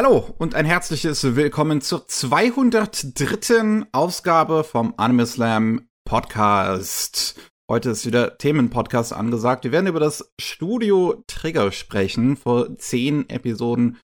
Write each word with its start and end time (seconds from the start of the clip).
Hallo 0.00 0.32
und 0.38 0.54
ein 0.54 0.64
herzliches 0.64 1.34
Willkommen 1.34 1.80
zur 1.80 2.06
203. 2.06 3.88
Ausgabe 3.90 4.62
vom 4.62 4.94
Anime 4.96 5.26
Slam 5.26 5.88
Podcast. 6.04 7.34
Heute 7.68 7.90
ist 7.90 8.06
wieder 8.06 8.38
Themenpodcast 8.38 9.12
angesagt. 9.12 9.64
Wir 9.64 9.72
werden 9.72 9.88
über 9.88 9.98
das 9.98 10.32
Studio 10.40 11.24
Trigger 11.26 11.72
sprechen. 11.72 12.36
Vor 12.36 12.78
zehn 12.78 13.28
Episoden 13.28 13.98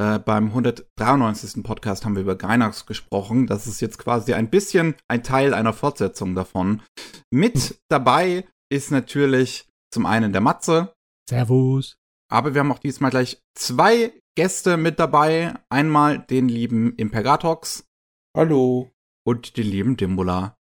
äh, 0.00 0.20
beim 0.20 0.50
193. 0.50 1.64
Podcast 1.64 2.04
haben 2.04 2.14
wir 2.14 2.22
über 2.22 2.36
Gainax 2.36 2.86
gesprochen. 2.86 3.48
Das 3.48 3.66
ist 3.66 3.80
jetzt 3.80 3.98
quasi 3.98 4.34
ein 4.34 4.50
bisschen 4.50 4.94
ein 5.08 5.24
Teil 5.24 5.52
einer 5.52 5.72
Fortsetzung 5.72 6.36
davon. 6.36 6.80
Mit 7.32 7.80
dabei 7.88 8.46
ist 8.68 8.92
natürlich 8.92 9.66
zum 9.92 10.06
einen 10.06 10.30
der 10.30 10.42
Matze. 10.42 10.92
Servus. 11.28 11.96
Aber 12.30 12.54
wir 12.54 12.60
haben 12.60 12.70
auch 12.70 12.78
diesmal 12.78 13.10
gleich 13.10 13.42
zwei 13.58 14.12
Gäste 14.36 14.76
mit 14.76 14.98
dabei. 14.98 15.54
Einmal 15.68 16.18
den 16.18 16.48
lieben 16.48 16.94
Impergatox. 16.96 17.88
Hallo. 18.36 18.90
Und 19.26 19.56
den 19.56 19.66
lieben 19.66 19.96
Dimbula. 19.96 20.56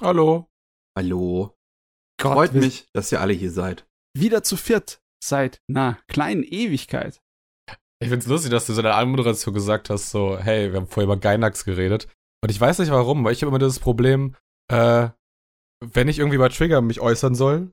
Hallo. 0.00 0.48
Hallo. 0.96 1.56
Gott, 2.20 2.32
Freut 2.34 2.52
mich, 2.54 2.86
dass 2.92 3.10
ihr 3.10 3.20
alle 3.20 3.32
hier 3.32 3.50
seid. 3.50 3.86
Wieder 4.16 4.42
zu 4.42 4.56
viert 4.56 5.02
seit 5.22 5.60
einer 5.68 5.98
kleinen 6.06 6.42
Ewigkeit. 6.42 7.20
Ich 8.00 8.08
find's 8.08 8.26
lustig, 8.26 8.50
dass 8.50 8.66
du 8.66 8.74
so 8.74 8.80
in 8.80 8.84
der 8.84 8.96
Anmoderation 8.96 9.54
gesagt 9.54 9.90
hast, 9.90 10.10
so, 10.10 10.38
hey, 10.38 10.70
wir 10.70 10.80
haben 10.80 10.86
vorher 10.86 11.04
über 11.04 11.16
Gainax 11.16 11.64
geredet. 11.64 12.08
Und 12.42 12.50
ich 12.50 12.60
weiß 12.60 12.78
nicht 12.78 12.90
warum, 12.90 13.24
weil 13.24 13.32
ich 13.32 13.42
habe 13.42 13.48
immer 13.48 13.58
das 13.58 13.78
Problem, 13.78 14.36
äh, 14.70 15.08
wenn 15.80 16.08
ich 16.08 16.18
irgendwie 16.18 16.38
bei 16.38 16.48
Trigger 16.48 16.82
mich 16.82 17.00
äußern 17.00 17.34
soll, 17.34 17.72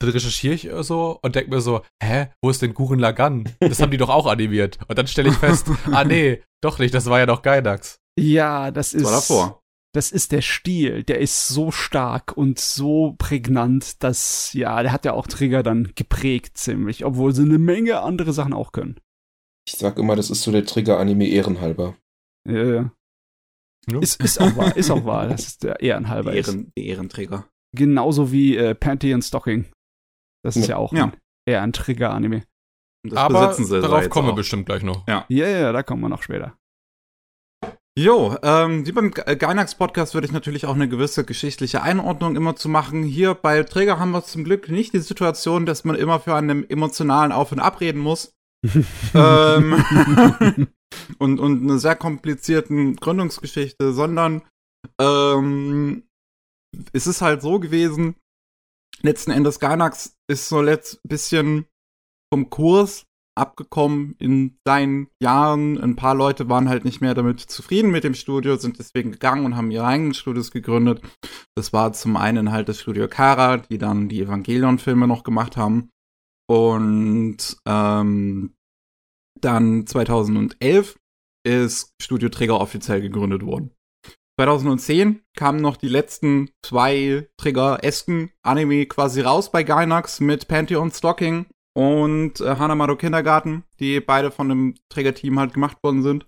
dann 0.00 0.10
recherchiere 0.10 0.54
ich 0.54 0.68
so 0.80 1.18
und 1.22 1.36
denke 1.36 1.50
mir 1.50 1.60
so, 1.60 1.82
hä, 2.02 2.28
wo 2.42 2.50
ist 2.50 2.62
denn 2.62 2.74
Guren 2.74 2.98
Lagan? 2.98 3.44
Das 3.60 3.80
haben 3.80 3.90
die 3.90 3.96
doch 3.98 4.08
auch 4.08 4.26
animiert. 4.26 4.78
Und 4.88 4.98
dann 4.98 5.06
stelle 5.06 5.28
ich 5.28 5.36
fest, 5.36 5.66
ah 5.92 6.04
nee, 6.04 6.42
doch 6.62 6.78
nicht, 6.78 6.94
das 6.94 7.06
war 7.06 7.18
ja 7.18 7.26
doch 7.26 7.42
Gainax. 7.42 8.00
Ja, 8.18 8.70
das 8.70 8.92
ist. 8.92 9.04
Das 9.04 9.12
war 9.12 9.20
davor. 9.20 9.62
Das 9.92 10.12
ist 10.12 10.30
der 10.30 10.40
Stil, 10.40 11.02
der 11.02 11.18
ist 11.18 11.48
so 11.48 11.72
stark 11.72 12.36
und 12.36 12.60
so 12.60 13.16
prägnant, 13.18 14.04
dass, 14.04 14.52
ja, 14.52 14.80
der 14.82 14.92
hat 14.92 15.04
ja 15.04 15.14
auch 15.14 15.26
Trigger 15.26 15.64
dann 15.64 15.92
geprägt 15.96 16.56
ziemlich, 16.56 17.04
obwohl 17.04 17.34
sie 17.34 17.42
eine 17.42 17.58
Menge 17.58 18.00
andere 18.00 18.32
Sachen 18.32 18.52
auch 18.52 18.70
können. 18.70 19.00
Ich 19.66 19.74
sag 19.74 19.98
immer, 19.98 20.14
das 20.14 20.30
ist 20.30 20.42
so 20.42 20.52
der 20.52 20.64
Trigger-Anime 20.64 21.26
ehrenhalber. 21.26 21.96
Ja, 22.48 22.64
ja. 22.64 22.92
Ist, 24.00 24.22
ist 24.22 24.40
auch 24.40 24.56
wahr, 24.56 24.76
ist 24.76 24.90
auch 24.90 25.04
wahr, 25.04 25.26
das 25.26 25.46
ist 25.46 25.64
der 25.64 25.80
ehrenhalber 25.80 26.32
Ehren, 26.34 26.66
ist. 26.66 26.76
Ehrenträger. 26.76 27.48
Genauso 27.74 28.30
wie 28.30 28.56
äh, 28.56 28.76
Panty 28.76 29.12
and 29.12 29.24
Stocking. 29.24 29.66
Das 30.44 30.56
ist 30.56 30.68
ja, 30.68 30.76
ja 30.76 30.76
auch 30.76 30.92
ja. 30.92 31.04
Ein, 31.04 31.16
eher 31.46 31.62
ein 31.62 31.72
Trigger-Anime. 31.72 32.44
Aber 33.14 33.54
darauf 33.56 34.10
kommen 34.10 34.28
wir 34.28 34.34
bestimmt 34.34 34.66
gleich 34.66 34.82
noch. 34.82 35.06
Ja. 35.08 35.24
ja, 35.28 35.48
ja, 35.48 35.72
da 35.72 35.82
kommen 35.82 36.02
wir 36.02 36.08
noch 36.08 36.22
später. 36.22 36.54
Jo, 37.98 38.36
ähm, 38.42 38.86
wie 38.86 38.92
beim 38.92 39.10
Gainax 39.10 39.74
Podcast 39.74 40.14
würde 40.14 40.26
ich 40.26 40.32
natürlich 40.32 40.64
auch 40.64 40.74
eine 40.74 40.88
gewisse 40.88 41.24
geschichtliche 41.24 41.82
Einordnung 41.82 42.36
immer 42.36 42.54
zu 42.56 42.68
machen. 42.68 43.02
Hier 43.02 43.34
bei 43.34 43.62
Träger 43.64 43.98
haben 43.98 44.12
wir 44.12 44.22
zum 44.22 44.44
Glück 44.44 44.68
nicht 44.68 44.94
die 44.94 45.00
Situation, 45.00 45.66
dass 45.66 45.84
man 45.84 45.96
immer 45.96 46.20
für 46.20 46.34
einen 46.34 46.68
emotionalen 46.70 47.32
Auf- 47.32 47.52
und 47.52 47.58
Abreden 47.58 48.00
muss. 48.00 48.32
ähm, 49.14 49.84
und, 51.18 51.40
und 51.40 51.62
eine 51.62 51.78
sehr 51.78 51.96
komplizierten 51.96 52.96
Gründungsgeschichte, 52.96 53.92
sondern 53.92 54.42
ähm, 55.00 56.04
es 56.92 57.06
ist 57.06 57.22
halt 57.22 57.42
so 57.42 57.58
gewesen, 57.58 58.14
letzten 59.02 59.30
Endes 59.30 59.60
Gainax 59.60 60.16
ist 60.28 60.48
so 60.48 60.60
letzt 60.60 61.00
bisschen 61.04 61.66
vom 62.32 62.50
Kurs 62.50 63.06
abgekommen 63.36 64.14
in 64.18 64.58
seinen 64.66 65.08
Jahren. 65.22 65.80
Ein 65.80 65.96
paar 65.96 66.14
Leute 66.14 66.48
waren 66.48 66.68
halt 66.68 66.84
nicht 66.84 67.00
mehr 67.00 67.14
damit 67.14 67.40
zufrieden 67.40 67.90
mit 67.90 68.04
dem 68.04 68.14
Studio, 68.14 68.56
sind 68.56 68.78
deswegen 68.78 69.12
gegangen 69.12 69.44
und 69.44 69.56
haben 69.56 69.70
ihre 69.70 69.86
eigenen 69.86 70.14
Studios 70.14 70.50
gegründet. 70.50 71.00
Das 71.56 71.72
war 71.72 71.92
zum 71.92 72.16
einen 72.16 72.52
halt 72.52 72.68
das 72.68 72.80
Studio 72.80 73.08
Kara, 73.08 73.58
die 73.58 73.78
dann 73.78 74.08
die 74.08 74.20
Evangelion-Filme 74.20 75.06
noch 75.06 75.22
gemacht 75.22 75.56
haben. 75.56 75.90
Und 76.48 77.56
ähm, 77.66 78.54
dann 79.40 79.86
2011 79.86 80.98
ist 81.46 81.90
Studio 82.02 82.28
Träger 82.28 82.60
offiziell 82.60 83.00
gegründet 83.00 83.44
worden. 83.44 83.70
2010 84.40 85.20
kamen 85.36 85.60
noch 85.60 85.76
die 85.76 85.88
letzten 85.88 86.48
zwei 86.64 87.28
Trigger-esken 87.36 88.30
Anime 88.42 88.86
quasi 88.86 89.20
raus 89.20 89.52
bei 89.52 89.64
Gainax 89.64 90.20
mit 90.20 90.48
Pantheon 90.48 90.90
Stocking 90.90 91.44
und 91.76 92.40
äh, 92.40 92.56
Hanamaru 92.56 92.96
Kindergarten, 92.96 93.64
die 93.80 94.00
beide 94.00 94.30
von 94.30 94.48
dem 94.48 94.76
Trägerteam 94.88 95.38
halt 95.38 95.52
gemacht 95.52 95.76
worden 95.82 96.02
sind. 96.02 96.26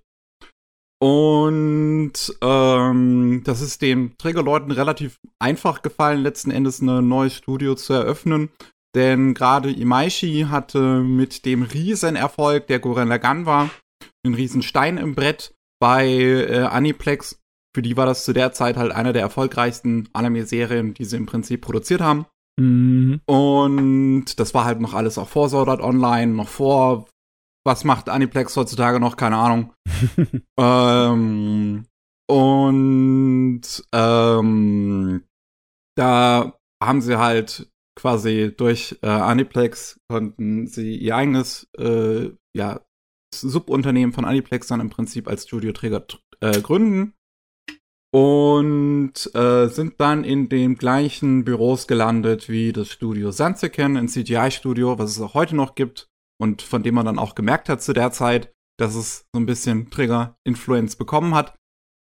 Und 1.01 2.13
ähm, 2.43 3.41
das 3.45 3.63
ist 3.63 3.81
den 3.81 4.15
Trägerleuten 4.19 4.73
relativ 4.73 5.19
einfach 5.39 5.81
gefallen, 5.81 6.23
letzten 6.23 6.51
Endes 6.51 6.83
ein 6.83 7.09
neues 7.09 7.35
Studio 7.35 7.75
zu 7.77 7.95
eröffnen. 7.95 8.51
Denn 8.95 9.33
gerade 9.33 9.71
Imaishi 9.71 10.49
hatte 10.51 11.01
mit 11.01 11.47
dem 11.47 11.63
Riesenerfolg, 11.63 12.67
der 12.67 12.79
Goren 12.79 13.09
Lagan 13.09 13.47
war, 13.47 13.71
einen 14.23 14.35
riesen 14.35 14.61
Stein 14.61 14.99
im 14.99 15.15
Brett 15.15 15.55
bei 15.81 16.07
äh, 16.07 16.59
Aniplex. 16.59 17.42
Für 17.75 17.83
die 17.83 17.97
war 17.97 18.07
das 18.07 18.25
zu 18.25 18.33
der 18.33 18.53
Zeit 18.53 18.77
halt 18.77 18.93
einer 18.93 19.13
der 19.13 19.23
erfolgreichsten 19.23 20.09
Anime-Serien, 20.13 20.95
die 20.95 21.05
sie 21.05 21.17
im 21.17 21.27
Prinzip 21.27 21.63
produziert 21.63 22.01
haben. 22.01 22.27
Mhm. 22.61 23.21
Und 23.27 24.39
das 24.39 24.53
war 24.53 24.65
halt 24.65 24.81
noch 24.81 24.95
alles 24.95 25.17
auch 25.19 25.29
vor 25.29 25.49
Sword 25.49 25.69
Art 25.69 25.81
Online, 25.81 26.33
noch 26.33 26.49
vor, 26.49 27.09
was 27.65 27.85
macht 27.85 28.09
Aniplex 28.09 28.57
heutzutage 28.57 29.01
noch? 29.01 29.17
Keine 29.17 29.37
Ahnung. 29.37 29.73
ähm, 30.59 31.87
und 32.29 33.85
ähm, 33.93 35.25
da 35.97 36.59
haben 36.83 37.01
sie 37.01 37.19
halt 37.19 37.69
quasi 37.99 38.53
durch 38.57 38.99
äh, 39.03 39.07
Aniplex 39.07 40.01
konnten 40.11 40.67
sie 40.67 40.97
ihr 40.97 41.15
eigenes 41.17 41.69
äh, 41.79 42.31
ja, 42.57 42.81
Subunternehmen 43.35 44.13
von 44.13 44.25
Aniplex 44.25 44.67
dann 44.67 44.81
im 44.81 44.91
Prinzip 44.91 45.29
als 45.29 45.45
Studioträger 45.45 46.05
äh, 46.41 46.61
gründen 46.61 47.15
und 48.13 49.15
äh, 49.35 49.69
sind 49.69 49.95
dann 49.99 50.23
in 50.23 50.49
den 50.49 50.77
gleichen 50.77 51.45
Büros 51.45 51.87
gelandet 51.87 52.49
wie 52.49 52.73
das 52.73 52.91
Studio 52.91 53.31
Sanzeken, 53.31 53.97
ein 53.97 54.09
CGI-Studio, 54.09 54.99
was 54.99 55.13
es 55.13 55.21
auch 55.21 55.35
heute 55.35 55.57
noch 55.57 55.75
gibt 55.75 56.09
und 56.39 56.61
von 56.61 56.83
dem 56.83 56.95
man 56.95 57.07
dann 57.07 57.19
auch 57.19 57.35
gemerkt 57.35 57.69
hat 57.69 57.83
zu 57.83 57.95
der 57.95 58.13
Zeit, 58.13 58.53
dass 58.79 58.95
es 58.95 59.25
so 59.33 59.41
ein 59.41 59.47
bisschen 59.47 59.91
Trigger-Influence 59.91 60.97
bekommen 60.97 61.35
hat. 61.35 61.57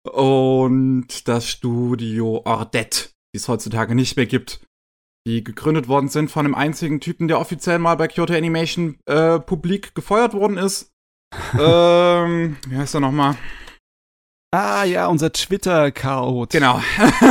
Und 0.09 1.27
das 1.27 1.47
Studio 1.47 2.41
Ordet, 2.45 3.13
die 3.33 3.37
es 3.37 3.47
heutzutage 3.47 3.93
nicht 3.93 4.15
mehr 4.15 4.25
gibt, 4.25 4.65
die 5.27 5.43
gegründet 5.43 5.87
worden 5.87 6.07
sind 6.07 6.31
von 6.31 6.45
einem 6.45 6.55
einzigen 6.55 7.01
Typen, 7.01 7.27
der 7.27 7.39
offiziell 7.39 7.77
mal 7.77 7.95
bei 7.95 8.07
Kyoto 8.07 8.33
Animation 8.33 8.97
äh, 9.05 9.39
publik 9.39 9.93
gefeuert 9.93 10.33
worden 10.33 10.57
ist. 10.57 10.91
ähm, 11.59 12.57
wie 12.67 12.77
heißt 12.77 12.95
er 12.95 13.01
nochmal? 13.01 13.35
Ah 14.51 14.83
ja, 14.83 15.07
unser 15.07 15.31
Twitter-Chaot. 15.31 16.51
Genau. 16.51 16.81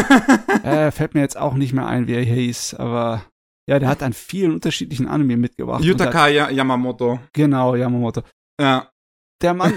äh, 0.63 0.91
fällt 0.93 1.15
mir 1.15 1.21
jetzt 1.21 1.37
auch 1.37 1.55
nicht 1.55 1.73
mehr 1.73 1.87
ein, 1.87 2.07
wie 2.07 2.15
er 2.15 2.23
hieß, 2.23 2.75
aber 2.75 3.25
ja, 3.69 3.79
der 3.79 3.89
hat 3.89 4.03
an 4.03 4.13
vielen 4.13 4.53
unterschiedlichen 4.53 5.09
Anime 5.09 5.37
mitgebracht. 5.37 5.83
Yutaka 5.83 6.25
hat, 6.25 6.53
Yamamoto. 6.53 7.21
Genau, 7.33 7.75
Yamamoto. 7.75 8.23
Ja. 8.61 8.89
Der 9.43 9.55
Mann, 9.55 9.75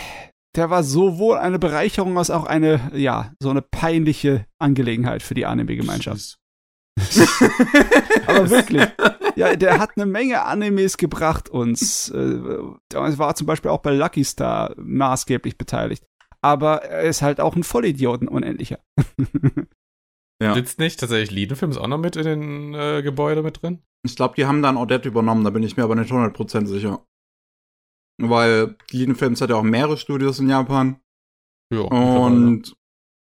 der 0.56 0.70
war 0.70 0.82
sowohl 0.82 1.38
eine 1.38 1.58
Bereicherung 1.58 2.16
als 2.18 2.30
auch 2.30 2.44
eine, 2.44 2.92
ja, 2.94 3.32
so 3.40 3.50
eine 3.50 3.62
peinliche 3.62 4.46
Angelegenheit 4.58 5.22
für 5.22 5.34
die 5.34 5.46
Anime-Gemeinschaft. 5.46 6.38
Aber 8.26 8.48
wirklich. 8.48 8.88
Ja, 9.36 9.54
der 9.54 9.78
hat 9.78 9.90
eine 9.96 10.06
Menge 10.06 10.42
Animes 10.44 10.96
gebracht 10.96 11.50
uns. 11.50 12.08
Äh, 12.08 12.40
war 12.94 13.34
zum 13.34 13.46
Beispiel 13.46 13.70
auch 13.70 13.82
bei 13.82 13.92
Lucky 13.92 14.24
Star 14.24 14.74
maßgeblich 14.78 15.58
beteiligt 15.58 16.04
aber 16.46 16.84
er 16.84 17.02
ist 17.02 17.22
halt 17.22 17.40
auch 17.40 17.56
ein 17.56 17.64
Vollidioten, 17.64 18.28
unendlicher. 18.28 18.78
ja. 20.42 20.54
Sitzt 20.54 20.78
nicht 20.78 21.00
tatsächlich 21.00 21.32
Liedenfilms 21.32 21.76
auch 21.76 21.88
noch 21.88 21.98
mit 21.98 22.16
in 22.16 22.24
den 22.24 22.74
äh, 22.74 23.02
Gebäude 23.02 23.42
mit 23.42 23.62
drin? 23.62 23.82
Ich 24.04 24.14
glaube, 24.14 24.34
die 24.36 24.46
haben 24.46 24.62
dann 24.62 24.76
Odette 24.76 25.08
übernommen, 25.08 25.44
da 25.44 25.50
bin 25.50 25.64
ich 25.64 25.76
mir 25.76 25.82
aber 25.82 25.96
nicht 25.96 26.12
100% 26.12 26.66
sicher. 26.66 27.04
Weil 28.22 28.76
Liedenfilms 28.90 29.40
hat 29.40 29.50
ja 29.50 29.56
auch 29.56 29.62
mehrere 29.62 29.96
Studios 29.96 30.38
in 30.38 30.48
Japan. 30.48 31.00
Ja. 31.74 31.80
Und 31.80 32.76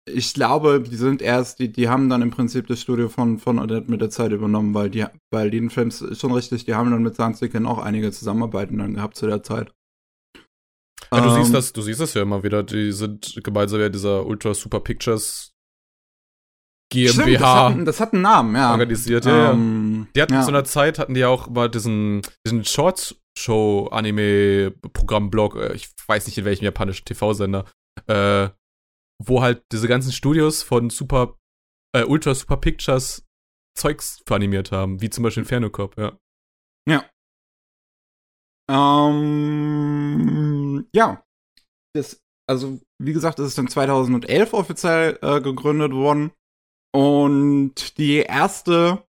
ich 0.07 0.33
glaube, 0.33 0.81
die 0.81 0.95
sind 0.95 1.21
erst, 1.21 1.59
die, 1.59 1.71
die 1.71 1.89
haben 1.89 2.09
dann 2.09 2.21
im 2.21 2.31
Prinzip 2.31 2.67
das 2.67 2.81
Studio 2.81 3.09
von, 3.09 3.39
von 3.39 3.59
Odette 3.59 3.89
mit 3.89 4.01
der 4.01 4.09
Zeit 4.09 4.31
übernommen, 4.31 4.73
weil 4.73 4.89
die, 4.89 5.05
weil 5.31 5.49
Liedenfilms 5.49 6.01
ist 6.01 6.21
schon 6.21 6.31
richtig, 6.31 6.65
die 6.65 6.75
haben 6.75 6.91
dann 6.91 7.03
mit 7.03 7.15
Sansiken 7.15 7.65
auch 7.65 7.79
einige 7.79 8.11
Zusammenarbeiten 8.11 8.77
dann 8.77 8.93
gehabt 8.93 9.17
zu 9.17 9.27
der 9.27 9.43
Zeit. 9.43 9.73
Ja, 11.11 11.21
du, 11.21 11.29
um, 11.29 11.35
siehst 11.35 11.47
ähm. 11.47 11.53
das, 11.53 11.73
du 11.73 11.81
siehst 11.81 11.99
das 11.99 12.13
ja 12.13 12.21
immer 12.21 12.43
wieder. 12.43 12.63
Die 12.63 12.91
sind 12.91 13.39
gemeinsam 13.43 13.79
ja 13.79 13.89
dieser 13.89 14.25
Ultra 14.25 14.53
Super 14.53 14.79
Pictures 14.79 15.53
GmbH. 16.91 17.11
Stimmt, 17.11 17.41
das, 17.41 17.49
hat, 17.49 17.87
das, 17.87 17.99
hat, 17.99 18.13
einen 18.13 18.21
Namen, 18.23 18.55
ja. 18.55 18.71
Organisiert, 18.71 19.25
ja. 19.25 19.51
Um, 19.51 19.59
ähm, 19.59 20.07
die 20.15 20.21
hatten 20.21 20.33
ja. 20.33 20.41
zu 20.41 20.49
einer 20.49 20.63
Zeit, 20.63 20.99
hatten 20.99 21.13
die 21.13 21.25
auch 21.25 21.47
mal 21.47 21.69
diesen, 21.69 22.21
diesen 22.45 22.65
Short, 22.65 23.15
Show, 23.37 23.87
Anime, 23.91 24.71
Programmblog, 24.93 25.55
äh, 25.55 25.73
ich 25.73 25.89
weiß 26.07 26.25
nicht 26.25 26.37
in 26.37 26.45
welchem 26.45 26.65
japanischen 26.65 27.05
TV-Sender, 27.05 27.65
äh, 28.07 28.49
wo 29.23 29.41
halt 29.41 29.63
diese 29.71 29.87
ganzen 29.87 30.11
Studios 30.11 30.63
von 30.63 30.89
Super, 30.89 31.37
äh, 31.95 32.03
Ultra 32.03 32.33
Super 32.33 32.57
Pictures 32.57 33.25
Zeugs 33.77 34.23
animiert 34.29 34.71
haben, 34.71 34.99
wie 35.01 35.09
zum 35.09 35.23
Beispiel 35.23 35.43
Inferno 35.43 35.69
Cop, 35.69 35.97
ja. 35.97 36.17
Ja. 36.87 37.05
Ähm, 38.69 39.67
ja. 40.93 41.23
Das, 41.93 42.21
also, 42.47 42.79
wie 43.01 43.13
gesagt, 43.13 43.39
es 43.39 43.47
ist 43.47 43.57
dann 43.57 43.67
2011 43.67 44.53
offiziell 44.53 45.17
äh, 45.21 45.41
gegründet 45.41 45.91
worden. 45.93 46.31
Und 46.93 47.97
die 47.97 48.17
erste 48.17 49.03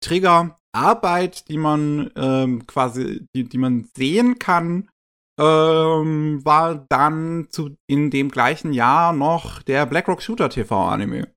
Triggerarbeit, 0.00 1.48
die 1.48 1.58
man 1.58 2.10
ähm, 2.16 2.66
quasi, 2.66 3.26
die, 3.34 3.44
die 3.44 3.58
man 3.58 3.88
sehen 3.96 4.38
kann, 4.38 4.88
ähm, 5.40 6.44
war 6.44 6.86
dann 6.88 7.48
zu, 7.50 7.76
in 7.88 8.10
dem 8.10 8.30
gleichen 8.30 8.72
Jahr 8.72 9.12
noch 9.12 9.62
der 9.62 9.86
Blackrock 9.86 10.22
Shooter 10.22 10.48
TV 10.48 10.88
Anime. 10.88 11.32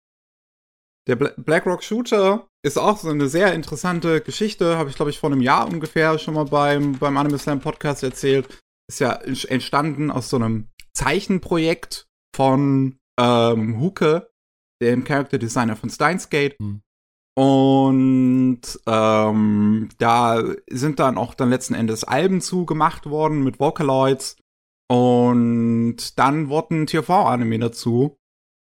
Der 1.07 1.15
Bla 1.15 1.31
Blackrock 1.38 1.83
Shooter 1.83 2.47
ist 2.63 2.77
auch 2.77 2.98
so 2.98 3.09
eine 3.09 3.27
sehr 3.27 3.54
interessante 3.54 4.21
Geschichte, 4.21 4.77
habe 4.77 4.89
ich 4.89 4.95
glaube 4.95 5.12
ich 5.12 5.19
vor 5.19 5.31
einem 5.31 5.42
Jahr 5.42 5.68
ungefähr 5.68 6.18
schon 6.19 6.33
mal 6.33 6.45
beim, 6.45 6.94
beim 6.94 7.18
Anime 7.18 7.38
Slam 7.38 7.59
Podcast 7.59 8.04
erzählt. 8.04 8.62
Ist 8.89 9.00
ja 9.00 9.13
entstanden 9.13 10.12
aus 10.12 10.30
so 10.30 10.38
einem 10.38 10.69
Zeichenprojekt 10.94 12.07
von 12.36 12.98
ähm, 13.19 13.80
Huke, 13.80 14.30
dem 14.81 15.04
Character 15.04 15.38
Designer 15.38 15.75
von 15.75 15.89
Steins 15.89 16.30
Gate. 16.30 16.57
Hm. 16.59 16.81
Und 17.38 18.62
ähm, 18.88 19.89
da 20.00 20.44
sind 20.69 21.00
dann 21.00 21.18
auch 21.18 21.36
dann 21.36 21.51
letzten 21.51 21.75
Endes 21.75 22.03
Alben 22.03 22.42
zugemacht 22.42 23.07
worden 23.07 23.44
mit 23.44 23.60
Vocaloids. 23.60 24.38
Und 24.89 26.18
dann 26.18 26.50
wurden 26.50 26.83
ein 26.83 26.88
TV-Anime 26.88 27.60
dazu 27.60 28.18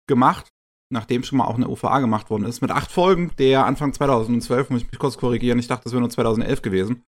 gemacht, 0.09 0.49
nachdem 0.93 1.25
schon 1.25 1.39
mal 1.39 1.47
auch 1.47 1.57
eine 1.57 1.69
OVA 1.69 1.99
gemacht 1.99 2.31
worden 2.31 2.45
ist, 2.45 2.61
mit 2.61 2.71
acht 2.71 2.93
Folgen, 2.93 3.33
der 3.39 3.67
Anfang 3.67 3.93
2012, 3.93 4.71
muss 4.71 4.83
ich 4.83 4.91
mich 4.91 5.01
kurz 5.01 5.17
korrigieren, 5.17 5.59
ich 5.59 5.67
dachte, 5.67 5.85
das 5.85 5.93
wäre 5.93 6.01
nur 6.01 6.11
2011 6.11 6.63
gewesen, 6.63 7.05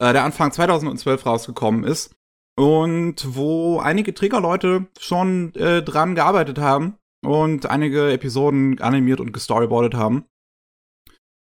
äh, 0.00 0.12
der 0.12 0.24
Anfang 0.24 0.52
2012 0.52 1.26
rausgekommen 1.26 1.84
ist. 1.84 2.14
Und 2.56 3.34
wo 3.34 3.80
einige 3.80 4.14
Triggerleute 4.14 4.86
schon 5.00 5.52
äh, 5.56 5.82
dran 5.82 6.14
gearbeitet 6.14 6.58
haben 6.58 6.98
und 7.24 7.66
einige 7.66 8.12
Episoden 8.12 8.80
animiert 8.80 9.18
und 9.18 9.32
gestoryboardet 9.32 9.94
haben. 9.94 10.26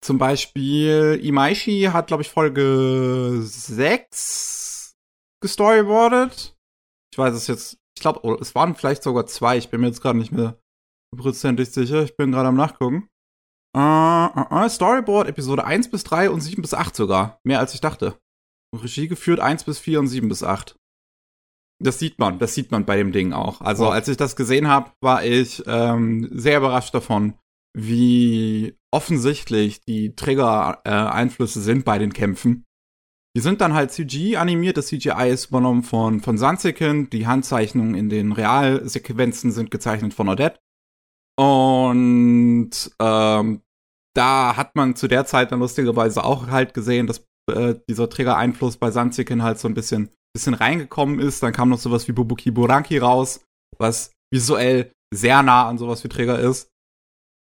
Zum 0.02 0.16
Beispiel 0.16 1.20
Imaishi 1.22 1.90
hat, 1.92 2.06
glaube 2.06 2.22
ich, 2.22 2.30
Folge 2.30 3.40
6 3.42 4.96
gestoryboardet. 5.42 6.56
Ich 7.12 7.18
weiß 7.18 7.34
es 7.34 7.48
jetzt, 7.48 7.78
ich 7.96 8.00
glaube, 8.00 8.20
oh, 8.22 8.36
es 8.40 8.54
waren 8.54 8.74
vielleicht 8.74 9.02
sogar 9.02 9.26
zwei. 9.26 9.58
Ich 9.58 9.68
bin 9.68 9.82
mir 9.82 9.88
jetzt 9.88 10.00
gerade 10.00 10.18
nicht 10.18 10.32
mehr 10.32 10.58
prozentig 11.14 11.70
sicher. 11.70 12.02
Ich 12.02 12.16
bin 12.16 12.32
gerade 12.32 12.48
am 12.48 12.56
Nachgucken. 12.56 13.08
Uh, 13.76 13.80
uh, 13.80 14.46
uh, 14.50 14.68
Storyboard 14.68 15.28
Episode 15.28 15.64
1 15.64 15.90
bis 15.90 16.04
3 16.04 16.30
und 16.30 16.40
7 16.40 16.62
bis 16.62 16.74
8 16.74 16.94
sogar. 16.94 17.40
Mehr 17.44 17.58
als 17.58 17.74
ich 17.74 17.80
dachte. 17.80 18.18
Regie 18.74 19.08
geführt 19.08 19.40
1 19.40 19.64
bis 19.64 19.78
4 19.78 20.00
und 20.00 20.06
7 20.06 20.28
bis 20.28 20.42
8. 20.42 20.76
Das 21.82 21.98
sieht 21.98 22.18
man, 22.18 22.38
das 22.38 22.54
sieht 22.54 22.70
man 22.70 22.84
bei 22.84 22.96
dem 22.96 23.12
Ding 23.12 23.32
auch. 23.32 23.60
Also, 23.60 23.88
als 23.88 24.08
ich 24.08 24.16
das 24.16 24.36
gesehen 24.36 24.68
habe, 24.68 24.92
war 25.00 25.24
ich 25.24 25.62
ähm, 25.66 26.28
sehr 26.32 26.58
überrascht 26.58 26.94
davon, 26.94 27.34
wie 27.76 28.78
offensichtlich 28.92 29.80
die 29.80 30.14
Trigger-Einflüsse 30.14 31.58
äh, 31.58 31.62
sind 31.62 31.84
bei 31.84 31.98
den 31.98 32.12
Kämpfen. 32.12 32.64
Die 33.36 33.40
sind 33.40 33.60
dann 33.60 33.74
halt 33.74 33.90
CG 33.90 34.36
animiert, 34.36 34.76
das 34.76 34.86
CGI 34.86 35.30
ist 35.30 35.46
übernommen 35.46 35.82
von, 35.82 36.20
von 36.20 36.38
Sansiken, 36.38 37.10
die 37.10 37.26
Handzeichnungen 37.26 37.96
in 37.96 38.08
den 38.08 38.30
Realsequenzen 38.30 39.50
sind 39.50 39.72
gezeichnet 39.72 40.14
von 40.14 40.28
Odette. 40.28 40.60
Und 41.36 42.70
ähm, 43.00 43.62
da 44.14 44.56
hat 44.56 44.76
man 44.76 44.94
zu 44.96 45.08
der 45.08 45.26
Zeit 45.26 45.52
dann 45.52 45.60
lustigerweise 45.60 46.24
auch 46.24 46.48
halt 46.48 46.74
gesehen, 46.74 47.06
dass 47.06 47.26
äh, 47.50 47.74
dieser 47.88 48.08
Trigger-Einfluss 48.08 48.76
bei 48.76 48.90
Sansiken 48.90 49.42
halt 49.42 49.58
so 49.58 49.68
ein 49.68 49.74
bisschen, 49.74 50.10
bisschen 50.32 50.54
reingekommen 50.54 51.18
ist. 51.18 51.42
Dann 51.42 51.52
kam 51.52 51.68
noch 51.68 51.78
sowas 51.78 52.06
wie 52.08 52.12
Bubuki 52.12 52.50
Buranki 52.50 52.98
raus, 52.98 53.44
was 53.78 54.12
visuell 54.32 54.92
sehr 55.12 55.42
nah 55.42 55.68
an 55.68 55.78
sowas 55.78 56.02
wie 56.04 56.08
Trigger 56.08 56.38
ist. 56.38 56.70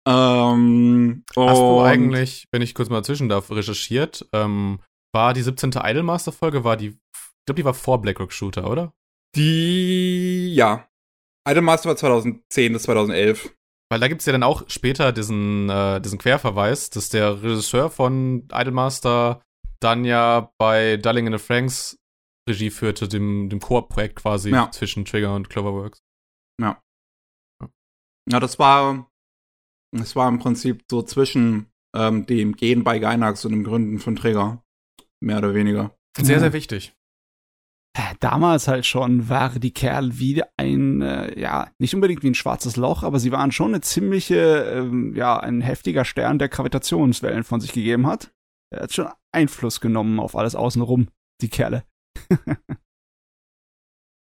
Ähm, 0.08 1.24
Hast 1.36 1.60
du 1.60 1.82
eigentlich, 1.82 2.48
wenn 2.52 2.62
ich 2.62 2.76
kurz 2.76 2.90
mal 2.90 2.98
dazwischen 2.98 3.30
darf, 3.30 3.50
recherchiert, 3.52 4.28
ähm, 4.34 4.80
war 5.14 5.34
die 5.34 5.42
17. 5.42 5.72
Idolmaster-Folge, 5.72 6.64
war 6.64 6.76
die, 6.76 6.88
ich 6.88 7.46
glaube, 7.46 7.58
die 7.58 7.66
war 7.66 7.74
vor 7.74 8.02
Blackrock 8.02 8.34
Shooter, 8.34 8.70
oder? 8.70 8.94
Die, 9.36 10.54
ja. 10.54 10.88
Idolmaster 11.48 11.90
war 11.90 11.96
2010 11.96 12.74
bis 12.74 12.84
2011. 12.84 13.56
Weil 13.94 14.00
da 14.00 14.08
gibt's 14.08 14.26
ja 14.26 14.32
dann 14.32 14.42
auch 14.42 14.68
später 14.70 15.12
diesen, 15.12 15.70
äh, 15.70 16.02
diesen 16.02 16.18
Querverweis, 16.18 16.90
dass 16.90 17.10
der 17.10 17.44
Regisseur 17.44 17.92
von 17.92 18.48
Idolmaster 18.52 19.44
dann 19.80 20.04
ja 20.04 20.52
bei 20.58 20.98
Darling 20.98 21.28
in 21.28 21.34
the 21.34 21.38
Franks 21.38 22.00
Regie 22.50 22.72
führte, 22.72 23.08
dem, 23.08 23.50
dem 23.50 23.60
Koop-Projekt 23.60 24.16
quasi 24.16 24.50
ja. 24.50 24.72
zwischen 24.72 25.06
Trigger 25.06 25.36
und 25.36 25.52
Cloverworks. 25.52 26.02
Ja. 26.60 26.82
Ja, 28.28 28.40
das 28.40 28.58
war 28.58 29.12
es 29.92 30.16
war 30.16 30.28
im 30.28 30.40
Prinzip 30.40 30.86
so 30.90 31.04
zwischen 31.04 31.68
ähm, 31.96 32.26
dem 32.26 32.56
Gehen 32.56 32.84
bei 32.84 32.98
Gainax 32.98 33.46
und 33.46 33.52
dem 33.52 33.64
Gründen 33.64 34.00
von 34.00 34.16
Träger. 34.16 34.64
Mehr 35.22 35.38
oder 35.38 35.54
weniger. 35.54 35.96
Sehr, 36.18 36.40
sehr 36.40 36.54
wichtig. 36.54 36.96
Äh, 37.96 38.16
damals 38.20 38.68
halt 38.68 38.88
schon 38.88 39.30
waren 39.30 39.62
die 39.62 39.74
Kerl 39.74 40.18
wie 40.18 40.42
ein, 40.58 41.02
äh, 41.02 41.40
ja, 41.40 41.70
nicht 41.78 41.94
unbedingt 41.94 42.24
wie 42.24 42.30
ein 42.32 42.36
schwarzes 42.36 42.76
Loch, 42.76 43.04
aber 43.04 43.20
sie 43.20 43.32
waren 43.32 43.52
schon 43.52 43.68
eine 43.68 43.82
ziemliche, 43.82 44.64
ähm, 44.64 45.14
ja, 45.16 45.40
ein 45.40 45.62
heftiger 45.62 46.04
Stern, 46.04 46.40
der 46.40 46.50
Gravitationswellen 46.50 47.44
von 47.44 47.62
sich 47.62 47.72
gegeben 47.72 48.08
hat. 48.08 48.34
Er 48.72 48.84
hat 48.84 48.94
schon 48.94 49.10
Einfluss 49.32 49.80
genommen 49.80 50.20
auf 50.20 50.36
alles 50.36 50.56
außenrum, 50.56 51.10
die 51.42 51.50
Kerle. 51.50 51.84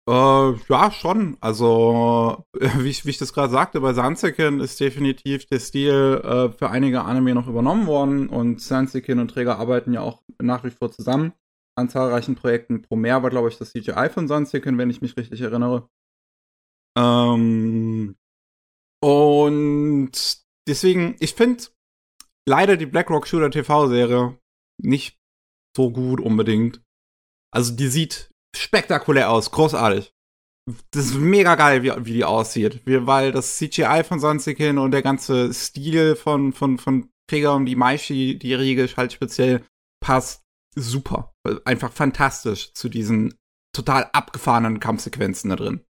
Äh, 0.06 0.52
ja, 0.68 0.90
schon. 0.90 1.38
Also, 1.40 2.44
wie 2.52 2.90
ich, 2.90 3.06
wie 3.06 3.10
ich 3.10 3.16
das 3.16 3.32
gerade 3.32 3.50
sagte, 3.50 3.80
bei 3.80 3.94
Sansekin 3.94 4.60
ist 4.60 4.78
definitiv 4.78 5.46
der 5.46 5.60
Stil 5.60 6.20
äh, 6.22 6.50
für 6.50 6.68
einige 6.68 7.00
Anime 7.04 7.34
noch 7.34 7.48
übernommen 7.48 7.86
worden 7.86 8.28
und 8.28 8.60
Sansekin 8.60 9.18
und 9.18 9.28
Träger 9.28 9.58
arbeiten 9.58 9.94
ja 9.94 10.02
auch 10.02 10.22
nach 10.38 10.62
wie 10.62 10.70
vor 10.70 10.92
zusammen 10.92 11.32
an 11.76 11.88
zahlreichen 11.88 12.36
Projekten. 12.36 12.82
Promare 12.82 13.22
war, 13.22 13.30
glaube 13.30 13.48
ich, 13.48 13.58
das 13.58 13.72
CGI 13.72 14.08
von 14.10 14.28
Sansekin, 14.28 14.78
wenn 14.78 14.90
ich 14.90 15.00
mich 15.00 15.16
richtig 15.16 15.40
erinnere. 15.40 15.88
Ähm, 16.96 18.16
und 19.02 20.12
deswegen, 20.68 21.16
ich 21.20 21.34
finde 21.34 21.64
leider 22.48 22.76
die 22.76 22.86
Blackrock 22.86 23.26
Shooter 23.26 23.50
TV-Serie 23.50 24.38
nicht 24.82 25.18
so 25.76 25.90
gut 25.90 26.20
unbedingt. 26.20 26.82
Also 27.52 27.74
die 27.74 27.88
sieht 27.88 28.30
spektakulär 28.56 29.30
aus, 29.30 29.50
großartig. 29.50 30.12
Das 30.92 31.06
ist 31.06 31.14
mega 31.16 31.56
geil, 31.56 31.82
wie, 31.82 31.92
wie 32.06 32.12
die 32.14 32.24
aussieht. 32.24 32.80
Wie, 32.86 33.06
weil 33.06 33.32
das 33.32 33.58
CGI 33.58 34.02
von 34.04 34.18
Sonstikin 34.18 34.78
und 34.78 34.92
der 34.92 35.02
ganze 35.02 35.52
Stil 35.52 36.16
von, 36.16 36.52
von, 36.52 36.78
von 36.78 37.10
Träger 37.28 37.54
und 37.54 37.66
die 37.66 37.76
Maishi, 37.76 38.38
die 38.38 38.54
Riege 38.54 38.88
halt 38.96 39.12
speziell, 39.12 39.64
passt 40.00 40.43
super. 40.74 41.32
Einfach 41.64 41.92
fantastisch 41.92 42.72
zu 42.74 42.88
diesen 42.88 43.34
total 43.74 44.08
abgefahrenen 44.12 44.80
Kampfsequenzen 44.80 45.50
da 45.50 45.56
drin. 45.56 45.84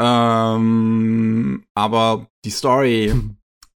Ähm, 0.00 1.64
aber 1.74 2.28
die 2.44 2.50
Story 2.50 3.14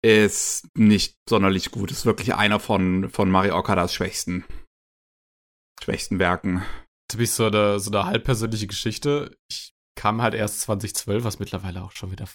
ist 0.03 0.67
nicht 0.75 1.15
sonderlich 1.27 1.71
gut. 1.71 1.91
Ist 1.91 2.05
wirklich 2.05 2.35
einer 2.35 2.59
von, 2.59 3.09
von 3.09 3.29
Mario 3.29 3.57
Okadas 3.57 3.93
schwächsten, 3.93 4.45
schwächsten 5.81 6.19
Werken 6.19 6.63
ziemlich 7.11 7.31
so 7.31 7.45
eine, 7.45 7.79
so 7.79 7.91
eine 7.91 8.05
halbpersönliche 8.05 8.67
Geschichte. 8.67 9.37
Ich 9.49 9.73
kam 9.95 10.21
halt 10.21 10.33
erst 10.33 10.61
2012, 10.61 11.23
was 11.23 11.39
mittlerweile 11.39 11.83
auch 11.83 11.91
schon 11.91 12.11
wieder 12.11 12.27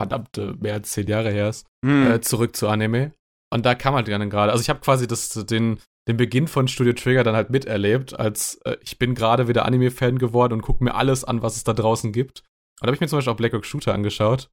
verdammte 0.00 0.54
mehr 0.60 0.74
als 0.74 0.90
zehn 0.90 1.06
Jahre 1.06 1.30
her 1.30 1.48
ist, 1.48 1.66
hm. 1.84 2.12
äh, 2.12 2.20
zurück 2.20 2.54
zu 2.54 2.68
Anime. 2.68 3.12
Und 3.52 3.64
da 3.64 3.74
kam 3.74 3.94
halt 3.94 4.08
dann 4.08 4.30
gerade, 4.30 4.52
also 4.52 4.60
ich 4.60 4.68
habe 4.68 4.80
quasi 4.80 5.06
das, 5.06 5.30
den, 5.30 5.80
den 6.08 6.16
Beginn 6.16 6.48
von 6.48 6.68
Studio 6.68 6.92
Trigger 6.92 7.24
dann 7.24 7.34
halt 7.34 7.50
miterlebt, 7.50 8.18
als 8.18 8.56
äh, 8.64 8.76
ich 8.82 8.98
bin 8.98 9.14
gerade 9.14 9.48
wieder 9.48 9.64
Anime-Fan 9.64 10.18
geworden 10.18 10.52
und 10.52 10.62
gucke 10.62 10.84
mir 10.84 10.94
alles 10.94 11.24
an, 11.24 11.42
was 11.42 11.56
es 11.56 11.64
da 11.64 11.72
draußen 11.72 12.12
gibt. 12.12 12.40
Und 12.80 12.82
da 12.82 12.86
habe 12.88 12.94
ich 12.94 13.00
mir 13.00 13.08
zum 13.08 13.18
Beispiel 13.18 13.32
auch 13.32 13.38
Black 13.38 13.54
Rock 13.54 13.64
Shooter 13.64 13.94
angeschaut. 13.94 14.50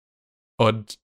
Und 0.57 0.99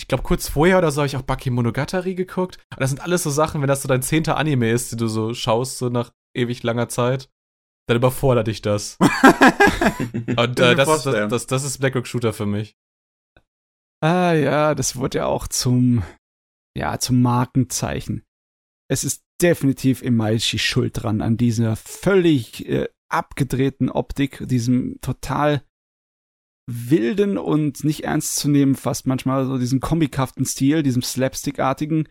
ich 0.00 0.08
glaube, 0.08 0.24
kurz 0.24 0.48
vorher 0.48 0.78
oder 0.78 0.90
so 0.90 1.00
habe 1.00 1.06
ich 1.06 1.16
auch 1.16 1.22
Baki 1.22 1.50
Monogatari 1.50 2.14
geguckt. 2.14 2.58
Und 2.70 2.80
das 2.80 2.90
sind 2.90 3.00
alles 3.00 3.22
so 3.22 3.30
Sachen, 3.30 3.60
wenn 3.60 3.68
das 3.68 3.82
so 3.82 3.88
dein 3.88 4.02
zehnter 4.02 4.36
Anime 4.36 4.70
ist, 4.70 4.92
die 4.92 4.96
du 4.96 5.06
so 5.06 5.34
schaust, 5.34 5.78
so 5.78 5.88
nach 5.88 6.12
ewig 6.34 6.62
langer 6.62 6.88
Zeit 6.88 7.30
dann 7.86 7.96
überfordert 7.96 8.48
dich 8.48 8.62
das. 8.62 8.98
Und 9.00 10.60
äh, 10.60 10.74
das, 10.74 10.88
ist, 10.88 11.06
das, 11.06 11.28
das, 11.30 11.46
das 11.46 11.64
ist 11.64 11.78
Blackrock 11.78 12.06
Shooter 12.06 12.32
für 12.32 12.46
mich. 12.46 12.76
Ah 14.02 14.32
ja, 14.32 14.74
das 14.74 14.96
wurde 14.96 15.18
ja 15.18 15.26
auch 15.26 15.46
zum, 15.46 16.02
ja, 16.76 16.98
zum 16.98 17.22
Markenzeichen. 17.22 18.24
Es 18.90 19.04
ist 19.04 19.24
definitiv 19.42 20.02
Imaishi 20.02 20.58
schuld 20.58 21.02
dran, 21.02 21.20
an 21.20 21.36
dieser 21.36 21.76
völlig 21.76 22.68
äh, 22.68 22.88
abgedrehten 23.08 23.90
Optik, 23.90 24.46
diesem 24.48 25.00
total 25.00 25.62
wilden 26.68 27.38
und 27.38 27.84
nicht 27.84 28.04
ernst 28.04 28.36
zu 28.36 28.48
nehmen, 28.48 28.74
fast 28.74 29.06
manchmal 29.06 29.46
so 29.46 29.58
diesen 29.58 29.80
comichaften 29.80 30.44
Stil, 30.44 30.82
diesem 30.82 31.02
Slapstick-artigen, 31.02 32.08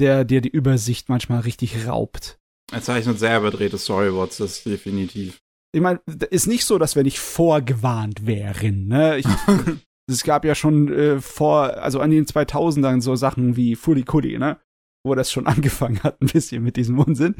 der 0.00 0.24
dir 0.24 0.40
die 0.40 0.48
Übersicht 0.48 1.08
manchmal 1.08 1.40
richtig 1.40 1.86
raubt. 1.86 2.40
Er 2.72 2.82
zeichnet 2.82 3.18
sehr 3.18 3.38
überdrehte 3.38 3.78
Storyboards, 3.78 4.38
das 4.38 4.64
definitiv. 4.64 5.40
Ich 5.72 5.80
meine, 5.80 6.00
ist 6.30 6.46
nicht 6.46 6.64
so, 6.64 6.78
dass 6.78 6.96
wir 6.96 7.02
nicht 7.02 7.18
vorgewarnt 7.18 8.26
wären. 8.26 8.86
Ne? 8.88 9.18
Ich, 9.18 9.26
es 10.10 10.24
gab 10.24 10.44
ja 10.44 10.54
schon 10.54 10.92
äh, 10.92 11.20
vor, 11.20 11.76
also 11.76 12.00
an 12.00 12.10
den 12.10 12.26
2000ern 12.26 13.00
so 13.00 13.14
Sachen 13.16 13.56
wie 13.56 13.76
Furikuri, 13.76 14.38
ne? 14.38 14.58
Wo 15.04 15.14
das 15.14 15.30
schon 15.30 15.46
angefangen 15.48 16.02
hat, 16.02 16.20
ein 16.20 16.28
bisschen 16.28 16.62
mit 16.62 16.76
diesem 16.76 16.98
Unsinn. 16.98 17.36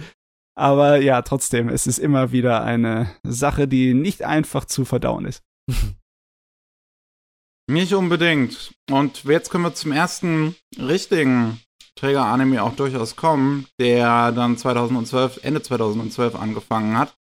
Aber 0.56 0.99
ja, 0.99 1.23
trotzdem, 1.23 1.68
es 1.68 1.87
ist 1.87 1.99
immer 1.99 2.30
wieder 2.30 2.62
eine 2.62 3.11
Sache, 3.25 3.66
die 3.66 3.92
nicht 3.92 4.23
einfach 4.23 4.64
zu 4.64 4.85
verdauen 4.85 5.26
ist. 5.26 5.42
Nicht 7.66 7.94
unbedingt. 7.94 8.75
Und 8.90 9.25
jetzt 9.25 9.50
können 9.50 9.64
wir 9.64 9.75
zum 9.75 9.90
ersten 9.92 10.54
richtigen 10.76 11.62
Träger-Anime 11.97 12.62
auch 12.62 12.76
durchaus 12.76 13.16
kommen, 13.16 13.66
der 13.80 14.33
dann 14.33 14.59
2012, 14.59 15.40
Ende 15.42 15.62
2012 15.62 16.35
angefangen 16.35 16.99
hat. 16.99 17.14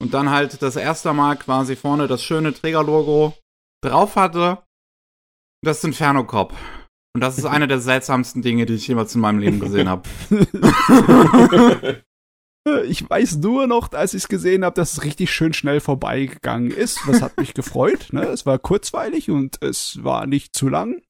Und 0.00 0.14
dann 0.14 0.30
halt 0.30 0.62
das 0.62 0.76
erste 0.76 1.12
Mal 1.12 1.36
quasi 1.36 1.76
vorne 1.76 2.08
das 2.08 2.24
schöne 2.24 2.52
Trägerlogo 2.52 3.34
drauf 3.82 4.16
hatte. 4.16 4.58
Das 5.62 5.78
ist 5.78 5.84
Inferno 5.84 6.24
Cop. 6.24 6.52
Und 7.14 7.20
das 7.20 7.38
ist 7.38 7.44
eine 7.44 7.68
der 7.68 7.78
seltsamsten 7.78 8.42
Dinge, 8.42 8.66
die 8.66 8.74
ich 8.74 8.88
jemals 8.88 9.14
in 9.14 9.20
meinem 9.20 9.38
Leben 9.38 9.60
gesehen 9.60 9.88
habe. 9.88 10.02
Ich 12.86 13.08
weiß 13.08 13.36
nur 13.36 13.66
noch, 13.66 13.92
als 13.92 14.14
ich 14.14 14.22
es 14.22 14.28
gesehen 14.28 14.64
habe, 14.64 14.74
dass 14.74 14.94
es 14.94 15.04
richtig 15.04 15.30
schön 15.30 15.52
schnell 15.52 15.80
vorbeigegangen 15.80 16.70
ist. 16.70 16.98
Das 17.06 17.20
hat 17.20 17.36
mich 17.36 17.52
gefreut. 17.52 18.08
Ne? 18.12 18.22
Es 18.22 18.46
war 18.46 18.58
kurzweilig 18.58 19.30
und 19.30 19.62
es 19.62 20.02
war 20.02 20.26
nicht 20.26 20.56
zu 20.56 20.70
lang. 20.70 21.02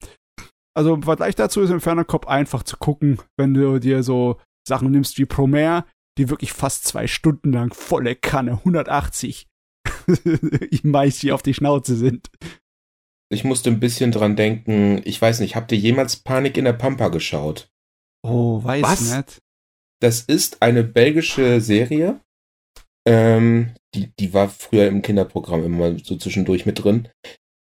Also 0.75 0.93
im 0.93 1.03
Vergleich 1.03 1.35
dazu 1.35 1.61
ist 1.61 1.69
Inferno 1.69 2.03
Cop 2.03 2.27
einfach 2.27 2.63
zu 2.63 2.75
gucken, 2.75 3.19
wenn 3.37 3.53
du 3.53 3.79
dir 3.79 4.03
so 4.03 4.37
Sachen 4.67 4.91
nimmst 4.91 5.17
wie 5.17 5.25
Promare, 5.25 5.85
die 6.17 6.29
wirklich 6.29 6.51
fast 6.51 6.83
zwei 6.83 7.07
Stunden 7.07 7.53
lang 7.53 7.73
volle 7.73 8.15
Kanne, 8.15 8.51
180 8.51 9.47
Imaishi 10.83 11.31
auf 11.31 11.41
die 11.41 11.53
Schnauze 11.53 11.95
sind. 11.95 12.29
Ich 13.29 13.43
musste 13.43 13.69
ein 13.69 13.79
bisschen 13.79 14.11
dran 14.11 14.35
denken, 14.35 15.01
ich 15.03 15.21
weiß 15.21 15.39
nicht, 15.39 15.55
habt 15.55 15.71
ihr 15.71 15.77
jemals 15.77 16.17
Panik 16.17 16.57
in 16.57 16.65
der 16.65 16.73
Pampa 16.73 17.07
geschaut? 17.09 17.69
Oh, 18.23 18.63
weiß 18.63 18.83
Was? 18.83 19.17
nicht. 19.17 19.39
Das 20.01 20.21
ist 20.21 20.61
eine 20.61 20.83
belgische 20.83 21.61
Serie. 21.61 22.19
Ähm, 23.07 23.71
die, 23.93 24.11
die 24.19 24.33
war 24.33 24.49
früher 24.49 24.87
im 24.87 25.01
Kinderprogramm 25.01 25.63
immer 25.63 25.97
so 25.99 26.17
zwischendurch 26.17 26.65
mit 26.65 26.83
drin. 26.83 27.07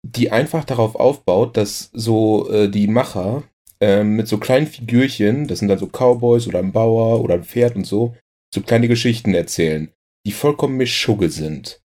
Die 0.04 0.32
einfach 0.32 0.66
darauf 0.66 0.96
aufbaut, 0.96 1.58
dass 1.58 1.90
so 1.94 2.50
äh, 2.52 2.70
die 2.70 2.88
Macher 2.88 3.44
ähm, 3.82 4.16
mit 4.16 4.28
so 4.28 4.38
kleinen 4.38 4.68
Figürchen, 4.68 5.48
das 5.48 5.60
sind 5.60 5.68
dann 5.68 5.80
so 5.80 5.88
Cowboys 5.88 6.48
oder 6.48 6.60
ein 6.60 6.72
Bauer 6.72 7.22
oder 7.22 7.36
ein 7.36 7.44
Pferd 7.44 7.75
und 7.75 7.86
so, 7.86 8.16
so 8.54 8.62
kleine 8.62 8.88
Geschichten 8.88 9.34
erzählen, 9.34 9.92
die 10.25 10.32
vollkommen 10.32 10.78
Mischugge 10.78 11.30
sind. 11.30 11.82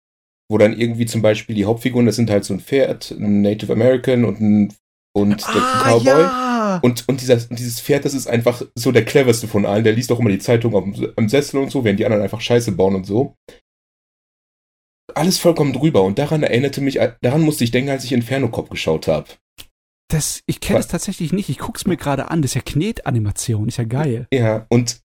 Wo 0.50 0.58
dann 0.58 0.78
irgendwie 0.78 1.06
zum 1.06 1.22
Beispiel 1.22 1.56
die 1.56 1.66
Hauptfiguren, 1.66 2.06
das 2.06 2.16
sind 2.16 2.30
halt 2.30 2.44
so 2.44 2.54
ein 2.54 2.60
Pferd, 2.60 3.12
ein 3.12 3.42
Native 3.42 3.72
American 3.72 4.26
und 4.26 4.42
ein, 4.42 4.74
und 5.14 5.42
der 5.42 5.62
Cowboy. 5.84 6.06
ja! 6.06 6.80
Und, 6.84 7.08
und 7.08 7.22
dieser, 7.22 7.38
dieses 7.38 7.82
Pferd, 7.82 8.06
das 8.06 8.14
ist 8.14 8.28
einfach 8.28 8.62
so 8.76 8.92
der 8.92 9.06
cleverste 9.06 9.48
von 9.48 9.66
allen. 9.66 9.84
Der 9.84 9.94
liest 9.94 10.12
auch 10.12 10.20
immer 10.20 10.30
die 10.30 10.40
Zeitung 10.40 10.76
am, 10.76 11.12
am 11.16 11.30
Sessel 11.30 11.60
und 11.60 11.72
so, 11.72 11.84
während 11.84 12.00
die 12.00 12.06
anderen 12.06 12.24
einfach 12.24 12.42
Scheiße 12.42 12.72
bauen 12.74 12.96
und 12.96 13.06
so. 13.06 13.36
Alles 15.16 15.40
vollkommen 15.40 15.74
drüber. 15.74 16.04
Und 16.04 16.20
daran 16.20 16.44
erinnerte 16.44 16.82
mich, 16.82 17.00
daran 17.22 17.42
musste 17.42 17.64
ich 17.64 17.72
denken, 17.72 17.90
als 17.90 18.04
ich 18.04 18.12
Inferno 18.12 18.50
Cop 18.50 18.70
geschaut 18.70 19.08
habe. 19.08 19.28
Das, 20.10 20.42
ich 20.48 20.60
kenne 20.60 20.80
es 20.80 20.88
tatsächlich 20.88 21.34
nicht. 21.34 21.50
Ich 21.50 21.60
guck's 21.60 21.86
mir 21.86 21.98
gerade 21.98 22.30
an. 22.30 22.42
Das 22.42 22.52
ist 22.52 22.56
ja 22.56 22.62
Knetanimation. 22.62 23.68
Ist 23.68 23.78
ja 23.78 23.84
geil. 23.84 24.28
Ja, 24.34 24.66
und 24.70 25.02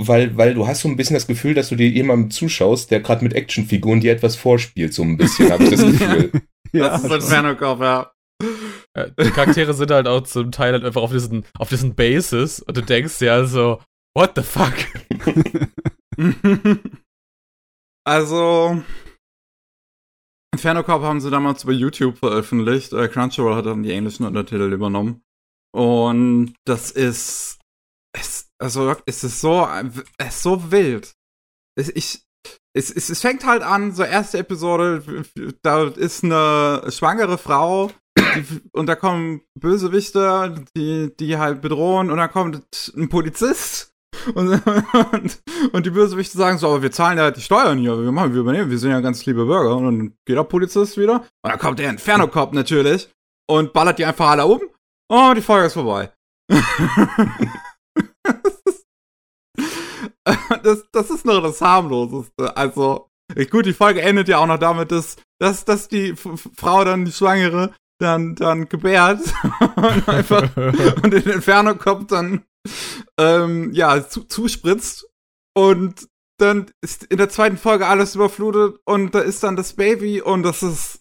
weil, 0.00 0.36
weil 0.36 0.54
du 0.54 0.66
hast 0.66 0.82
so 0.82 0.88
ein 0.88 0.96
bisschen 0.96 1.14
das 1.14 1.26
Gefühl, 1.26 1.54
dass 1.54 1.70
du 1.70 1.76
dir 1.76 1.88
jemandem 1.88 2.30
zuschaust, 2.30 2.90
der 2.90 3.00
gerade 3.00 3.24
mit 3.24 3.34
Actionfiguren 3.34 4.00
dir 4.00 4.12
etwas 4.12 4.36
vorspielt, 4.36 4.94
so 4.94 5.02
ein 5.02 5.16
bisschen, 5.16 5.50
habe 5.50 5.64
ich 5.64 5.70
das 5.70 5.80
Gefühl. 5.82 6.32
Das 6.72 7.02
ist 7.02 7.10
Inferno 7.10 7.56
Cop, 7.56 7.80
ja. 7.80 8.12
Ja, 8.96 9.08
die 9.08 9.30
Charaktere 9.30 9.74
sind 9.74 9.90
halt 9.90 10.06
auch 10.06 10.22
zum 10.22 10.52
Teil 10.52 10.72
halt 10.72 10.84
einfach 10.84 11.02
auf 11.02 11.10
diesen, 11.10 11.44
auf 11.58 11.68
diesen 11.68 11.94
Bases 11.94 12.60
und 12.60 12.76
du 12.76 12.82
denkst 12.82 13.18
dir 13.18 13.32
also, 13.32 13.80
what 14.14 14.32
the 14.36 14.42
fuck? 14.42 14.74
also, 18.04 18.82
Inferno 20.52 20.82
Cop 20.82 21.02
haben 21.02 21.20
sie 21.20 21.30
damals 21.30 21.64
über 21.64 21.72
YouTube 21.72 22.18
veröffentlicht. 22.18 22.92
Äh, 22.92 23.08
Crunchyroll 23.08 23.54
hat 23.54 23.66
dann 23.66 23.82
die 23.82 23.92
englischen 23.92 24.24
Untertitel 24.24 24.72
übernommen. 24.72 25.22
Und 25.72 26.54
das 26.64 26.90
ist, 26.90 27.58
es, 28.12 28.47
also, 28.58 28.94
es 29.06 29.24
ist 29.24 29.40
so, 29.40 29.66
es 30.18 30.34
ist 30.34 30.42
so 30.42 30.70
wild. 30.70 31.14
Es, 31.76 31.88
ich, 31.90 32.22
es, 32.74 32.90
es, 32.90 33.08
es 33.08 33.20
fängt 33.20 33.46
halt 33.46 33.62
an, 33.62 33.92
so 33.92 34.02
erste 34.02 34.38
Episode, 34.38 35.24
da 35.62 35.84
ist 35.84 36.24
eine 36.24 36.82
schwangere 36.90 37.38
Frau, 37.38 37.90
die, 38.18 38.44
und 38.72 38.86
da 38.86 38.96
kommen 38.96 39.42
Bösewichte, 39.58 40.64
die, 40.76 41.14
die 41.16 41.38
halt 41.38 41.60
bedrohen, 41.60 42.10
und 42.10 42.18
dann 42.18 42.30
kommt 42.30 42.92
ein 42.96 43.08
Polizist. 43.08 43.94
Und, 44.34 44.48
und, 45.12 45.42
und 45.72 45.86
die 45.86 45.90
Bösewichte 45.90 46.36
sagen 46.36 46.58
so, 46.58 46.68
aber 46.68 46.82
wir 46.82 46.90
zahlen 46.90 47.18
ja 47.18 47.30
die 47.30 47.40
Steuern 47.40 47.78
hier, 47.78 48.02
wir 48.02 48.12
machen, 48.12 48.32
wir 48.32 48.40
übernehmen, 48.40 48.70
wir 48.70 48.78
sind 48.78 48.90
ja 48.90 49.00
ganz 49.00 49.24
liebe 49.26 49.44
Bürger. 49.44 49.76
Und 49.76 49.84
dann 49.84 50.14
geht 50.26 50.36
der 50.36 50.44
Polizist 50.44 50.96
wieder. 50.96 51.20
Und 51.42 51.50
dann 51.50 51.58
kommt 51.58 51.78
der 51.78 51.90
Inferno 51.90 52.26
Cop 52.26 52.52
natürlich 52.52 53.08
und 53.48 53.72
ballert 53.72 53.98
die 53.98 54.04
einfach 54.04 54.30
alle 54.30 54.46
um. 54.46 54.60
Oh, 55.08 55.32
die 55.34 55.42
Folge 55.42 55.66
ist 55.66 55.74
vorbei. 55.74 56.12
das, 60.62 60.84
das 60.92 61.10
ist 61.10 61.24
noch 61.24 61.42
das 61.42 61.60
harmloseste. 61.60 62.56
Also, 62.56 63.08
gut, 63.50 63.66
die 63.66 63.72
Folge 63.72 64.02
endet 64.02 64.28
ja 64.28 64.38
auch 64.38 64.46
noch 64.46 64.58
damit, 64.58 64.92
dass, 64.92 65.16
dass, 65.40 65.64
dass 65.64 65.88
die 65.88 66.14
Frau 66.16 66.84
dann, 66.84 67.04
die 67.04 67.12
Schwangere, 67.12 67.74
dann, 67.98 68.34
dann 68.34 68.68
gebärt 68.68 69.20
und 69.76 70.08
einfach 70.08 70.56
und 71.02 71.14
in 71.14 71.22
den 71.22 71.32
Inferno 71.32 71.74
kommt 71.74 72.12
dann 72.12 72.44
ähm, 73.18 73.72
ja 73.72 74.08
zu, 74.08 74.24
zuspritzt 74.24 75.08
und 75.54 76.08
dann 76.38 76.70
ist 76.80 77.04
in 77.04 77.18
der 77.18 77.28
zweiten 77.28 77.56
Folge 77.56 77.86
alles 77.86 78.14
überflutet 78.14 78.80
und 78.84 79.14
da 79.14 79.20
ist 79.20 79.42
dann 79.42 79.56
das 79.56 79.72
Baby 79.72 80.22
und 80.22 80.44
das 80.44 80.62
ist 80.62 81.00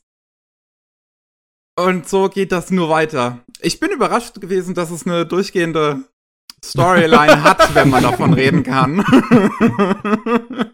und 1.79 2.09
so 2.09 2.27
geht 2.27 2.51
das 2.51 2.71
nur 2.71 2.89
weiter. 2.89 3.45
Ich 3.59 3.79
bin 3.79 3.91
überrascht 3.91 4.41
gewesen, 4.41 4.73
dass 4.73 4.89
es 4.89 5.05
eine 5.05 5.27
durchgehende 5.27 6.05
Storyline 6.63 7.43
hat, 7.43 7.73
wenn 7.75 7.89
man 7.89 8.03
davon 8.03 8.33
reden 8.33 8.63
kann. 8.63 9.03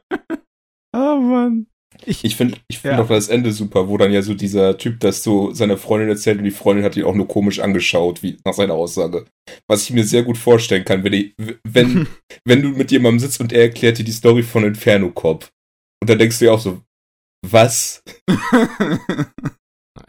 Oh 0.95 1.15
Mann. 1.19 1.65
Ich, 2.05 2.23
Ich 2.23 2.35
finde 2.35 2.57
ich 2.67 2.77
find 2.79 2.93
Ja. 2.93 3.01
auch 3.03 3.07
das 3.07 3.27
Ende 3.29 3.51
super, 3.51 3.87
wo 3.87 3.97
dann 3.97 4.11
ja 4.11 4.21
so 4.21 4.35
dieser 4.35 4.77
Typ 4.77 4.99
das 4.99 5.23
so 5.23 5.51
seiner 5.53 5.77
Freundin 5.77 6.09
erzählt 6.09 6.37
und 6.37 6.43
die 6.43 6.51
Freundin 6.51 6.85
hat 6.85 6.95
ihn 6.95 7.05
auch 7.05 7.15
nur 7.15 7.27
komisch 7.27 7.59
angeschaut, 7.59 8.21
wie 8.21 8.37
nach 8.45 8.53
seiner 8.53 8.75
Aussage. 8.75 9.25
Was 9.67 9.83
ich 9.83 9.89
mir 9.91 10.03
sehr 10.03 10.21
gut 10.21 10.37
vorstellen 10.37 10.85
kann, 10.85 11.03
wenn, 11.03 11.11
die, 11.13 11.33
wenn, 11.63 12.07
wenn 12.45 12.61
du 12.61 12.69
mit 12.69 12.91
jemandem 12.91 13.19
sitzt 13.19 13.41
und 13.41 13.51
er 13.51 13.63
erklärt 13.63 13.97
dir 13.97 14.03
die 14.03 14.11
Story 14.11 14.43
von 14.43 14.63
Inferno 14.63 15.09
Cop. 15.09 15.49
Und 16.01 16.09
dann 16.09 16.19
denkst 16.19 16.37
du 16.39 16.45
dir 16.45 16.53
auch 16.53 16.59
so, 16.59 16.81
was? 17.43 18.03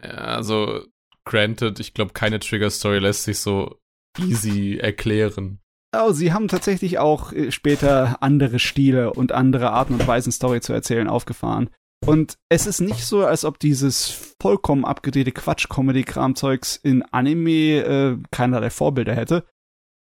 Ja, 0.01 0.09
also, 0.35 0.83
granted, 1.25 1.79
ich 1.79 1.93
glaube, 1.93 2.13
keine 2.13 2.39
Trigger-Story 2.39 2.99
lässt 2.99 3.23
sich 3.23 3.39
so 3.39 3.79
easy 4.19 4.77
erklären. 4.77 5.59
Oh, 6.03 6.11
sie 6.11 6.33
haben 6.33 6.47
tatsächlich 6.47 6.99
auch 6.99 7.31
äh, 7.31 7.51
später 7.51 8.17
andere 8.21 8.59
Stile 8.59 9.13
und 9.13 9.31
andere 9.31 9.71
Arten 9.71 9.93
und 9.93 10.07
Weisen, 10.07 10.31
Story 10.31 10.61
zu 10.61 10.73
erzählen, 10.73 11.07
aufgefahren. 11.07 11.69
Und 12.05 12.37
es 12.49 12.67
ist 12.67 12.81
nicht 12.81 13.05
so, 13.05 13.25
als 13.25 13.45
ob 13.45 13.59
dieses 13.59 14.35
vollkommen 14.41 14.85
abgedrehte 14.85 15.31
Quatsch-Comedy-Kram-Zeugs 15.31 16.75
in 16.77 17.03
Anime 17.03 17.79
äh, 17.83 18.17
keinerlei 18.31 18.69
Vorbilder 18.69 19.15
hätte. 19.15 19.45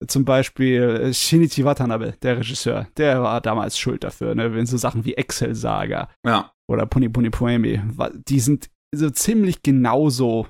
Zum 0.06 0.24
Beispiel 0.24 0.82
äh, 0.82 1.14
Shinichi 1.14 1.64
Watanabe, 1.64 2.14
der 2.22 2.38
Regisseur, 2.38 2.88
der 2.96 3.22
war 3.22 3.40
damals 3.40 3.78
schuld 3.78 4.04
dafür, 4.04 4.34
ne? 4.34 4.54
Wenn 4.54 4.66
so 4.66 4.76
Sachen 4.76 5.04
wie 5.04 5.14
Excel 5.14 5.54
Saga 5.54 6.10
ja. 6.26 6.52
oder 6.68 6.84
Puni 6.84 7.08
Puni 7.08 7.30
Poemi, 7.30 7.80
die 8.28 8.40
sind 8.40 8.68
so 8.94 9.08
ziemlich 9.10 9.62
genauso 9.62 10.46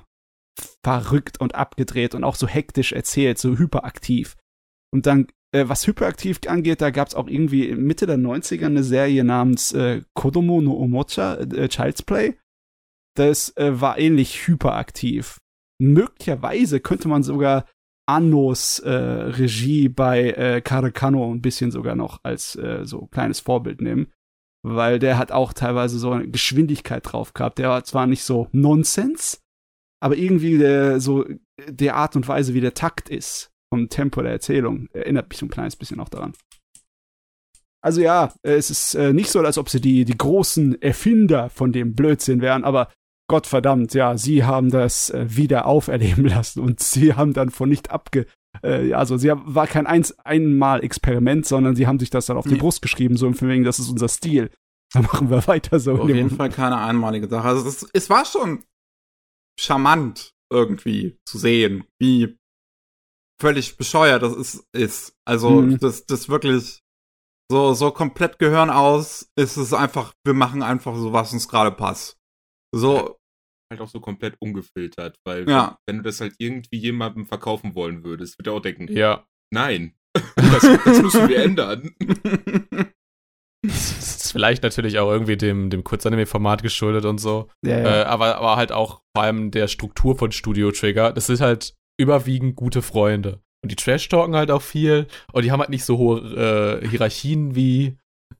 verrückt 0.83 1.39
und 1.39 1.55
abgedreht 1.55 2.15
und 2.15 2.23
auch 2.23 2.35
so 2.35 2.47
hektisch 2.47 2.91
erzählt, 2.91 3.37
so 3.37 3.57
hyperaktiv. 3.57 4.35
Und 4.93 5.05
dann, 5.05 5.27
äh, 5.51 5.67
was 5.67 5.87
hyperaktiv 5.87 6.39
angeht, 6.47 6.81
da 6.81 6.89
gab 6.89 7.07
es 7.07 7.15
auch 7.15 7.27
irgendwie 7.27 7.75
Mitte 7.75 8.05
der 8.05 8.17
90er 8.17 8.65
eine 8.65 8.83
Serie 8.83 9.23
namens 9.23 9.73
äh, 9.73 10.01
Kodomo 10.13 10.61
no 10.61 10.73
Omocha, 10.73 11.35
äh, 11.35 11.67
Child's 11.67 12.03
Play. 12.03 12.37
Das 13.15 13.55
äh, 13.57 13.79
war 13.79 13.97
ähnlich 13.97 14.47
hyperaktiv. 14.47 15.39
Möglicherweise 15.79 16.79
könnte 16.79 17.07
man 17.07 17.23
sogar 17.23 17.65
Annos 18.07 18.79
äh, 18.79 18.91
Regie 18.91 19.89
bei 19.89 20.31
äh, 20.31 20.61
Karakano 20.61 21.31
ein 21.31 21.41
bisschen 21.41 21.71
sogar 21.71 21.95
noch 21.95 22.19
als 22.23 22.55
äh, 22.55 22.85
so 22.85 23.07
kleines 23.07 23.39
Vorbild 23.39 23.81
nehmen. 23.81 24.11
Weil 24.63 24.99
der 24.99 25.17
hat 25.17 25.31
auch 25.31 25.53
teilweise 25.53 25.99
so 25.99 26.11
eine 26.11 26.27
Geschwindigkeit 26.27 27.11
drauf 27.11 27.33
gehabt. 27.33 27.57
Der 27.59 27.69
war 27.69 27.83
zwar 27.83 28.07
nicht 28.07 28.23
so 28.23 28.47
Nonsens, 28.51 29.41
aber 30.01 30.17
irgendwie 30.17 30.57
der, 30.57 30.99
so 30.99 31.25
der 31.67 31.95
Art 31.95 32.15
und 32.15 32.27
Weise, 32.27 32.53
wie 32.53 32.61
der 32.61 32.73
Takt 32.73 33.09
ist, 33.09 33.51
vom 33.73 33.89
Tempo 33.89 34.21
der 34.21 34.31
Erzählung, 34.31 34.87
erinnert 34.93 35.29
mich 35.29 35.37
so 35.37 35.45
ein 35.45 35.49
kleines 35.49 35.75
bisschen 35.75 35.99
auch 35.99 36.09
daran. 36.09 36.33
Also 37.81 38.01
ja, 38.01 38.33
es 38.41 38.71
ist 38.71 38.95
äh, 38.95 39.13
nicht 39.13 39.29
so, 39.29 39.39
als 39.41 39.59
ob 39.59 39.69
sie 39.69 39.79
die, 39.79 40.05
die 40.05 40.17
großen 40.17 40.81
Erfinder 40.81 41.49
von 41.49 41.71
dem 41.71 41.93
Blödsinn 41.93 42.41
wären, 42.41 42.63
aber 42.63 42.89
Gottverdammt, 43.27 43.93
ja, 43.93 44.17
sie 44.17 44.43
haben 44.43 44.69
das 44.69 45.09
äh, 45.09 45.25
wieder 45.29 45.65
auferleben 45.65 46.25
lassen 46.29 46.61
und 46.61 46.79
sie 46.79 47.13
haben 47.13 47.33
dann 47.33 47.49
von 47.49 47.69
nicht 47.69 47.91
abge. 47.91 48.27
Äh, 48.61 48.93
also, 48.93 49.17
sie 49.17 49.31
haben, 49.31 49.43
war 49.45 49.67
kein 49.67 49.87
eins, 49.87 50.17
einmal 50.19 50.83
Experiment, 50.83 51.45
sondern 51.45 51.75
sie 51.75 51.87
haben 51.87 51.99
sich 51.99 52.09
das 52.09 52.27
dann 52.27 52.37
auf 52.37 52.47
die 52.47 52.55
Brust 52.55 52.81
geschrieben, 52.81 53.17
so 53.17 53.27
im 53.27 53.39
Wegen, 53.39 53.63
das 53.63 53.79
ist 53.79 53.89
unser 53.89 54.07
Stil. 54.07 54.49
Dann 54.93 55.03
machen 55.03 55.29
wir 55.29 55.45
weiter 55.47 55.79
so. 55.79 55.93
Auf 55.93 56.09
jeden 56.09 56.29
Fall 56.29 56.49
keine 56.49 56.77
einmalige 56.77 57.27
Sache. 57.27 57.47
Also, 57.47 57.67
es, 57.67 57.87
es 57.93 58.09
war 58.09 58.25
schon 58.25 58.63
charmant 59.59 60.31
irgendwie 60.51 61.17
zu 61.25 61.37
sehen, 61.37 61.85
wie 61.99 62.37
völlig 63.39 63.77
bescheuert 63.77 64.23
das 64.23 64.35
ist. 64.35 64.67
ist. 64.73 65.13
Also, 65.25 65.61
mhm. 65.61 65.79
das, 65.79 66.05
das 66.05 66.29
wirklich 66.29 66.81
so, 67.51 67.73
so 67.73 67.91
komplett 67.91 68.39
Gehirn 68.39 68.69
aus 68.69 69.29
ist 69.35 69.57
es 69.57 69.73
einfach, 69.73 70.13
wir 70.25 70.33
machen 70.33 70.63
einfach 70.63 70.95
so, 70.95 71.13
was 71.13 71.33
uns 71.33 71.47
gerade 71.47 71.71
passt. 71.71 72.17
So. 72.73 73.17
Halt 73.71 73.81
auch 73.81 73.87
so 73.87 73.99
komplett 73.99 74.35
ungefiltert, 74.39 75.17
weil 75.25 75.49
ja. 75.49 75.77
wenn, 75.87 75.97
du 75.97 76.03
das 76.03 76.21
halt 76.21 76.35
irgendwie 76.37 76.77
jemandem 76.77 77.25
verkaufen 77.25 77.75
wollen 77.75 78.03
würdest, 78.03 78.37
wird 78.37 78.47
er 78.47 78.53
auch 78.53 78.61
denken, 78.61 78.87
ja. 78.91 79.25
nein, 79.51 79.95
das, 80.35 80.61
das 80.61 81.01
müssen 81.01 81.29
wir 81.29 81.43
ändern. 81.43 81.95
Das 83.67 84.25
ist 84.25 84.31
vielleicht 84.31 84.61
natürlich 84.61 84.99
auch 84.99 85.09
irgendwie 85.09 85.37
dem, 85.37 85.71
dem 85.71 85.83
Kurzanime-Format 85.83 86.61
geschuldet 86.61 87.05
und 87.05 87.17
so. 87.17 87.49
Ja, 87.65 87.79
ja. 87.79 88.01
Äh, 88.01 88.03
aber, 88.03 88.35
aber 88.37 88.57
halt 88.57 88.71
auch 88.71 89.01
vor 89.15 89.23
allem 89.23 89.49
der 89.49 89.67
Struktur 89.67 90.15
von 90.15 90.31
Studio 90.31 90.71
Trigger. 90.71 91.11
Das 91.11 91.25
sind 91.25 91.41
halt 91.41 91.73
überwiegend 91.97 92.55
gute 92.55 92.81
Freunde. 92.81 93.39
Und 93.63 93.71
die 93.71 93.75
Trash-talken 93.75 94.35
halt 94.35 94.51
auch 94.51 94.61
viel. 94.61 95.07
Und 95.31 95.43
die 95.43 95.51
haben 95.51 95.59
halt 95.59 95.69
nicht 95.69 95.85
so 95.85 95.97
hohe 95.97 96.81
äh, 96.81 96.87
Hierarchien 96.87 97.55
wie 97.55 97.97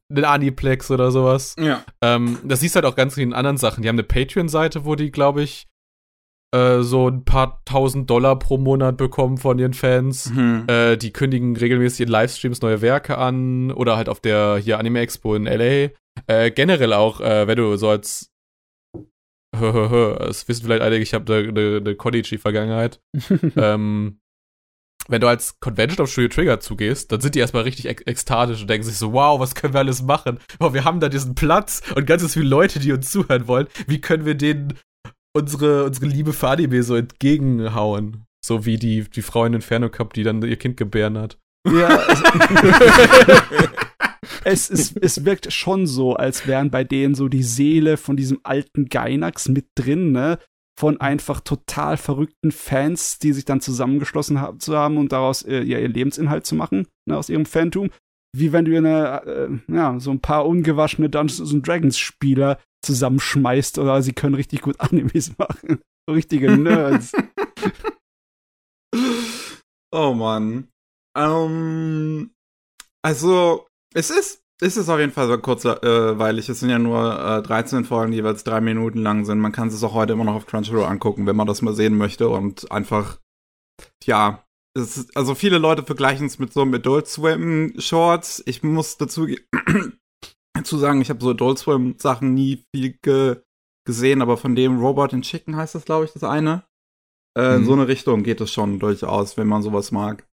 einen 0.09 0.25
Aniplex 0.25 0.91
oder 0.91 1.11
sowas. 1.11 1.55
Ja. 1.59 1.83
Ähm, 2.01 2.39
das 2.43 2.59
siehst 2.59 2.75
du 2.75 2.77
halt 2.77 2.85
auch 2.85 2.95
ganz 2.95 3.15
vielen 3.15 3.33
anderen 3.33 3.57
Sachen. 3.57 3.81
Die 3.81 3.89
haben 3.89 3.95
eine 3.95 4.03
Patreon-Seite, 4.03 4.85
wo 4.85 4.95
die, 4.95 5.11
glaube 5.11 5.41
ich, 5.41 5.67
äh, 6.55 6.81
so 6.81 7.09
ein 7.09 7.25
paar 7.25 7.61
tausend 7.65 8.09
Dollar 8.09 8.37
pro 8.37 8.57
Monat 8.57 8.97
bekommen 8.97 9.37
von 9.37 9.57
ihren 9.57 9.73
Fans. 9.73 10.31
Mhm. 10.31 10.65
Äh, 10.67 10.95
die 10.95 11.11
kündigen 11.11 11.57
regelmäßig 11.57 12.01
in 12.01 12.09
Livestreams 12.09 12.61
neue 12.61 12.81
Werke 12.81 13.17
an 13.17 13.71
oder 13.71 13.97
halt 13.97 14.09
auf 14.09 14.19
der 14.19 14.57
hier 14.57 14.79
Anime 14.79 14.99
Expo 14.99 15.35
in 15.35 15.45
LA. 15.45 15.89
Äh, 16.27 16.51
generell 16.51 16.93
auch, 16.93 17.19
äh, 17.19 17.47
wenn 17.47 17.57
du 17.57 17.75
so 17.75 17.89
als 17.89 18.31
es 20.29 20.47
wissen 20.47 20.65
vielleicht 20.65 20.81
einige, 20.81 21.03
ich 21.03 21.13
habe 21.13 21.33
eine, 21.33 21.49
eine, 21.49 21.77
eine 21.77 21.95
Konichi-Vergangenheit. 21.95 22.99
ähm, 23.55 24.19
wenn 25.07 25.21
du 25.21 25.27
als 25.27 25.59
Convention 25.59 26.03
auf 26.03 26.11
Studio 26.11 26.29
Trigger 26.29 26.59
zugehst, 26.59 27.11
dann 27.11 27.21
sind 27.21 27.35
die 27.35 27.39
erstmal 27.39 27.63
richtig 27.63 27.87
ek 27.87 28.07
ekstatisch 28.07 28.61
und 28.61 28.69
denken 28.69 28.85
sich 28.85 28.97
so, 28.97 29.13
wow, 29.13 29.39
was 29.39 29.53
können 29.53 29.73
wir 29.73 29.79
alles 29.79 30.01
machen? 30.01 30.39
Oh, 30.59 30.73
wir 30.73 30.83
haben 30.83 30.99
da 30.99 31.09
diesen 31.09 31.35
Platz 31.35 31.81
und 31.95 32.07
ganz 32.07 32.33
viele 32.33 32.47
Leute, 32.47 32.79
die 32.79 32.91
uns 32.91 33.11
zuhören 33.11 33.47
wollen. 33.47 33.67
Wie 33.87 34.01
können 34.01 34.25
wir 34.25 34.35
denen 34.35 34.73
unsere, 35.33 35.83
unsere 35.83 36.07
Liebe 36.07 36.33
für 36.33 36.49
Anime 36.49 36.81
so 36.81 36.95
entgegenhauen? 36.95 38.25
So 38.43 38.65
wie 38.65 38.77
die, 38.77 39.09
die 39.09 39.21
Frau 39.21 39.45
in 39.45 39.53
Inferno 39.53 39.89
Cup, 39.89 40.13
die 40.13 40.23
dann 40.23 40.41
ihr 40.41 40.57
Kind 40.57 40.77
gebären 40.77 41.17
hat. 41.17 41.37
Ja. 41.67 41.99
es, 44.45 44.69
es, 44.69 44.95
es 44.95 45.25
wirkt 45.25 45.51
schon 45.51 45.87
so, 45.87 46.13
als 46.15 46.47
wären 46.47 46.69
bei 46.69 46.83
denen 46.83 47.15
so 47.15 47.27
die 47.27 47.43
Seele 47.43 47.97
von 47.97 48.15
diesem 48.15 48.39
alten 48.43 48.85
Gainax 48.85 49.47
mit 49.49 49.67
drin, 49.75 50.11
ne? 50.11 50.37
von 50.77 50.99
einfach 50.99 51.39
total 51.39 51.97
verrückten 51.97 52.51
Fans, 52.51 53.17
die 53.17 53.33
sich 53.33 53.45
dann 53.45 53.61
zusammengeschlossen 53.61 54.41
haben, 54.41 54.59
zu 54.59 54.75
haben 54.75 54.97
und 54.97 55.11
daraus 55.11 55.41
äh, 55.41 55.61
ja, 55.63 55.79
ihr 55.79 55.87
Lebensinhalt 55.87 56.45
zu 56.45 56.55
machen, 56.55 56.87
ne, 57.07 57.17
aus 57.17 57.29
ihrem 57.29 57.45
Phantom. 57.45 57.89
Wie 58.35 58.51
wenn 58.51 58.65
du 58.65 58.77
eine, 58.77 59.23
äh, 59.23 59.73
ja, 59.73 59.97
so 59.99 60.11
ein 60.11 60.19
paar 60.19 60.45
ungewaschene 60.45 61.09
Dungeons 61.09 61.53
and 61.53 61.65
Dragons 61.65 61.97
Spieler 61.97 62.59
zusammenschmeißt 62.83 63.79
oder 63.79 64.01
sie 64.01 64.11
können 64.11 64.35
richtig 64.35 64.61
gut 64.61 64.79
Animes 64.79 65.37
machen. 65.37 65.79
Richtige 66.09 66.55
Nerds. 66.55 67.13
oh 69.91 70.13
Mann. 70.13 70.67
Ähm, 71.17 72.31
also, 73.01 73.65
es 73.95 74.09
ist 74.09 74.45
ist 74.61 74.77
es 74.77 74.87
auf 74.87 74.99
jeden 74.99 75.11
Fall 75.11 75.27
so 75.27 75.37
kurzweilig. 75.37 76.47
Äh, 76.47 76.51
es 76.51 76.59
sind 76.61 76.69
ja 76.69 76.79
nur 76.79 77.19
äh, 77.19 77.41
13 77.41 77.83
Folgen, 77.83 78.11
die 78.11 78.17
jeweils 78.17 78.43
drei 78.43 78.61
Minuten 78.61 78.99
lang 78.99 79.25
sind. 79.25 79.39
Man 79.39 79.51
kann 79.51 79.67
es 79.67 79.83
auch 79.83 79.93
heute 79.93 80.13
immer 80.13 80.23
noch 80.23 80.35
auf 80.35 80.45
Crunchyroll 80.45 80.85
angucken, 80.85 81.25
wenn 81.25 81.35
man 81.35 81.47
das 81.47 81.61
mal 81.61 81.73
sehen 81.73 81.97
möchte. 81.97 82.29
Und 82.29 82.71
einfach, 82.71 83.19
ja, 84.05 84.45
ist, 84.73 85.15
also 85.17 85.35
viele 85.35 85.57
Leute 85.57 85.83
vergleichen 85.83 86.25
es 86.27 86.39
mit 86.39 86.53
so 86.53 86.61
einem 86.61 86.73
Adult 86.73 87.07
Swim 87.07 87.73
Shorts. 87.77 88.43
Ich 88.45 88.63
muss 88.63 88.97
dazu, 88.97 89.27
dazu 90.53 90.77
sagen, 90.77 91.01
ich 91.01 91.09
habe 91.09 91.21
so 91.21 91.31
Adult 91.31 91.59
Swim 91.59 91.95
Sachen 91.97 92.33
nie 92.33 92.63
viel 92.73 92.97
ge 93.01 93.41
gesehen, 93.87 94.23
aber 94.23 94.37
von 94.37 94.55
dem 94.55 94.79
Robot 94.79 95.13
and 95.13 95.23
Chicken 95.23 95.55
heißt 95.55 95.75
das, 95.75 95.85
glaube 95.85 96.05
ich, 96.05 96.11
das 96.11 96.23
eine. 96.23 96.63
Äh, 97.37 97.51
mhm. 97.51 97.57
In 97.57 97.65
so 97.65 97.73
eine 97.73 97.87
Richtung 97.87 98.23
geht 98.23 98.41
es 98.41 98.51
schon 98.51 98.79
durchaus, 98.79 99.37
wenn 99.37 99.47
man 99.47 99.61
sowas 99.61 99.91
mag. 99.91 100.27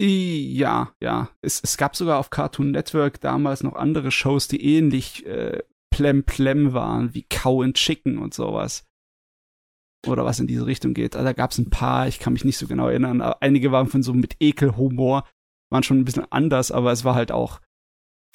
Ja, 0.00 0.92
ja. 1.00 1.30
Es, 1.40 1.60
es 1.62 1.76
gab 1.76 1.96
sogar 1.96 2.18
auf 2.18 2.30
Cartoon 2.30 2.70
Network 2.70 3.20
damals 3.20 3.62
noch 3.62 3.74
andere 3.74 4.10
Shows, 4.10 4.48
die 4.48 4.62
ähnlich 4.76 5.24
äh, 5.26 5.62
plem 5.90 6.74
waren, 6.74 7.14
wie 7.14 7.24
Cow 7.28 7.64
and 7.64 7.76
Chicken 7.76 8.18
und 8.18 8.34
sowas. 8.34 8.84
Oder 10.06 10.24
was 10.24 10.38
in 10.38 10.46
diese 10.46 10.66
Richtung 10.66 10.94
geht. 10.94 11.16
Also, 11.16 11.24
da 11.24 11.32
gab 11.32 11.50
es 11.50 11.58
ein 11.58 11.70
paar, 11.70 12.06
ich 12.06 12.18
kann 12.18 12.34
mich 12.34 12.44
nicht 12.44 12.58
so 12.58 12.66
genau 12.66 12.88
erinnern. 12.88 13.22
Aber 13.22 13.42
einige 13.42 13.72
waren 13.72 13.88
von 13.88 14.02
so 14.02 14.12
mit 14.12 14.36
Ekelhumor, 14.38 15.26
waren 15.70 15.82
schon 15.82 15.98
ein 15.98 16.04
bisschen 16.04 16.30
anders, 16.30 16.70
aber 16.70 16.92
es 16.92 17.04
war 17.04 17.14
halt 17.14 17.32
auch 17.32 17.60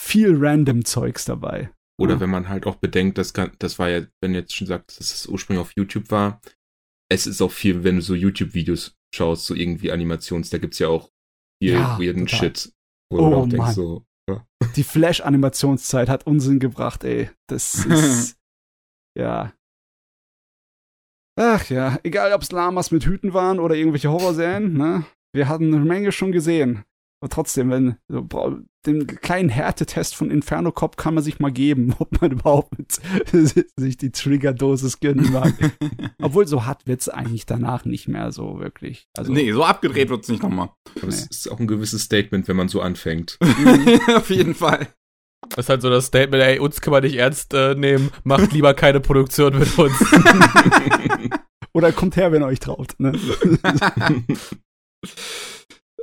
viel 0.02 0.36
random 0.36 0.84
Zeugs 0.84 1.26
dabei. 1.26 1.72
Oder 2.00 2.16
ja. 2.16 2.20
wenn 2.20 2.32
man 2.32 2.50
halt 2.50 2.66
auch 2.66 2.78
bedenkt, 2.78 3.20
das, 3.20 3.34
kann, 3.34 3.52
das 3.60 3.78
war 3.78 3.90
ja, 3.90 4.02
wenn 4.22 4.34
du 4.34 4.40
jetzt 4.40 4.56
schon 4.56 4.66
sagst, 4.66 5.00
dass 5.00 5.14
es 5.14 5.28
ursprünglich 5.28 5.62
auf 5.62 5.74
YouTube 5.76 6.10
war, 6.10 6.42
es 7.10 7.28
ist 7.28 7.42
auch 7.42 7.52
viel, 7.52 7.84
wenn 7.84 7.98
du 7.98 8.02
so 8.02 8.16
YouTube-Videos 8.16 8.98
schaust, 9.14 9.46
so 9.46 9.54
irgendwie 9.54 9.92
Animations, 9.92 10.50
da 10.50 10.58
gibt's 10.58 10.80
ja 10.80 10.88
auch 10.88 11.11
viel 11.62 11.74
ja, 11.74 12.00
weirden 12.00 12.26
total. 12.26 12.40
Shit. 12.40 12.74
Wo 13.12 13.20
oh, 13.20 13.30
du 13.30 13.36
auch 13.36 13.48
denkst, 13.48 13.72
so, 13.74 14.04
ja. 14.30 14.46
Die 14.76 14.84
Flash-Animationszeit 14.84 16.10
hat 16.10 16.26
Unsinn 16.26 16.60
gebracht, 16.60 17.04
ey. 17.04 17.30
Das 17.48 17.86
ist. 17.86 18.38
ja. 19.18 19.54
Ach 21.40 21.70
ja, 21.70 22.00
egal 22.04 22.34
ob 22.34 22.42
es 22.42 22.52
Lamas 22.52 22.92
mit 22.92 23.06
Hüten 23.06 23.34
waren 23.34 23.60
oder 23.60 23.76
irgendwelche 23.76 24.12
Horrorserien, 24.12 24.74
ne? 24.74 25.06
Wir 25.34 25.48
hatten 25.48 25.74
eine 25.74 25.86
Menge 25.86 26.12
schon 26.12 26.32
gesehen. 26.32 26.84
Aber 27.22 27.30
trotzdem, 27.30 27.70
wenn 27.70 27.98
so, 28.08 28.28
den 28.88 29.06
kleinen 29.06 29.50
Härtetest 29.50 30.16
von 30.16 30.32
Inferno 30.32 30.72
Cop 30.72 30.98
kann 30.98 31.14
man 31.14 31.24
sich 31.24 31.40
mal 31.40 31.52
geben, 31.52 31.94
ob 32.00 32.20
man 32.20 32.32
überhaupt 32.32 32.78
mit, 32.78 33.00
sich 33.78 33.98
die 33.98 34.12
Triggerdosis 34.12 35.00
gönnen 35.00 35.32
mag. 35.32 35.54
Obwohl 36.22 36.48
so 36.48 36.66
hart 36.66 36.88
wird's 36.88 37.08
eigentlich 37.08 37.46
danach 37.46 37.86
nicht 37.86 38.08
mehr 38.08 38.32
so 38.32 38.60
wirklich. 38.60 39.08
Also, 39.16 39.32
nee, 39.32 39.52
so 39.52 39.64
abgedreht 39.64 40.10
wird's 40.10 40.30
nicht 40.30 40.42
nochmal. 40.42 40.72
Aber 40.96 41.08
nee. 41.08 41.10
es 41.10 41.28
ist 41.28 41.52
auch 41.52 41.60
ein 41.60 41.68
gewisses 41.68 42.02
Statement, 42.02 42.48
wenn 42.48 42.56
man 42.56 42.70
so 42.70 42.82
anfängt. 42.82 43.38
Auf 44.16 44.32
jeden 44.32 44.56
Fall. 44.56 44.88
Das 45.50 45.66
ist 45.66 45.70
halt 45.70 45.82
so 45.84 45.90
das 45.90 46.08
Statement, 46.08 46.42
ey, 46.42 46.60
uns 46.60 46.82
kann 46.82 46.92
man 46.92 47.04
nicht 47.04 47.18
ernst 47.18 47.54
äh, 47.54 47.76
nehmen, 47.76 48.10
macht 48.24 48.52
lieber 48.52 48.74
keine 48.74 49.00
Produktion 49.00 49.58
mit 49.60 49.78
uns. 49.78 49.94
Oder 51.74 51.92
kommt 51.92 52.16
her, 52.16 52.32
wenn 52.32 52.42
ihr 52.42 52.48
euch 52.48 52.60
traut. 52.60 52.94
Ne? 53.00 53.14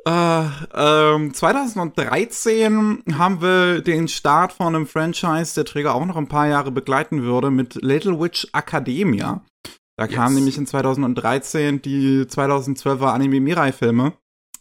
Äh, 0.07 0.45
ähm, 0.75 1.35
2013 1.35 3.05
haben 3.17 3.43
wir 3.43 3.81
den 3.83 4.09
Start 4.09 4.53
von 4.53 4.75
einem 4.75 4.87
Franchise, 4.87 5.55
der 5.55 5.65
Träger 5.65 5.95
auch 5.95 6.07
noch 6.07 6.17
ein 6.17 6.29
paar 6.29 6.47
Jahre 6.47 6.71
begleiten 6.71 7.23
würde, 7.23 7.51
mit 7.51 7.75
Little 7.77 8.21
Witch 8.21 8.47
Academia. 8.53 9.43
Da 9.97 10.05
yes. 10.05 10.15
kamen 10.15 10.37
nämlich 10.37 10.57
in 10.57 10.67
2013 10.67 11.83
die 11.83 12.23
2012er 12.23 13.07
Anime 13.07 13.41
Mirai-Filme 13.41 14.13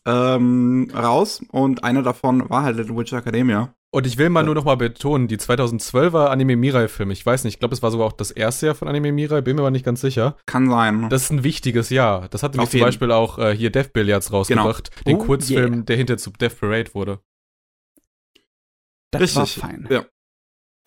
ähm, 0.06 0.90
raus 0.96 1.42
und 1.52 1.84
einer 1.84 2.02
davon 2.02 2.50
war 2.50 2.64
halt 2.64 2.78
Little 2.78 2.98
Witch 2.98 3.14
Academia. 3.14 3.74
Und 3.90 4.06
ich 4.06 4.18
will 4.18 4.30
mal 4.30 4.44
nur 4.44 4.54
noch 4.54 4.66
mal 4.66 4.76
betonen, 4.76 5.28
die 5.28 5.38
2012er 5.38 6.26
Anime 6.28 6.58
Mirai-Film, 6.58 7.10
ich 7.12 7.26
weiß 7.26 7.46
nicht, 7.46 7.56
ich 7.56 7.60
glaube, 7.60 7.74
es 7.74 7.82
war 7.82 7.90
sogar 7.90 8.06
auch 8.06 8.14
das 8.14 8.32
erste 8.32 8.66
Jahr 8.66 8.76
von 8.76 8.90
Anime 8.90 9.14
Mirai, 9.14 9.42
bin 9.42 9.56
mir 9.56 9.62
aber 9.62 9.72
nicht 9.72 9.86
ganz 9.86 10.02
sicher. 10.02 10.36
Kann 10.46 10.70
sein. 10.70 11.10
Das 11.10 11.24
ist 11.24 11.32
ein 11.32 11.44
wichtiges 11.44 11.90
Jahr. 11.90 12.28
Das 12.28 12.44
hat 12.44 12.54
nämlich 12.54 12.70
zum 12.70 12.82
Beispiel 12.82 13.12
auch 13.12 13.40
äh, 13.40 13.56
hier 13.56 13.72
Death 13.72 13.94
Billiards 13.94 14.34
rausgebracht, 14.34 14.92
genau. 14.92 15.04
den 15.06 15.16
oh, 15.16 15.26
Kurzfilm, 15.26 15.74
yeah. 15.74 15.84
der 15.84 15.96
hinter 15.96 16.18
zu 16.18 16.32
Death 16.32 16.60
Parade 16.60 16.94
wurde. 16.94 17.20
Das 19.12 19.22
Richtig. 19.22 19.62
war 19.62 19.70
fein. 19.70 19.88
Ja. 19.90 20.06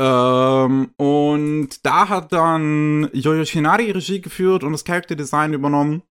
Ähm, 0.00 0.92
und 0.96 1.84
da 1.84 2.08
hat 2.08 2.32
dann 2.32 3.08
Yoyo 3.12 3.44
Shinari 3.44 3.90
Regie 3.90 4.20
geführt 4.20 4.62
und 4.62 4.72
das 4.72 4.84
Character 4.84 5.16
Design 5.16 5.54
übernommen. 5.54 6.02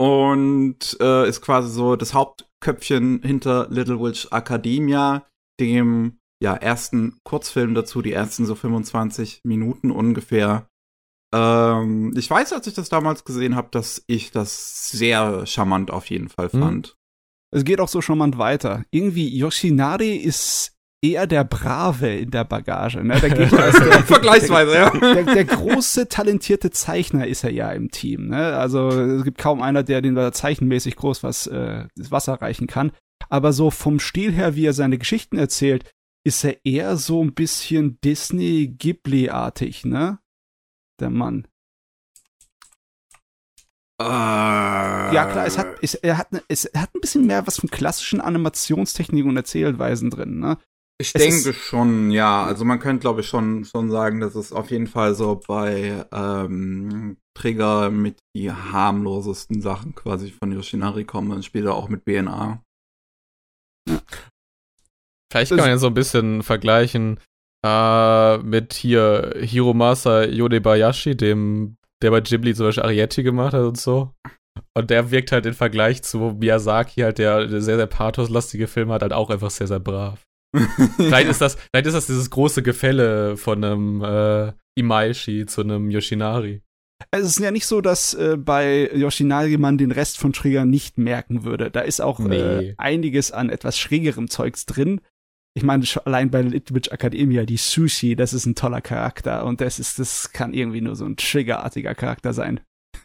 und 0.00 0.96
äh, 1.00 1.28
ist 1.28 1.40
quasi 1.40 1.70
so 1.70 1.96
das 1.96 2.14
Hauptköpfchen 2.14 3.22
hinter 3.22 3.66
Little 3.70 4.00
Witch 4.00 4.28
Academia, 4.30 5.26
dem 5.60 6.18
ja 6.42 6.54
ersten 6.54 7.18
Kurzfilm 7.24 7.74
dazu, 7.74 8.02
die 8.02 8.12
ersten 8.12 8.46
so 8.46 8.54
25 8.54 9.40
Minuten 9.44 9.90
ungefähr. 9.90 10.68
Ähm, 11.34 12.14
ich 12.16 12.30
weiß, 12.30 12.52
als 12.52 12.66
ich 12.66 12.74
das 12.74 12.88
damals 12.88 13.24
gesehen 13.24 13.56
habe, 13.56 13.68
dass 13.70 14.02
ich 14.06 14.30
das 14.30 14.88
sehr 14.90 15.46
charmant 15.46 15.90
auf 15.90 16.06
jeden 16.06 16.28
Fall 16.28 16.48
Mhm. 16.52 16.60
fand. 16.60 16.96
Es 17.50 17.64
geht 17.64 17.80
auch 17.80 17.88
so 17.88 18.00
charmant 18.00 18.38
weiter. 18.38 18.84
Irgendwie 18.90 19.28
Yoshinari 19.36 20.16
ist 20.16 20.72
eher 21.02 21.26
der 21.26 21.44
Brave 21.44 22.08
in 22.16 22.30
der 22.30 22.44
Bagage. 22.44 23.02
Ne? 23.04 23.14
Der 23.20 23.30
Gegner 23.30 23.66
ist 23.68 23.78
der, 23.78 24.02
Vergleichsweise, 24.02 24.74
ja. 24.74 24.90
der, 24.90 25.22
der 25.22 25.44
große, 25.44 26.08
talentierte 26.08 26.70
Zeichner 26.70 27.26
ist 27.26 27.44
er 27.44 27.52
ja 27.52 27.70
im 27.70 27.90
Team. 27.90 28.28
Ne? 28.28 28.56
Also 28.56 28.88
es 28.88 29.22
gibt 29.24 29.38
kaum 29.38 29.62
einer, 29.62 29.84
der 29.84 30.02
den 30.02 30.16
da 30.16 30.32
zeichenmäßig 30.32 30.96
groß 30.96 31.22
was 31.22 31.46
äh, 31.46 31.86
das 31.96 32.10
Wasser 32.10 32.34
reichen 32.34 32.66
kann. 32.66 32.90
Aber 33.28 33.52
so 33.52 33.70
vom 33.70 34.00
Stil 34.00 34.32
her, 34.32 34.56
wie 34.56 34.66
er 34.66 34.72
seine 34.72 34.98
Geschichten 34.98 35.36
erzählt, 35.36 35.90
ist 36.24 36.44
er 36.44 36.64
eher 36.64 36.96
so 36.96 37.22
ein 37.22 37.34
bisschen 37.34 38.00
Disney-Ghibli-artig, 38.02 39.84
ne? 39.84 40.18
Der 41.00 41.10
Mann. 41.10 41.46
ja, 44.00 45.12
Ja, 45.12 45.24
klar, 45.26 45.46
es 45.46 45.58
hat, 45.58 45.78
es, 45.82 45.94
er, 45.94 46.18
hat, 46.18 46.32
ne- 46.32 46.42
es, 46.48 46.70
hat 46.74 46.94
ein 46.94 47.00
bisschen 47.00 47.26
mehr 47.26 47.46
was 47.46 47.58
von 47.58 47.70
klassischen 47.70 48.20
Animationstechniken 48.20 49.30
und 49.30 49.36
Erzählweisen 49.36 50.10
drin, 50.10 50.38
ne? 50.38 50.58
Ich 51.00 51.14
Es 51.14 51.22
denke 51.22 51.52
schon, 51.52 52.10
ja. 52.10 52.44
Also 52.44 52.64
man 52.64 52.80
könnte, 52.80 53.00
glaube 53.00 53.20
ich, 53.20 53.28
schon, 53.28 53.64
schon 53.64 53.90
sagen, 53.90 54.20
dass 54.20 54.34
es 54.34 54.52
auf 54.52 54.70
jeden 54.70 54.88
Fall 54.88 55.14
so 55.14 55.40
bei 55.46 56.04
ähm, 56.12 57.18
Trigger 57.34 57.90
mit 57.90 58.18
die 58.34 58.50
harmlosesten 58.50 59.62
Sachen 59.62 59.94
quasi 59.94 60.32
von 60.32 60.50
Yoshinari 60.50 61.04
kommen 61.04 61.30
und 61.30 61.44
später 61.44 61.74
auch 61.74 61.88
mit 61.88 62.04
BNA. 62.04 62.62
Vielleicht 65.30 65.50
kann 65.50 65.58
man 65.58 65.68
ja 65.68 65.78
so 65.78 65.88
ein 65.88 65.94
bisschen 65.94 66.42
vergleichen 66.42 67.20
äh, 67.64 68.38
mit 68.38 68.72
hier 68.72 69.34
Hiromasa 69.40 70.24
Yonebayashi, 70.24 71.16
dem, 71.16 71.76
der 72.02 72.10
bei 72.10 72.20
Ghibli 72.20 72.54
zum 72.54 72.66
Beispiel 72.66 72.84
Arietti 72.84 73.22
gemacht 73.22 73.52
hat 73.52 73.62
und 73.62 73.78
so. 73.78 74.14
Und 74.74 74.90
der 74.90 75.10
wirkt 75.10 75.32
halt 75.32 75.46
im 75.46 75.54
Vergleich 75.54 76.02
zu 76.02 76.36
Miyazaki 76.40 77.02
halt, 77.02 77.18
der, 77.18 77.48
sehr, 77.48 77.76
sehr 77.76 77.86
pathoslastige 77.86 78.66
Filme 78.66 78.94
hat, 78.94 79.02
halt 79.02 79.12
auch 79.12 79.30
einfach 79.30 79.50
sehr, 79.50 79.66
sehr 79.66 79.80
brav. 79.80 80.22
Vielleicht 80.96 81.28
ist 81.28 81.42
das, 81.42 81.56
vielleicht 81.56 81.86
ist 81.86 81.94
das 81.94 82.06
dieses 82.06 82.30
große 82.30 82.62
Gefälle 82.62 83.36
von 83.36 83.62
einem 83.62 84.02
äh, 84.02 84.52
Imaishi 84.78 85.44
zu 85.44 85.60
einem 85.60 85.90
Yoshinari. 85.90 86.62
Es 87.10 87.26
ist 87.26 87.38
ja 87.38 87.50
nicht 87.50 87.66
so, 87.66 87.80
dass 87.80 88.14
äh, 88.14 88.36
bei 88.36 88.90
Yoshinari 88.92 89.56
man 89.56 89.78
den 89.78 89.92
Rest 89.92 90.18
von 90.18 90.32
Trigger 90.32 90.64
nicht 90.64 90.98
merken 90.98 91.44
würde. 91.44 91.70
Da 91.70 91.80
ist 91.80 92.00
auch 92.00 92.18
Nee. 92.18 92.36
äh, 92.36 92.74
einiges 92.76 93.30
an 93.32 93.50
etwas 93.50 93.78
schrägerem 93.78 94.28
Zeugs 94.28 94.66
drin. 94.66 95.00
Ich 95.54 95.62
meine, 95.62 95.84
allein 96.04 96.30
bei 96.30 96.42
Little 96.42 96.76
Witch 96.76 96.90
Academia, 96.90 97.44
die 97.44 97.56
Sushi, 97.56 98.14
das 98.14 98.32
ist 98.32 98.46
ein 98.46 98.54
toller 98.54 98.80
Charakter 98.80 99.44
und 99.44 99.60
das 99.60 99.78
ist, 99.78 99.98
das 99.98 100.32
kann 100.32 100.54
irgendwie 100.54 100.80
nur 100.80 100.94
so 100.96 101.04
ein 101.04 101.16
triggerartiger 101.16 101.94
Charakter 101.94 102.32
sein. 102.32 102.60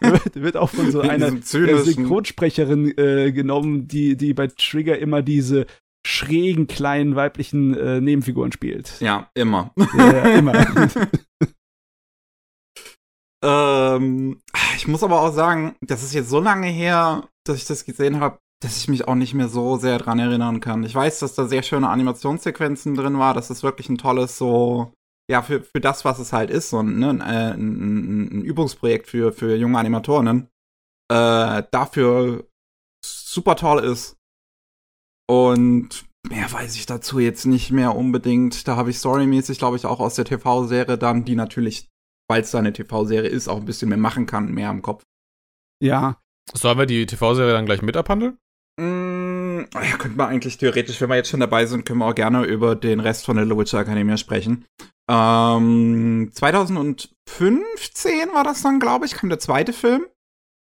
wird, 0.00 0.34
wird 0.36 0.56
auch 0.56 0.70
von 0.70 0.90
so 0.90 1.02
In 1.02 1.10
einer 1.10 1.30
Synchronsprecherin 1.42 2.96
äh, 2.96 3.32
genommen, 3.32 3.88
die, 3.88 4.16
die 4.16 4.32
bei 4.34 4.46
Trigger 4.48 4.98
immer 4.98 5.22
diese 5.22 5.66
schrägen 6.06 6.66
kleinen 6.66 7.16
weiblichen 7.16 7.76
äh, 7.76 8.00
Nebenfiguren 8.00 8.52
spielt. 8.52 9.00
Ja, 9.00 9.28
immer. 9.34 9.72
Ja, 9.96 10.38
immer. 10.38 10.52
Ähm, 13.46 14.42
ich 14.76 14.88
muss 14.88 15.04
aber 15.04 15.20
auch 15.22 15.32
sagen, 15.32 15.76
das 15.80 16.02
ist 16.02 16.14
jetzt 16.14 16.28
so 16.28 16.40
lange 16.40 16.66
her, 16.66 17.28
dass 17.44 17.56
ich 17.56 17.64
das 17.64 17.84
gesehen 17.84 18.18
habe, 18.18 18.38
dass 18.60 18.76
ich 18.76 18.88
mich 18.88 19.06
auch 19.06 19.14
nicht 19.14 19.34
mehr 19.34 19.48
so 19.48 19.76
sehr 19.76 19.98
dran 19.98 20.18
erinnern 20.18 20.60
kann. 20.60 20.82
Ich 20.82 20.94
weiß, 20.94 21.20
dass 21.20 21.34
da 21.34 21.46
sehr 21.46 21.62
schöne 21.62 21.88
Animationssequenzen 21.88 22.96
drin 22.96 23.18
war, 23.18 23.34
dass 23.34 23.50
es 23.50 23.62
wirklich 23.62 23.88
ein 23.88 23.98
tolles 23.98 24.36
so, 24.36 24.92
ja, 25.30 25.42
für, 25.42 25.62
für 25.62 25.80
das, 25.80 26.04
was 26.04 26.18
es 26.18 26.32
halt 26.32 26.50
ist, 26.50 26.70
so 26.70 26.80
ein, 26.80 26.98
ne, 26.98 27.10
ein, 27.10 27.20
äh, 27.20 27.52
ein, 27.52 28.38
ein, 28.38 28.42
Übungsprojekt 28.42 29.08
für, 29.08 29.32
für 29.32 29.54
junge 29.54 29.78
Animatoren, 29.78 30.48
äh, 31.12 31.62
dafür 31.70 32.46
super 33.04 33.54
toll 33.54 33.84
ist. 33.84 34.16
Und 35.28 36.06
mehr 36.28 36.50
weiß 36.50 36.74
ich 36.74 36.86
dazu 36.86 37.20
jetzt 37.20 37.46
nicht 37.46 37.70
mehr 37.70 37.94
unbedingt. 37.94 38.66
Da 38.66 38.74
habe 38.76 38.90
ich 38.90 38.98
storymäßig, 38.98 39.58
glaube 39.58 39.76
ich, 39.76 39.86
auch 39.86 40.00
aus 40.00 40.16
der 40.16 40.24
TV-Serie 40.24 40.98
dann, 40.98 41.24
die 41.24 41.36
natürlich 41.36 41.88
weil 42.28 42.42
es 42.42 42.50
da 42.50 42.58
eine 42.58 42.72
TV-Serie 42.72 43.28
ist, 43.30 43.48
auch 43.48 43.58
ein 43.58 43.64
bisschen 43.64 43.88
mehr 43.88 43.98
machen 43.98 44.26
kann, 44.26 44.52
mehr 44.52 44.70
im 44.70 44.82
Kopf. 44.82 45.02
ja, 45.82 46.18
Sollen 46.54 46.78
wir 46.78 46.86
die 46.86 47.06
TV-Serie 47.06 47.52
dann 47.52 47.66
gleich 47.66 47.82
mit 47.82 47.96
abhandeln? 47.96 48.38
Mm, 48.80 49.64
ja, 49.74 49.96
könnte 49.96 50.16
man 50.16 50.28
eigentlich 50.28 50.58
theoretisch, 50.58 51.00
wenn 51.00 51.08
wir 51.08 51.16
jetzt 51.16 51.30
schon 51.30 51.40
dabei 51.40 51.66
sind, 51.66 51.84
können 51.84 51.98
wir 52.00 52.06
auch 52.06 52.14
gerne 52.14 52.44
über 52.44 52.76
den 52.76 53.00
Rest 53.00 53.24
von 53.24 53.36
der 53.36 53.44
Little 53.44 53.58
Witch 53.58 53.74
Academia 53.74 54.16
sprechen. 54.16 54.64
Ähm, 55.10 56.30
2015 56.32 58.28
war 58.32 58.44
das 58.44 58.62
dann, 58.62 58.78
glaube 58.80 59.06
ich, 59.06 59.14
kam 59.14 59.28
der 59.28 59.38
zweite 59.38 59.72
Film. 59.72 60.06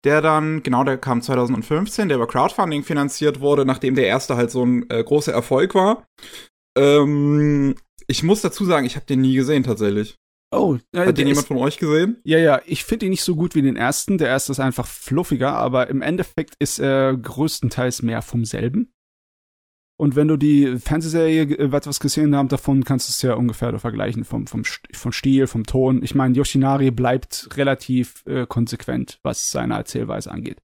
Der 0.06 0.22
dann, 0.22 0.64
genau, 0.64 0.84
der 0.84 0.98
kam 0.98 1.22
2015, 1.22 2.10
der 2.10 2.18
über 2.18 2.28
Crowdfunding 2.28 2.84
finanziert 2.84 3.40
wurde, 3.40 3.66
nachdem 3.66 3.96
der 3.96 4.08
erste 4.08 4.36
halt 4.36 4.52
so 4.52 4.66
ein 4.66 4.90
äh, 4.90 5.02
großer 5.02 5.32
Erfolg 5.32 5.76
war. 5.76 6.06
Ähm, 6.78 7.76
ich 8.08 8.22
muss 8.22 8.42
dazu 8.42 8.66
sagen, 8.66 8.86
ich 8.86 8.98
habe 8.98 9.06
den 9.06 9.22
nie 9.22 9.34
gesehen 9.36 9.64
tatsächlich. 9.64 10.18
Oh, 10.54 10.78
äh, 10.94 11.08
Hat 11.08 11.18
den 11.18 11.28
jemand 11.28 11.44
ist, 11.44 11.48
von 11.48 11.58
euch 11.58 11.78
gesehen? 11.80 12.18
ja, 12.24 12.38
ja, 12.38 12.62
ich 12.66 12.84
finde 12.84 13.08
ihn 13.08 13.10
nicht 13.10 13.24
so 13.24 13.36
gut 13.36 13.56
wie 13.56 13.62
den 13.64 13.76
ersten. 13.76 14.18
Der 14.20 14.28
erste 14.28 14.52
ist 14.52 14.60
einfach 14.60 14.86
fluffiger, 14.86 15.54
aber 15.54 15.88
im 15.90 16.02
Endeffekt 16.02 16.56
ist 16.60 16.80
er 16.80 17.18
größtenteils 17.18 18.04
mehr 18.04 18.22
vom 18.22 18.46
selben. 18.46 18.94
Und 19.98 20.16
wenn 20.16 20.28
du 20.28 20.38
die 20.38 20.78
Fernsehserie 20.78 21.44
äh, 21.44 21.76
etwas 21.76 22.00
gesehen 22.00 22.36
hast 22.36 22.52
davon, 22.52 22.84
kannst 22.84 23.08
du 23.08 23.12
es 23.12 23.22
ja 23.22 23.36
ungefähr 23.36 23.78
vergleichen 23.80 24.26
vom, 24.26 24.48
vom, 24.48 24.64
vom 24.64 25.12
Stil, 25.12 25.48
vom 25.48 25.66
Ton. 25.66 26.04
Ich 26.04 26.14
meine, 26.14 26.36
Yoshinari 26.36 26.92
bleibt 26.92 27.50
relativ 27.56 28.24
äh, 28.26 28.46
konsequent, 28.46 29.20
was 29.24 29.50
seine 29.50 29.76
Erzählweise 29.76 30.32
angeht. 30.32 30.62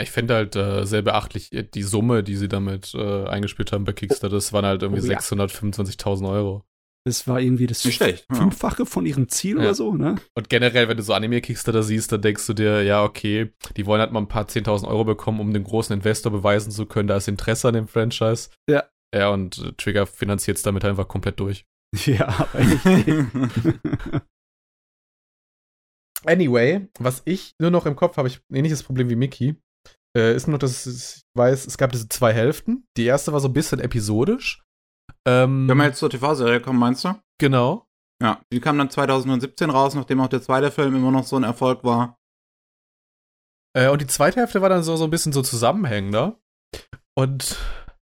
Ich 0.00 0.10
finde 0.12 0.34
halt 0.34 0.54
äh, 0.56 0.84
sehr 0.84 1.02
beachtlich 1.02 1.52
äh, 1.52 1.64
die 1.64 1.82
Summe, 1.82 2.22
die 2.22 2.36
sie 2.36 2.48
damit 2.48 2.94
äh, 2.94 3.24
eingespielt 3.26 3.72
haben 3.72 3.84
bei 3.84 3.92
Kickstarter. 3.92 4.36
Das 4.36 4.52
waren 4.52 4.64
halt 4.66 4.82
irgendwie 4.82 5.02
Oh, 5.02 5.10
ja. 5.10 5.18
625.000 5.18 6.28
Euro. 6.30 6.64
Das 7.06 7.26
war 7.26 7.40
irgendwie 7.40 7.66
das 7.66 7.82
schlecht. 7.82 8.26
Ja. 8.30 8.36
Fünffache 8.36 8.84
von 8.84 9.06
ihrem 9.06 9.28
Ziel 9.28 9.56
Ja. 9.56 9.62
oder 9.62 9.74
so, 9.74 9.94
ne? 9.94 10.16
Und 10.34 10.50
generell, 10.50 10.88
wenn 10.88 10.96
du 10.96 11.02
so 11.02 11.14
Anime-Kickstarter 11.14 11.82
siehst, 11.82 12.12
dann 12.12 12.20
denkst 12.20 12.46
du 12.46 12.52
dir, 12.52 12.82
ja, 12.82 13.02
okay, 13.02 13.52
die 13.76 13.86
wollen 13.86 14.00
halt 14.00 14.12
mal 14.12 14.20
ein 14.20 14.28
paar 14.28 14.46
10.000 14.46 14.86
Euro 14.86 15.04
bekommen, 15.04 15.40
um 15.40 15.52
dem 15.54 15.64
großen 15.64 15.94
Investor 15.94 16.30
beweisen 16.32 16.70
zu 16.70 16.84
können, 16.86 17.08
da 17.08 17.16
ist 17.16 17.28
Interesse 17.28 17.68
an 17.68 17.74
dem 17.74 17.88
Franchise. 17.88 18.50
Ja. 18.68 18.84
Ja, 19.14 19.30
und 19.30 19.58
äh, 19.58 19.72
Trigger 19.78 20.06
finanziert 20.06 20.58
es 20.58 20.62
damit 20.62 20.84
einfach 20.84 21.08
komplett 21.08 21.40
durch. 21.40 21.64
Ja. 22.04 22.46
Anyway, 26.24 26.88
was 26.98 27.22
ich 27.26 27.54
nur 27.60 27.70
noch 27.70 27.86
im 27.86 27.96
Kopf 27.96 28.16
habe, 28.16 28.28
ich 28.28 28.40
ein 28.50 28.56
ähnliches 28.56 28.82
Problem 28.82 29.08
wie 29.08 29.16
Mickey, 29.16 29.54
äh, 30.16 30.34
ist 30.34 30.48
nur, 30.48 30.58
dass 30.58 30.86
ich 30.86 31.22
weiß, 31.36 31.66
es 31.66 31.78
gab 31.78 31.92
diese 31.92 32.08
zwei 32.08 32.32
Hälften. 32.32 32.84
Die 32.96 33.04
erste 33.04 33.32
war 33.32 33.40
so 33.40 33.48
ein 33.48 33.52
bisschen 33.54 33.78
episodisch. 33.80 34.62
Ähm, 35.28 35.68
Wenn 35.68 35.76
wir 35.76 35.84
jetzt 35.84 35.98
zur 35.98 36.08
TV-Serie 36.10 36.60
kommen, 36.60 36.78
meinst 36.78 37.04
du? 37.04 37.14
genau. 37.38 37.84
Ja, 38.20 38.40
die 38.52 38.58
kam 38.58 38.78
dann 38.78 38.90
2017 38.90 39.70
raus, 39.70 39.94
nachdem 39.94 40.20
auch 40.20 40.28
der 40.28 40.42
zweite 40.42 40.72
Film 40.72 40.96
immer 40.96 41.12
noch 41.12 41.24
so 41.24 41.36
ein 41.36 41.44
Erfolg 41.44 41.84
war. 41.84 42.18
Äh, 43.76 43.90
und 43.90 44.00
die 44.00 44.08
zweite 44.08 44.40
Hälfte 44.40 44.60
war 44.60 44.68
dann 44.68 44.82
so, 44.82 44.96
so 44.96 45.04
ein 45.04 45.10
bisschen 45.10 45.32
so 45.32 45.42
zusammenhängender. 45.42 46.40
Und 47.16 47.56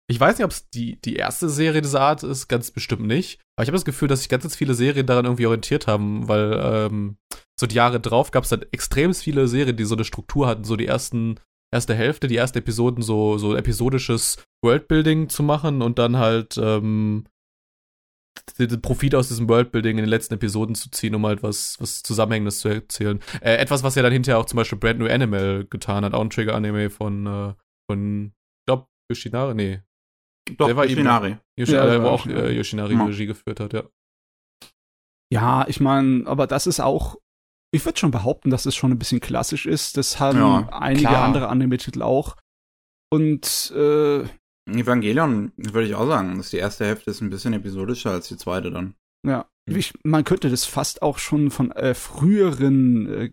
ich 0.09 0.17
weiß 0.17 0.37
nicht, 0.37 0.45
ob 0.45 0.51
es 0.51 0.69
die, 0.69 1.01
die 1.01 1.17
erste 1.17 1.49
Serie 1.49 1.81
dieser 1.81 1.99
Art 1.99 2.23
ist, 2.23 2.47
ganz 2.47 2.71
bestimmt 2.71 3.05
nicht. 3.05 3.41
Aber 3.57 3.63
ich 3.63 3.69
habe 3.69 3.75
das 3.75 3.83
Gefühl, 3.83 4.07
dass 4.07 4.19
sich 4.19 4.29
ganz, 4.29 4.43
ganz 4.43 4.55
viele 4.55 4.75
Serien 4.75 5.05
daran 5.05 5.25
irgendwie 5.25 5.47
orientiert 5.47 5.87
haben, 5.87 6.29
weil 6.29 6.57
ähm, 6.63 7.17
so 7.59 7.67
die 7.67 7.75
Jahre 7.75 7.99
drauf 7.99 8.31
gab 8.31 8.45
es 8.45 8.49
dann 8.49 8.65
extrem 8.71 9.13
viele 9.13 9.49
Serien, 9.49 9.75
die 9.75 9.83
so 9.83 9.95
eine 9.95 10.05
Struktur 10.05 10.47
hatten, 10.47 10.63
so 10.63 10.77
die 10.77 10.87
ersten, 10.87 11.39
erste 11.73 11.93
Hälfte, 11.95 12.27
die 12.27 12.37
ersten 12.37 12.57
Episoden, 12.59 13.01
so, 13.03 13.37
so 13.37 13.55
episodisches 13.55 14.43
Worldbuilding 14.63 15.29
zu 15.29 15.43
machen 15.43 15.81
und 15.81 15.99
dann 15.99 16.17
halt 16.17 16.57
ähm, 16.57 17.25
den 18.59 18.81
Profit 18.81 19.15
aus 19.15 19.27
diesem 19.27 19.49
Worldbuilding 19.49 19.97
in 19.97 20.03
den 20.03 20.09
letzten 20.09 20.35
Episoden 20.35 20.75
zu 20.75 20.89
ziehen, 20.91 21.15
um 21.15 21.25
halt 21.25 21.43
was, 21.43 21.75
was 21.79 22.01
Zusammenhängendes 22.03 22.59
zu 22.59 22.69
erzählen. 22.69 23.19
Äh, 23.41 23.55
etwas, 23.57 23.83
was 23.83 23.95
ja 23.95 24.03
dann 24.03 24.13
hinterher 24.13 24.39
auch 24.39 24.45
zum 24.45 24.57
Beispiel 24.57 24.77
Brand 24.77 24.99
New 24.99 25.07
Animal 25.07 25.65
getan 25.69 26.05
hat, 26.05 26.13
auch 26.13 26.21
ein 26.21 26.29
Trigger-Anime 26.29 26.89
von, 26.89 27.25
äh, 27.27 27.53
von, 27.89 28.27
ich 28.27 28.65
glaub, 28.67 28.87
Yoshinari, 29.11 29.53
nee, 29.55 29.81
Doch, 30.57 30.67
Der 30.67 30.77
war 30.77 30.85
eben- 30.85 30.93
Yoshinari. 30.93 31.37
Yoshinari, 31.59 31.93
Ja, 31.93 31.99
wo 31.99 32.03
war 32.05 32.11
auch 32.11 32.25
Yoshinari. 32.25 32.47
äh, 32.53 32.57
Yoshinari 32.57 32.93
Ja. 32.93 33.05
Regie 33.05 33.25
geführt 33.25 33.59
hat, 33.59 33.73
ja. 33.73 33.83
Ja, 35.33 35.65
ich 35.67 35.79
meine, 35.81 36.25
aber 36.25 36.47
das 36.47 36.67
ist 36.67 36.79
auch, 36.79 37.17
ich 37.77 37.85
würde 37.85 37.97
schon 37.97 38.11
behaupten, 38.11 38.49
dass 38.49 38.65
es 38.65 38.75
schon 38.75 38.91
ein 38.91 38.99
bisschen 38.99 39.19
klassisch 39.21 39.65
ist. 39.65 39.97
Das 39.97 40.19
haben 40.19 40.37
Ja, 40.39 40.67
einige 40.71 41.07
klar. 41.07 41.23
andere 41.23 41.47
Anime-Titel 41.49 42.01
auch. 42.01 42.35
Und 43.09 43.71
äh, 43.75 44.23
Evangelion, 44.69 45.53
würde 45.55 45.87
ich 45.87 45.95
auch 45.95 46.07
sagen, 46.07 46.37
dass 46.37 46.49
die 46.49 46.57
erste 46.57 46.85
Hälfte 46.85 47.09
ist 47.11 47.21
ein 47.21 47.29
bisschen 47.29 47.53
episodischer 47.53 48.11
als 48.11 48.27
die 48.27 48.37
zweite 48.37 48.71
dann. 48.71 48.95
ja, 49.25 49.45
Hm. 49.69 49.75
ich, 49.77 49.93
man 50.03 50.23
könnte 50.23 50.49
das 50.49 50.65
fast 50.65 51.01
auch 51.01 51.17
schon 51.17 51.51
von 51.51 51.71
äh, 51.71 51.93
früheren 51.93 53.07
äh, 53.09 53.31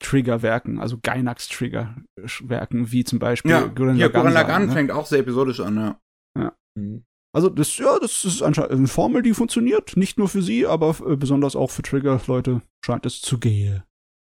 Trigger-Werken, 0.00 0.80
also 0.80 0.98
Gainax-Trigger-Werken, 1.00 2.90
wie 2.92 3.04
zum 3.04 3.18
Beispiel 3.18 3.50
Ja, 3.50 3.66
Gurren 3.66 3.96
ja 3.96 4.06
Lagann 4.06 4.22
Gurren 4.22 4.34
Lagann 4.34 4.66
ne? 4.66 4.72
fängt 4.72 4.90
auch 4.90 5.06
sehr 5.06 5.20
episodisch 5.20 5.60
an, 5.60 5.98
ja. 6.36 6.52
Mhm. 6.74 7.04
Also 7.34 7.48
das, 7.48 7.78
ja, 7.78 7.98
das 7.98 8.24
ist 8.24 8.42
anscheinend 8.42 8.72
eine 8.72 8.88
Formel, 8.88 9.22
die 9.22 9.34
funktioniert. 9.34 9.96
Nicht 9.96 10.18
nur 10.18 10.28
für 10.28 10.42
sie, 10.42 10.66
aber 10.66 10.96
äh, 11.06 11.16
besonders 11.16 11.56
auch 11.56 11.70
für 11.70 11.82
Trigger-Leute 11.82 12.62
scheint 12.84 13.06
es 13.06 13.20
zu 13.20 13.38
gehen. 13.38 13.82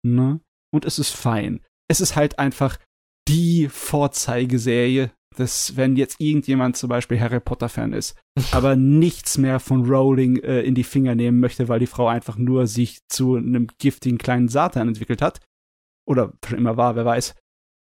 Ne? 0.07 0.41
Und 0.73 0.85
es 0.85 0.99
ist 0.99 1.11
fein. 1.11 1.61
Es 1.89 2.01
ist 2.01 2.15
halt 2.15 2.39
einfach 2.39 2.79
die 3.27 3.69
Vorzeigeserie, 3.69 5.13
dass 5.37 5.77
wenn 5.77 5.97
jetzt 5.97 6.21
irgendjemand 6.21 6.77
zum 6.77 6.89
Beispiel 6.89 7.21
Harry 7.21 7.41
Potter-Fan 7.41 7.93
ist, 7.93 8.21
aber 8.53 8.77
nichts 8.77 9.39
mehr 9.39 9.61
von 9.61 9.87
Rowling 9.87 10.37
äh, 10.43 10.61
in 10.61 10.75
die 10.75 10.85
Finger 10.85 11.15
nehmen 11.15 11.41
möchte, 11.41 11.69
weil 11.69 11.81
die 11.81 11.87
Frau 11.87 12.09
einfach 12.09 12.37
nur 12.37 12.67
sich 12.67 13.01
zu 13.09 13.37
einem 13.37 13.69
giftigen 13.79 14.19
kleinen 14.19 14.49
Satan 14.49 14.89
entwickelt 14.89 15.23
hat, 15.23 15.41
oder 16.07 16.33
schon 16.45 16.59
immer 16.59 16.77
war, 16.77 16.97
wer 16.97 17.05
weiß, 17.05 17.35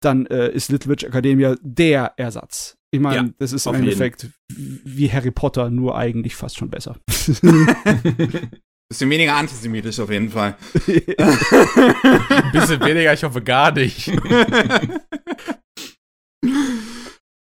dann 0.00 0.26
äh, 0.26 0.48
ist 0.50 0.70
Little 0.70 0.90
Witch 0.90 1.04
Academia 1.04 1.56
der 1.60 2.14
Ersatz. 2.16 2.76
Ich 2.94 3.00
meine, 3.00 3.28
Ja, 3.28 3.28
das 3.38 3.52
ist 3.52 3.66
im 3.66 3.72
jeden. 3.72 3.84
Endeffekt 3.84 4.28
wie 4.48 5.10
Harry 5.10 5.30
Potter, 5.30 5.70
nur 5.70 5.96
eigentlich 5.96 6.36
fast 6.36 6.58
schon 6.58 6.68
besser. 6.68 6.98
Bisschen 8.88 9.08
weniger 9.08 9.36
antisemitisch 9.36 9.98
auf 10.00 10.10
jeden 10.10 10.28
Fall. 10.28 10.58
Ein 10.74 12.52
bisschen 12.52 12.78
weniger, 12.84 13.14
ich 13.14 13.24
hoffe 13.24 13.40
gar 13.40 13.72
nicht. 13.72 14.08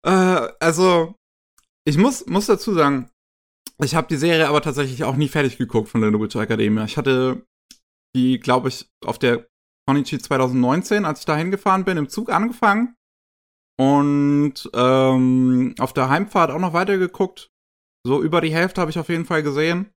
äh, 0.06 0.48
also, 0.60 1.16
ich 1.88 1.98
muss, 1.98 2.26
muss 2.26 2.48
dazu 2.48 2.74
sagen, 2.74 3.10
ich 3.82 3.96
habe 3.96 4.10
die 4.10 4.18
Serie 4.18 4.50
aber 4.50 4.62
tatsächlich 4.62 5.06
auch 5.06 5.16
nie 5.16 5.30
fertig 5.30 5.58
geguckt 5.58 5.88
von 5.88 6.02
der 6.02 6.12
Witch 6.12 6.36
Academia. 6.36 6.84
Ich 6.84 6.98
hatte 6.98 7.46
die, 8.14 8.40
glaube 8.42 8.68
ich, 8.68 8.90
auf 9.06 9.18
der 9.18 9.48
Konichi 9.88 10.20
2019, 10.20 11.06
als 11.06 11.20
ich 11.20 11.26
da 11.26 11.38
hingefahren 11.38 11.86
bin, 11.86 11.96
im 11.96 12.10
Zug 12.10 12.30
angefangen. 12.30 12.97
Und 13.80 14.54
ähm, 14.74 15.76
auf 15.80 15.94
der 15.94 16.10
Heimfahrt 16.10 16.52
auch 16.52 16.60
noch 16.60 16.74
weitergeguckt. 16.74 17.50
So 18.06 18.22
über 18.24 18.42
die 18.42 18.54
Hälfte 18.54 18.82
habe 18.82 18.90
ich 18.92 19.00
auf 19.00 19.10
jeden 19.10 19.26
Fall 19.26 19.44
gesehen. 19.44 19.92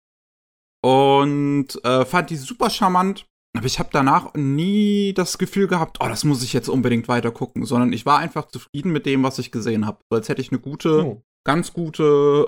Und 0.82 1.82
äh, 1.84 2.04
fand 2.04 2.30
die 2.30 2.36
super 2.36 2.70
charmant. 2.70 3.26
Aber 3.56 3.66
ich 3.66 3.78
habe 3.80 3.88
danach 3.92 4.32
nie 4.34 5.12
das 5.12 5.36
Gefühl 5.36 5.66
gehabt, 5.66 5.98
oh, 6.00 6.06
das 6.08 6.22
muss 6.24 6.42
ich 6.44 6.52
jetzt 6.52 6.68
unbedingt 6.68 7.08
weiter 7.08 7.32
gucken, 7.32 7.64
sondern 7.64 7.92
ich 7.92 8.06
war 8.06 8.18
einfach 8.18 8.46
zufrieden 8.46 8.92
mit 8.92 9.06
dem, 9.06 9.24
was 9.24 9.40
ich 9.40 9.50
gesehen 9.50 9.86
habe. 9.86 9.98
So 10.08 10.16
als 10.16 10.28
hätte 10.28 10.40
ich 10.40 10.52
eine 10.52 10.60
gute, 10.60 11.04
Oh. 11.04 11.22
ganz 11.44 11.72
gute 11.72 12.02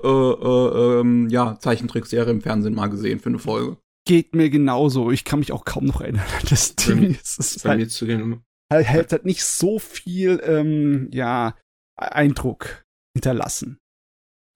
äh, 0.04 0.08
äh, 0.46 1.00
ähm, 1.00 1.28
ja, 1.28 1.58
Zeichentrickserie 1.58 2.30
im 2.30 2.40
Fernsehen 2.40 2.74
mal 2.74 2.86
gesehen 2.86 3.18
für 3.18 3.30
eine 3.30 3.40
Folge. 3.40 3.78
Geht 4.06 4.34
mir 4.36 4.48
genauso. 4.48 5.10
Ich 5.10 5.24
kann 5.24 5.40
mich 5.40 5.50
auch 5.52 5.64
kaum 5.64 5.86
noch 5.86 6.00
erinnern. 6.00 6.24
Das 6.48 6.72
Bei 6.74 6.84
Ding 6.84 7.00
mir- 7.00 7.10
ist, 7.10 7.38
es 7.40 7.56
ist 7.56 7.62
Bei 7.64 7.70
halt, 7.70 7.80
mir 7.80 7.88
zu 7.88 8.06
gehen. 8.06 8.42
Halt, 8.72 8.88
halt, 8.88 9.12
halt 9.12 9.24
nicht 9.24 9.44
so 9.44 9.78
viel 9.78 10.40
ähm, 10.44 11.08
ja, 11.12 11.56
Eindruck 11.96 12.84
hinterlassen. 13.16 13.78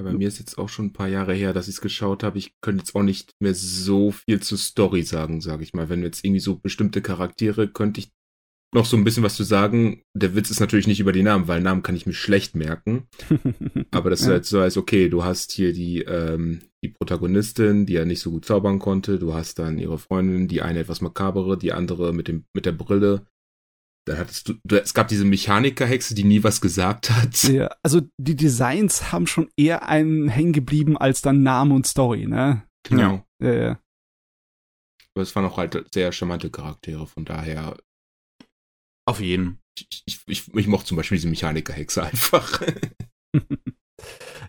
Bei 0.03 0.13
mir 0.13 0.29
ist 0.29 0.39
jetzt 0.39 0.59
auch 0.59 0.69
schon 0.69 0.87
ein 0.87 0.93
paar 0.93 1.09
Jahre 1.09 1.33
her, 1.33 1.55
dass 1.55 1.69
ich 1.69 1.77
es 1.77 1.81
geschaut 1.81 2.23
habe. 2.23 2.37
Ich 2.37 2.53
könnte 2.61 2.83
jetzt 2.83 2.95
auch 2.95 3.03
nicht 3.03 3.31
mehr 3.41 3.55
so 3.55 4.11
viel 4.11 4.41
zur 4.43 4.59
Story 4.59 5.03
sagen, 5.03 5.41
sage 5.41 5.63
ich 5.63 5.73
mal. 5.73 5.89
Wenn 5.89 6.03
jetzt 6.03 6.23
irgendwie 6.23 6.41
so 6.41 6.57
bestimmte 6.57 7.01
Charaktere, 7.01 7.67
könnte 7.69 8.01
ich 8.01 8.11
noch 8.75 8.85
so 8.85 8.99
ein 8.99 9.05
bisschen 9.05 9.23
was 9.23 9.37
zu 9.37 9.43
sagen. 9.43 10.03
Der 10.15 10.35
Witz 10.35 10.51
ist 10.51 10.61
natürlich 10.61 10.87
nicht 10.87 11.01
über 11.01 11.13
die 11.13 11.23
Namen, 11.23 11.49
weil 11.49 11.63
Namen 11.63 11.83
kann 11.83 11.97
ich 11.97 12.05
mir 12.05 12.13
schlecht 12.13 12.55
merken. 12.55 13.09
Aber 13.91 14.11
das 14.11 14.21
ist 14.21 14.27
Ja. 14.27 14.33
halt 14.33 14.45
so 14.45 14.61
als, 14.61 14.77
okay, 14.77 15.09
du 15.09 15.25
hast 15.25 15.53
hier 15.53 15.73
die, 15.73 16.03
ähm, 16.03 16.61
die 16.85 16.91
Protagonistin, 16.91 17.87
die 17.87 17.95
ja 17.95 18.05
nicht 18.05 18.21
so 18.21 18.31
gut 18.33 18.45
zaubern 18.45 18.79
konnte. 18.79 19.19
Du 19.19 19.33
hast 19.33 19.59
dann 19.59 19.79
ihre 19.79 19.99
Freundin, 19.99 20.47
die 20.47 20.61
eine 20.61 20.81
etwas 20.81 21.01
makabere, 21.01 21.57
die 21.57 21.73
andere 21.73 22.13
mit 22.13 22.29
dem, 22.29 22.45
mit 22.55 22.67
der 22.67 22.73
Brille. 22.73 23.27
Dann 24.07 24.19
hattest 24.19 24.49
du, 24.49 24.55
du 24.65 24.81
es 24.81 24.95
gab 24.95 25.09
diese 25.09 25.25
Mechanikerhexe, 25.25 26.15
die 26.15 26.25
nie 26.25 26.45
was 26.45 26.61
gesagt 26.61 27.11
hat. 27.11 27.43
Ja, 27.45 27.75
also 27.83 28.03
die 28.19 28.37
Designs 28.37 29.11
haben 29.13 29.27
schon 29.27 29.51
eher 29.57 29.89
einen 29.89 30.29
hängen 30.29 30.53
geblieben 30.53 30.97
als 30.97 31.23
dann 31.23 31.43
Name 31.43 31.75
und 31.75 31.87
Story, 31.87 32.27
ne? 32.27 32.63
Genau. 32.85 33.25
Ja, 33.43 33.53
ja. 33.53 33.81
Aber 35.15 35.23
es 35.23 35.35
waren 35.35 35.45
auch 35.47 35.57
halt 35.57 35.93
sehr 35.93 36.13
charmante 36.13 36.51
Charaktere, 36.51 37.07
von 37.07 37.25
daher, 37.25 37.77
Auf 39.07 39.21
jeden. 39.21 39.59
ich, 39.79 40.03
ich, 40.07 40.21
ich, 40.27 40.55
ich 40.55 40.67
mochte 40.67 40.87
zum 40.87 40.97
Beispiel 40.97 41.19
diese 41.19 41.29
Mechanikerhexe 41.29 42.03
einfach. 42.03 42.63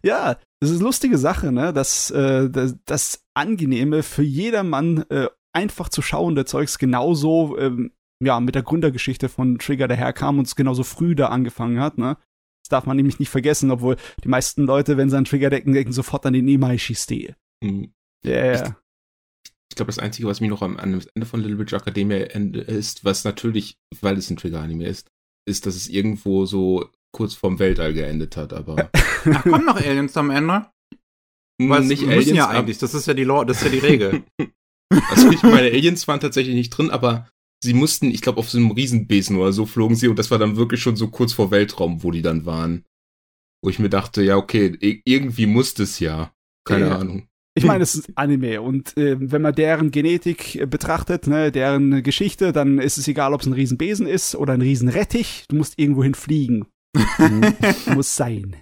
Ja, 0.03 0.37
das 0.59 0.69
ist 0.69 0.77
eine 0.77 0.85
lustige 0.85 1.17
Sache, 1.17 1.51
ne? 1.51 1.73
Das, 1.73 2.11
äh, 2.11 2.49
das, 2.49 2.75
das 2.85 3.23
Angenehme 3.33 4.03
für 4.03 4.21
jedermann 4.21 5.03
äh, 5.09 5.27
einfach 5.53 5.89
zu 5.89 6.01
schauende 6.01 6.45
Zeugs 6.45 6.77
genauso 6.77 7.57
ähm, 7.57 7.91
ja, 8.23 8.39
mit 8.39 8.55
der 8.55 8.63
Gründergeschichte 8.63 9.29
von 9.29 9.59
Trigger 9.59 9.87
daherkam 9.87 10.39
und 10.39 10.47
es 10.47 10.55
genauso 10.55 10.83
früh 10.83 11.15
da 11.15 11.27
angefangen 11.27 11.79
hat, 11.79 11.97
ne? 11.97 12.17
Das 12.63 12.69
darf 12.69 12.85
man 12.85 12.97
nämlich 12.97 13.19
nicht 13.19 13.29
vergessen, 13.29 13.71
obwohl 13.71 13.95
die 14.23 14.27
meisten 14.27 14.63
Leute, 14.65 14.97
wenn 14.97 15.09
sie 15.09 15.17
an 15.17 15.25
Trigger 15.25 15.49
denken, 15.49 15.71
denken 15.73 15.93
sofort 15.93 16.25
an 16.25 16.33
den 16.33 16.47
Imaishi-Stil. 16.47 17.35
Hm. 17.63 17.93
Ja, 18.25 18.45
ja. 18.45 18.77
Ich 19.69 19.75
glaube, 19.75 19.87
das 19.89 19.99
Einzige, 19.99 20.27
was 20.27 20.41
mich 20.41 20.49
noch 20.49 20.61
am, 20.61 20.77
am 20.77 20.99
Ende 21.13 21.25
von 21.25 21.39
Little 21.41 21.59
Witch 21.59 21.73
Academia 21.73 22.17
ende- 22.17 22.61
ist, 22.61 23.05
was 23.05 23.23
natürlich, 23.23 23.77
weil 24.01 24.17
es 24.17 24.29
ein 24.29 24.37
Trigger-Anime 24.37 24.85
ist, 24.85 25.07
ist, 25.47 25.65
dass 25.65 25.75
es 25.75 25.87
irgendwo 25.87 26.45
so 26.45 26.89
kurz 27.15 27.35
vorm 27.35 27.59
Weltall 27.59 27.93
geendet 27.93 28.35
hat, 28.35 28.51
aber 28.53 28.89
Ach, 28.93 29.43
kommen 29.43 29.65
noch 29.65 29.77
Aliens 29.77 30.17
am 30.17 30.29
Ende? 30.29 30.67
Weil 31.61 31.81
es 31.83 31.87
nicht 31.87 32.01
müssen 32.01 32.11
Aliens. 32.11 32.37
ja 32.37 32.49
eigentlich. 32.49 32.77
Das 32.79 32.93
ist 32.93 33.07
ja 33.07 33.13
die 33.13 33.23
Law, 33.23 33.45
das 33.45 33.57
ist 33.57 33.63
ja 33.65 33.69
die 33.69 33.79
Regel. 33.85 34.23
Also 35.09 35.29
ich 35.31 35.43
meine, 35.43 35.67
Aliens 35.67 36.07
waren 36.07 36.21
tatsächlich 36.21 36.55
nicht 36.55 36.69
drin, 36.69 36.91
aber 36.91 37.29
sie 37.63 37.73
mussten, 37.73 38.11
ich 38.11 38.21
glaube, 38.21 38.39
auf 38.39 38.49
so 38.49 38.57
einem 38.57 38.71
Riesenbesen 38.71 39.37
oder 39.37 39.53
so 39.53 39.65
flogen 39.65 39.95
sie 39.95 40.07
und 40.07 40.17
das 40.19 40.31
war 40.31 40.37
dann 40.39 40.55
wirklich 40.57 40.81
schon 40.81 40.95
so 40.95 41.07
kurz 41.09 41.33
vor 41.33 41.51
Weltraum, 41.51 42.03
wo 42.03 42.11
die 42.11 42.21
dann 42.21 42.45
waren. 42.45 42.85
Wo 43.63 43.69
ich 43.69 43.79
mir 43.79 43.89
dachte, 43.89 44.21
ja, 44.21 44.37
okay, 44.37 44.77
irgendwie 45.05 45.47
muss 45.47 45.73
das 45.73 45.99
ja. 45.99 46.31
Keine 46.65 46.87
Ja. 46.87 46.97
Ahnung. 46.97 47.27
Ich 47.55 47.63
meine, 47.63 47.83
es 47.83 47.95
ist 47.95 48.11
Anime 48.15 48.61
und 48.61 48.95
äh, 48.97 49.17
wenn 49.19 49.41
man 49.41 49.55
deren 49.55 49.89
Genetik 49.89 50.55
äh, 50.55 50.65
betrachtet, 50.67 51.25
ne, 51.25 51.51
deren 51.51 52.03
Geschichte, 52.03 52.51
dann 52.53 52.77
ist 52.77 52.97
es 52.99 53.07
egal, 53.07 53.33
ob 53.33 53.41
es 53.41 53.47
ein 53.47 53.53
Riesenbesen 53.53 54.05
ist 54.05 54.35
oder 54.35 54.53
ein 54.53 54.61
Riesenrettich. 54.61 55.45
Du 55.49 55.55
musst 55.55 55.79
irgendwohin 55.79 56.13
fliegen. 56.13 56.67
Muss 57.93 58.15
sein. 58.15 58.55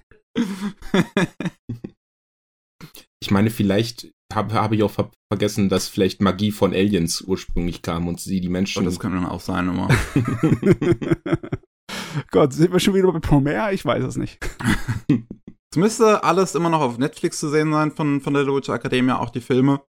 Ich 3.21 3.31
meine, 3.31 3.49
vielleicht 3.49 4.11
habe 4.35 4.53
hab 4.53 4.71
ich 4.71 4.83
auch 4.83 4.91
ver 4.91 5.11
vergessen, 5.31 5.69
dass 5.69 5.87
vielleicht 5.87 6.21
Magie 6.21 6.51
von 6.51 6.73
Aliens 6.73 7.21
ursprünglich 7.21 7.81
kam 7.81 8.07
und 8.07 8.19
sie 8.19 8.41
die 8.41 8.49
Menschen. 8.49 8.79
Und 8.79 8.85
das 8.85 8.99
kann 8.99 9.13
dann 9.13 9.25
auch 9.25 9.41
sein 9.41 9.67
immer. 9.67 9.87
Gott, 12.31 12.53
sind 12.53 12.71
wir 12.71 12.79
schon 12.79 12.93
wieder 12.93 13.11
bei 13.11 13.19
Promare? 13.19 13.73
Ich 13.73 13.83
weiß 13.85 14.03
es 14.03 14.17
nicht. 14.17 14.39
Es 15.71 15.77
müsste 15.77 16.23
alles 16.23 16.55
immer 16.55 16.69
noch 16.69 16.79
auf 16.79 16.97
Netflix 16.97 17.37
zu 17.37 17.49
sehen 17.49 17.73
sein 17.73 17.91
von, 17.91 18.21
von 18.21 18.33
der 18.33 18.47
Witch 18.47 18.69
Academia, 18.69 19.19
auch 19.19 19.29
die 19.29 19.41
Filme. 19.41 19.81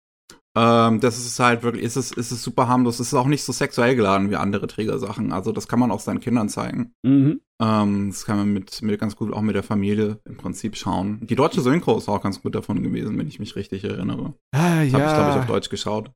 Ähm, 0.56 1.00
das 1.02 1.18
ist 1.18 1.39
halt 1.39 1.63
wirklich, 1.63 1.84
ist 1.84 1.98
es, 1.98 2.12
ist 2.12 2.32
es 2.32 2.41
super 2.41 2.68
harmlos. 2.68 3.00
Es 3.00 3.08
ist 3.08 3.13
auch 3.13 3.28
nicht 3.28 3.44
so 3.44 3.52
sexuell 3.52 3.96
geladen 3.96 4.30
wie 4.30 4.36
andere 4.38 4.68
Trägersachen. 4.68 5.34
Also 5.34 5.52
das 5.52 5.68
kann 5.68 5.80
man 5.80 5.91
auch 5.91 6.00
seinen 6.00 6.22
Kindern 6.22 6.48
zeigen. 6.50 6.94
Mhm. 7.04 7.41
Ähm, 7.62 8.10
das 8.10 8.26
kann 8.26 8.38
man 8.38 8.54
mit, 8.54 8.82
mit 8.82 9.00
ganz 9.00 9.15
gut 9.15 9.34
auch 9.34 9.41
mit 9.41 9.56
der 9.56 9.63
Familie 9.63 10.20
im 10.26 10.38
Prinzip 10.38 10.76
schauen. 10.78 11.20
Die 11.28 11.36
deutsche 11.36 11.62
Synchro 11.62 11.98
ist 11.98 12.08
auch 12.10 12.22
ganz 12.22 12.41
gut 12.41 12.56
davon 12.56 12.84
gewesen, 12.84 13.18
wenn 13.18 13.28
ich 13.28 13.39
mich 13.39 13.56
richtig 13.56 13.84
erinnere. 13.84 14.34
Ah, 14.52 14.60
Das 14.60 14.62
habe 14.76 14.86
ich, 14.86 14.91
glaube 14.91 15.04
ich, 15.04 15.36
ja. 15.36 15.39
auf 15.41 15.46
Deutsch 15.48 15.70
geschaut. 15.70 16.12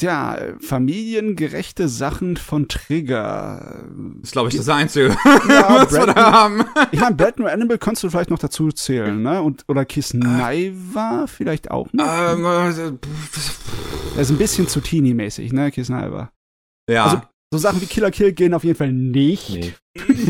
Tja, 0.00 0.34
äh, 0.34 0.54
familiengerechte 0.60 1.88
Sachen 1.88 2.36
von 2.38 2.68
Trigger. 2.68 3.84
Das 4.16 4.22
ist, 4.28 4.32
glaube 4.32 4.48
ich, 4.48 4.56
das 4.56 4.68
Einzige, 4.68 5.08
Ja, 5.48 5.68
was 5.84 5.92
wir 5.92 6.06
da 6.06 6.32
haben. 6.32 6.64
Ich 6.90 7.00
meine, 7.00 7.14
Brand 7.16 7.38
New 7.38 7.46
Animal 7.46 7.76
kannst 7.76 8.02
du 8.02 8.08
vielleicht 8.08 8.30
noch 8.30 8.38
dazu 8.38 8.70
zählen, 8.72 9.22
ne? 9.22 9.42
Und, 9.42 9.64
oder 9.68 9.84
Kiss 9.84 10.14
Naiva 10.14 11.26
vielleicht 11.26 11.70
auch 11.70 11.92
noch. 11.92 12.06
ähm, 12.06 12.44
äh, 12.46 12.92
Das 14.16 14.22
ist 14.28 14.30
ein 14.30 14.38
bisschen 14.38 14.68
zu 14.68 14.80
teeny-mäßig, 14.80 15.52
ne? 15.52 15.70
Kiss 15.70 15.88
Naiva. 15.90 16.30
ja. 16.88 17.04
Also, 17.04 17.20
so 17.52 17.58
Sachen 17.58 17.80
wie 17.80 17.86
Killer 17.86 18.12
Kill 18.12 18.32
gehen 18.32 18.54
auf 18.54 18.62
jeden 18.62 18.76
Fall 18.76 18.92
nicht. 18.92 19.50
Nee. 19.50 19.74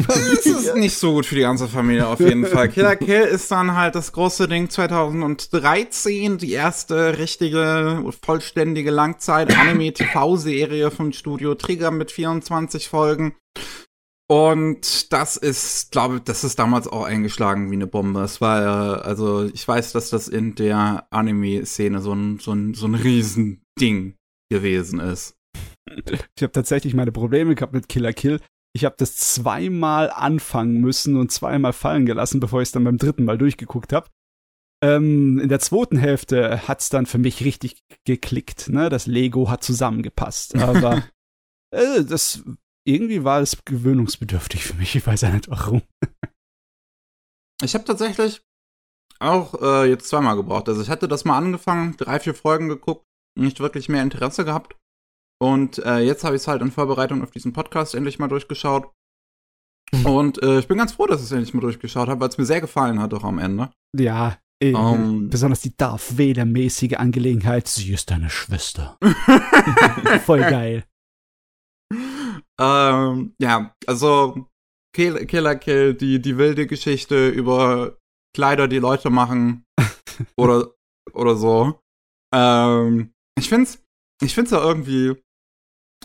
Das 0.07 0.47
ist 0.47 0.75
nicht 0.77 0.97
so 0.97 1.13
gut 1.13 1.27
für 1.27 1.35
die 1.35 1.43
ganze 1.43 1.69
Familie 1.69 2.07
auf 2.07 2.19
jeden 2.19 2.47
Fall. 2.47 2.71
Killer 2.71 2.97
Kill 2.97 3.23
ist 3.23 3.51
dann 3.51 3.77
halt 3.77 3.95
das 3.95 4.13
große 4.13 4.49
Ding 4.49 4.71
2013, 4.71 6.39
die 6.39 6.53
erste 6.53 7.19
richtige, 7.19 8.03
vollständige 8.23 8.91
Langzeit-Anime-TV-Serie 8.91 10.91
vom 10.91 11.13
Studio 11.13 11.55
Trigger 11.55 11.91
mit 11.91 12.11
24 12.11 12.89
Folgen. 12.89 13.35
Und 14.31 15.13
das 15.13 15.37
ist, 15.37 15.91
glaube 15.91 16.17
ich, 16.17 16.23
das 16.23 16.45
ist 16.45 16.59
damals 16.59 16.87
auch 16.87 17.05
eingeschlagen 17.05 17.71
wie 17.71 17.75
eine 17.75 17.89
Bombe. 17.89 18.23
Es 18.23 18.41
war, 18.41 18.63
äh, 18.63 19.03
also 19.03 19.45
ich 19.45 19.67
weiß, 19.67 19.93
dass 19.93 20.09
das 20.09 20.29
in 20.29 20.55
der 20.55 21.07
Anime-Szene 21.11 22.01
so 22.01 22.13
ein, 22.13 22.39
so 22.39 22.53
ein, 22.53 22.75
so 22.75 22.87
ein 22.87 22.95
Riesending 22.95 24.15
gewesen 24.49 25.01
ist. 25.01 25.37
Ich 26.37 26.43
habe 26.43 26.53
tatsächlich 26.53 26.95
meine 26.95 27.13
Probleme 27.13 27.55
gehabt 27.55 27.73
mit 27.73 27.89
Killer 27.89 28.13
Kill. 28.13 28.41
Ich 28.73 28.85
habe 28.85 28.95
das 28.99 29.17
zweimal 29.17 30.11
anfangen 30.11 30.81
müssen 30.81 31.17
und 31.17 31.33
zweimal 31.33 31.73
fallen 31.73 32.07
gelassen, 32.07 32.41
bevor 32.41 32.63
ich 32.63 32.69
es 32.69 32.73
dann 32.73 32.85
beim 32.85 32.99
dritten 32.99 33.25
Mal 33.25 33.39
durchgeguckt 33.39 33.93
habe. 33.93 34.09
Ähm, 34.83 35.39
in 35.41 35.49
der 35.49 35.61
zweiten 35.61 35.99
Hälfte 35.99 36.69
hat's 36.69 36.89
dann 36.89 37.07
für 37.07 37.19
mich 37.19 37.45
richtig 37.45 37.83
geklickt. 38.07 38.69
Ne? 38.69 38.89
Das 38.89 39.07
Lego 39.07 39.51
hat 39.51 39.65
zusammengepasst. 39.65 40.55
Aber 40.57 41.03
Äh, 41.71 42.05
das 42.05 42.43
irgendwie 42.85 43.25
war 43.25 43.41
es 43.41 43.65
gewöhnungsbedürftig 43.65 44.65
für 44.65 44.75
mich. 44.75 44.95
Ich 44.97 45.07
weiß 45.07 45.23
ja 45.23 45.31
nicht 45.31 45.49
warum. 45.49 45.83
Ich 47.63 47.75
habe 47.75 47.85
tatsächlich 47.85 48.43
auch 49.19 49.61
äh, 49.61 49.89
jetzt 49.89 50.09
zweimal 50.09 50.37
gebraucht. 50.37 50.69
Also 50.69 50.81
ich 50.81 50.89
hatte 50.89 51.09
das 51.09 51.25
mal 51.25 51.37
angefangen, 51.37 51.97
drei, 51.97 52.19
vier 52.19 52.35
Folgen 52.35 52.69
geguckt, 52.69 53.05
nicht 53.39 53.61
wirklich 53.61 53.89
mehr 53.89 54.03
Interesse 54.03 54.45
gehabt. 54.45 54.77
Und 55.43 55.79
äh, 55.79 55.99
jetzt 56.01 56.25
habe 56.25 56.37
ich 56.37 56.43
es 56.43 56.49
halt 56.49 56.61
in 56.63 56.71
Vorbereitung 56.71 57.23
auf 57.23 57.31
diesen 57.31 57.53
Podcast 57.53 57.95
endlich 57.95 58.19
mal 58.19 58.29
durchgeschaut. 58.29 58.91
Und 60.05 60.43
äh, 60.43 60.59
ich 60.61 60.69
bin 60.69 60.79
ganz 60.79 60.93
froh, 60.93 61.07
dass 61.07 61.21
ich 61.21 61.27
es 61.27 61.33
endlich 61.33 61.55
mal 61.55 61.61
durchgeschaut 61.63 62.09
habe, 62.09 62.21
weil 62.21 62.29
es 62.29 62.39
mir 62.39 62.45
sehr 62.45 62.61
gefallen 62.61 63.01
hat 63.01 63.13
auch 63.15 63.25
am 63.25 63.39
Ende. 63.39 63.71
Ja, 63.97 64.39
äh, 64.63 64.75
Um. 64.75 65.31
besonders 65.31 65.61
die 65.63 65.77
Darth 65.77 66.19
Vader-mäßige 66.19 66.95
Angelegenheit. 66.99 67.67
Sie 67.69 67.93
ist 67.93 68.11
deine 68.11 68.31
Schwester. 68.31 68.99
Voll 70.27 70.41
geil. 70.41 70.85
ähm, 72.61 73.35
ja, 73.41 73.75
also 73.87 74.47
Kill, 74.95 75.27
Killer 75.27 75.57
Kill, 75.57 75.95
die, 75.95 76.21
die 76.21 76.37
wilde 76.37 76.67
Geschichte 76.67 77.29
über 77.29 77.97
Kleider, 78.37 78.69
die 78.69 78.79
Leute 78.79 79.11
machen 79.11 79.65
oder, 80.37 80.75
oder 81.13 81.37
so. 81.37 81.81
Ähm, 82.35 83.13
ich 83.39 83.49
find's, 83.49 83.83
ich 84.23 84.35
find's 84.35 84.51
ja 84.51 84.63
irgendwie, 84.63 85.17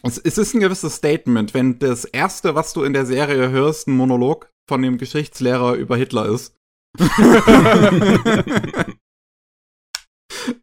es, 0.04 0.18
es 0.18 0.38
ist 0.38 0.54
ein 0.54 0.60
gewisses 0.60 0.96
Statement, 0.96 1.54
wenn 1.54 1.80
das 1.80 2.06
erste, 2.06 2.56
was 2.56 2.74
du 2.74 2.84
in 2.84 2.94
der 2.94 3.06
Serie 3.06 3.50
hörst, 3.50 3.88
ein 3.88 3.96
Monolog 3.96 4.52
von 4.68 4.82
dem 4.82 4.98
Geschichtslehrer 4.98 5.76
über 5.76 5.96
Hitler 5.98 6.26
ist. 6.28 6.56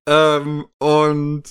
ähm, 0.09 0.67
und 0.79 1.43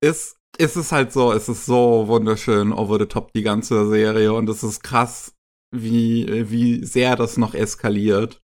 es, 0.00 0.36
es 0.58 0.76
ist 0.76 0.92
halt 0.92 1.12
so, 1.12 1.32
es 1.32 1.48
ist 1.48 1.66
so 1.66 2.06
wunderschön 2.06 2.72
over 2.72 2.98
the 2.98 3.06
top, 3.06 3.32
die 3.32 3.42
ganze 3.42 3.88
Serie. 3.88 4.32
Und 4.32 4.48
es 4.48 4.62
ist 4.62 4.82
krass, 4.82 5.34
wie, 5.74 6.50
wie 6.50 6.84
sehr 6.84 7.16
das 7.16 7.36
noch 7.36 7.54
eskaliert. 7.54 8.42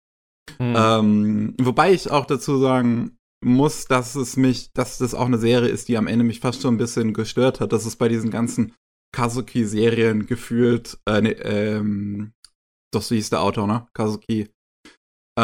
Hm. 0.58 0.74
Ähm, 0.76 1.56
wobei 1.62 1.94
ich 1.94 2.10
auch 2.10 2.26
dazu 2.26 2.58
sagen 2.60 3.18
muss, 3.44 3.86
dass 3.86 4.16
es 4.16 4.38
mich, 4.38 4.72
dass 4.74 4.98
das 4.98 5.14
auch 5.14 5.26
eine 5.26 5.38
Serie 5.38 5.70
ist, 5.70 5.88
die 5.88 5.98
am 5.98 6.08
Ende 6.08 6.24
mich 6.24 6.40
fast 6.40 6.62
schon 6.62 6.76
ein 6.76 6.78
bisschen 6.78 7.14
gestört 7.14 7.60
hat. 7.60 7.74
Das 7.74 7.86
ist 7.86 7.98
bei 7.98 8.08
diesen 8.08 8.30
ganzen 8.30 8.74
Kazuki-Serien 9.14 10.26
gefühlt, 10.26 11.00
äh, 11.08 11.22
ne, 11.22 11.32
ähm, 11.42 12.34
doch 12.94 13.02
so 13.02 13.16
hieß 13.16 13.30
der 13.30 13.42
Autor, 13.42 13.68
ne? 13.68 13.88
Kazuki. 13.94 14.50
Äh, 15.38 15.42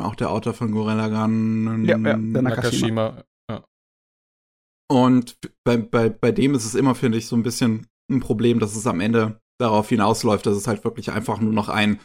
auch 0.00 0.14
der 0.16 0.30
Autor 0.30 0.52
von 0.52 0.72
Gorilla 0.72 1.08
Gun. 1.08 1.84
Ja, 1.84 1.96
ja, 1.96 2.16
der 2.16 2.42
Nakashima. 2.42 2.42
Nakashima. 3.10 3.24
Und 4.90 5.36
bei, 5.64 5.76
bei, 5.76 6.08
bei 6.08 6.32
dem 6.32 6.54
ist 6.54 6.64
es 6.64 6.74
immer, 6.74 6.96
finde 6.96 7.18
ich, 7.18 7.28
so 7.28 7.36
ein 7.36 7.44
bisschen 7.44 7.86
ein 8.10 8.18
Problem, 8.18 8.58
dass 8.58 8.74
es 8.74 8.88
am 8.88 8.98
Ende 8.98 9.40
darauf 9.60 9.88
hinausläuft, 9.88 10.44
dass 10.46 10.56
es 10.56 10.66
halt 10.66 10.82
wirklich 10.82 11.12
einfach 11.12 11.40
nur 11.40 11.52
noch 11.52 11.68
ein, 11.68 12.00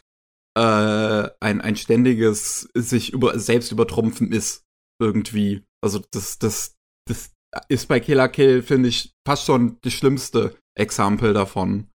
äh, 0.55 1.29
ein, 1.39 1.61
ein 1.61 1.75
ständiges 1.75 2.69
sich 2.73 3.13
über, 3.13 3.37
selbst 3.37 3.71
übertrumpfen 3.71 4.31
ist. 4.31 4.63
Irgendwie. 4.99 5.63
Also 5.83 6.01
das, 6.11 6.39
das, 6.39 6.75
das 7.07 7.31
ist 7.69 7.87
bei 7.87 7.99
Killer 7.99 8.29
Kill, 8.29 8.63
finde 8.63 8.89
ich, 8.89 9.13
fast 9.27 9.45
schon 9.45 9.77
das 9.81 9.93
schlimmste 9.93 10.55
Exempel 10.77 11.33
davon. 11.33 11.89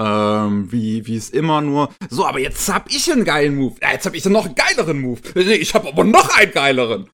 Ähm, 0.00 0.70
wie, 0.72 1.06
wie 1.06 1.16
es 1.16 1.30
immer 1.30 1.60
nur, 1.60 1.94
so, 2.10 2.26
aber 2.26 2.40
jetzt 2.40 2.68
hab 2.68 2.90
ich 2.90 3.10
einen 3.10 3.24
geilen 3.24 3.54
Move. 3.54 3.76
Ja, 3.80 3.92
jetzt 3.92 4.04
hab 4.06 4.14
ich 4.14 4.24
noch 4.24 4.44
einen 4.44 4.56
geileren 4.56 5.00
Move. 5.00 5.20
Ich 5.40 5.72
hab 5.74 5.86
aber 5.86 6.04
noch 6.04 6.36
einen 6.36 6.52
geileren. 6.52 7.10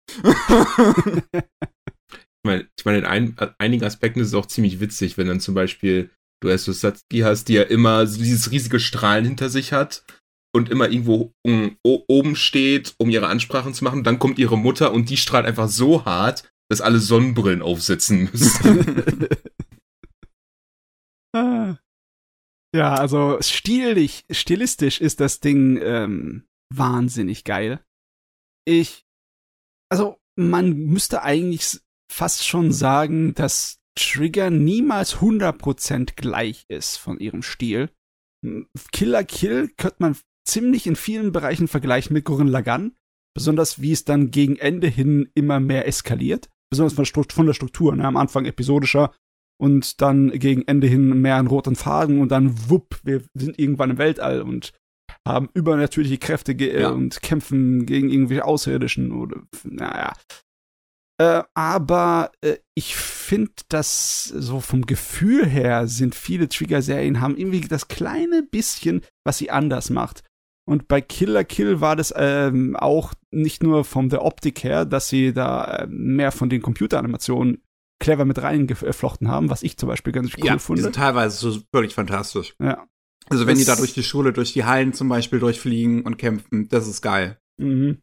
Ich 2.43 2.49
meine, 2.49 2.67
ich 2.79 2.85
meine 2.87 2.99
in 2.99 3.05
ein, 3.05 3.37
einigen 3.59 3.85
Aspekten 3.85 4.21
ist 4.21 4.29
es 4.29 4.35
auch 4.35 4.47
ziemlich 4.47 4.81
witzig, 4.81 5.19
wenn 5.19 5.27
dann 5.27 5.41
zum 5.41 5.55
Beispiel 5.55 6.11
du 6.43 6.49
erst 6.49 6.65
so 6.65 6.73
Satsuki 6.73 7.19
hast, 7.19 7.49
die 7.49 7.53
ja 7.53 7.65
immer 7.65 8.07
so 8.07 8.19
dieses 8.19 8.51
riesige 8.51 8.81
Strahlen 8.81 9.27
hinter 9.27 9.51
sich 9.51 9.75
hat 9.75 10.05
und 10.53 10.69
immer 10.69 10.89
irgendwo 10.89 11.33
um, 11.45 11.77
oben 11.83 12.37
steht, 12.37 12.95
um 12.99 13.11
ihre 13.11 13.29
Ansprachen 13.29 13.75
zu 13.75 13.85
machen. 13.85 14.05
Dann 14.05 14.19
kommt 14.19 14.39
ihre 14.39 14.59
Mutter 14.59 14.93
und 14.93 15.11
die 15.11 15.17
strahlt 15.17 15.47
einfach 15.47 15.69
so 15.69 16.05
hart, 16.05 16.51
dass 16.71 16.81
alle 16.81 16.99
Sonnenbrillen 16.99 17.63
aufsetzen 17.63 18.29
müssen. 18.33 19.29
Ah. 21.35 21.77
Ja, 22.73 22.95
also 22.95 23.39
stilig, 23.41 24.25
stilistisch 24.31 25.01
ist 25.01 25.19
das 25.19 25.41
Ding 25.41 25.77
ähm, 25.83 26.47
wahnsinnig 26.73 27.43
geil. 27.43 27.85
Ich, 28.65 29.05
also 29.91 30.19
man 30.39 30.71
müsste 30.77 31.23
eigentlich 31.23 31.81
fast 32.13 32.47
schon 32.47 32.73
sagen, 32.73 33.35
dass 33.35 33.81
Trigger 33.99 34.51
niemals 34.51 35.17
100% 35.17 36.15
gleich 36.15 36.65
ist 36.69 36.97
von 36.97 37.19
ihrem 37.19 37.43
Stil. 37.43 37.91
Killer 38.93 39.25
Kill 39.25 39.69
könnte 39.77 39.97
man 39.99 40.17
ziemlich 40.51 40.87
in 40.87 40.97
vielen 40.97 41.33
Bereichen 41.33 41.69
vergleichen 41.69 42.15
mit 42.15 42.25
Gurren 42.25 42.49
Lagann, 42.49 42.93
besonders 43.35 43.81
wie 43.81 43.93
es 43.93 44.05
dann 44.05 44.31
gegen 44.31 44.57
Ende 44.57 44.89
hin 44.89 45.29
immer 45.35 45.61
mehr 45.61 45.87
eskaliert, 45.87 46.49
besonders 46.71 46.95
von, 46.95 47.05
der 47.05 47.35
von 47.35 47.47
der 47.47 47.55
Struktur, 47.55 47.95
ne? 47.97 48.05
am 48.05 48.17
Anfang 48.17 48.45
episodischer, 48.45 49.13
und 49.61 50.01
dann 50.01 50.31
gegen 50.31 50.63
Ende 50.67 50.87
hin 50.87 51.21
mehr 51.21 51.37
einen 51.37 51.49
roten 51.49 51.77
Faden 51.77 52.21
und 52.21 52.31
dann 52.31 52.71
wupp, 52.71 52.99
wir 53.05 53.23
sind 53.35 53.59
irgendwann 53.59 53.91
im 53.91 53.99
Weltall 53.99 54.41
und 54.41 54.73
haben 55.27 55.51
übernatürliche 55.53 56.17
Kräfte 56.17 56.55
Ja. 56.55 56.89
und 56.91 57.21
kämpfen 57.21 57.85
gegen 57.85 58.09
irgendwelche 58.09 58.45
Außerirdischen 58.45 59.13
oder 59.13 59.43
naja. 59.65 60.15
Äh, 61.21 61.43
aber 61.53 62.33
äh, 62.41 62.57
ich 62.75 62.97
finde, 62.97 63.53
dass 63.69 64.25
so 64.25 64.61
vom 64.61 64.87
Gefühl 64.87 65.47
her 65.47 65.87
sind 65.87 66.15
viele 66.15 66.49
Trigger-Serien 66.49 67.21
haben 67.21 67.37
irgendwie 67.37 67.61
das 67.61 67.89
kleine 67.89 68.43
bisschen, 68.43 69.03
was 69.27 69.37
sie 69.37 69.51
anders 69.51 69.91
macht. 69.91 70.23
Und 70.71 70.87
bei 70.87 71.01
Killer 71.01 71.43
Kill 71.43 71.81
war 71.81 71.97
das 71.97 72.15
ähm, 72.17 72.77
auch 72.77 73.13
nicht 73.33 73.61
nur 73.61 73.85
von 73.85 74.09
der 74.09 74.25
Optik 74.25 74.63
her, 74.63 74.85
dass 74.85 75.09
sie 75.09 75.33
da 75.33 75.65
äh, 75.65 75.87
mehr 75.89 76.31
von 76.31 76.49
den 76.49 76.63
Computeranimationen 76.63 77.61
clever 78.01 78.25
mit 78.25 78.41
reingeflochten 78.41 79.27
haben, 79.27 79.51
was 79.51 79.65
ich 79.65 79.77
zum 79.79 79.89
Beispiel 79.89 80.13
ganz 80.13 80.31
cool 80.39 80.47
ja, 80.47 80.53
die 80.53 80.61
finde. 80.61 80.83
sind 80.83 80.95
teilweise 80.95 81.37
so 81.39 81.61
wirklich 81.73 81.95
fantastisch. 81.95 82.55
Ja. 82.63 82.87
Also 83.29 83.49
wenn 83.49 83.59
die 83.59 83.65
da 83.65 83.73
Das- 83.73 83.81
durch 83.81 83.95
die 83.95 84.05
Schule, 84.05 84.33
durch 84.33 84.53
die 84.53 84.65
Hallen 84.65 84.93
zum 84.93 85.09
Beispiel 85.09 85.41
durchfliegen 85.41 86.03
und 86.03 86.19
kämpfen, 86.19 86.69
das 86.69 86.87
ist 86.87 87.03
geil. 87.03 87.41
Mhm. 87.59 87.99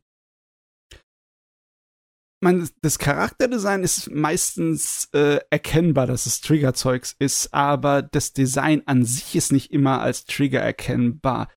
Man, 2.44 2.70
das 2.82 3.00
Charakterdesign 3.00 3.82
ist 3.82 4.12
meistens 4.12 5.08
äh, 5.14 5.40
erkennbar, 5.50 6.06
dass 6.06 6.28
es 6.28 6.42
Trigger-Zeugs 6.42 7.16
ist, 7.18 7.54
aber 7.54 8.04
das 8.04 8.34
Design 8.34 8.84
an 8.86 9.06
sich 9.06 9.36
ist 9.36 9.52
nicht 9.52 9.72
immer 9.72 10.02
als 10.02 10.26
Trigger 10.26 10.60
erkennbar. 10.60 11.50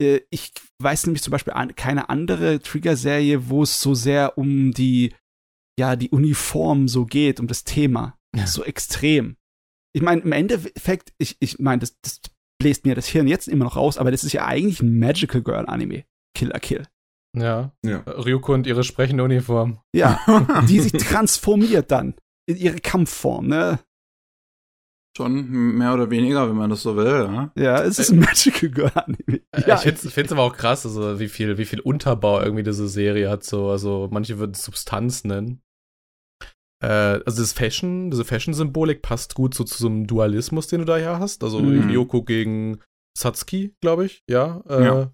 Äh, 0.00 0.20
ich 0.30 0.52
weiß 0.80 1.06
nämlich 1.06 1.22
zum 1.22 1.30
Beispiel 1.32 1.52
an, 1.52 1.74
keine 1.74 2.08
andere 2.08 2.60
Trigger-Serie, 2.60 3.48
wo 3.48 3.62
es 3.62 3.80
so 3.80 3.94
sehr 3.94 4.38
um 4.38 4.72
die, 4.72 5.14
ja, 5.78 5.96
die 5.96 6.10
Uniform 6.10 6.88
so 6.88 7.04
geht, 7.04 7.40
um 7.40 7.46
das 7.46 7.64
Thema. 7.64 8.16
Ja. 8.36 8.46
So 8.46 8.64
extrem. 8.64 9.36
Ich 9.94 10.02
meine, 10.02 10.20
im 10.20 10.32
Endeffekt, 10.32 11.12
ich, 11.18 11.36
ich 11.40 11.58
meine, 11.58 11.80
das, 11.80 11.96
das 12.02 12.20
bläst 12.60 12.84
mir 12.84 12.94
das 12.94 13.06
Hirn 13.06 13.26
jetzt 13.26 13.48
immer 13.48 13.64
noch 13.64 13.76
raus, 13.76 13.98
aber 13.98 14.10
das 14.10 14.24
ist 14.24 14.32
ja 14.32 14.46
eigentlich 14.46 14.80
ein 14.80 14.98
Magical 14.98 15.42
Girl 15.42 15.66
Anime. 15.66 16.04
Killer 16.34 16.60
Kill. 16.60 16.86
Ja. 17.36 17.72
Ja. 17.84 17.98
Ryuko 18.06 18.54
und 18.54 18.66
ihre 18.66 18.84
sprechende 18.84 19.24
Uniform. 19.24 19.80
Ja, 19.94 20.20
die 20.68 20.80
sich 20.80 20.92
transformiert 20.92 21.90
dann 21.90 22.14
in 22.46 22.56
ihre 22.56 22.80
Kampfform, 22.80 23.48
ne? 23.48 23.80
Schon 25.18 25.50
mehr 25.76 25.92
oder 25.94 26.10
weniger, 26.10 26.48
wenn 26.48 26.56
man 26.56 26.70
das 26.70 26.82
so 26.82 26.96
will. 26.96 27.06
Ja? 27.28 27.52
Ja, 27.56 27.82
es 27.82 27.98
ist 27.98 28.10
ein 28.10 28.20
Magical 28.20 28.68
Girl 28.70 28.92
Anime. 28.94 29.40
Ja, 29.66 29.74
ich 29.74 29.80
finde 30.12 30.22
es 30.26 30.32
aber 30.32 30.42
auch 30.42 30.56
krass, 30.56 30.86
also 30.86 31.18
wie 31.18 31.26
viel, 31.28 31.58
wie 31.58 31.64
viel 31.64 31.80
Unterbau 31.80 32.40
irgendwie 32.40 32.62
diese 32.62 32.88
Serie 32.88 33.28
hat. 33.28 33.42
So, 33.42 33.68
also 33.70 34.08
manche 34.12 34.38
würden 34.38 34.52
es 34.52 34.62
Substanz 34.62 35.24
nennen. 35.24 35.60
Äh, 36.82 36.86
also 37.26 37.42
das 37.42 37.52
Fashion, 37.52 38.10
diese 38.12 38.24
Fashion-Symbolik 38.24 39.02
passt 39.02 39.34
gut 39.34 39.54
so 39.54 39.64
zu 39.64 39.76
so 39.78 39.88
einem 39.88 40.06
Dualismus, 40.06 40.68
den 40.68 40.80
du 40.80 40.84
da 40.84 40.98
ja 40.98 41.18
hast. 41.18 41.42
Also 41.42 41.58
Mhm. 41.60 41.90
Ryoko 41.90 42.22
gegen 42.22 42.78
Satsuki, 43.18 43.74
glaube 43.82 44.06
ich, 44.06 44.22
ja. 44.30 44.62
Äh, 44.68 44.84
Ja. 44.84 45.12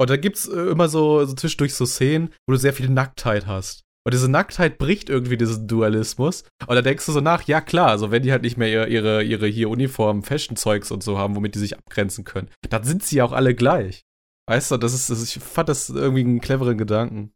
Und 0.00 0.10
da 0.10 0.16
gibt's 0.16 0.46
äh, 0.48 0.60
immer 0.70 0.88
so, 0.88 1.24
so 1.26 1.34
zwischendurch 1.34 1.74
so 1.74 1.84
Szenen, 1.86 2.30
wo 2.46 2.52
du 2.52 2.58
sehr 2.58 2.72
viel 2.72 2.88
Nacktheit 2.88 3.46
hast. 3.46 3.84
Und 4.06 4.14
diese 4.14 4.30
Nacktheit 4.30 4.78
bricht 4.78 5.10
irgendwie 5.10 5.36
diesen 5.36 5.66
Dualismus. 5.66 6.44
Und 6.68 6.76
da 6.76 6.80
denkst 6.80 7.04
du 7.06 7.10
so 7.10 7.20
nach, 7.20 7.42
ja 7.42 7.60
klar, 7.60 7.88
also 7.88 8.12
wenn 8.12 8.22
die 8.22 8.30
halt 8.30 8.42
nicht 8.42 8.56
mehr 8.56 8.68
ihre, 8.68 8.86
ihre, 8.88 9.24
ihre 9.24 9.48
hier 9.48 9.68
Uniform, 9.68 10.22
Fashion-Zeugs 10.22 10.92
und 10.92 11.02
so 11.02 11.18
haben, 11.18 11.34
womit 11.34 11.56
die 11.56 11.58
sich 11.58 11.76
abgrenzen 11.76 12.22
können, 12.22 12.48
dann 12.70 12.84
sind 12.84 13.02
sie 13.02 13.16
ja 13.16 13.24
auch 13.24 13.32
alle 13.32 13.56
gleich. 13.56 14.04
Weißt 14.48 14.70
du, 14.70 14.76
das 14.76 14.94
ist, 14.94 15.10
das 15.10 15.24
ich 15.24 15.42
fand 15.42 15.68
das 15.68 15.90
irgendwie 15.90 16.20
einen 16.20 16.40
cleveren 16.40 16.78
Gedanken. 16.78 17.32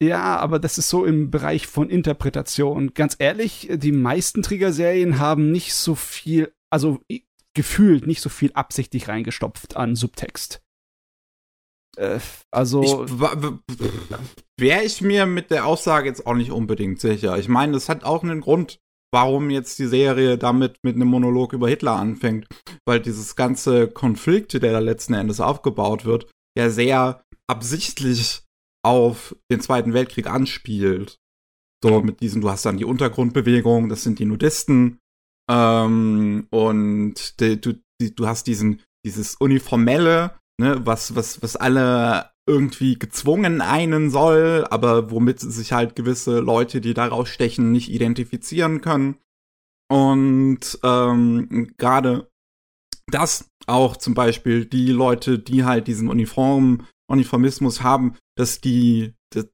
ja, 0.00 0.36
aber 0.36 0.60
das 0.60 0.78
ist 0.78 0.90
so 0.90 1.04
im 1.04 1.32
Bereich 1.32 1.66
von 1.66 1.90
Interpretation. 1.90 2.94
Ganz 2.94 3.16
ehrlich, 3.18 3.68
die 3.72 3.90
meisten 3.90 4.42
Trigger-Serien 4.42 5.18
haben 5.18 5.50
nicht 5.50 5.74
so 5.74 5.96
viel, 5.96 6.52
also 6.70 7.00
gefühlt 7.52 8.06
nicht 8.06 8.20
so 8.20 8.28
viel 8.28 8.52
absichtlich 8.52 9.08
reingestopft 9.08 9.74
an 9.76 9.96
Subtext. 9.96 10.62
Äh, 11.96 12.20
also, 12.50 13.06
Wäre 14.58 14.84
ich 14.84 15.00
mir 15.00 15.26
mit 15.26 15.50
der 15.50 15.66
Aussage 15.66 16.08
jetzt 16.08 16.26
auch 16.26 16.34
nicht 16.34 16.50
unbedingt 16.50 17.00
sicher. 17.00 17.38
Ich 17.38 17.48
meine, 17.48 17.72
das 17.72 17.88
hat 17.88 18.04
auch 18.04 18.22
einen 18.22 18.40
Grund, 18.40 18.78
warum 19.12 19.50
jetzt 19.50 19.78
die 19.78 19.86
Serie 19.86 20.38
damit 20.38 20.76
mit 20.82 20.96
einem 20.96 21.08
Monolog 21.08 21.52
über 21.52 21.68
Hitler 21.68 21.96
anfängt. 21.96 22.46
Weil 22.86 23.00
dieses 23.00 23.36
ganze 23.36 23.88
Konflikt, 23.88 24.52
der 24.54 24.72
da 24.72 24.78
letzten 24.78 25.14
Endes 25.14 25.40
aufgebaut 25.40 26.04
wird, 26.04 26.30
ja 26.56 26.70
sehr 26.70 27.22
absichtlich 27.48 28.42
auf 28.84 29.36
den 29.50 29.60
Zweiten 29.60 29.92
Weltkrieg 29.92 30.26
anspielt. 30.26 31.16
So 31.82 32.00
mit 32.00 32.20
diesen, 32.20 32.40
du 32.40 32.50
hast 32.50 32.64
dann 32.64 32.78
die 32.78 32.84
Untergrundbewegung, 32.84 33.88
das 33.88 34.02
sind 34.02 34.18
die 34.18 34.24
Nudisten, 34.24 34.98
ähm, 35.50 36.46
und 36.50 37.40
die, 37.40 37.60
du, 37.60 37.74
die, 38.00 38.14
du 38.14 38.26
hast 38.26 38.46
diesen, 38.46 38.82
dieses 39.04 39.36
uniformelle, 39.36 40.38
ne, 40.60 40.84
was, 40.84 41.14
was, 41.14 41.42
was 41.42 41.56
alle 41.56 42.30
irgendwie 42.48 42.98
gezwungen 42.98 43.60
einen 43.60 44.10
soll, 44.10 44.66
aber 44.70 45.10
womit 45.10 45.40
sich 45.40 45.72
halt 45.72 45.96
gewisse 45.96 46.38
Leute, 46.38 46.80
die 46.80 46.94
daraus 46.94 47.28
stechen, 47.28 47.72
nicht 47.72 47.90
identifizieren 47.90 48.80
können. 48.80 49.18
Und 49.88 50.78
ähm, 50.82 51.72
gerade 51.76 52.30
das 53.08 53.50
auch 53.66 53.96
zum 53.96 54.14
Beispiel 54.14 54.64
die 54.64 54.90
Leute, 54.90 55.38
die 55.38 55.64
halt 55.64 55.86
diesen 55.86 56.08
Uniform, 56.08 56.86
Uniformismus 57.10 57.82
haben, 57.82 58.16
dass 58.36 58.60
die, 58.60 59.14
dass 59.32 59.48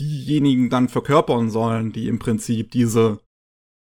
diejenigen 0.00 0.70
dann 0.70 0.88
verkörpern 0.88 1.50
sollen, 1.50 1.92
die 1.92 2.08
im 2.08 2.18
Prinzip 2.18 2.70
diese 2.70 3.20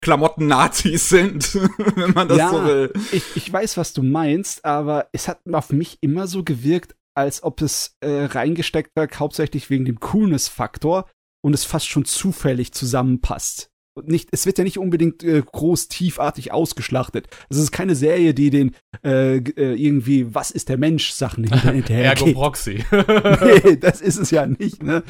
Klamotten-Nazis 0.02 1.10
sind, 1.10 1.56
wenn 1.96 2.12
man 2.12 2.28
das 2.28 2.38
ja, 2.38 2.50
so 2.50 2.66
will. 2.66 2.94
Ich, 3.12 3.24
ich 3.36 3.52
weiß, 3.52 3.78
was 3.78 3.94
du 3.94 4.04
meinst, 4.04 4.66
aber 4.66 5.08
es 5.12 5.28
hat 5.28 5.40
auf 5.52 5.72
mich 5.72 6.00
immer 6.02 6.28
so 6.28 6.44
gewirkt, 6.44 6.96
als 7.16 7.44
ob 7.44 7.62
es 7.62 7.98
äh, 8.02 8.26
reingesteckt 8.26 8.92
war, 8.96 9.08
hauptsächlich 9.14 9.70
wegen 9.70 9.86
dem 9.86 10.00
Coolness-Faktor 10.00 11.10
und 11.44 11.54
es 11.54 11.66
fast 11.66 11.88
schon 11.88 12.06
zufällig 12.06 12.72
zusammenpasst. 12.74 13.70
Nicht, 14.04 14.30
es 14.32 14.46
wird 14.46 14.58
ja 14.58 14.64
nicht 14.64 14.78
unbedingt 14.78 15.22
äh, 15.24 15.42
groß 15.42 15.90
tiefartig 15.90 16.54
ausgeschlachtet. 16.54 17.28
Es 17.50 17.58
ist 17.58 17.74
keine 17.74 17.96
Serie, 17.96 18.34
die 18.34 18.50
den 18.50 18.74
äh, 19.04 19.38
äh, 19.38 19.74
irgendwie 19.74 20.34
Was 20.34 20.50
ist 20.50 20.70
der 20.70 20.78
Mensch 20.78 21.12
Sachen 21.12 21.44
hinterher 21.52 22.06
Ergo 22.06 22.32
Proxy. 22.32 22.86
nee, 22.92 23.76
das 23.76 24.00
ist 24.00 24.18
es 24.18 24.32
ja 24.32 24.46
nicht. 24.46 24.82
Ne? 24.82 25.04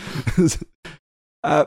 Äh, 1.43 1.65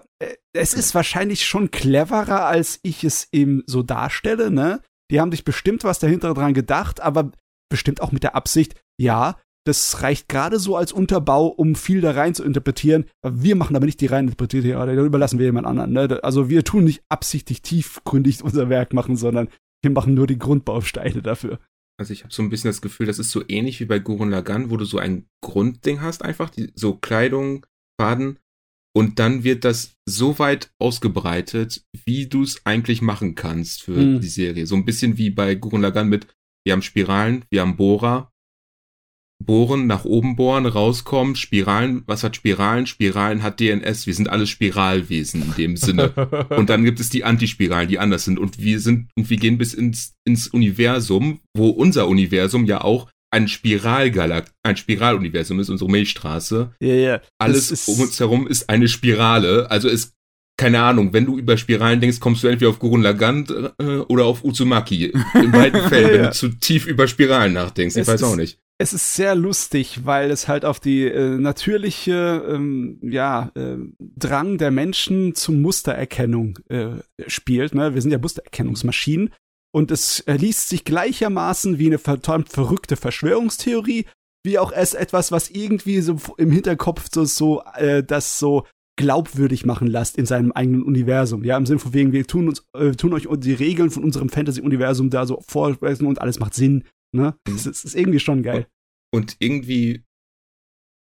es 0.55 0.73
ist 0.73 0.95
wahrscheinlich 0.95 1.45
schon 1.45 1.71
cleverer, 1.71 2.47
als 2.47 2.79
ich 2.83 3.05
es 3.05 3.29
eben 3.33 3.63
so 3.67 3.83
darstelle, 3.83 4.51
ne? 4.51 4.81
Die 5.11 5.21
haben 5.21 5.33
sich 5.33 5.45
bestimmt 5.45 5.85
was 5.85 5.99
dahinter 5.99 6.33
dran 6.33 6.55
gedacht, 6.55 7.01
aber 7.01 7.33
bestimmt 7.69 8.01
auch 8.01 8.13
mit 8.13 8.23
der 8.23 8.35
Absicht, 8.35 8.81
ja, 8.99 9.37
das 9.67 10.03
reicht 10.03 10.29
gerade 10.29 10.59
so 10.59 10.77
als 10.77 10.93
Unterbau, 10.93 11.47
um 11.47 11.75
viel 11.75 12.01
da 12.01 12.13
rein 12.13 12.35
zu 12.35 12.45
interpretieren. 12.45 13.07
Wir 13.27 13.57
machen 13.57 13.77
aber 13.77 13.87
nicht 13.87 14.01
die 14.01 14.07
rein 14.07 14.25
interpretierte, 14.25 14.69
da 14.69 14.93
überlassen 14.93 15.39
wir 15.39 15.47
jemand 15.47 15.67
anderen. 15.67 15.93
Ne? 15.93 16.21
Also 16.23 16.49
wir 16.49 16.65
tun 16.65 16.85
nicht 16.85 17.03
absichtlich 17.09 17.63
tiefgründig 17.63 18.45
unser 18.45 18.69
Werk 18.69 18.93
machen, 18.93 19.17
sondern 19.17 19.49
wir 19.83 19.91
machen 19.91 20.15
nur 20.15 20.27
die 20.27 20.39
Grundbausteine 20.39 21.23
dafür. 21.23 21.59
Also 21.99 22.13
ich 22.13 22.25
habe 22.25 22.35
so 22.35 22.43
ein 22.43 22.51
bisschen 22.51 22.69
das 22.69 22.83
Gefühl, 22.83 23.07
das 23.07 23.19
ist 23.19 23.31
so 23.31 23.43
ähnlich 23.49 23.81
wie 23.81 23.87
bei 23.87 23.99
Gurun 23.99 24.31
Lagan, 24.31 24.71
wo 24.71 24.77
du 24.77 24.85
so 24.85 24.99
ein 24.99 25.27
Grundding 25.43 26.03
hast 26.03 26.23
einfach, 26.23 26.51
die, 26.51 26.73
so 26.75 26.95
Kleidung, 26.95 27.65
Faden 28.01 28.39
und 28.97 29.19
dann 29.19 29.43
wird 29.43 29.65
das 29.65 29.97
so 30.07 30.39
weit 30.39 30.71
ausgebreitet, 30.79 31.85
wie 32.05 32.27
du 32.29 32.43
es 32.43 32.65
eigentlich 32.65 33.03
machen 33.03 33.35
kannst 33.35 33.83
für 33.83 33.93
mhm. 33.93 34.21
die 34.21 34.29
Serie. 34.29 34.67
So 34.67 34.77
ein 34.77 34.85
bisschen 34.85 35.19
wie 35.19 35.31
bei 35.31 35.55
Gurren 35.57 35.83
Lagann 35.83 36.09
mit, 36.09 36.29
wir 36.65 36.73
haben 36.73 36.83
Spiralen, 36.83 37.45
wir 37.51 37.61
haben 37.61 37.77
Bohrer, 37.77 38.33
bohren, 39.45 39.87
nach 39.87 40.05
oben 40.05 40.37
bohren, 40.37 40.67
rauskommen, 40.67 41.37
Spiralen, 41.37 42.03
was 42.07 42.23
hat 42.23 42.37
Spiralen? 42.37 42.87
Spiralen 42.87 43.43
hat 43.43 43.61
DNS, 43.61 44.07
wir 44.07 44.15
sind 44.15 44.29
alle 44.29 44.47
Spiralwesen 44.47 45.43
in 45.43 45.55
dem 45.55 45.77
Sinne. 45.77 46.11
und 46.51 46.71
dann 46.71 46.85
gibt 46.85 47.01
es 47.01 47.11
die 47.11 47.25
Antispiralen, 47.25 47.89
die 47.89 47.99
anders 47.99 48.25
sind. 48.25 48.39
Und 48.39 48.59
wir 48.59 48.81
sind, 48.81 49.11
und 49.17 49.29
wir 49.29 49.37
gehen 49.37 49.59
bis 49.59 49.75
ins, 49.75 50.15
ins 50.25 50.49
Universum, 50.49 51.41
wo 51.55 51.69
unser 51.69 52.09
Universum 52.09 52.65
ja 52.65 52.83
auch 52.83 53.11
ein 53.35 53.49
Spiralgalakt, 53.49 54.53
ein 54.63 54.77
Spiraluniversum 54.77 55.59
ist, 55.59 55.69
unsere 55.69 55.91
Milchstraße. 55.91 56.73
Ja, 56.81 56.95
ja. 56.95 57.21
Alles 57.39 57.89
um 57.89 58.01
uns 58.01 58.21
herum 58.21 58.47
ist 58.47 58.69
eine 58.71 58.87
Spirale. 58.87 59.71
Also 59.73 59.89
ist, 59.89 60.15
keine 60.57 60.81
Ahnung, 60.81 61.13
wenn 61.13 61.27
du 61.27 61.37
über 61.37 61.57
Spiralen 61.57 62.01
denkst, 62.01 62.21
kommst 62.21 62.45
du 62.45 62.49
entweder 62.49 62.71
auf 62.71 62.79
Gurun 62.79 63.03
Lagant 63.03 63.51
äh, 63.51 63.97
oder 64.07 64.27
auf 64.27 64.45
Uzumaki. 64.45 65.13
In 65.35 65.51
beiden 65.51 65.81
Fällen, 65.89 66.09
ja, 66.09 66.15
wenn 66.15 66.25
du 66.27 66.33
zu 66.33 66.49
tief 66.51 66.87
über 66.87 67.09
Spiralen 67.09 67.53
nachdenkst. 67.53 67.97
Ich 67.97 68.03
es 68.03 68.09
weiß 68.09 68.23
auch 68.23 68.37
nicht. 68.37 68.61
Es 68.79 68.93
ist 68.93 69.15
sehr 69.15 69.35
lustig, 69.35 70.01
weil 70.05 70.31
es 70.31 70.47
halt 70.47 70.65
auf 70.65 70.79
die 70.79 71.03
äh, 71.05 71.37
natürliche 71.39 72.45
ähm, 72.49 72.99
ja, 73.03 73.51
äh, 73.57 73.77
Drang 73.99 74.59
der 74.59 74.71
Menschen 74.71 75.35
zum 75.35 75.61
Mustererkennung 75.61 76.59
äh, 76.69 76.97
spielt. 77.27 77.75
Ne? 77.75 77.95
Wir 77.95 78.03
sind 78.03 78.11
ja 78.11 78.19
Mustererkennungsmaschinen 78.19 79.31
und 79.75 79.91
es 79.91 80.23
liest 80.29 80.69
sich 80.69 80.85
gleichermaßen 80.85 81.79
wie 81.79 81.87
eine 81.87 81.99
verdammt 81.99 82.49
verrückte 82.49 82.95
Verschwörungstheorie, 82.97 84.07
wie 84.45 84.59
auch 84.59 84.71
es 84.71 84.95
etwas, 84.95 85.33
was 85.33 85.51
irgendwie 85.51 86.01
so 86.01 86.21
im 86.39 86.53
Hinterkopf 86.53 87.09
so, 87.13 87.25
so 87.25 87.63
äh, 87.75 88.05
das 88.05 88.39
so 88.39 88.67
glaubwürdig 88.97 89.67
machen 89.67 89.89
lässt 89.89 90.17
in 90.17 90.27
seinem 90.27 90.53
eigenen 90.53 90.85
Universum. 90.85 91.43
Ja, 91.43 91.57
im 91.57 91.67
Sinne 91.67 91.81
von 91.81 91.93
wegen, 91.93 92.13
wir 92.13 92.25
tun 92.25 92.49
uns, 92.49 92.65
äh, 92.77 92.93
tun 92.93 93.13
euch 93.15 93.27
die 93.39 93.53
Regeln 93.53 93.91
von 93.91 94.05
unserem 94.05 94.29
Fantasy-Universum 94.29 95.11
da 95.11 95.27
so 95.27 95.43
vorweisen 95.49 96.07
und 96.07 96.21
alles 96.21 96.39
macht 96.39 96.55
Sinn. 96.55 96.85
Ne? 97.13 97.35
Mhm. 97.49 97.53
Das, 97.53 97.67
ist, 97.67 97.67
das 97.67 97.85
ist 97.85 97.97
irgendwie 97.97 98.21
schon 98.21 98.45
geil. 98.45 98.69
Und 99.13 99.35
irgendwie, 99.41 100.05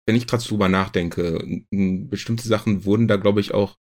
wenn 0.05 0.17
ich 0.17 0.27
gerade 0.27 0.43
drüber 0.43 0.67
nachdenke, 0.67 1.63
bestimmte 1.71 2.45
Sachen 2.45 2.83
wurden 2.83 3.07
da, 3.07 3.15
glaube 3.15 3.39
ich, 3.39 3.53
auch, 3.53 3.77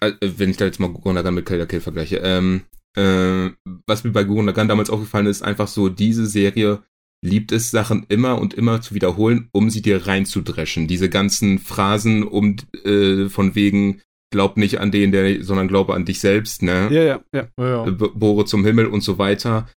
äh, 0.00 0.14
wenn 0.20 0.50
ich 0.50 0.56
da 0.56 0.64
jetzt 0.64 0.80
mal 0.80 0.92
Gonagan 0.92 1.34
mit 1.34 1.46
Killer 1.46 1.66
Kill 1.66 1.80
vergleiche, 1.80 2.16
ähm, 2.16 2.64
äh, 2.98 3.50
was 3.86 4.02
mir 4.02 4.10
bei 4.10 4.24
Gurren 4.24 4.46
Lagann 4.46 4.68
damals 4.68 4.90
aufgefallen 4.90 5.26
ist, 5.26 5.42
einfach 5.42 5.68
so, 5.68 5.88
diese 5.88 6.26
Serie 6.26 6.82
liebt 7.24 7.52
es, 7.52 7.70
Sachen 7.70 8.06
immer 8.08 8.38
und 8.40 8.54
immer 8.54 8.80
zu 8.80 8.94
wiederholen, 8.94 9.48
um 9.52 9.70
sie 9.70 9.82
dir 9.82 10.06
reinzudreschen. 10.06 10.86
Diese 10.88 11.08
ganzen 11.08 11.58
Phrasen 11.58 12.24
um 12.24 12.56
äh, 12.84 13.28
von 13.28 13.54
wegen 13.54 14.02
glaub 14.30 14.56
nicht 14.56 14.78
an 14.80 14.90
den, 14.90 15.12
der, 15.12 15.42
sondern 15.42 15.68
glaube 15.68 15.94
an 15.94 16.04
dich 16.04 16.20
selbst, 16.20 16.62
ne? 16.62 16.88
Ja, 16.90 17.02
ja, 17.02 17.20
ja. 17.32 17.48
ja, 17.56 17.86
ja. 17.86 17.90
Bohre 17.90 18.44
zum 18.44 18.64
Himmel 18.64 18.86
und 18.86 19.00
so 19.00 19.18
weiter. 19.18 19.68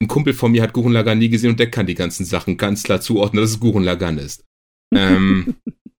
Ein 0.00 0.08
Kumpel 0.08 0.32
von 0.32 0.52
mir 0.52 0.62
hat 0.62 0.72
Gurren 0.72 0.92
Lagann 0.92 1.18
nie 1.18 1.28
gesehen 1.28 1.50
und 1.50 1.60
der 1.60 1.70
kann 1.70 1.86
die 1.86 1.96
ganzen 1.96 2.24
Sachen 2.24 2.56
ganz 2.56 2.84
klar 2.84 3.00
zuordnen, 3.00 3.42
dass 3.42 3.50
es 3.50 3.60
Gurren 3.60 3.82
Lagann 3.82 4.18
ist. 4.18 4.44
ähm, 4.94 5.56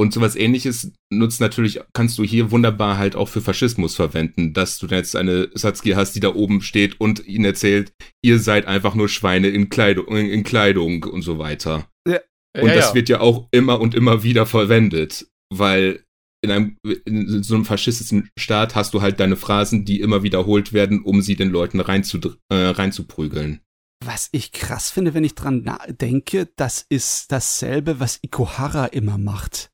Und 0.00 0.14
sowas 0.14 0.34
ähnliches 0.34 0.92
nutzt 1.12 1.42
natürlich, 1.42 1.78
kannst 1.92 2.16
du 2.16 2.24
hier 2.24 2.50
wunderbar 2.50 2.96
halt 2.96 3.14
auch 3.16 3.28
für 3.28 3.42
Faschismus 3.42 3.96
verwenden, 3.96 4.54
dass 4.54 4.78
du 4.78 4.86
jetzt 4.86 5.14
eine 5.14 5.50
Satsuki 5.52 5.90
hast, 5.90 6.14
die 6.14 6.20
da 6.20 6.34
oben 6.34 6.62
steht 6.62 6.98
und 6.98 7.26
ihnen 7.26 7.44
erzählt, 7.44 7.92
ihr 8.24 8.38
seid 8.38 8.64
einfach 8.64 8.94
nur 8.94 9.10
Schweine 9.10 9.48
in 9.48 9.68
Kleidung, 9.68 10.16
in 10.16 10.42
Kleidung 10.42 11.04
und 11.04 11.20
so 11.20 11.38
weiter. 11.38 11.86
Ja. 12.08 12.18
Und 12.58 12.68
ja, 12.68 12.76
das 12.76 12.88
ja. 12.88 12.94
wird 12.94 13.10
ja 13.10 13.20
auch 13.20 13.48
immer 13.50 13.78
und 13.78 13.94
immer 13.94 14.22
wieder 14.22 14.46
verwendet, 14.46 15.26
weil 15.54 16.02
in 16.42 16.50
einem 16.50 16.76
in 17.04 17.42
so 17.42 17.54
einem 17.54 17.66
faschistischen 17.66 18.30
Staat 18.38 18.74
hast 18.74 18.94
du 18.94 19.02
halt 19.02 19.20
deine 19.20 19.36
Phrasen, 19.36 19.84
die 19.84 20.00
immer 20.00 20.22
wiederholt 20.22 20.72
werden, 20.72 21.02
um 21.02 21.20
sie 21.20 21.36
den 21.36 21.50
Leuten 21.50 21.78
reinzu, 21.78 22.18
äh, 22.48 22.54
reinzuprügeln. 22.54 23.60
Was 24.02 24.30
ich 24.32 24.52
krass 24.52 24.90
finde, 24.90 25.12
wenn 25.12 25.24
ich 25.24 25.34
dran 25.34 25.70
denke, 25.88 26.48
das 26.56 26.86
ist 26.88 27.30
dasselbe, 27.30 28.00
was 28.00 28.18
Ikuhara 28.22 28.86
immer 28.86 29.18
macht. 29.18 29.69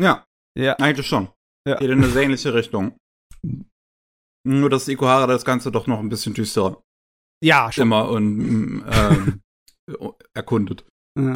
Ja. 0.00 0.24
Ja. 0.58 0.74
Eigentlich 0.74 1.06
schon. 1.06 1.28
Ja. 1.66 1.76
Geht 1.76 1.90
in 1.90 2.02
eine 2.02 2.10
sehr 2.10 2.22
ähnliche 2.22 2.54
Richtung. 2.54 2.96
Nur, 4.44 4.70
dass 4.70 4.88
Ikuhara 4.88 5.26
das 5.26 5.44
Ganze 5.44 5.70
doch 5.70 5.86
noch 5.86 6.00
ein 6.00 6.08
bisschen 6.08 6.34
düsterer. 6.34 6.82
Ja, 7.42 7.70
schon. 7.70 7.82
Immer 7.82 8.08
und 8.08 8.84
ähm, 8.90 9.40
erkundet. 10.34 10.84
Ja. 11.18 11.34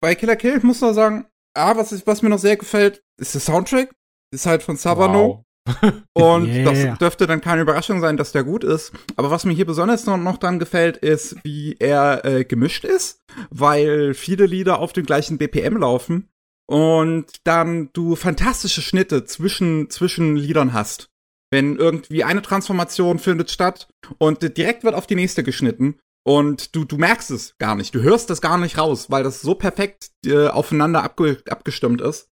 Bei 0.00 0.14
Killer 0.14 0.36
Kill 0.36 0.60
muss 0.60 0.80
man 0.80 0.94
sagen, 0.94 1.26
ah, 1.56 1.76
was, 1.76 1.92
ich, 1.92 2.06
was 2.06 2.22
mir 2.22 2.28
noch 2.28 2.38
sehr 2.38 2.56
gefällt, 2.56 3.02
ist 3.20 3.34
der 3.34 3.40
Soundtrack. 3.40 3.92
Ist 4.32 4.46
halt 4.46 4.62
von 4.62 4.76
Savano. 4.76 5.44
Wow. 5.66 5.92
Und 6.14 6.46
yeah. 6.52 6.64
das 6.64 6.98
dürfte 6.98 7.26
dann 7.26 7.40
keine 7.40 7.62
Überraschung 7.62 8.00
sein, 8.00 8.16
dass 8.16 8.32
der 8.32 8.44
gut 8.44 8.62
ist. 8.62 8.92
Aber 9.16 9.30
was 9.30 9.44
mir 9.44 9.52
hier 9.52 9.66
besonders 9.66 10.06
noch, 10.06 10.16
noch 10.16 10.38
dann 10.38 10.58
gefällt, 10.58 10.96
ist, 10.98 11.42
wie 11.44 11.76
er 11.78 12.24
äh, 12.24 12.44
gemischt 12.44 12.84
ist, 12.84 13.20
weil 13.50 14.14
viele 14.14 14.46
Lieder 14.46 14.78
auf 14.78 14.92
dem 14.92 15.06
gleichen 15.06 15.38
BPM 15.38 15.78
laufen 15.78 16.28
und 16.68 17.26
dann 17.44 17.90
du 17.92 18.16
fantastische 18.16 18.82
Schnitte 18.82 19.24
zwischen, 19.24 19.90
zwischen 19.90 20.36
Liedern 20.36 20.72
hast. 20.72 21.08
Wenn 21.50 21.76
irgendwie 21.76 22.24
eine 22.24 22.42
Transformation 22.42 23.18
findet 23.18 23.50
statt 23.50 23.88
und 24.18 24.42
direkt 24.56 24.82
wird 24.82 24.94
auf 24.94 25.06
die 25.06 25.14
nächste 25.14 25.44
geschnitten 25.44 25.98
und 26.26 26.74
du, 26.74 26.84
du 26.84 26.98
merkst 26.98 27.30
es 27.30 27.56
gar 27.58 27.76
nicht, 27.76 27.94
du 27.94 28.02
hörst 28.02 28.30
das 28.30 28.40
gar 28.40 28.58
nicht 28.58 28.78
raus, 28.78 29.10
weil 29.10 29.22
das 29.22 29.40
so 29.40 29.54
perfekt 29.54 30.10
äh, 30.26 30.48
aufeinander 30.48 31.04
abge 31.04 31.40
abgestimmt 31.48 32.00
ist, 32.00 32.28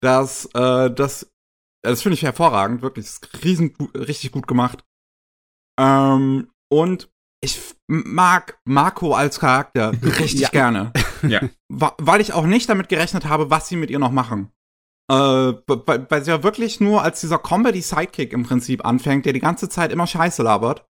dass 0.00 0.46
äh, 0.54 0.90
das, 0.90 1.32
das 1.82 2.02
finde 2.02 2.14
ich 2.14 2.22
hervorragend, 2.22 2.80
wirklich, 2.80 3.06
das 3.06 3.14
ist 3.14 3.44
riesen, 3.44 3.74
richtig 3.94 4.30
gut 4.30 4.46
gemacht. 4.46 4.84
Ähm, 5.80 6.48
und 6.70 7.10
ich 7.40 7.60
mag 7.88 8.58
Marco 8.64 9.14
als 9.14 9.40
Charakter 9.40 9.92
richtig 10.02 10.40
ja. 10.40 10.48
gerne. 10.50 10.92
Ja. 11.30 11.40
Weil 11.98 12.20
ich 12.20 12.32
auch 12.32 12.46
nicht 12.46 12.68
damit 12.68 12.88
gerechnet 12.88 13.24
habe, 13.26 13.50
was 13.50 13.68
sie 13.68 13.76
mit 13.76 13.90
ihr 13.90 13.98
noch 13.98 14.12
machen. 14.12 14.50
Äh, 15.10 15.14
weil, 15.14 16.24
sie 16.24 16.30
ja 16.30 16.42
wirklich 16.42 16.80
nur 16.80 17.02
als 17.02 17.20
dieser 17.20 17.38
Comedy-Sidekick 17.38 18.32
im 18.32 18.44
Prinzip 18.44 18.86
anfängt, 18.86 19.26
der 19.26 19.34
die 19.34 19.40
ganze 19.40 19.68
Zeit 19.68 19.92
immer 19.92 20.06
Scheiße 20.06 20.42
labert. 20.42 20.86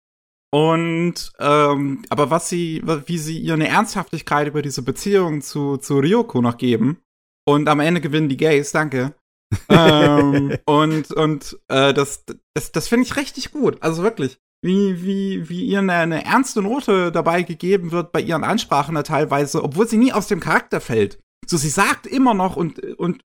Und 0.54 1.32
ähm, 1.40 2.04
aber 2.10 2.30
was 2.30 2.50
sie, 2.50 2.82
wie 3.06 3.18
sie 3.18 3.40
ihr 3.40 3.54
eine 3.54 3.70
Ernsthaftigkeit 3.70 4.50
über 4.50 4.62
diese 4.62 4.82
Beziehung 4.82 5.42
zu, 5.42 5.78
zu 5.78 6.00
Ryoko 6.00 6.42
noch 6.42 6.58
geben. 6.58 7.02
Und 7.48 7.70
am 7.70 7.80
Ende 7.80 8.02
gewinnen 8.02 8.28
die 8.28 8.38
Gays, 8.38 8.74
danke. 8.74 9.16
ähm, 9.70 10.58
und 10.66 11.12
und 11.12 11.58
äh, 11.70 11.94
das, 11.94 12.26
das, 12.54 12.72
das 12.74 12.88
finde 12.90 13.06
ich 13.06 13.16
richtig 13.16 13.52
gut. 13.52 13.82
Also 13.82 14.04
wirklich. 14.04 14.40
Wie, 14.64 15.04
wie, 15.04 15.50
wie 15.50 15.66
ihr 15.66 15.80
eine, 15.80 15.94
eine 15.94 16.26
ernste 16.26 16.62
Note 16.62 17.12
dabei 17.12 17.42
gegeben 17.42 17.92
wird 17.92 18.12
bei 18.12 18.22
ihren 18.22 18.44
Ansprachen 18.44 18.94
da 18.94 19.02
teilweise, 19.02 19.64
obwohl 19.64 19.88
sie 19.88 19.98
nie 19.98 20.14
aus 20.14 20.28
dem 20.28 20.40
Charakter 20.40 20.80
fällt. 20.80 21.20
So, 21.48 21.58
sie 21.58 21.70
sagt 21.70 22.06
immer 22.06 22.36
noch 22.36 22.56
und, 22.56 22.80
und 22.98 23.24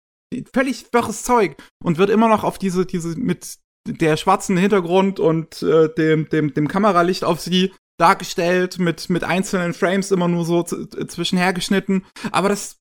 völlig 0.54 0.86
wirres 0.92 1.22
Zeug 1.22 1.56
und 1.84 1.98
wird 1.98 2.10
immer 2.10 2.28
noch 2.28 2.42
auf 2.42 2.58
diese, 2.58 2.86
diese 2.86 3.18
mit 3.18 3.58
der 3.86 4.16
schwarzen 4.16 4.56
Hintergrund 4.56 5.20
und 5.20 5.62
äh, 5.62 5.92
dem, 5.94 6.28
dem, 6.28 6.54
dem 6.54 6.68
Kameralicht 6.68 7.24
auf 7.24 7.40
sie 7.40 7.72
dargestellt, 7.98 8.78
mit, 8.78 9.08
mit 9.10 9.24
einzelnen 9.24 9.74
Frames 9.74 10.10
immer 10.10 10.28
nur 10.28 10.44
so 10.44 10.62
zwischenher 10.62 11.52
geschnitten. 11.52 12.04
Aber 12.32 12.48
das 12.48 12.78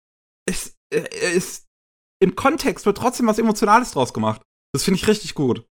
ist, 0.49 0.75
äh, 0.93 1.35
ist 1.35 1.65
im 2.21 2.35
Kontext 2.35 2.85
wird 2.85 2.97
trotzdem 2.97 3.27
was 3.27 3.39
Emotionales 3.39 3.91
draus 3.91 4.13
gemacht. 4.13 4.41
Das 4.73 4.83
finde 4.83 4.99
ich 4.99 5.07
richtig 5.07 5.35
gut. 5.35 5.65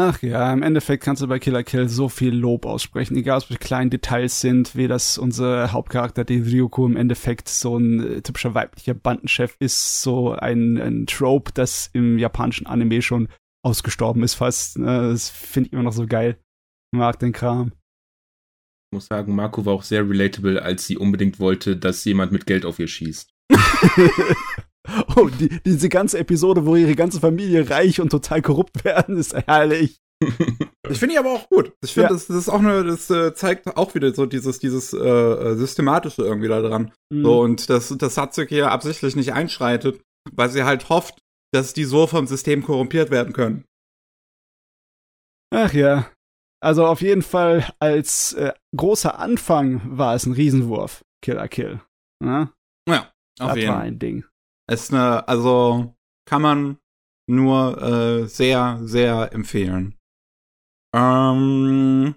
Ach 0.00 0.22
ja, 0.22 0.52
im 0.52 0.62
Endeffekt 0.62 1.02
kannst 1.02 1.22
du 1.22 1.26
bei 1.26 1.40
Killer 1.40 1.64
Kill 1.64 1.88
so 1.88 2.08
viel 2.08 2.32
Lob 2.32 2.66
aussprechen, 2.66 3.16
egal 3.16 3.38
was 3.38 3.46
für 3.46 3.56
kleinen 3.56 3.90
Details 3.90 4.40
sind, 4.40 4.76
wie 4.76 4.86
das 4.86 5.18
unser 5.18 5.72
Hauptcharakter, 5.72 6.22
der 6.22 6.46
Ryuko, 6.46 6.86
im 6.86 6.96
Endeffekt 6.96 7.48
so 7.48 7.76
ein 7.76 7.98
äh, 7.98 8.22
typischer 8.22 8.54
weiblicher 8.54 8.94
Bandenchef 8.94 9.56
ist, 9.58 10.00
so 10.00 10.30
ein, 10.30 10.78
ein 10.78 11.06
Trope, 11.08 11.50
das 11.52 11.90
im 11.94 12.16
japanischen 12.16 12.68
Anime 12.68 13.02
schon 13.02 13.26
ausgestorben 13.64 14.22
ist 14.22 14.34
fast. 14.34 14.78
Ne? 14.78 15.10
Das 15.10 15.30
finde 15.30 15.66
ich 15.66 15.72
immer 15.72 15.82
noch 15.82 15.92
so 15.92 16.06
geil. 16.06 16.38
Ich 16.92 16.98
mag 16.98 17.18
den 17.18 17.32
Kram. 17.32 17.72
Ich 17.72 18.94
muss 18.94 19.06
sagen, 19.06 19.34
Marco 19.34 19.66
war 19.66 19.72
auch 19.72 19.82
sehr 19.82 20.08
relatable, 20.08 20.62
als 20.62 20.86
sie 20.86 20.96
unbedingt 20.96 21.40
wollte, 21.40 21.76
dass 21.76 22.04
jemand 22.04 22.30
mit 22.30 22.46
Geld 22.46 22.64
auf 22.64 22.78
ihr 22.78 22.86
schießt. 22.86 23.34
Oh, 25.18 25.28
die, 25.28 25.48
diese 25.64 25.88
ganze 25.88 26.18
Episode, 26.18 26.64
wo 26.64 26.76
ihre 26.76 26.94
ganze 26.94 27.18
Familie 27.18 27.68
reich 27.68 28.00
und 28.00 28.10
total 28.10 28.40
korrupt 28.40 28.84
werden, 28.84 29.16
ist 29.16 29.34
herrlich. 29.34 29.98
Ich 30.90 31.00
finde 31.00 31.14
die 31.14 31.18
aber 31.18 31.32
auch 31.32 31.50
gut. 31.50 31.74
Ich 31.84 31.92
finde, 31.92 32.08
ja. 32.08 32.14
das, 32.14 32.28
das, 32.28 32.36
ist 32.36 32.48
auch 32.48 32.60
eine, 32.60 32.82
das 32.82 33.10
äh, 33.10 33.34
zeigt 33.34 33.76
auch 33.76 33.94
wieder 33.94 34.14
so 34.14 34.24
dieses, 34.24 34.58
dieses 34.58 34.94
äh, 34.94 34.98
äh 34.98 35.54
Systematische 35.54 36.22
irgendwie 36.22 36.48
da 36.48 36.62
dran. 36.62 36.92
Mhm. 37.12 37.24
So, 37.24 37.40
und 37.42 37.68
dass, 37.68 37.88
dass 37.88 38.14
Satsuki 38.14 38.56
ja 38.56 38.70
absichtlich 38.70 39.14
nicht 39.14 39.34
einschreitet, 39.34 40.00
weil 40.32 40.48
sie 40.48 40.64
halt 40.64 40.88
hofft, 40.88 41.20
dass 41.52 41.74
die 41.74 41.84
so 41.84 42.06
vom 42.06 42.26
System 42.26 42.62
korrumpiert 42.62 43.10
werden 43.10 43.34
können. 43.34 43.64
Ach 45.50 45.74
ja. 45.74 46.10
Also 46.60 46.86
auf 46.86 47.02
jeden 47.02 47.22
Fall 47.22 47.70
als 47.78 48.32
äh, 48.32 48.54
großer 48.74 49.18
Anfang 49.18 49.82
war 49.84 50.14
es 50.14 50.24
ein 50.24 50.32
Riesenwurf. 50.32 51.04
Killer 51.22 51.48
Kill. 51.48 51.82
Ja, 52.24 52.50
ja 52.88 53.12
auf 53.40 53.48
das 53.48 53.56
jeden. 53.56 53.68
war 53.68 53.80
ein 53.80 53.98
Ding. 53.98 54.24
Ist 54.70 54.92
eine, 54.92 55.26
also 55.26 55.94
kann 56.28 56.42
man 56.42 56.78
nur 57.28 57.80
äh, 57.82 58.26
sehr, 58.26 58.78
sehr 58.82 59.32
empfehlen. 59.32 59.96
Ähm, 60.94 62.14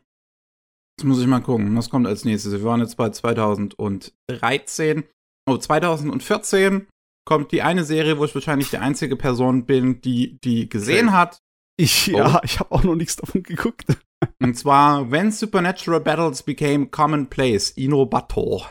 jetzt 0.98 1.06
muss 1.06 1.22
ich 1.22 1.28
mal 1.28 1.42
gucken, 1.42 1.76
was 1.76 1.90
kommt 1.90 2.08
als 2.08 2.26
nächstes. 2.26 2.54
Wir 2.54 2.64
waren 2.64 2.82
jetzt 2.82 2.98
bei 2.98 3.10
2013. 3.10 5.04
Oh, 5.50 5.58
2014 5.58 6.88
kommt 7.26 7.52
die 7.52 7.62
eine 7.62 7.84
Serie, 7.84 8.18
wo 8.18 8.26
ich 8.26 8.36
wahrscheinlich 8.36 8.70
die 8.70 8.78
einzige 8.78 9.16
Person 9.16 9.66
bin, 9.66 10.02
die 10.02 10.40
die 10.42 10.68
gesehen 10.70 11.12
hat. 11.12 11.42
Ich, 11.78 12.08
ja, 12.08 12.36
oh. 12.36 12.40
ich 12.44 12.60
habe 12.60 12.72
auch 12.72 12.84
noch 12.84 12.96
nichts 12.96 13.16
davon 13.16 13.44
geguckt. 13.44 13.86
Und 14.40 14.56
zwar 14.56 15.10
When 15.12 15.32
Supernatural 15.32 16.02
Battles 16.02 16.44
Became 16.44 16.88
Commonplace, 16.88 17.72
Inobato. 17.72 18.66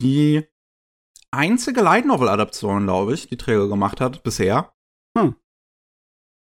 Die 0.00 0.46
einzige 1.32 1.80
Light 1.80 2.06
Novel 2.06 2.28
Adaption, 2.28 2.84
glaube 2.84 3.14
ich, 3.14 3.28
die 3.28 3.36
Träger 3.36 3.68
gemacht 3.68 4.00
hat 4.00 4.22
bisher. 4.22 4.72
Hm. 5.16 5.36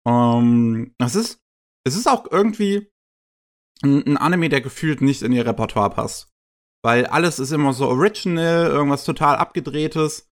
Ähm, 0.06 0.94
das 0.98 1.14
ist, 1.14 1.40
es 1.84 1.96
ist 1.96 2.06
auch 2.06 2.30
irgendwie 2.30 2.90
ein, 3.82 4.06
ein, 4.06 4.16
Anime, 4.16 4.48
der 4.48 4.60
gefühlt 4.60 5.00
nicht 5.00 5.22
in 5.22 5.32
ihr 5.32 5.46
Repertoire 5.46 5.90
passt. 5.90 6.32
Weil 6.84 7.06
alles 7.06 7.38
ist 7.38 7.50
immer 7.50 7.72
so 7.72 7.88
original, 7.88 8.66
irgendwas 8.68 9.04
total 9.04 9.36
abgedrehtes. 9.36 10.30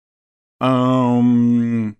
Ähm, 0.62 1.96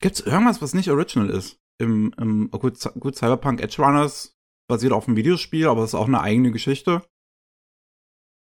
gibt's 0.00 0.20
irgendwas, 0.20 0.60
was 0.60 0.74
nicht 0.74 0.90
original 0.90 1.30
ist? 1.30 1.60
Im, 1.80 2.12
im 2.18 2.48
oh 2.52 2.58
gut, 2.58 2.78
gut, 2.98 3.16
Cyberpunk 3.16 3.60
Edge 3.60 3.80
Runners 3.82 4.36
basiert 4.68 4.92
auf 4.92 5.06
einem 5.06 5.16
Videospiel, 5.16 5.68
aber 5.68 5.84
ist 5.84 5.94
auch 5.94 6.06
eine 6.06 6.20
eigene 6.20 6.50
Geschichte. 6.50 7.06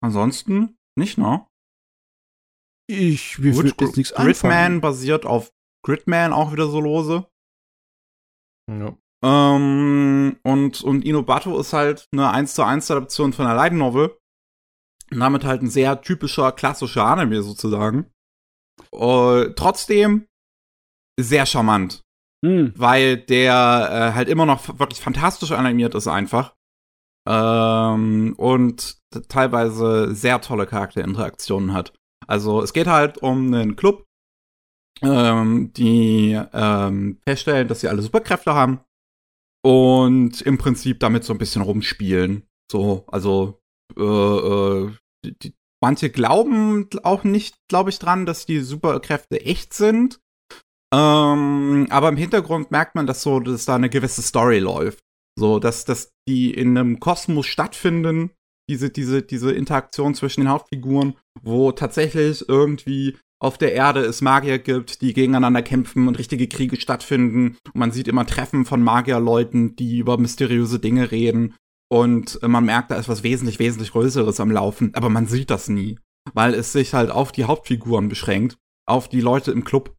Ansonsten 0.03 0.79
nicht, 0.97 1.19
ne? 1.19 1.47
Ich, 2.91 3.39
mir 3.39 3.53
Grid, 3.53 3.81
jetzt 3.81 3.97
nichts 3.97 4.13
Gridman 4.15 4.81
basiert 4.81 5.25
auf 5.25 5.53
Gridman 5.85 6.33
auch 6.33 6.53
wieder 6.53 6.67
so 6.67 6.81
lose. 6.81 7.27
Ja. 8.69 8.97
Ähm, 9.23 10.39
und, 10.43 10.83
und 10.83 11.05
Inobato 11.05 11.59
ist 11.61 11.73
halt 11.73 12.09
eine 12.13 12.31
1 12.31 12.55
zu 12.55 12.65
1 12.65 12.91
Adaption 12.91 13.33
von 13.33 13.47
einer 13.47 13.55
Light 13.55 13.75
Novel. 13.75 14.17
Und 15.13 15.21
damit 15.21 15.45
halt 15.45 15.63
ein 15.63 15.71
sehr 15.71 16.01
typischer, 16.01 16.53
klassischer 16.53 17.05
Anime 17.05 17.43
sozusagen. 17.43 18.07
Uh, 18.93 19.47
trotzdem 19.55 20.27
sehr 21.19 21.47
charmant. 21.47 22.03
Hm. 22.45 22.73
Weil 22.77 23.19
der 23.19 24.13
äh, 24.13 24.15
halt 24.15 24.29
immer 24.29 24.47
noch 24.47 24.79
wirklich 24.79 25.01
fantastisch 25.01 25.53
animiert 25.53 25.95
ist 25.95 26.09
einfach. 26.09 26.55
Ähm, 27.29 28.35
und 28.37 28.99
teilweise 29.29 30.15
sehr 30.15 30.41
tolle 30.41 30.67
Charakterinteraktionen 30.67 31.73
hat. 31.73 31.93
Also 32.31 32.63
es 32.63 32.73
geht 32.73 32.87
halt 32.87 33.19
um 33.19 33.53
einen 33.53 33.75
Club, 33.75 34.07
ähm, 35.03 35.73
die 35.73 36.41
ähm, 36.53 37.19
feststellen, 37.27 37.67
dass 37.67 37.81
sie 37.81 37.89
alle 37.89 38.03
Superkräfte 38.03 38.55
haben 38.55 38.81
und 39.65 40.41
im 40.43 40.57
Prinzip 40.57 41.01
damit 41.01 41.25
so 41.25 41.33
ein 41.33 41.39
bisschen 41.39 41.63
rumspielen. 41.63 42.47
So, 42.71 43.05
also 43.09 43.61
äh, 43.99 44.03
äh, 44.03 44.93
die, 45.25 45.39
die, 45.39 45.55
manche 45.83 46.11
glauben 46.11 46.89
auch 47.03 47.25
nicht, 47.25 47.57
glaube 47.69 47.91
ich, 47.91 47.99
dran, 47.99 48.27
dass 48.27 48.47
die 48.47 48.61
Superkräfte 48.61 49.45
echt 49.45 49.75
sind. 49.75 50.21
Ähm, 50.95 51.87
aber 51.91 52.09
im 52.09 52.17
Hintergrund 52.17 52.71
merkt 52.71 52.95
man, 52.95 53.07
dass 53.07 53.23
so, 53.23 53.41
dass 53.41 53.65
da 53.65 53.75
eine 53.75 53.91
gewisse 53.91 54.23
Story 54.23 54.61
läuft. 54.61 55.01
So, 55.37 55.59
dass, 55.59 55.85
dass 55.85 56.13
die 56.29 56.53
in 56.53 56.77
einem 56.77 57.01
Kosmos 57.01 57.47
stattfinden, 57.47 58.31
diese, 58.69 58.91
diese, 58.91 59.23
diese 59.23 59.53
Interaktion 59.53 60.15
zwischen 60.15 60.43
den 60.43 60.51
Hauptfiguren, 60.51 61.17
wo 61.43 61.73
tatsächlich 61.73 62.49
irgendwie 62.49 63.17
auf 63.43 63.57
der 63.57 63.73
Erde 63.73 64.01
es 64.01 64.21
Magier 64.21 64.59
gibt, 64.59 65.01
die 65.01 65.15
gegeneinander 65.15 65.63
kämpfen 65.63 66.09
und 66.09 66.19
richtige 66.19 66.47
Kriege 66.47 66.79
stattfinden. 66.79 67.57
Und 67.67 67.77
man 67.77 67.91
sieht 67.91 68.09
immer 68.09 68.27
Treffen 68.27 68.67
von 68.67 68.83
Magierleuten, 68.83 69.77
die 69.77 69.99
über 69.99 70.19
mysteriöse 70.19 70.79
Dinge 70.79 71.11
reden. 71.11 71.55
Und 71.91 72.41
man 72.47 72.65
merkt, 72.65 72.91
da 72.91 72.97
ist 72.97 73.09
was 73.09 73.23
wesentlich, 73.23 73.59
wesentlich 73.59 73.93
Größeres 73.93 74.41
am 74.41 74.51
Laufen. 74.51 74.95
Aber 74.95 75.09
man 75.09 75.27
sieht 75.27 75.51
das 75.51 75.69
nie, 75.69 75.99
weil 76.35 76.55
es 76.55 76.73
sich 76.73 76.93
halt 76.93 77.11
auf 77.11 77.33
die 77.33 77.45
Hauptfiguren 77.45 78.09
beschränkt, 78.09 78.59
auf 78.87 79.09
die 79.09 79.23
Leute 79.23 79.53
im 79.53 79.65
Club 79.65 79.97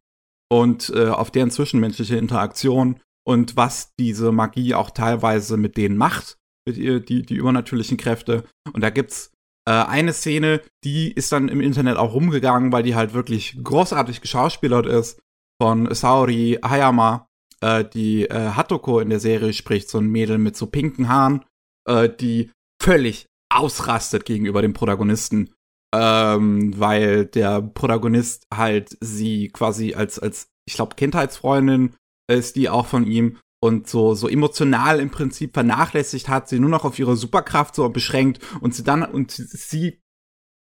und 0.48 0.92
äh, 0.94 1.08
auf 1.08 1.30
deren 1.30 1.50
zwischenmenschliche 1.50 2.16
Interaktion 2.16 3.00
und 3.24 3.56
was 3.56 3.94
diese 3.98 4.32
Magie 4.32 4.74
auch 4.74 4.90
teilweise 4.90 5.56
mit 5.56 5.76
denen 5.76 5.96
macht 5.96 6.38
mit 6.66 6.76
ihr, 6.76 7.00
die, 7.00 7.22
die 7.22 7.34
übernatürlichen 7.34 7.96
Kräfte. 7.96 8.44
Und 8.72 8.82
da 8.82 8.90
gibt's 8.90 9.32
äh, 9.66 9.72
eine 9.72 10.12
Szene, 10.12 10.60
die 10.84 11.12
ist 11.12 11.32
dann 11.32 11.48
im 11.48 11.60
Internet 11.60 11.96
auch 11.96 12.14
rumgegangen, 12.14 12.72
weil 12.72 12.82
die 12.82 12.94
halt 12.94 13.14
wirklich 13.14 13.58
großartig 13.62 14.20
geschauspielert 14.20 14.86
ist. 14.86 15.20
Von 15.60 15.94
Saori 15.94 16.58
Hayama, 16.64 17.28
äh, 17.60 17.84
die 17.84 18.24
äh, 18.24 18.50
Hatoko 18.50 19.00
in 19.00 19.10
der 19.10 19.20
Serie 19.20 19.52
spricht, 19.52 19.88
so 19.88 19.98
ein 19.98 20.08
Mädel 20.08 20.38
mit 20.38 20.56
so 20.56 20.66
pinken 20.66 21.08
Haaren, 21.08 21.44
äh, 21.88 22.08
die 22.08 22.50
völlig 22.82 23.26
ausrastet 23.52 24.24
gegenüber 24.24 24.62
dem 24.62 24.72
Protagonisten, 24.72 25.52
ähm, 25.94 26.78
weil 26.78 27.26
der 27.26 27.62
Protagonist 27.62 28.46
halt 28.52 28.96
sie 29.00 29.48
quasi 29.48 29.94
als, 29.94 30.18
als 30.18 30.48
ich 30.66 30.74
glaube, 30.74 30.96
Kindheitsfreundin 30.96 31.94
ist 32.30 32.56
die 32.56 32.68
auch 32.68 32.86
von 32.86 33.06
ihm 33.06 33.38
und 33.62 33.88
so, 33.88 34.14
so 34.14 34.28
emotional 34.28 34.98
im 34.98 35.10
Prinzip 35.10 35.54
vernachlässigt 35.54 36.28
hat, 36.28 36.48
sie 36.48 36.58
nur 36.58 36.68
noch 36.68 36.84
auf 36.84 36.98
ihre 36.98 37.16
Superkraft 37.16 37.76
so 37.76 37.88
beschränkt 37.88 38.40
und 38.60 38.74
sie 38.74 38.82
dann, 38.82 39.04
und 39.04 39.30
sie 39.30 40.02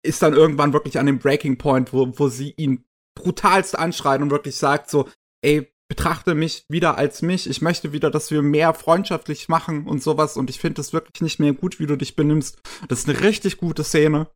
ist 0.01 0.21
dann 0.21 0.33
irgendwann 0.33 0.71
wirklich 0.71 0.97
an 0.97 1.05
dem 1.05 1.19
Breaking 1.19 1.57
Point, 1.57 1.91
wo, 1.91 2.17
wo 2.17 2.29
sie 2.29 2.53
ihn 2.55 2.85
brutalst 3.13 3.77
anschreit 3.77 4.21
und 4.21 4.31
wirklich 4.31 4.55
sagt 4.55 4.89
so, 4.89 5.09
ey, 5.43 5.69
betrachte 5.89 6.35
mich 6.35 6.65
wieder 6.69 6.97
als 6.97 7.21
mich. 7.21 7.49
Ich 7.49 7.61
möchte 7.61 7.91
wieder, 7.91 8.09
dass 8.09 8.31
wir 8.31 8.41
mehr 8.41 8.73
freundschaftlich 8.73 9.49
machen 9.49 9.87
und 9.87 10.01
sowas. 10.01 10.37
Und 10.37 10.49
ich 10.49 10.59
finde 10.59 10.79
es 10.79 10.93
wirklich 10.93 11.21
nicht 11.21 11.39
mehr 11.39 11.53
gut, 11.53 11.79
wie 11.79 11.87
du 11.87 11.97
dich 11.97 12.15
benimmst. 12.15 12.61
Das 12.87 12.99
ist 12.99 13.09
eine 13.09 13.19
richtig 13.21 13.57
gute 13.57 13.83
Szene. 13.83 14.27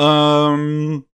Ähm, 0.00 1.04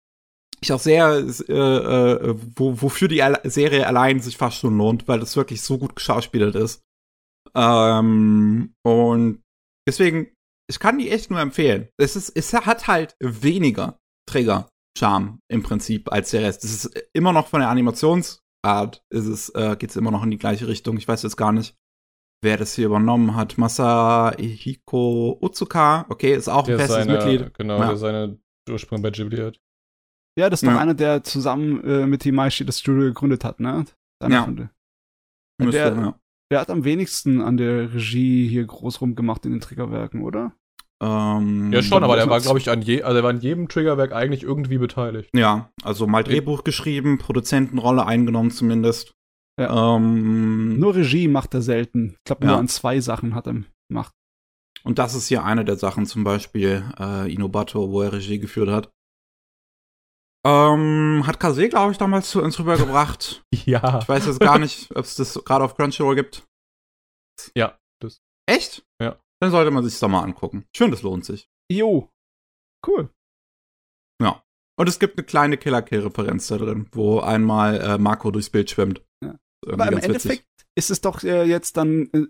ich 0.64 0.72
auch 0.72 0.80
sehr, 0.80 1.08
äh, 1.48 1.52
äh, 1.52 2.34
wo, 2.56 2.80
wofür 2.82 3.08
die 3.08 3.22
Serie 3.44 3.86
allein 3.86 4.20
sich 4.20 4.36
fast 4.36 4.58
schon 4.58 4.76
lohnt, 4.76 5.06
weil 5.08 5.20
das 5.20 5.36
wirklich 5.36 5.62
so 5.62 5.78
gut 5.78 5.96
geschauspielert 5.96 6.54
ist. 6.56 6.82
Ähm, 7.54 8.74
und 8.84 9.42
deswegen, 9.88 10.28
ich 10.68 10.78
kann 10.78 10.98
die 10.98 11.10
echt 11.10 11.30
nur 11.30 11.40
empfehlen. 11.40 11.88
Es 11.98 12.16
ist, 12.16 12.30
es 12.30 12.52
hat 12.52 12.86
halt 12.88 13.14
weniger 13.20 13.98
Trigger-Charme 14.28 15.38
im 15.50 15.62
Prinzip 15.62 16.10
als 16.12 16.30
der 16.30 16.42
Rest. 16.42 16.64
Es 16.64 16.84
ist 16.84 17.08
immer 17.12 17.32
noch 17.32 17.48
von 17.48 17.60
der 17.60 17.68
Animationsart, 17.70 19.02
ist 19.10 19.26
es, 19.26 19.50
äh, 19.50 19.76
geht's 19.78 19.96
immer 19.96 20.10
noch 20.10 20.22
in 20.24 20.30
die 20.30 20.38
gleiche 20.38 20.66
Richtung. 20.66 20.96
Ich 20.96 21.06
weiß 21.06 21.22
jetzt 21.22 21.36
gar 21.36 21.52
nicht, 21.52 21.76
wer 22.42 22.56
das 22.56 22.74
hier 22.74 22.86
übernommen 22.86 23.36
hat. 23.36 23.58
Masahiko 23.58 25.38
Utsuka, 25.40 26.06
okay, 26.08 26.34
ist 26.34 26.48
auch 26.48 26.64
ein 26.64 26.66
Der 26.66 26.78
festes 26.78 26.96
seine, 26.96 27.12
Mitglied. 27.12 27.54
genau, 27.54 27.78
Ja. 27.78 27.86
der 27.88 27.96
seine 27.96 28.38
Ursprung 28.70 29.02
bei 29.02 29.10
Ghibli 29.10 29.38
hat. 29.38 29.58
Ja, 30.38 30.50
das 30.50 30.62
ist 30.62 30.66
doch 30.68 30.74
Ja. 30.74 30.80
einer, 30.80 30.94
der 30.94 31.22
zusammen 31.22 31.82
äh, 31.84 32.06
mit 32.06 32.22
Himaishi 32.24 32.64
das 32.66 32.80
Studio 32.80 33.02
gegründet 33.04 33.44
hat, 33.44 33.60
ne? 33.60 33.84
Einer 34.22 34.34
Ja. 34.34 34.44
von 34.44 34.56
den- 34.56 34.70
Müsste, 35.62 35.72
der- 35.94 35.94
ja. 35.96 36.18
Der 36.52 36.60
hat 36.60 36.70
am 36.70 36.84
wenigsten 36.84 37.40
an 37.40 37.56
der 37.56 37.94
Regie 37.94 38.46
hier 38.48 38.64
groß 38.66 39.00
rumgemacht 39.00 39.46
in 39.46 39.52
den 39.52 39.60
Triggerwerken, 39.60 40.22
oder? 40.22 40.52
Ähm, 41.02 41.72
Ja, 41.72 41.82
schon, 41.82 42.04
aber 42.04 42.16
der 42.16 42.28
war, 42.28 42.40
glaube 42.40 42.58
ich, 42.58 42.70
an 42.70 42.82
je, 42.82 43.02
also 43.02 43.14
der 43.14 43.22
war 43.22 43.30
an 43.30 43.40
jedem 43.40 43.68
Triggerwerk 43.68 44.12
eigentlich 44.12 44.42
irgendwie 44.42 44.78
beteiligt. 44.78 45.30
Ja, 45.34 45.70
also 45.82 46.06
mal 46.06 46.22
Drehbuch 46.22 46.62
geschrieben, 46.64 47.18
Produzentenrolle 47.18 48.06
eingenommen 48.06 48.50
zumindest. 48.50 49.12
Ja. 49.60 49.96
Ähm, 49.96 50.78
Nur 50.78 50.94
Regie 50.96 51.28
macht 51.28 51.54
er 51.54 51.62
selten. 51.62 52.10
Ich 52.18 52.24
glaube, 52.24 52.44
nur 52.46 52.54
Ja. 52.54 52.60
an 52.60 52.68
zwei 52.68 53.00
Sachen 53.00 53.34
hat 53.34 53.46
er 53.46 53.62
gemacht. 53.88 54.12
und 54.82 54.98
das 54.98 55.14
ist 55.14 55.28
hier 55.28 55.44
eine 55.44 55.64
der 55.64 55.76
Sachen, 55.76 56.04
zum 56.06 56.24
Beispiel 56.24 56.84
äh, 56.98 57.32
Inobato, 57.32 57.90
wo 57.90 58.02
er 58.02 58.12
Regie 58.12 58.38
geführt 58.38 58.68
hat. 58.68 58.90
Ähm, 60.46 61.24
hat 61.26 61.40
Kase, 61.40 61.68
glaube 61.68 61.92
ich, 61.92 61.98
damals 61.98 62.30
zu 62.30 62.42
uns 62.42 62.58
rübergebracht. 62.58 63.42
Ja. 63.66 64.00
Ich 64.02 64.08
weiß 64.10 64.26
jetzt 64.26 64.40
gar 64.40 64.58
nicht, 64.58 64.90
ob 64.90 65.06
es 65.06 65.14
das 65.14 65.42
gerade 65.42 65.64
auf 65.64 65.74
Crunchyroll 65.74 66.16
gibt. 66.16 66.46
Ja, 67.56 67.78
das. 67.98 68.20
Echt? 68.46 68.84
Ja. 69.00 69.18
Dann 69.40 69.50
sollte 69.52 69.70
man 69.70 69.82
sich 69.82 69.98
doch 69.98 70.08
mal 70.08 70.20
angucken. 70.20 70.66
Schön, 70.76 70.90
das 70.90 71.00
lohnt 71.00 71.24
sich. 71.24 71.48
Jo. 71.72 72.10
Cool. 72.86 73.08
Und 74.76 74.88
es 74.88 74.98
gibt 74.98 75.18
eine 75.18 75.24
kleine 75.24 75.56
Killer-Kill-Referenz 75.56 76.48
da 76.48 76.58
drin, 76.58 76.88
wo 76.92 77.20
einmal 77.20 77.80
äh, 77.80 77.98
Marco 77.98 78.30
durchs 78.30 78.50
Bild 78.50 78.70
schwimmt. 78.70 79.04
Ja. 79.22 79.38
Aber 79.66 79.72
im 79.72 79.78
ganz 79.78 79.94
witzig. 79.94 80.04
Endeffekt 80.04 80.48
ist 80.76 80.90
es 80.90 81.00
doch 81.00 81.22
äh, 81.22 81.44
jetzt 81.44 81.76
dann 81.76 82.10
äh, 82.12 82.26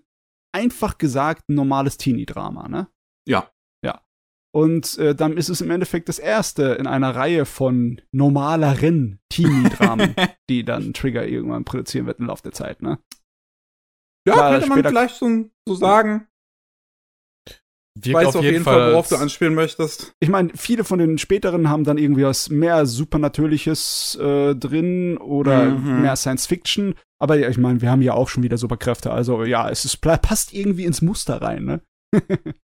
einfach 0.53 0.99
gesagt 0.99 1.49
ein 1.49 1.55
normales 1.55 1.97
Teenie-Drama, 1.97 2.69
ne? 2.69 2.89
Ja. 3.27 3.51
Und 4.55 4.99
äh, 4.99 5.17
dann 5.17 5.37
ist 5.37 5.49
es 5.49 5.61
im 5.61 5.71
Endeffekt 5.73 6.09
das 6.09 6.21
erste 6.21 6.75
in 6.75 6.87
einer 6.87 7.17
Reihe 7.17 7.45
von 7.45 8.01
normaleren 8.13 9.19
Teenie-Dramen, 9.29 10.15
die 10.49 10.65
dann 10.65 10.95
Trigger 10.95 11.27
irgendwann 11.27 11.65
produzieren 11.65 12.07
wird 12.07 12.21
im 12.21 12.27
Laufe 12.27 12.45
der 12.45 12.53
Zeit, 12.53 12.81
ne? 12.81 13.01
Ja, 14.27 14.35
Klar, 14.35 14.53
könnte 14.53 14.69
man 14.69 14.85
vielleicht 14.85 15.17
so, 15.17 15.51
so 15.67 15.75
sagen. 15.75 16.29
Ich 17.97 18.07
Wirkt 18.07 18.27
weiß 18.27 18.37
auf 18.37 18.45
jeden 18.45 18.65
Fall, 18.65 18.93
worauf 18.93 19.09
du 19.09 19.17
anspielen 19.17 19.55
möchtest. 19.55 20.13
Ich 20.21 20.29
meine, 20.29 20.51
viele 20.55 20.85
von 20.85 20.99
den 20.99 21.19
späteren 21.19 21.69
haben 21.69 21.85
dann 21.85 21.99
irgendwie 21.99 22.25
was 22.25 22.49
mehr 22.49 22.87
Supernatürliches 22.87 24.17
äh, 24.21 24.55
drin 24.55 25.17
oder 25.19 25.71
Mhm. 25.71 26.03
mehr 26.03 26.17
Science 26.17 26.47
Fiction. 26.47 26.95
Aber 27.21 27.37
ja, 27.37 27.49
ich 27.49 27.59
meine, 27.59 27.81
wir 27.81 27.91
haben 27.91 28.03
ja 28.03 28.15
auch 28.15 28.29
schon 28.29 28.43
wieder 28.43 28.59
Superkräfte. 28.59 29.13
Also 29.13 29.45
ja, 29.45 29.69
es 29.69 29.85
ist, 29.85 30.01
passt 30.01 30.53
irgendwie 30.53 30.85
ins 30.85 31.03
Muster 31.03 31.43
rein, 31.43 31.65
ne? 31.65 31.81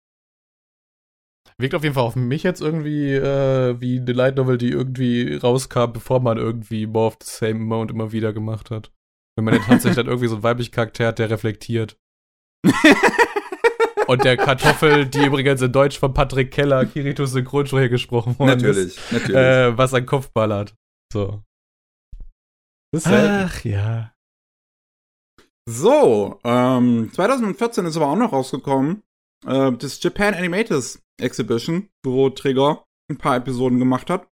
Wirkt 1.61 1.75
auf 1.75 1.83
jeden 1.83 1.95
Fall 1.95 2.05
auf 2.05 2.15
mich 2.15 2.45
jetzt 2.45 2.61
irgendwie 2.61 3.15
äh, 3.15 3.81
wie 3.81 3.99
eine 3.99 4.13
Light 4.13 4.37
Novel, 4.37 4.59
die 4.59 4.71
irgendwie 4.71 5.35
rauskam, 5.35 5.93
bevor 5.93 6.21
man 6.21 6.39
irgendwie 6.39 6.87
More 6.87 7.09
of 7.09 7.17
the 7.21 7.29
Same 7.29 7.59
Mode 7.59 7.93
immer 7.93 8.13
wieder 8.13 8.33
gemacht 8.33 8.71
hat. 8.71 8.93
Wenn 9.37 9.45
man 9.45 9.55
dann 9.55 9.65
tatsächlich 9.65 9.97
dann 9.97 10.07
irgendwie 10.09 10.29
so 10.29 10.37
einen 10.37 10.45
weiblichen 10.45 10.71
Charakter 10.71 11.09
hat, 11.09 11.19
der 11.19 11.31
reflektiert. 11.31 11.99
Und 14.07 14.25
der 14.25 14.37
Kartoffel, 14.37 15.07
die 15.07 15.27
übrigens 15.27 15.61
in 15.61 15.71
Deutsch 15.71 15.99
von 15.99 16.15
Patrick 16.15 16.51
Keller, 16.51 16.87
Kiritos 16.87 17.33
Synchronsprecher 17.33 17.89
gesprochen 17.91 18.39
worden 18.39 18.65
ist, 18.65 19.13
natürlich. 19.13 19.37
äh, 19.37 19.77
was 19.77 19.93
an 19.93 20.07
Kopf 20.07 20.31
ballert. 20.31 20.75
So. 21.13 21.43
Ach 23.05 23.65
ja. 23.65 24.15
So, 25.69 26.41
ähm, 26.45 27.11
2014 27.13 27.85
ist 27.85 27.97
aber 27.99 28.07
auch 28.07 28.17
noch 28.17 28.33
rausgekommen, 28.33 29.03
äh, 29.47 29.73
das 29.73 30.03
Japan 30.03 30.35
Animators 30.35 31.03
Exhibition, 31.21 31.89
wo 32.05 32.31
Trigger 32.31 32.85
ein 33.11 33.19
paar 33.19 33.37
Episoden 33.37 33.79
gemacht 33.79 34.11
hat. 34.11 34.29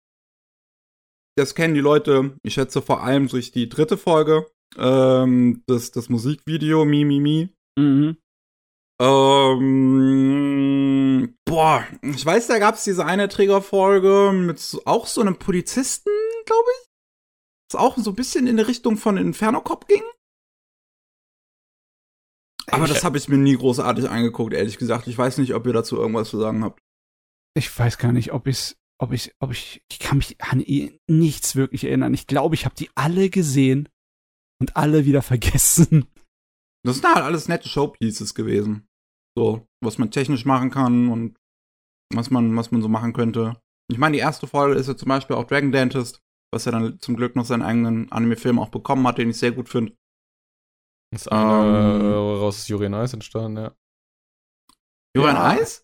Das 1.37 1.55
kennen 1.55 1.75
die 1.75 1.81
Leute, 1.81 2.37
ich 2.43 2.55
schätze 2.55 2.81
vor 2.81 3.03
allem 3.03 3.29
durch 3.29 3.53
die 3.53 3.69
dritte 3.69 3.99
Folge, 3.99 4.47
ähm, 4.79 5.63
das, 5.67 5.91
das 5.91 6.09
Musikvideo 6.09 6.85
Mi 6.85 7.05
Mi 7.05 7.21
Mi. 7.21 7.51
Mhm. 7.79 8.17
Ähm, 8.99 9.77
boah, 11.45 11.87
ich 12.03 12.25
weiß, 12.25 12.47
da 12.47 12.59
gab 12.59 12.77
es 12.77 12.85
diese 12.85 13.05
eine 13.05 13.29
Triggerfolge 13.29 14.33
mit 14.33 14.59
so, 14.59 14.81
auch 14.87 15.07
so 15.07 15.21
einem 15.21 15.39
Polizisten, 15.39 16.09
glaube 16.47 16.71
ich. 16.81 16.87
Das 17.71 17.79
auch 17.81 17.99
so 17.99 18.13
ein 18.13 18.17
bisschen 18.17 18.47
in 18.47 18.57
die 18.57 18.63
Richtung 18.63 18.97
von 18.97 19.19
Inferno 19.19 19.61
Cop 19.61 19.87
ging. 19.87 20.05
Aber 22.71 22.85
Ich- 22.87 22.93
das 22.93 23.05
habe 23.05 23.17
ich 23.19 23.29
mir 23.29 23.37
nie 23.39 23.57
großartig 23.57 24.09
angeguckt, 24.11 24.53
ehrlich 24.55 24.79
gesagt. 24.79 25.07
Ich 25.07 25.17
weiß 25.17 25.39
nicht, 25.39 25.55
ob 25.55 25.67
ihr 25.67 25.73
dazu 25.73 25.97
irgendwas 25.97 26.29
zu 26.31 26.39
sagen 26.39 26.65
habt. 26.65 26.81
Ich 27.57 27.77
weiß 27.79 27.99
gar 27.99 28.13
nicht, 28.13 28.33
ob 28.33 28.47
ich 28.47 28.77
ob 28.99 29.13
ich, 29.13 29.35
ob 29.41 29.53
ich, 29.53 29.83
ich 29.93 29.99
kann 29.99 30.17
mich 30.17 30.41
an 30.41 30.65
nichts 31.07 31.55
wirklich 31.55 31.85
erinnern. 31.85 32.15
Ich 32.15 32.27
glaube, 32.27 32.55
ich 32.55 32.65
habe 32.65 32.75
die 32.77 32.89
alle 32.95 33.29
gesehen 33.29 33.91
und 34.59 34.75
alle 34.75 35.05
wieder 35.05 35.21
vergessen. 35.23 36.07
Das 36.83 36.97
sind 36.97 37.05
halt 37.15 37.23
alles 37.25 37.47
nette 37.47 37.69
Showpieces 37.69 38.35
gewesen. 38.35 38.87
So, 39.37 39.67
was 39.85 39.99
man 39.99 40.11
technisch 40.11 40.47
machen 40.47 40.71
kann 40.71 41.09
und 41.11 41.37
was 42.15 42.31
man, 42.31 42.57
was 42.57 42.71
man 42.71 42.81
so 42.81 42.89
machen 42.89 43.13
könnte. 43.13 43.61
Ich 43.93 43.99
meine, 43.99 44.15
die 44.17 44.21
erste 44.23 44.47
Folge 44.47 44.77
ist 44.77 44.87
ja 44.87 44.97
zum 44.97 45.09
Beispiel 45.09 45.37
auch 45.37 45.45
Dragon 45.45 45.73
Dentist, 45.73 46.23
was 46.51 46.65
ja 46.65 46.73
dann 46.73 46.99
zum 46.99 47.17
Glück 47.17 47.37
noch 47.37 47.45
seinen 47.45 47.63
eigenen 47.63 48.11
Anime-Film 48.11 48.59
auch 48.59 48.71
bekommen 48.71 49.07
hat, 49.07 49.19
den 49.19 49.29
ich 49.29 49.37
sehr 49.37 49.53
gut 49.53 49.69
finde. 49.69 49.95
Das 51.17 51.29
eine 51.29 51.99
Ähm. 51.99 52.11
äh, 52.11 52.15
raus 52.15 52.69
Yuri 52.69 52.89
Nice 52.91 53.15
entstanden, 53.15 53.57
ja. 53.57 53.75
Ein 55.25 55.37
Eis? 55.37 55.83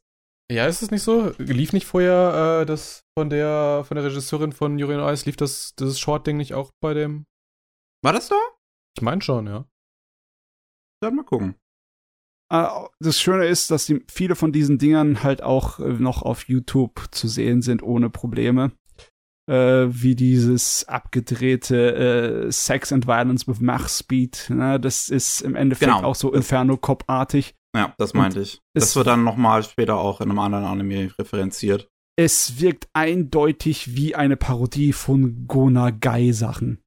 Ja, 0.51 0.67
ist 0.67 0.83
es 0.83 0.91
nicht 0.91 1.03
so? 1.03 1.33
Lief 1.39 1.73
nicht 1.73 1.87
vorher 1.87 2.61
äh, 2.61 2.67
das 2.67 3.07
von 3.19 3.31
der 3.31 3.85
von 3.87 3.95
der 3.95 4.05
Regisseurin 4.05 4.53
von 4.53 4.73
on 4.83 5.13
Ice, 5.13 5.25
lief 5.25 5.37
das 5.37 5.75
dieses 5.77 5.99
Short-Ding 5.99 6.37
nicht 6.37 6.53
auch 6.53 6.71
bei 6.83 6.93
dem? 6.93 7.25
War 8.05 8.13
das 8.13 8.29
da? 8.29 8.37
Ich 8.95 9.03
meine 9.03 9.23
schon, 9.23 9.47
ja. 9.47 9.65
Dann 11.03 11.17
mal 11.17 11.25
gucken. 11.25 11.55
Äh, 12.53 12.69
Das 13.01 13.19
Schöne 13.19 13.47
ist, 13.47 13.71
dass 13.71 13.87
die, 13.87 14.05
viele 14.11 14.37
von 14.37 14.53
diesen 14.53 14.77
Dingern 14.77 15.23
halt 15.23 15.43
auch 15.43 15.79
äh, 15.79 15.95
noch 15.95 16.21
auf 16.21 16.47
YouTube 16.49 17.09
zu 17.11 17.27
sehen 17.29 17.63
sind, 17.63 17.83
ohne 17.83 18.11
Probleme. 18.11 18.73
Äh, 19.51 19.87
wie 19.91 20.15
dieses 20.15 20.85
abgedrehte 20.89 22.45
äh, 22.47 22.53
Sex 22.53 22.93
and 22.93 23.07
Violence 23.09 23.49
with 23.49 23.61
Mach 23.61 23.89
Speed. 23.89 24.47
Ne? 24.51 24.79
Das 24.79 25.09
ist 25.09 25.41
im 25.41 25.57
Endeffekt 25.57 25.91
Genau. 25.93 26.05
auch 26.07 26.15
so 26.15 26.33
Inferno 26.33 26.77
Cop-artig. 26.77 27.55
Ja, 27.77 27.93
das 27.99 28.15
meinte 28.15 28.41
ich. 28.41 28.61
es- 28.75 28.85
Das 28.85 28.97
wird 28.97 29.09
dann 29.09 29.25
nochmal 29.25 29.63
später 29.65 29.97
auch 29.97 30.21
in 30.21 30.31
einem 30.31 30.39
anderen 30.39 30.65
Anime 30.65 31.11
referenziert. 31.19 31.89
Es 32.17 32.61
wirkt 32.61 32.89
eindeutig 32.93 33.97
wie 33.97 34.15
eine 34.15 34.37
Parodie 34.37 34.93
von 34.93 35.47
Gonagai-Sachen. 35.49 36.79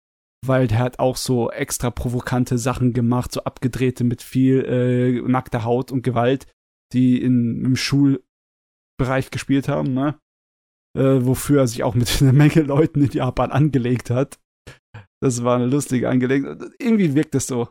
Weil 0.46 0.68
der 0.68 0.78
hat 0.78 1.00
auch 1.00 1.18
so 1.18 1.50
extra 1.50 1.90
provokante 1.90 2.58
Sachen 2.60 2.94
gemacht, 2.94 3.32
so 3.32 3.44
abgedrehte 3.44 4.04
mit 4.04 4.22
viel 4.22 4.64
äh, 4.64 5.22
nackter 5.30 5.64
Haut 5.64 5.92
und 5.92 6.04
Gewalt, 6.04 6.46
die 6.94 7.20
in, 7.20 7.66
im 7.66 7.76
Schulbereich 7.76 9.32
gespielt 9.32 9.68
haben, 9.68 9.94
ne? 9.94 10.20
Äh, 10.96 11.26
wofür 11.26 11.62
er 11.62 11.68
sich 11.68 11.84
auch 11.84 11.94
mit 11.94 12.10
einer 12.22 12.34
Menge 12.34 12.62
Leuten 12.62 13.04
in 13.04 13.12
Japan 13.12 13.52
angelegt 13.52 14.10
hat. 14.10 14.40
Das 15.22 15.44
war 15.44 15.56
eine 15.56 15.66
lustige 15.68 16.10
Angelegenheit. 16.10 16.72
Irgendwie 16.80 17.14
wirkt 17.16 17.36
es 17.36 17.48
so. 17.48 17.70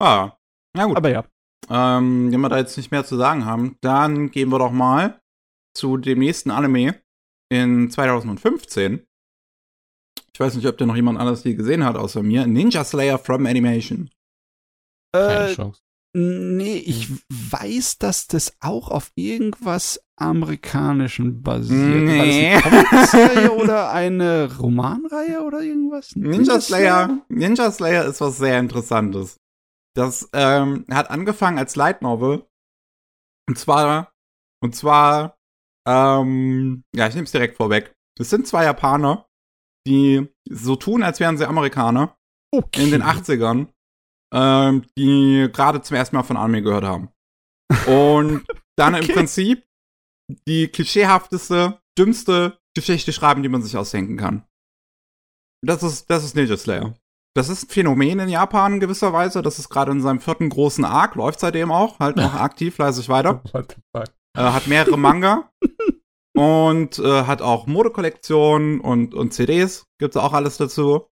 Ah, 0.00 0.32
na 0.76 0.86
gut. 0.86 0.96
Aber 0.96 1.10
ja. 1.10 1.24
Ähm, 1.70 2.32
wenn 2.32 2.40
wir 2.40 2.48
da 2.48 2.58
jetzt 2.58 2.76
nicht 2.76 2.90
mehr 2.90 3.04
zu 3.04 3.16
sagen 3.16 3.44
haben, 3.44 3.76
dann 3.80 4.30
gehen 4.30 4.48
wir 4.50 4.58
doch 4.58 4.70
mal 4.72 5.20
zu 5.76 5.96
dem 5.96 6.20
nächsten 6.20 6.50
Anime 6.50 7.02
in 7.52 7.90
2015. 7.90 9.06
Ich 10.32 10.40
weiß 10.40 10.54
nicht, 10.54 10.66
ob 10.66 10.78
der 10.78 10.86
noch 10.86 10.96
jemand 10.96 11.18
anderes 11.18 11.42
hier 11.42 11.56
gesehen 11.56 11.84
hat 11.84 11.96
außer 11.96 12.22
mir. 12.22 12.46
Ninja 12.46 12.84
Slayer 12.84 13.18
from 13.18 13.46
Animation. 13.46 14.10
Keine 15.12 15.48
Äh, 15.50 15.54
Chance. 15.54 15.82
Nee, 16.14 16.78
ich 16.78 17.10
weiß, 17.28 17.98
dass 17.98 18.26
das 18.26 18.56
auch 18.60 18.90
auf 18.90 19.12
irgendwas 19.14 20.02
Amerikanischen 20.16 21.42
basiert. 21.42 22.04
Nee. 22.04 22.54
War 22.54 22.70
das 22.70 23.14
eine 23.14 23.28
Comicserie 23.28 23.52
oder 23.52 23.90
eine 23.92 24.56
Romanreihe 24.58 25.42
oder 25.44 25.60
irgendwas? 25.60 26.16
Ninja 26.16 26.60
Slayer, 26.60 27.18
Ninja 27.28 27.70
Slayer 27.70 28.06
ist 28.06 28.20
was 28.20 28.38
sehr 28.38 28.58
Interessantes. 28.58 29.36
Das 29.94 30.28
ähm, 30.32 30.84
hat 30.90 31.10
angefangen 31.10 31.58
als 31.58 31.76
Light 31.76 32.02
Novel. 32.02 32.46
Und 33.48 33.58
zwar, 33.58 34.12
und 34.62 34.74
zwar 34.74 35.36
Ähm, 35.86 36.84
ja, 36.94 37.06
ich 37.08 37.14
nehme 37.14 37.24
es 37.24 37.32
direkt 37.32 37.56
vorweg. 37.56 37.94
Es 38.18 38.30
sind 38.30 38.46
zwei 38.46 38.64
Japaner, 38.64 39.26
die 39.86 40.28
so 40.48 40.76
tun, 40.76 41.02
als 41.02 41.20
wären 41.20 41.38
sie 41.38 41.46
Amerikaner 41.46 42.14
Okay. 42.54 42.82
in 42.84 42.90
den 42.90 43.02
80ern, 43.02 43.68
ähm, 44.32 44.84
die 44.96 45.48
gerade 45.52 45.80
zum 45.82 45.96
ersten 45.96 46.16
Mal 46.16 46.22
von 46.22 46.36
Anime 46.36 46.62
gehört 46.62 46.84
haben. 46.84 47.08
Und 47.86 48.44
dann 48.76 48.94
im 48.94 49.04
Okay. 49.04 49.12
Prinzip 49.12 49.64
die 50.46 50.68
klischeehafteste, 50.68 51.80
dümmste 51.98 52.58
Geschichte 52.74 53.12
schreiben, 53.12 53.42
die 53.42 53.48
man 53.48 53.62
sich 53.62 53.76
ausdenken 53.76 54.16
kann. 54.16 54.44
Das 55.64 55.82
ist, 55.82 56.10
das 56.10 56.24
ist 56.24 56.36
Ninja 56.36 56.56
Slayer. 56.56 56.94
Das 57.34 57.48
ist 57.48 57.64
ein 57.64 57.68
Phänomen 57.68 58.18
in 58.18 58.28
Japan 58.28 58.74
in 58.74 58.80
gewisser 58.80 59.12
Weise. 59.12 59.42
Das 59.42 59.58
ist 59.58 59.68
gerade 59.68 59.92
in 59.92 60.00
seinem 60.00 60.20
vierten 60.20 60.48
großen 60.48 60.84
Arc, 60.84 61.14
läuft 61.14 61.40
seitdem 61.40 61.70
auch, 61.70 61.98
halt 61.98 62.16
noch 62.16 62.34
aktiv, 62.34 62.74
fleißig 62.74 63.08
weiter. 63.08 63.42
Äh, 64.36 64.42
hat 64.42 64.68
mehrere 64.68 64.98
Manga 64.98 65.50
und 66.36 66.98
äh, 66.98 67.24
hat 67.24 67.42
auch 67.42 67.66
Modekollektionen 67.66 68.78
und, 68.78 69.14
und 69.14 69.32
CDs. 69.32 69.86
Gibt's 69.98 70.16
auch 70.18 70.32
alles 70.32 70.58
dazu. 70.58 71.08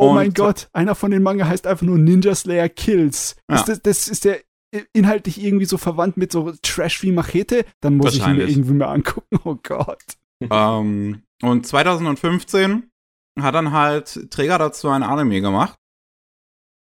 Oh 0.00 0.10
Und- 0.10 0.14
mein 0.14 0.32
Gott, 0.32 0.68
einer 0.72 0.94
von 0.94 1.10
den 1.10 1.24
Manga 1.24 1.48
heißt 1.48 1.66
einfach 1.66 1.84
nur 1.84 1.98
Ninja 1.98 2.32
Slayer 2.34 2.68
Kills. 2.68 3.34
Ja. 3.50 3.56
Ist 3.56 3.68
das, 3.68 3.82
das 3.82 4.08
ist 4.08 4.24
der 4.24 4.38
inhaltlich 4.92 5.42
irgendwie 5.42 5.64
so 5.64 5.76
verwandt 5.76 6.16
mit 6.16 6.30
so 6.30 6.52
Trash 6.62 7.02
wie 7.02 7.10
Machete? 7.10 7.64
Dann 7.80 7.96
muss 7.96 8.14
ich 8.14 8.24
ihn 8.24 8.36
mir 8.36 8.46
irgendwie 8.48 8.74
mal 8.74 8.92
angucken. 8.92 9.26
Oh 9.44 9.56
Gott. 9.62 10.04
ähm, 10.50 11.22
und 11.42 11.66
2015 11.66 12.90
hat 13.40 13.54
dann 13.54 13.72
halt 13.72 14.30
Träger 14.30 14.58
dazu 14.58 14.88
ein 14.88 15.02
Anime 15.02 15.40
gemacht. 15.40 15.74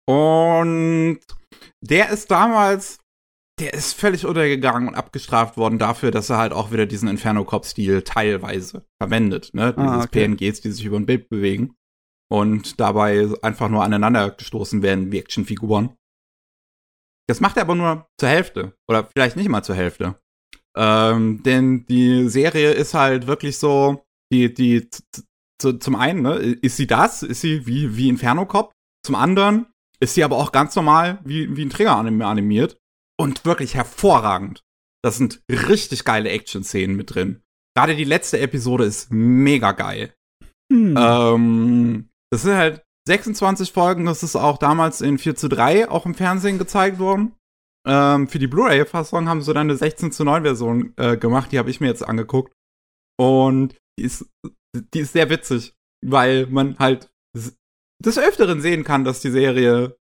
Und 0.08 1.20
der 1.82 2.10
ist 2.10 2.30
damals, 2.32 3.00
der 3.60 3.74
ist 3.74 3.94
völlig 3.94 4.26
untergegangen 4.26 4.88
und 4.90 4.96
abgestraft 4.96 5.58
worden 5.58 5.80
dafür, 5.80 6.12
dass 6.12 6.30
er 6.30 6.38
halt 6.38 6.54
auch 6.54 6.72
wieder 6.72 6.86
diesen 6.86 7.10
Inferno-Cop-Stil 7.10 8.02
teilweise 8.04 8.86
verwendet. 9.02 9.52
Ne? 9.54 9.74
Ah, 9.78 9.94
Dieses 9.96 10.06
okay. 10.06 10.28
PNGs, 10.28 10.62
die 10.62 10.72
sich 10.72 10.86
über 10.86 10.98
ein 10.98 11.06
Bild 11.06 11.30
bewegen 11.30 11.76
und 12.32 12.80
dabei 12.80 13.28
einfach 13.42 13.70
nur 13.70 13.84
aneinander 13.84 14.32
gestoßen 14.32 14.82
werden 14.82 15.12
wie 15.12 15.20
Actionfiguren. 15.20 15.96
Das 17.28 17.42
macht 17.42 17.58
er 17.58 17.64
aber 17.64 17.76
nur 17.76 18.08
zur 18.20 18.30
Hälfte. 18.30 18.74
Oder 18.88 19.08
vielleicht 19.16 19.36
nicht 19.36 19.50
mal 19.50 19.64
zur 19.64 19.76
Hälfte. 19.76 20.16
Ähm, 20.76 21.44
denn 21.44 21.86
die 21.86 22.30
Serie 22.30 22.72
ist 22.72 22.94
halt 22.94 23.28
wirklich 23.28 23.58
so, 23.58 24.04
die, 24.32 24.54
die, 24.54 24.90
zum 25.60 25.96
einen, 25.96 26.22
ne, 26.22 26.36
ist 26.38 26.78
sie 26.78 26.88
das? 26.88 27.24
Ist 27.24 27.42
sie 27.42 27.68
wie, 27.68 27.96
wie 27.96 28.10
Inferno 28.10 28.46
Cop? 28.46 28.72
Zum 29.06 29.16
anderen 29.16 29.68
ist 30.00 30.16
sie 30.16 30.24
aber 30.24 30.38
auch 30.38 30.52
ganz 30.52 30.76
normal 30.76 31.20
wie, 31.24 31.56
wie 31.56 31.66
ein 31.66 31.70
Trigger-Anime 31.70 32.26
animiert. 32.26 32.78
Und 33.20 33.44
wirklich 33.46 33.76
hervorragend. 33.76 34.64
Das 35.04 35.18
sind 35.18 35.42
richtig 35.50 36.06
geile 36.06 36.30
Action-Szenen 36.30 36.96
mit 36.96 37.14
drin. 37.14 37.42
Gerade 37.76 37.96
die 37.96 38.06
letzte 38.06 38.40
Episode 38.40 38.86
ist 38.86 39.12
mega 39.12 39.74
geil. 39.74 40.14
Hm. 40.72 40.96
Ähm, 40.98 42.09
das 42.32 42.44
sind 42.44 42.56
halt 42.56 42.84
26 43.08 43.72
Folgen, 43.72 44.06
das 44.06 44.24
ist 44.24 44.36
auch 44.36 44.58
damals 44.58 45.02
in 45.02 45.18
4 45.18 45.36
zu 45.36 45.48
3 45.48 45.90
auch 45.90 46.06
im 46.06 46.16
Fernsehen 46.16 46.60
gezeigt 46.60 47.00
worden. 47.00 47.36
Ähm, 47.88 48.28
für 48.28 48.40
die 48.40 48.48
Blu-ray-Fassung 48.48 49.28
haben 49.28 49.42
sie 49.42 49.54
dann 49.54 49.70
eine 49.70 49.78
16 49.78 50.12
zu 50.12 50.24
9 50.24 50.44
Version 50.44 50.94
äh, 50.98 51.18
gemacht, 51.18 51.52
die 51.52 51.58
habe 51.58 51.70
ich 51.70 51.80
mir 51.80 51.88
jetzt 51.88 52.08
angeguckt. 52.08 52.54
Und 53.18 53.76
die 53.98 54.04
ist, 54.04 54.30
die 54.94 55.00
ist 55.00 55.14
sehr 55.14 55.30
witzig, 55.30 55.74
weil 56.06 56.46
man 56.48 56.78
halt 56.78 57.10
des 58.04 58.18
Öfteren 58.18 58.62
sehen 58.62 58.84
kann, 58.84 59.04
dass 59.04 59.22
die 59.22 59.32
Serie 59.32 59.98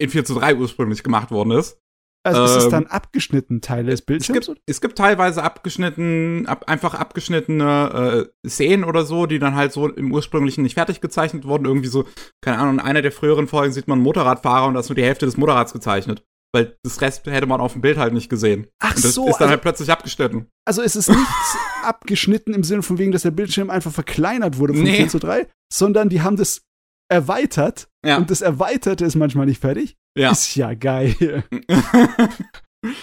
in 0.00 0.10
4 0.10 0.24
zu 0.24 0.34
3 0.34 0.56
ursprünglich 0.56 1.02
gemacht 1.02 1.30
worden 1.30 1.52
ist. 1.52 1.78
Also 2.26 2.44
ist 2.44 2.56
es 2.56 2.64
ähm, 2.64 2.70
dann 2.70 2.86
abgeschnitten 2.86 3.60
Teile 3.60 3.90
des 3.90 4.00
Es 4.00 4.06
Bildschirms? 4.06 4.46
gibt, 4.46 4.60
es 4.66 4.80
gibt 4.80 4.98
teilweise 4.98 5.42
abgeschnitten, 5.42 6.46
ab, 6.46 6.64
einfach 6.68 6.94
abgeschnittene 6.94 8.28
äh, 8.44 8.48
Szenen 8.48 8.84
oder 8.84 9.04
so, 9.04 9.26
die 9.26 9.38
dann 9.38 9.54
halt 9.54 9.72
so 9.72 9.88
im 9.88 10.12
ursprünglichen 10.12 10.62
nicht 10.62 10.74
fertig 10.74 11.00
gezeichnet 11.00 11.44
wurden. 11.44 11.64
Irgendwie 11.66 11.88
so, 11.88 12.04
keine 12.42 12.58
Ahnung, 12.58 12.74
in 12.74 12.80
einer 12.80 13.02
der 13.02 13.12
früheren 13.12 13.48
Folgen 13.48 13.72
sieht 13.72 13.88
man 13.88 13.98
einen 13.98 14.04
Motorradfahrer 14.04 14.66
und 14.66 14.74
da 14.74 14.80
ist 14.80 14.88
nur 14.88 14.96
die 14.96 15.04
Hälfte 15.04 15.26
des 15.26 15.36
Motorrads 15.36 15.72
gezeichnet. 15.72 16.24
Weil 16.54 16.76
das 16.84 17.00
Rest 17.02 17.26
hätte 17.26 17.46
man 17.46 17.60
auf 17.60 17.72
dem 17.72 17.82
Bild 17.82 17.98
halt 17.98 18.14
nicht 18.14 18.30
gesehen. 18.30 18.68
Ach 18.78 18.94
Und 18.94 19.04
das 19.04 19.14
so, 19.14 19.24
ist 19.28 19.34
dann 19.34 19.42
also, 19.42 19.50
halt 19.50 19.62
plötzlich 19.62 19.90
abgeschnitten. 19.90 20.46
also 20.64 20.80
es 20.80 20.96
ist 20.96 21.08
nichts 21.10 21.58
abgeschnitten 21.82 22.54
im 22.54 22.62
Sinne 22.64 22.82
von 22.82 22.98
wegen, 22.98 23.12
dass 23.12 23.22
der 23.22 23.30
Bildschirm 23.32 23.68
einfach 23.68 23.92
verkleinert 23.92 24.58
wurde 24.58 24.72
von 24.74 24.82
Nee. 24.84 24.96
4 24.96 25.08
zu 25.08 25.18
3, 25.18 25.46
sondern 25.72 26.08
die 26.08 26.22
haben 26.22 26.36
das 26.36 26.62
erweitert 27.10 27.88
Ja. 28.04 28.16
und 28.16 28.30
das 28.30 28.40
Erweiterte 28.42 29.04
ist 29.04 29.16
manchmal 29.16 29.46
nicht 29.46 29.60
fertig. 29.60 29.96
Ja. 30.16 30.30
Ist 30.32 30.54
ja 30.56 30.74
geil. 30.74 31.44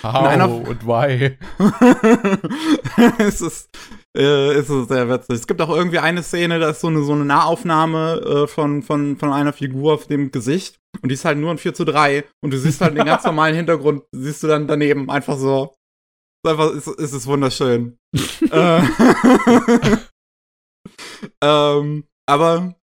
How 0.01 0.27
einer- 0.27 0.49
und 0.49 0.85
why? 0.85 1.37
es 3.17 3.41
ist, 3.41 3.69
äh, 4.17 4.53
es 4.53 4.69
ist 4.69 4.89
sehr 4.89 5.09
witzig. 5.09 5.35
Es 5.35 5.47
gibt 5.47 5.61
auch 5.61 5.69
irgendwie 5.69 5.99
eine 5.99 6.23
Szene, 6.23 6.59
da 6.59 6.69
ist 6.69 6.81
so 6.81 6.87
eine, 6.87 7.03
so 7.03 7.13
eine 7.13 7.25
Nahaufnahme 7.25 8.21
äh, 8.21 8.47
von, 8.47 8.83
von, 8.83 9.17
von 9.17 9.33
einer 9.33 9.53
Figur 9.53 9.93
auf 9.93 10.07
dem 10.07 10.31
Gesicht. 10.31 10.79
Und 11.01 11.09
die 11.09 11.15
ist 11.15 11.25
halt 11.25 11.37
nur 11.37 11.51
ein 11.51 11.57
4 11.57 11.73
zu 11.73 11.85
3. 11.85 12.23
Und 12.41 12.51
du 12.51 12.57
siehst 12.57 12.81
halt 12.81 12.97
den 12.97 13.05
ganz 13.05 13.23
normalen 13.25 13.55
Hintergrund, 13.55 14.03
siehst 14.11 14.43
du 14.43 14.47
dann 14.47 14.67
daneben 14.67 15.09
einfach 15.09 15.37
so. 15.37 15.75
Ist 16.45 16.51
einfach, 16.51 16.73
es, 16.73 16.87
es 16.87 17.13
ist 17.13 17.27
wunderschön. 17.27 17.97
äh, 18.51 18.81
ähm, 21.41 22.05
aber 22.25 22.75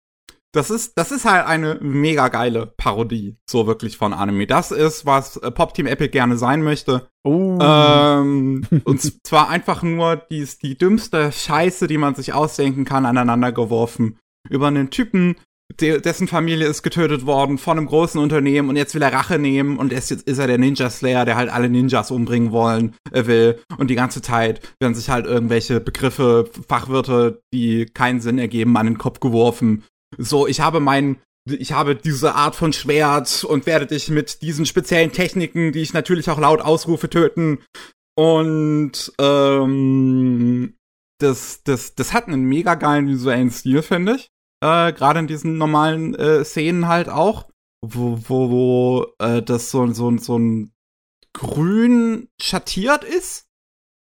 das 0.52 0.72
ist, 0.72 0.98
das 0.98 1.12
ist 1.12 1.26
halt 1.26 1.46
eine 1.46 1.78
mega 1.82 2.28
geile 2.30 2.66
Parodie, 2.66 3.38
so 3.48 3.68
wirklich 3.68 3.98
von 3.98 4.14
Anime. 4.14 4.48
Das 4.48 4.72
ist, 4.72 5.06
was 5.06 5.38
äh, 5.38 5.52
Pop 5.52 5.74
Team 5.74 5.86
Epic 5.86 6.10
gerne 6.10 6.38
sein 6.38 6.64
möchte. 6.64 7.08
Oh. 7.24 7.60
Ähm, 7.62 8.66
und 8.84 9.26
zwar 9.26 9.50
einfach 9.50 9.84
nur 9.84 10.16
die, 10.16 10.48
die 10.62 10.78
dümmste 10.78 11.32
Scheiße, 11.32 11.88
die 11.88 11.98
man 11.98 12.16
sich 12.16 12.34
ausdenken 12.34 12.86
kann, 12.86 13.06
aneinander 13.06 13.52
geworfen. 13.52 14.18
Über 14.50 14.68
einen 14.68 14.90
Typen, 14.90 15.36
de 15.80 16.02
dessen 16.02 16.28
Familie 16.28 16.68
ist 16.68 16.82
getötet 16.82 17.28
worden 17.28 17.60
von 17.60 17.78
einem 17.78 17.86
großen 17.86 18.20
Unternehmen 18.20 18.70
und 18.70 18.76
jetzt 18.76 18.96
will 18.96 19.04
er 19.04 19.14
Rache 19.14 19.38
nehmen 19.38 19.78
und 19.78 19.92
jetzt 19.92 20.12
ist 20.12 20.38
er 20.40 20.48
der 20.48 20.58
Ninja 20.58 20.90
Slayer, 20.90 21.26
der 21.26 21.36
halt 21.36 21.52
alle 21.52 21.70
Ninjas 21.70 22.10
umbringen 22.10 22.52
wollen, 22.52 22.96
äh, 23.12 23.28
will. 23.28 23.60
Und 23.78 23.90
die 23.90 23.96
ganze 23.96 24.24
Zeit 24.24 24.62
werden 24.80 24.96
sich 24.96 25.12
halt 25.12 25.28
irgendwelche 25.28 25.80
Begriffe, 25.80 26.50
Fachwörter, 26.68 27.38
die 27.54 27.86
keinen 27.86 28.20
Sinn 28.20 28.40
ergeben, 28.40 28.76
an 28.78 28.88
den 28.88 28.98
Kopf 28.98 29.20
geworfen. 29.20 29.84
So, 30.18 30.48
ich 30.48 30.60
habe 30.62 30.80
meinen 30.80 31.22
ich 31.46 31.72
habe 31.72 31.96
diese 31.96 32.36
Art 32.36 32.56
von 32.56 32.74
Schwert 32.74 33.44
und 33.44 33.66
werde 33.66 33.88
dich 33.88 34.10
mit 34.10 34.42
diesen 34.42 34.66
speziellen 34.66 35.12
Techniken, 35.12 35.72
die 35.72 35.82
ich 35.82 35.94
natürlich 35.94 36.30
auch 36.30 36.40
laut 36.40 36.62
ausrufe, 36.62 37.10
töten. 37.10 37.60
Und 38.16 39.14
ähm, 39.20 40.76
das, 41.20 41.64
das, 41.64 41.96
das 41.96 42.14
hat 42.14 42.28
einen 42.28 42.44
mega 42.44 42.76
geilen 42.76 43.08
visuellen 43.08 43.52
Stil, 43.52 43.82
finde 43.82 44.16
ich. 44.16 44.30
Äh, 44.62 44.94
Gerade 44.94 45.20
in 45.20 45.28
diesen 45.28 45.58
normalen 45.58 46.16
äh, 46.16 46.44
Szenen 46.44 46.88
halt 46.88 47.10
auch, 47.10 47.50
wo, 47.82 48.20
wo, 48.28 48.50
wo 48.50 49.14
äh, 49.20 49.42
das 49.42 49.72
so, 49.72 49.88
so, 49.94 50.16
so 50.18 50.38
ein 50.38 50.74
grün 51.34 52.28
schattiert 52.42 53.04
ist, 53.04 53.48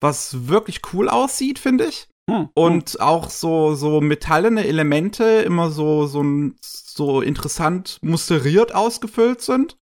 was 0.00 0.48
wirklich 0.48 0.80
cool 0.92 1.08
aussieht, 1.08 1.58
finde 1.58 1.86
ich. 1.86 2.08
Hm. 2.30 2.48
Und 2.54 3.00
auch 3.00 3.30
so, 3.30 3.74
so 3.74 4.00
metallene 4.00 4.66
Elemente 4.66 5.24
immer 5.42 5.70
so, 5.70 6.06
so, 6.06 6.24
so 6.62 7.20
interessant 7.20 7.98
musteriert 8.02 8.74
ausgefüllt 8.74 9.42
sind. 9.42 9.76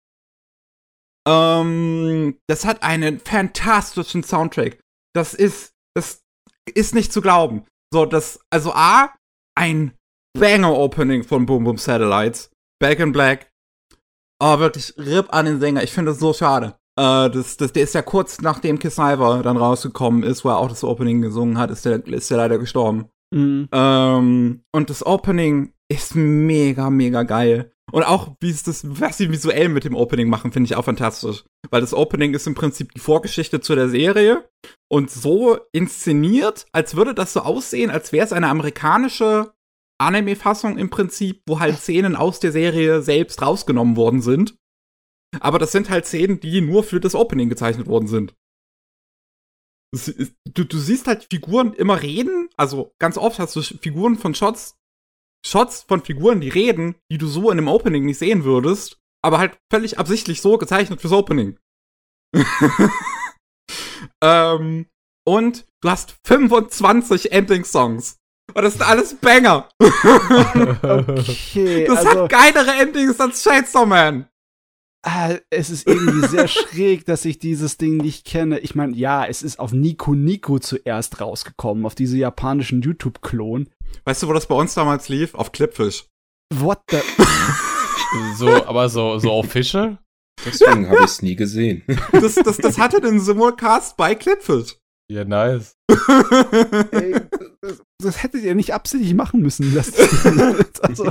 Ähm, 1.29 2.39
das 2.49 2.65
hat 2.65 2.83
einen 2.83 3.21
fantastischen 3.21 4.23
Soundtrack. 4.23 4.81
Das 5.15 5.35
ist, 5.35 5.73
das 5.95 6.23
ist 6.75 6.95
nicht 6.95 7.13
zu 7.13 7.21
glauben. 7.21 7.67
So, 7.93 8.07
das, 8.07 8.41
also 8.51 8.73
A, 8.73 9.15
ein 9.57 9.93
Banger-Opening 10.39 11.25
von 11.25 11.45
Boom 11.47 11.65
Boom 11.65 11.77
Satellites. 11.77 12.51
Back 12.81 13.01
in 13.01 13.13
Black. 13.13 13.51
Oh, 14.43 14.59
wirklich, 14.59 14.95
RIP 14.97 15.35
an 15.35 15.45
den 15.45 15.61
Sänger. 15.61 15.83
Ich 15.83 15.93
finde 15.93 16.13
das 16.13 16.21
so 16.21 16.33
schade. 16.33 16.80
Äh, 17.01 17.31
das, 17.31 17.57
das, 17.57 17.73
der 17.73 17.85
ist 17.85 17.95
ja 17.95 18.03
kurz 18.03 18.43
nachdem 18.43 18.79
Kiss 18.79 18.99
Iver 18.99 19.41
dann 19.43 19.57
rausgekommen 19.57 20.23
ist, 20.23 20.45
wo 20.45 20.51
er 20.51 20.59
auch 20.59 20.69
das 20.69 20.85
Opening 20.85 21.23
gesungen 21.23 21.57
hat, 21.57 21.71
ist 21.71 21.87
der, 21.87 22.07
ist 22.07 22.31
der 22.31 22.37
leider 22.37 22.59
gestorben. 22.59 23.07
Mhm. 23.35 23.69
Ähm, 23.73 24.63
und 24.73 24.91
das 24.91 25.07
Opening 25.07 25.73
ist 25.89 26.15
mega, 26.15 26.91
mega 26.91 27.23
geil. 27.23 27.73
Und 27.91 28.05
auch, 28.05 28.37
wie 28.41 28.51
es 28.51 28.63
das, 28.63 28.83
was 29.01 29.17
sie 29.17 29.31
visuell 29.31 29.69
mit 29.69 29.85
dem 29.85 29.97
Opening 29.97 30.29
machen, 30.29 30.53
finde 30.53 30.67
ich 30.67 30.77
auch 30.77 30.85
fantastisch. 30.85 31.45
Weil 31.71 31.81
das 31.81 31.95
Opening 31.95 32.35
ist 32.35 32.47
im 32.47 32.55
Prinzip 32.55 32.93
die 32.93 33.01
Vorgeschichte 33.01 33.61
zu 33.61 33.75
der 33.75 33.89
Serie 33.89 34.49
und 34.89 35.11
so 35.11 35.59
inszeniert, 35.73 36.67
als 36.73 36.97
würde 36.97 37.15
das 37.15 37.33
so 37.33 37.41
aussehen, 37.41 37.91
als 37.91 38.13
wäre 38.13 38.27
es 38.27 38.33
eine 38.33 38.49
amerikanische 38.49 39.53
Anime-Fassung 39.99 40.79
im 40.79 40.91
Prinzip, 40.91 41.43
wo 41.49 41.61
halt 41.61 41.79
Szenen 41.79 42.15
aus 42.15 42.41
der 42.41 42.53
Serie 42.53 43.03
selbst 43.03 43.43
rausgenommen 43.43 43.97
worden 43.97 44.23
sind. 44.23 44.55
Aber 45.39 45.59
das 45.61 45.71
sind 45.73 45.91
halt 45.91 46.07
Szenen, 46.07 46.41
die 46.41 46.61
nur 46.61 46.83
für 46.83 46.99
das 47.01 47.15
Opening 47.15 47.49
gezeichnet 47.49 47.87
worden 47.87 48.09
sind. 48.09 48.35
Ist- 49.95 50.35
Du, 50.53 50.65
du 50.65 50.79
siehst 50.79 51.07
halt 51.07 51.29
Figuren 51.31 51.73
immer 51.75 52.03
reden, 52.03 52.49
also 52.57 52.93
ganz 52.99 53.17
oft 53.17 53.39
hast 53.39 53.55
du 53.55 53.63
Figuren 53.63 54.17
von 54.19 54.35
Shots, 54.35 54.77
Shots 55.47 55.83
von 55.83 56.03
Figuren, 56.05 56.41
die 56.41 56.49
reden, 56.49 56.97
die 57.11 57.19
du 57.19 57.27
so 57.29 57.51
in 57.51 57.59
einem 57.59 57.69
Opening 57.69 58.05
nicht 58.05 58.19
sehen 58.19 58.43
würdest, 58.45 58.99
aber 59.25 59.39
halt 59.39 59.59
völlig 59.73 59.99
absichtlich 59.99 60.41
so 60.43 60.59
gezeichnet 60.59 61.01
fürs 61.01 61.13
Opening. 61.13 61.59
ähm, 64.23 64.87
und 65.27 65.67
du 65.83 65.91
hast 65.91 66.17
25 66.27 67.33
Ending-Songs. 67.33 68.17
Und 68.55 68.63
das 68.63 68.73
sind 68.75 68.83
alles 68.83 69.15
Banger. 69.17 69.69
Okay, 70.83 71.85
Das 71.87 72.05
also 72.05 72.23
hat 72.25 72.31
geilere 72.31 72.73
Endings 72.81 73.21
als 73.21 73.43
Chainsaw 73.43 73.87
Man. 73.87 74.29
Ah, 75.03 75.35
es 75.51 75.71
ist 75.71 75.87
irgendwie 75.87 76.27
sehr 76.27 76.49
schräg, 76.49 77.05
dass 77.07 77.25
ich 77.25 77.39
dieses 77.39 77.77
Ding 77.77 77.97
nicht 77.97 78.27
kenne. 78.27 78.59
Ich 78.59 78.75
meine, 78.75 78.97
ja, 78.97 79.25
es 79.27 79.43
ist 79.43 79.59
auf 79.59 79.73
Nico 79.73 80.15
Nico 80.15 80.59
zuerst 80.59 81.21
rausgekommen, 81.21 81.87
auf 81.87 81.95
diese 81.95 82.17
japanischen 82.17 82.83
YouTube-Klon. 82.83 83.69
Weißt 84.05 84.23
du, 84.23 84.29
wo 84.29 84.33
das 84.33 84.47
bei 84.47 84.55
uns 84.55 84.75
damals 84.75 85.09
lief? 85.09 85.35
Auf 85.35 85.53
Clipfish. 85.53 86.07
What 86.55 86.81
the? 86.91 86.99
so, 88.37 88.49
aber 88.67 88.89
so, 88.89 89.19
so 89.19 89.33
official? 89.33 89.99
Deswegen 90.45 90.89
habe 90.89 91.01
ich 91.01 91.05
es 91.05 91.23
nie 91.23 91.37
gesehen. 91.37 91.85
Das, 92.13 92.35
das, 92.35 92.57
das 92.59 92.79
hatte 92.79 93.01
den 93.01 93.21
Simulcast 93.21 93.97
bei 93.97 94.15
Clipfish. 94.15 94.77
Ja, 95.11 95.25
nice. 95.25 95.75
Ey, 96.93 97.21
das, 97.61 97.83
das 97.99 98.23
hättet 98.23 98.45
ihr 98.45 98.55
nicht 98.55 98.73
absichtlich 98.73 99.15
machen 99.15 99.41
müssen. 99.41 99.75
Das, 99.75 99.93
also, 100.81 101.11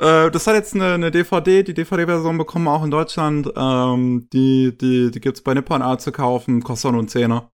Äh, 0.00 0.30
das 0.30 0.46
hat 0.46 0.54
jetzt 0.54 0.74
eine, 0.74 0.94
eine 0.94 1.10
DVD, 1.10 1.62
die 1.62 1.74
DVD-Version 1.74 2.38
bekommen 2.38 2.64
wir 2.64 2.72
auch 2.72 2.84
in 2.84 2.90
Deutschland. 2.90 3.50
Ähm, 3.56 4.28
die, 4.32 4.76
die, 4.76 5.10
die 5.10 5.20
gibt's 5.20 5.40
bei 5.40 5.54
Nippon 5.54 5.82
Art 5.82 6.02
zu 6.02 6.12
kaufen, 6.12 6.62
kostet 6.62 6.92
nur 6.92 7.00
einen 7.00 7.08
Zehner. 7.08 7.50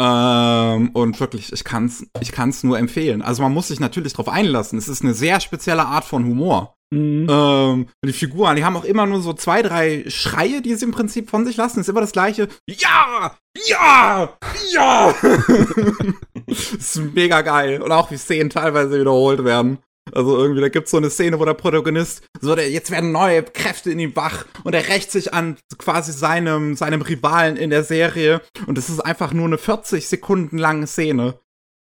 Ähm, 0.00 0.90
und 0.94 1.20
wirklich, 1.20 1.52
ich 1.52 1.62
kann's, 1.62 2.06
ich 2.20 2.32
kann's 2.32 2.64
nur 2.64 2.78
empfehlen. 2.78 3.20
Also 3.20 3.42
man 3.42 3.52
muss 3.52 3.68
sich 3.68 3.80
natürlich 3.80 4.14
drauf 4.14 4.28
einlassen. 4.28 4.78
Es 4.78 4.88
ist 4.88 5.02
eine 5.02 5.14
sehr 5.14 5.40
spezielle 5.40 5.84
Art 5.84 6.04
von 6.04 6.24
Humor. 6.24 6.74
mhm. 6.90 7.26
Ähm, 7.30 7.88
die 8.04 8.14
Figuren, 8.14 8.56
die 8.56 8.64
haben 8.64 8.76
auch 8.76 8.84
immer 8.84 9.04
nur 9.04 9.20
so 9.20 9.34
zwei, 9.34 9.60
drei 9.60 10.04
Schreie, 10.08 10.62
die 10.62 10.74
sie 10.74 10.86
im 10.86 10.92
Prinzip 10.92 11.28
von 11.28 11.44
sich 11.44 11.56
lassen. 11.56 11.80
Ist 11.80 11.88
immer 11.90 12.00
das 12.00 12.12
gleiche. 12.12 12.48
Ja! 12.66 13.36
Ja! 13.68 14.38
Ja! 14.72 15.14
das 16.46 16.72
ist 16.72 17.14
mega 17.14 17.42
geil. 17.42 17.82
Und 17.82 17.92
auch 17.92 18.10
wie 18.10 18.16
Szenen 18.16 18.48
teilweise 18.48 18.98
wiederholt 18.98 19.44
werden. 19.44 19.78
Also 20.12 20.36
irgendwie, 20.36 20.60
da 20.60 20.68
gibt's 20.68 20.90
so 20.90 20.96
eine 20.96 21.10
Szene, 21.10 21.38
wo 21.38 21.44
der 21.44 21.54
Protagonist, 21.54 22.24
so 22.40 22.54
der, 22.54 22.70
jetzt 22.70 22.90
werden 22.90 23.12
neue 23.12 23.42
Kräfte 23.42 23.90
in 23.90 23.98
ihm 23.98 24.16
wach 24.16 24.46
und 24.64 24.74
er 24.74 24.88
rächt 24.88 25.10
sich 25.12 25.32
an 25.32 25.56
quasi 25.78 26.12
seinem, 26.12 26.74
seinem 26.74 27.02
Rivalen 27.02 27.56
in 27.56 27.70
der 27.70 27.84
Serie. 27.84 28.40
Und 28.66 28.78
es 28.78 28.88
ist 28.88 29.00
einfach 29.00 29.32
nur 29.32 29.46
eine 29.46 29.58
40 29.58 30.08
Sekunden 30.08 30.58
lange 30.58 30.86
Szene, 30.86 31.38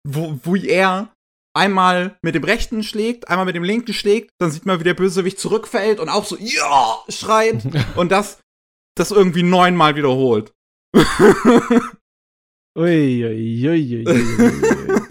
wo, 0.07 0.39
wo 0.43 0.55
er 0.55 1.13
einmal 1.55 2.17
mit 2.21 2.35
dem 2.35 2.43
rechten 2.43 2.83
schlägt, 2.83 3.29
einmal 3.29 3.45
mit 3.45 3.55
dem 3.55 3.63
linken 3.63 3.93
schlägt, 3.93 4.31
dann 4.39 4.51
sieht 4.51 4.65
man, 4.65 4.79
wie 4.79 4.83
der 4.83 4.95
Bösewicht 4.95 5.39
zurückfällt 5.39 5.99
und 5.99 6.09
auch 6.09 6.25
so, 6.25 6.37
ja, 6.39 6.97
schreit 7.09 7.63
und 7.95 8.11
das, 8.11 8.39
das 8.95 9.11
irgendwie 9.11 9.43
neunmal 9.43 9.95
wiederholt. 9.95 10.51
Ui, 12.75 13.23
ui, 13.23 13.67
ui, 13.67 13.69
ui, 13.69 14.07
ui, 14.07 14.17
ui. 14.17 15.02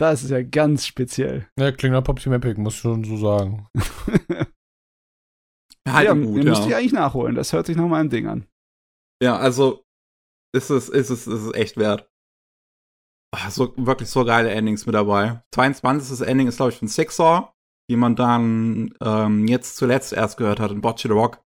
Das 0.00 0.24
ist 0.24 0.30
ja 0.30 0.42
ganz 0.42 0.86
speziell. 0.86 1.48
Ja, 1.58 1.70
klingt 1.72 1.92
nach 1.92 2.02
Popty 2.02 2.28
Mapic, 2.28 2.58
muss 2.58 2.74
ich 2.74 2.80
schon 2.80 3.04
so 3.04 3.16
sagen. 3.16 3.68
Halt 5.86 6.06
ja, 6.06 6.14
gut, 6.14 6.36
den 6.38 6.44
müsste 6.44 6.64
ich 6.64 6.70
ja. 6.70 6.78
eigentlich 6.78 6.92
nachholen. 6.92 7.34
Das 7.34 7.52
hört 7.52 7.66
sich 7.66 7.76
nach 7.76 7.86
meinem 7.86 8.08
Ding 8.10 8.26
an. 8.26 8.46
ja, 9.22 9.36
also 9.36 9.84
ist 10.54 10.70
es, 10.70 10.88
ist 10.88 11.10
es, 11.10 11.26
ist 11.26 11.42
es 11.42 11.54
echt 11.54 11.76
wert. 11.76 12.08
Ah, 13.34 13.50
so, 13.50 13.74
wirklich 13.76 14.08
so 14.08 14.24
geile 14.24 14.50
Endings 14.50 14.86
mit 14.86 14.94
dabei. 14.94 15.42
22. 15.52 16.26
Ending 16.26 16.46
ist, 16.46 16.56
glaube 16.56 16.72
ich, 16.72 16.78
von 16.78 16.88
Sixer, 16.88 17.52
die 17.90 17.96
man 17.96 18.14
dann 18.16 18.94
ähm, 19.02 19.46
jetzt 19.46 19.76
zuletzt 19.76 20.12
erst 20.12 20.36
gehört 20.36 20.60
hat 20.60 20.70
in 20.70 20.80
Bocce 20.80 21.02
the 21.02 21.08
Rock. 21.08 21.44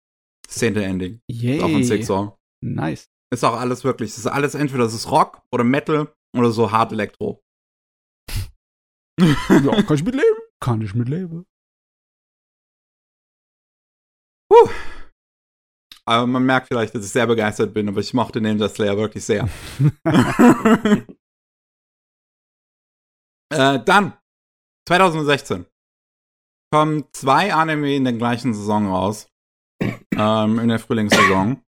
Zehnte 0.49 0.85
Ending. 0.85 1.21
Yay. 1.31 1.57
Ist 1.57 1.63
auch 1.63 1.71
von 1.71 1.85
Sixer. 1.85 2.39
Nice. 2.65 3.09
Ist 3.33 3.45
auch 3.45 3.59
alles 3.59 3.85
wirklich, 3.85 4.11
es 4.11 4.19
ist 4.19 4.27
alles 4.27 4.55
entweder 4.55 4.85
es 4.85 4.95
ist 4.95 5.11
Rock 5.11 5.43
oder 5.53 5.65
Metal 5.65 6.13
oder 6.37 6.51
so 6.51 6.73
Hard 6.73 6.93
Elektro. 6.93 7.43
Ja, 9.19 9.83
kann 9.83 9.97
ich 9.97 10.05
mitleben? 10.05 10.39
Kann 10.61 10.83
ich 10.83 10.95
mitleben. 10.95 11.47
Aber 16.09 16.27
man 16.27 16.45
merkt 16.47 16.69
vielleicht, 16.69 16.95
dass 16.95 17.05
ich 17.05 17.11
sehr 17.11 17.27
begeistert 17.27 17.75
bin, 17.75 17.89
aber 17.89 18.01
ich 18.01 18.15
mochte 18.15 18.41
Ninja 18.41 18.69
Slayer 18.69 18.97
wirklich 18.97 19.25
sehr. 19.25 19.49
äh, 23.51 23.81
dann, 23.85 24.17
2016, 24.87 25.67
kommen 26.73 27.05
zwei 27.13 27.53
Anime 27.53 27.97
in 27.97 28.05
der 28.05 28.13
gleichen 28.13 28.55
Saison 28.55 28.87
raus. 28.87 29.29
ähm, 30.17 30.59
in 30.59 30.69
der 30.69 30.79
Frühlingssaison. 30.79 31.63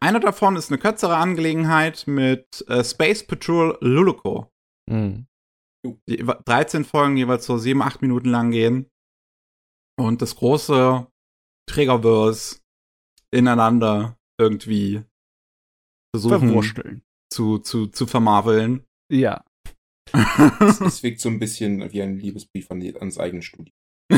Einer 0.00 0.20
davon 0.20 0.56
ist 0.56 0.70
eine 0.70 0.78
kürzere 0.78 1.16
Angelegenheit 1.16 2.06
mit 2.06 2.64
äh, 2.68 2.84
Space 2.84 3.26
Patrol 3.26 3.78
Luluko. 3.80 4.52
Mhm. 4.88 5.26
Die 6.08 6.16
13 6.16 6.84
Folgen 6.84 7.16
jeweils 7.16 7.46
so 7.46 7.58
7, 7.58 7.80
8 7.82 8.02
Minuten 8.02 8.28
lang 8.28 8.50
gehen. 8.50 8.90
Und 9.98 10.22
das 10.22 10.36
große 10.36 11.06
Trägerverse 11.68 12.60
ineinander 13.32 14.18
irgendwie 14.38 15.04
versuchen 16.14 16.48
Verwursteln. 16.48 17.02
zu, 17.32 17.58
zu, 17.58 17.86
zu 17.86 18.06
vermarveln. 18.06 18.84
Ja. 19.10 19.44
Es, 20.12 21.02
wirkt 21.02 21.20
so 21.20 21.28
ein 21.28 21.38
bisschen 21.38 21.92
wie 21.92 22.02
ein 22.02 22.18
Liebesbrief 22.18 22.70
an 22.70 22.82
ans 22.82 23.18
eigene 23.18 23.42
Studio. 23.42 23.72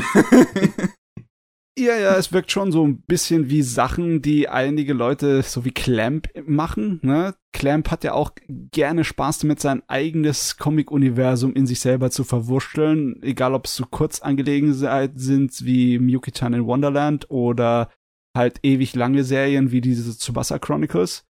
Ja, 1.79 1.97
ja, 1.97 2.17
es 2.17 2.33
wirkt 2.33 2.51
schon 2.51 2.73
so 2.73 2.85
ein 2.85 3.03
bisschen 3.03 3.51
wie 3.51 3.63
Sachen, 3.63 4.21
die 4.21 4.49
einige 4.49 4.95
Leute 4.95 5.43
so 5.43 5.65
wie 5.65 5.71
Clamp 5.71 6.29
machen. 6.45 6.99
Ne? 7.05 7.37
Clamp 7.53 7.93
hat 7.93 8.03
ja 8.03 8.15
auch 8.15 8.33
gerne 8.49 9.05
Spaß 9.05 9.39
damit, 9.39 9.61
sein 9.61 9.85
eigenes 9.87 10.57
Comic-Universum 10.57 11.55
in 11.55 11.69
sich 11.69 11.79
selber 11.79 12.11
zu 12.11 12.25
verwurschteln. 12.25 13.23
Egal, 13.23 13.55
ob 13.55 13.67
es 13.67 13.77
so 13.77 13.85
Kurzangelegenheiten 13.85 15.21
sind 15.21 15.65
wie 15.65 16.01
Miyuki-chan 16.01 16.53
in 16.53 16.67
Wonderland 16.67 17.31
oder 17.31 17.93
halt 18.37 18.59
ewig 18.65 18.97
lange 18.97 19.23
Serien 19.23 19.71
wie 19.71 19.81
diese 19.81 20.19
Tsubasa 20.19 20.59
Chronicles. 20.59 21.27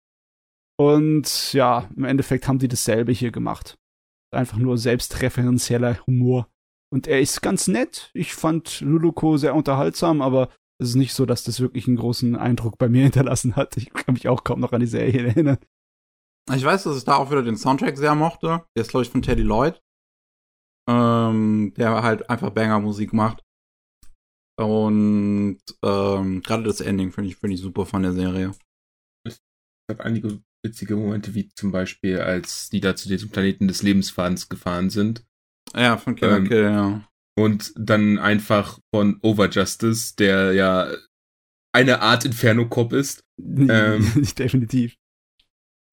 Und 0.77 1.51
ja, 1.51 1.89
im 1.97 2.05
Endeffekt 2.05 2.47
haben 2.47 2.59
die 2.59 2.69
dasselbe 2.69 3.11
hier 3.11 3.31
gemacht. 3.31 3.77
Einfach 4.31 4.59
nur 4.59 4.77
selbstreferenzieller 4.77 6.07
Humor. 6.07 6.47
Und 6.93 7.07
er 7.07 7.19
ist 7.19 7.41
ganz 7.41 7.67
nett. 7.67 8.11
Ich 8.13 8.33
fand 8.33 8.81
Luluko 8.81 9.37
sehr 9.37 9.55
unterhaltsam, 9.55 10.21
aber 10.21 10.49
es 10.79 10.89
ist 10.89 10.95
nicht 10.95 11.13
so, 11.13 11.25
dass 11.25 11.43
das 11.43 11.59
wirklich 11.59 11.87
einen 11.87 11.97
großen 11.97 12.35
Eindruck 12.35 12.77
bei 12.77 12.87
mir 12.89 13.03
hinterlassen 13.03 13.55
hat. 13.55 13.77
Ich 13.77 13.91
kann 13.93 14.13
mich 14.13 14.27
auch 14.27 14.43
kaum 14.43 14.59
noch 14.59 14.73
an 14.73 14.81
die 14.81 14.87
Serie 14.87 15.27
erinnern. 15.27 15.57
Ich 16.53 16.63
weiß, 16.63 16.83
dass 16.83 16.97
ich 16.97 17.03
da 17.03 17.17
auch 17.17 17.29
wieder 17.29 17.43
den 17.43 17.57
Soundtrack 17.57 17.97
sehr 17.97 18.15
mochte. 18.15 18.65
Der 18.75 18.81
ist, 18.81 18.91
glaube 18.91 19.03
ich, 19.03 19.09
von 19.09 19.21
Teddy 19.21 19.43
Lloyd. 19.43 19.81
Ähm, 20.89 21.73
der 21.75 22.01
halt 22.01 22.29
einfach 22.29 22.51
Banger-Musik 22.51 23.11
macht. 23.11 23.43
Und 24.57 25.59
ähm, 25.83 26.41
gerade 26.41 26.63
das 26.63 26.79
Ending 26.79 27.11
finde 27.11 27.29
ich, 27.29 27.35
finde 27.35 27.55
ich 27.55 27.61
super 27.61 27.85
von 27.85 28.01
der 28.01 28.13
Serie. 28.13 28.55
Es 29.27 29.39
gab 29.89 29.99
einige 29.99 30.41
witzige 30.65 30.95
Momente, 30.95 31.35
wie 31.35 31.49
zum 31.49 31.71
Beispiel, 31.71 32.19
als 32.19 32.69
die 32.69 32.79
da 32.79 32.95
zu 32.95 33.07
diesem 33.07 33.29
Planeten 33.29 33.67
des 33.67 33.83
Lebensfahrens 33.83 34.49
gefahren 34.49 34.89
sind. 34.89 35.25
Ja, 35.75 35.97
von 35.97 36.15
Killer 36.15 36.37
Ähm, 36.37 36.47
Kill, 36.47 36.63
ja. 36.63 37.07
Und 37.37 37.73
dann 37.75 38.17
einfach 38.17 38.79
von 38.93 39.19
Overjustice, 39.21 40.15
der 40.15 40.53
ja 40.53 40.91
eine 41.73 42.01
Art 42.01 42.25
Inferno-Cop 42.25 42.93
ist. 42.93 43.23
Ähm. 43.39 44.11
Definitiv. 44.37 44.95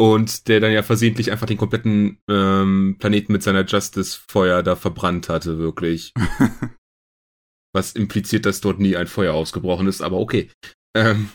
Und 0.00 0.48
der 0.48 0.60
dann 0.60 0.72
ja 0.72 0.82
versehentlich 0.82 1.30
einfach 1.30 1.46
den 1.46 1.58
kompletten 1.58 2.18
ähm, 2.28 2.96
Planeten 2.98 3.32
mit 3.32 3.42
seiner 3.42 3.64
Justice-Feuer 3.64 4.62
da 4.62 4.76
verbrannt 4.76 5.28
hatte, 5.28 5.58
wirklich. 5.58 6.12
Was 7.74 7.92
impliziert, 7.92 8.46
dass 8.46 8.60
dort 8.60 8.80
nie 8.80 8.96
ein 8.96 9.06
Feuer 9.06 9.34
ausgebrochen 9.34 9.86
ist, 9.86 10.00
aber 10.00 10.18
okay. 10.18 10.50
Ähm, 10.96 11.28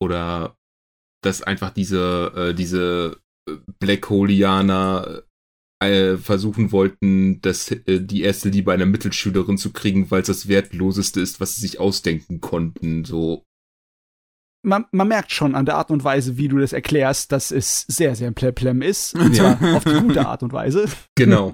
oder 0.00 0.56
dass 1.22 1.42
einfach 1.42 1.70
diese, 1.70 2.32
äh, 2.36 2.54
diese 2.54 3.20
äh, 3.48 3.56
Black 3.80 4.10
Holianer 4.10 5.22
äh, 5.88 6.16
versuchen 6.18 6.72
wollten, 6.72 7.40
das, 7.40 7.70
äh, 7.70 8.00
die 8.00 8.22
erste 8.22 8.48
Liebe 8.48 8.72
einer 8.72 8.86
Mittelschülerin 8.86 9.58
zu 9.58 9.72
kriegen, 9.72 10.10
weil 10.10 10.20
es 10.22 10.26
das 10.28 10.48
Wertloseste 10.48 11.20
ist, 11.20 11.40
was 11.40 11.54
sie 11.56 11.62
sich 11.62 11.80
ausdenken 11.80 12.40
konnten. 12.40 13.04
So, 13.04 13.42
Man, 14.64 14.86
man 14.92 15.08
merkt 15.08 15.32
schon 15.32 15.54
an 15.54 15.66
der 15.66 15.76
Art 15.76 15.90
und 15.90 16.04
Weise, 16.04 16.36
wie 16.38 16.48
du 16.48 16.58
das 16.58 16.72
erklärst, 16.72 17.32
dass 17.32 17.50
es 17.50 17.82
sehr, 17.88 18.14
sehr 18.16 18.30
pleplem 18.32 18.80
ist. 18.82 19.14
Und 19.14 19.34
zwar 19.36 19.60
auf 19.76 19.84
die 19.84 20.00
gute 20.00 20.26
Art 20.26 20.42
und 20.42 20.52
Weise. 20.52 20.86
Genau. 21.16 21.52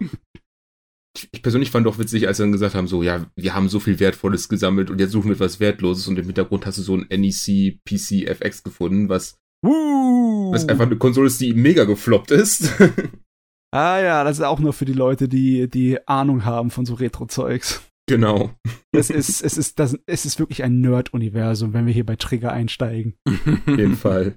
Ich- 1.17 1.29
Ich 1.33 1.43
persönlich 1.43 1.73
fand 1.73 1.87
doch 1.87 1.99
witzig, 1.99 2.29
als 2.29 2.37
sie 2.37 2.45
dann 2.45 2.53
gesagt 2.53 2.77
haben, 2.77 2.87
so, 2.87 3.03
ja, 3.03 3.27
wir 3.35 3.53
haben 3.55 3.69
so 3.69 3.81
viel 3.81 3.99
Wertvolles 3.99 4.49
gesammelt 4.49 4.91
und 4.91 5.01
jetzt 5.01 5.11
suchen 5.11 5.27
wir 5.29 5.35
etwas 5.35 5.59
Wertloses 5.59 6.07
und 6.07 6.17
im 6.21 6.27
Hintergrund 6.27 6.67
hast 6.67 6.79
du 6.79 6.83
so 6.83 6.97
ein 6.97 7.07
NEC 7.11 7.81
PC 7.85 8.29
FX 8.29 8.63
gefunden, 8.63 9.09
was, 9.09 9.37
Woo! 9.63 10.53
was 10.53 10.69
einfach 10.69 10.87
eine 10.87 10.97
Konsole 10.99 11.27
ist, 11.27 11.41
die 11.41 11.53
mega 11.53 11.83
gefloppt 11.85 12.31
ist. 12.31 12.73
ah 13.73 14.01
ja, 14.01 14.25
das 14.25 14.39
ist 14.39 14.45
auch 14.45 14.59
nur 14.59 14.73
für 14.73 14.85
die 14.85 14.93
Leute, 14.93 15.29
die 15.29 15.69
die 15.69 16.07
Ahnung 16.09 16.45
haben 16.45 16.71
von 16.71 16.87
so 16.87 16.95
Retro-Zeugs. 16.95 17.83
Genau. 18.09 18.51
Es 18.93 19.09
ist, 19.09 19.41
es 19.41 19.57
ist, 19.57 19.79
das, 19.79 19.97
es 20.07 20.27
ist 20.27 20.41
wirklich 20.41 20.65
ein 20.65 20.81
Nerd-Universum, 20.81 21.73
wenn 21.73 21.87
wir 21.87 21.93
hier 21.93 22.05
bei 22.05 22.17
Trigger 22.17 22.53
einsteigen. 22.53 23.15
Auf 23.25 23.79
jeden 23.79 23.97
Fall. 23.97 24.35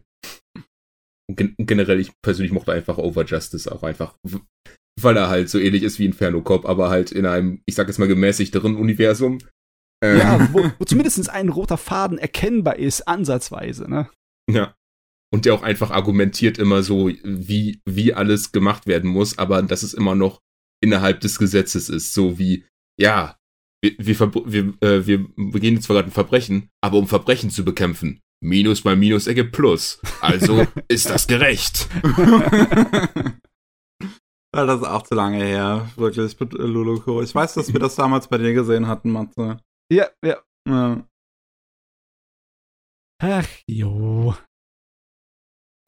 Und 1.27 1.37
gen 1.37 1.55
generell, 1.57 1.99
ich 1.99 2.11
persönlich 2.21 2.51
mochte 2.51 2.71
einfach 2.71 2.99
Over 2.99 3.25
Justice 3.25 3.71
auch 3.71 3.81
einfach, 3.81 4.15
weil 5.01 5.17
er 5.17 5.29
halt 5.29 5.49
so 5.49 5.57
ähnlich 5.57 5.81
ist 5.81 5.97
wie 5.97 6.05
Inferno 6.05 6.41
Cop, 6.41 6.65
aber 6.65 6.89
halt 6.89 7.11
in 7.11 7.25
einem, 7.25 7.61
ich 7.65 7.73
sag 7.73 7.87
jetzt 7.87 7.97
mal, 7.97 8.07
gemäßigteren 8.07 8.75
Universum. 8.75 9.39
Ähm. 10.03 10.19
Ja, 10.19 10.49
wo, 10.53 10.69
wo 10.77 10.85
zumindest 10.85 11.29
ein 11.29 11.49
roter 11.49 11.77
Faden 11.77 12.19
erkennbar 12.19 12.77
ist, 12.77 13.07
ansatzweise, 13.07 13.89
ne? 13.89 14.07
Ja. 14.51 14.75
Und 15.33 15.45
der 15.45 15.55
auch 15.55 15.63
einfach 15.63 15.89
argumentiert 15.89 16.59
immer 16.59 16.83
so, 16.83 17.09
wie, 17.23 17.81
wie 17.85 18.13
alles 18.13 18.51
gemacht 18.51 18.85
werden 18.85 19.09
muss, 19.09 19.39
aber 19.39 19.63
dass 19.63 19.81
es 19.81 19.95
immer 19.95 20.13
noch 20.13 20.41
innerhalb 20.79 21.21
des 21.21 21.39
Gesetzes 21.39 21.89
ist. 21.89 22.13
So 22.13 22.37
wie, 22.37 22.65
ja, 22.99 23.35
wir, 23.81 23.95
wir, 23.97 24.31
wir, 24.45 24.73
äh, 24.81 25.07
wir 25.07 25.25
begehen 25.35 25.81
zwar 25.81 25.95
gerade 25.95 26.09
ein 26.09 26.13
Verbrechen, 26.13 26.69
aber 26.81 26.99
um 26.99 27.07
Verbrechen 27.07 27.49
zu 27.49 27.65
bekämpfen, 27.65 28.21
Minus 28.43 28.83
mal 28.83 28.95
Minus 28.95 29.25
ergibt 29.25 29.53
Plus. 29.53 29.99
Also 30.21 30.67
ist 30.87 31.09
das 31.09 31.25
gerecht. 31.25 31.89
Das 34.55 34.81
ist 34.81 34.85
auch 34.85 35.01
zu 35.01 35.15
lange 35.15 35.43
her, 35.43 35.89
wirklich, 35.95 36.39
mit 36.39 36.53
Luluko. 36.53 37.23
Ich 37.23 37.33
weiß, 37.33 37.55
dass 37.55 37.73
wir 37.73 37.79
das 37.79 37.95
damals 37.95 38.27
bei 38.27 38.37
dir 38.37 38.53
gesehen 38.53 38.85
hatten, 38.85 39.09
Matze. 39.09 39.57
Ja, 39.91 40.09
ja. 40.23 40.37
ja. 40.69 41.03
Ach, 43.19 43.47
jo. 43.65 44.35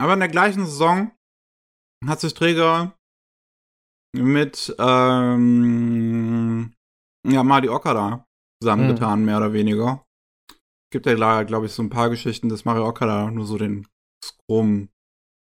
Aber 0.01 0.13
in 0.13 0.19
der 0.19 0.29
gleichen 0.29 0.65
Saison 0.65 1.11
hat 2.05 2.19
sich 2.19 2.33
Träger 2.33 2.93
mit 4.13 4.75
ähm, 4.79 6.73
ja, 7.27 7.43
Madi 7.43 7.69
Okada 7.69 8.25
zusammengetan, 8.61 9.19
mhm. 9.19 9.25
mehr 9.25 9.37
oder 9.37 9.53
weniger. 9.53 10.05
Gibt 10.91 11.05
ja, 11.05 11.43
glaube 11.43 11.65
ich, 11.65 11.73
so 11.73 11.83
ein 11.83 11.89
paar 11.89 12.09
Geschichten, 12.09 12.49
dass 12.49 12.65
Mario 12.65 12.87
Okada 12.87 13.29
nur 13.31 13.45
so 13.45 13.57
den 13.57 13.87
Scrum 14.23 14.89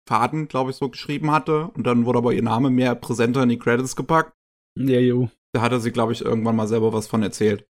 Faden, 0.09 0.49
glaube 0.49 0.70
ich, 0.70 0.76
so 0.76 0.88
geschrieben 0.88 1.30
hatte. 1.30 1.68
Und 1.68 1.86
dann 1.86 2.05
wurde 2.05 2.18
aber 2.18 2.32
ihr 2.32 2.43
Name 2.43 2.70
mehr 2.70 2.95
präsenter 2.95 3.45
in 3.45 3.49
die 3.49 3.59
Credits 3.59 3.95
gepackt. 3.97 4.34
Ja, 4.76 4.99
jo. 4.99 5.30
Da 5.53 5.62
hatte 5.62 5.80
sie, 5.80 5.93
glaube 5.93 6.12
ich, 6.12 6.22
irgendwann 6.22 6.57
mal 6.57 6.68
selber 6.68 6.93
was 6.93 7.07
von 7.07 7.22
erzählt. 7.22 7.66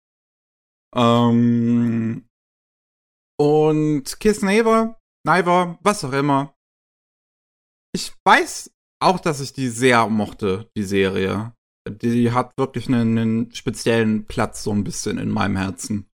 Ähm, 0.94 2.26
und 3.38 4.20
Kiss 4.20 4.42
Neighbor, 4.42 4.98
Neighbor, 5.26 5.78
was 5.82 6.04
auch 6.04 6.12
immer. 6.12 6.54
Ich 7.94 8.12
weiß 8.24 8.70
auch, 9.00 9.20
dass 9.20 9.40
ich 9.40 9.52
die 9.52 9.68
sehr 9.68 10.08
mochte, 10.08 10.70
die 10.76 10.84
Serie. 10.84 11.52
Die 11.88 12.32
hat 12.32 12.52
wirklich 12.58 12.88
einen, 12.88 13.18
einen 13.18 13.54
speziellen 13.54 14.26
Platz 14.26 14.62
so 14.62 14.72
ein 14.72 14.84
bisschen 14.84 15.18
in 15.18 15.30
meinem 15.30 15.56
Herzen. 15.56 16.06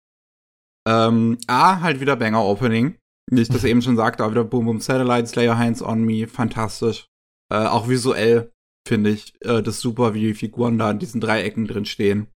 Ähm, 0.87 1.39
A, 1.47 1.81
halt 1.81 2.01
wieder 2.01 2.16
Banger 2.16 2.45
Opening. 2.45 2.99
Wie 3.31 3.41
ich 3.41 3.49
das 3.49 3.64
eben 3.64 3.83
schon 3.83 3.97
sagte, 3.97 4.25
auch 4.25 4.31
wieder 4.31 4.45
Boom 4.45 4.66
Boom 4.66 4.81
Satellites, 4.81 5.35
Layer 5.35 5.59
Hands 5.59 5.83
on 5.83 6.05
Me, 6.05 6.29
fantastisch. 6.29 7.07
Äh, 7.53 7.66
auch 7.66 7.89
visuell 7.89 8.53
finde 8.87 9.11
ich 9.11 9.35
äh, 9.43 9.62
das 9.62 9.81
super, 9.81 10.14
wie 10.14 10.20
die 10.20 10.35
Figuren 10.35 10.79
da 10.79 10.91
in 10.91 10.99
diesen 10.99 11.20
Dreiecken 11.20 11.66
drin 11.66 11.87
stehen. 11.87 12.29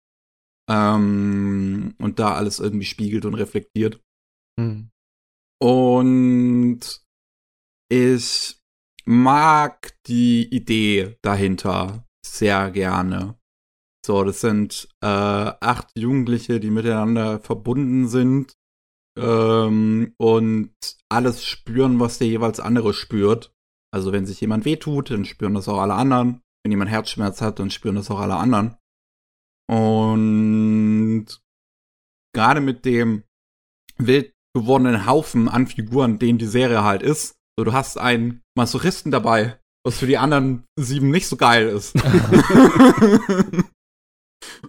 Ähm, 0.70 1.94
und 1.98 2.18
da 2.18 2.34
alles 2.34 2.60
irgendwie 2.60 2.86
spiegelt 2.86 3.24
und 3.24 3.34
reflektiert. 3.34 4.00
Mhm. 4.58 4.90
Und 5.60 7.02
ich 7.88 8.60
mag 9.06 9.92
die 10.06 10.46
Idee 10.54 11.16
dahinter 11.22 12.06
sehr 12.24 12.70
gerne. 12.70 13.38
So, 14.04 14.22
das 14.24 14.40
sind 14.40 14.88
äh, 15.02 15.06
acht 15.06 15.88
Jugendliche, 15.96 16.60
die 16.60 16.70
miteinander 16.70 17.40
verbunden 17.40 18.08
sind 18.08 18.56
ähm, 19.18 20.14
und 20.18 20.74
alles 21.08 21.44
spüren, 21.44 21.98
was 21.98 22.18
der 22.18 22.28
jeweils 22.28 22.60
andere 22.60 22.94
spürt. 22.94 23.52
Also 23.92 24.12
wenn 24.12 24.26
sich 24.26 24.40
jemand 24.40 24.64
wehtut, 24.64 25.10
dann 25.10 25.24
spüren 25.24 25.54
das 25.54 25.68
auch 25.68 25.78
alle 25.78 25.94
anderen. 25.94 26.42
Wenn 26.62 26.72
jemand 26.72 26.90
Herzschmerz 26.90 27.40
hat, 27.40 27.58
dann 27.58 27.70
spüren 27.70 27.96
das 27.96 28.10
auch 28.10 28.20
alle 28.20 28.36
anderen. 28.36 28.76
Und 29.68 31.26
gerade 32.34 32.60
mit 32.60 32.84
dem 32.84 33.24
wild 33.98 34.32
gewordenen 34.54 35.06
Haufen 35.06 35.48
an 35.48 35.66
Figuren, 35.66 36.18
den 36.18 36.38
die 36.38 36.46
Serie 36.46 36.82
halt 36.82 37.02
ist, 37.02 37.35
so 37.58 37.64
du 37.64 37.72
hast 37.72 37.98
einen 37.98 38.42
Masochisten 38.56 39.10
dabei, 39.10 39.58
was 39.84 39.98
für 39.98 40.06
die 40.06 40.18
anderen 40.18 40.64
sieben 40.78 41.10
nicht 41.10 41.26
so 41.26 41.36
geil 41.36 41.68
ist. 41.68 41.94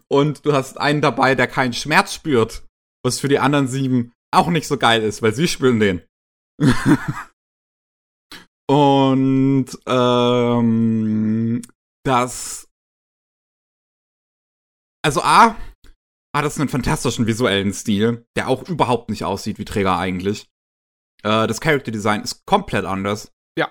Und 0.09 0.45
du 0.45 0.53
hast 0.53 0.79
einen 0.79 1.01
dabei, 1.01 1.35
der 1.35 1.47
keinen 1.47 1.73
Schmerz 1.73 2.13
spürt, 2.13 2.65
was 3.03 3.19
für 3.19 3.27
die 3.27 3.39
anderen 3.39 3.67
sieben 3.67 4.13
auch 4.33 4.47
nicht 4.47 4.67
so 4.67 4.77
geil 4.77 5.03
ist, 5.03 5.21
weil 5.21 5.33
sie 5.33 5.47
spüren 5.47 5.79
den. 5.79 6.01
Und 8.69 9.67
ähm, 9.85 11.61
das 12.03 12.67
also 15.07 15.21
A 15.21 15.55
hat 16.35 16.43
es 16.45 16.59
einen 16.59 16.67
fantastischen 16.67 17.27
visuellen 17.27 17.71
Stil, 17.71 18.25
der 18.35 18.49
auch 18.49 18.67
überhaupt 18.67 19.09
nicht 19.09 19.23
aussieht 19.23 19.57
wie 19.57 19.63
Träger 19.63 19.97
eigentlich. 19.97 20.49
Äh, 21.24 21.47
das 21.47 21.61
Character 21.61 21.91
Design 21.91 22.22
ist 22.22 22.45
komplett 22.45 22.86
anders. 22.86 23.32
Ja. 23.57 23.70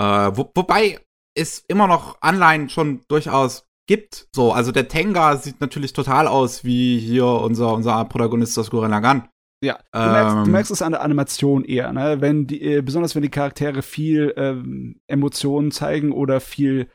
Äh, 0.00 0.36
wo, 0.36 0.50
wobei 0.54 1.00
es 1.34 1.64
immer 1.68 1.86
noch 1.86 2.20
Anleihen 2.20 2.68
schon 2.68 3.02
durchaus 3.08 3.68
gibt. 3.86 4.28
So, 4.34 4.52
also 4.52 4.72
der 4.72 4.88
Tenga 4.88 5.36
sieht 5.36 5.60
natürlich 5.60 5.92
total 5.92 6.28
aus 6.28 6.64
wie 6.64 6.98
hier 6.98 7.26
unser, 7.26 7.72
unser 7.72 8.04
Protagonist 8.04 8.56
das 8.56 8.70
Gurren 8.70 8.90
Lagann. 8.90 9.28
Ja, 9.60 9.78
du, 9.92 9.98
ähm, 9.98 10.12
merkst, 10.12 10.46
du 10.46 10.50
merkst 10.50 10.70
es 10.70 10.82
an 10.82 10.92
der 10.92 11.02
Animation 11.02 11.64
eher, 11.64 11.92
ne? 11.92 12.20
Wenn 12.20 12.46
die, 12.46 12.62
äh, 12.62 12.80
besonders 12.80 13.16
wenn 13.16 13.22
die 13.22 13.28
Charaktere 13.28 13.82
viel 13.82 14.32
ähm, 14.36 15.00
Emotionen 15.08 15.72
zeigen 15.72 16.12
oder 16.12 16.40
viel 16.40 16.88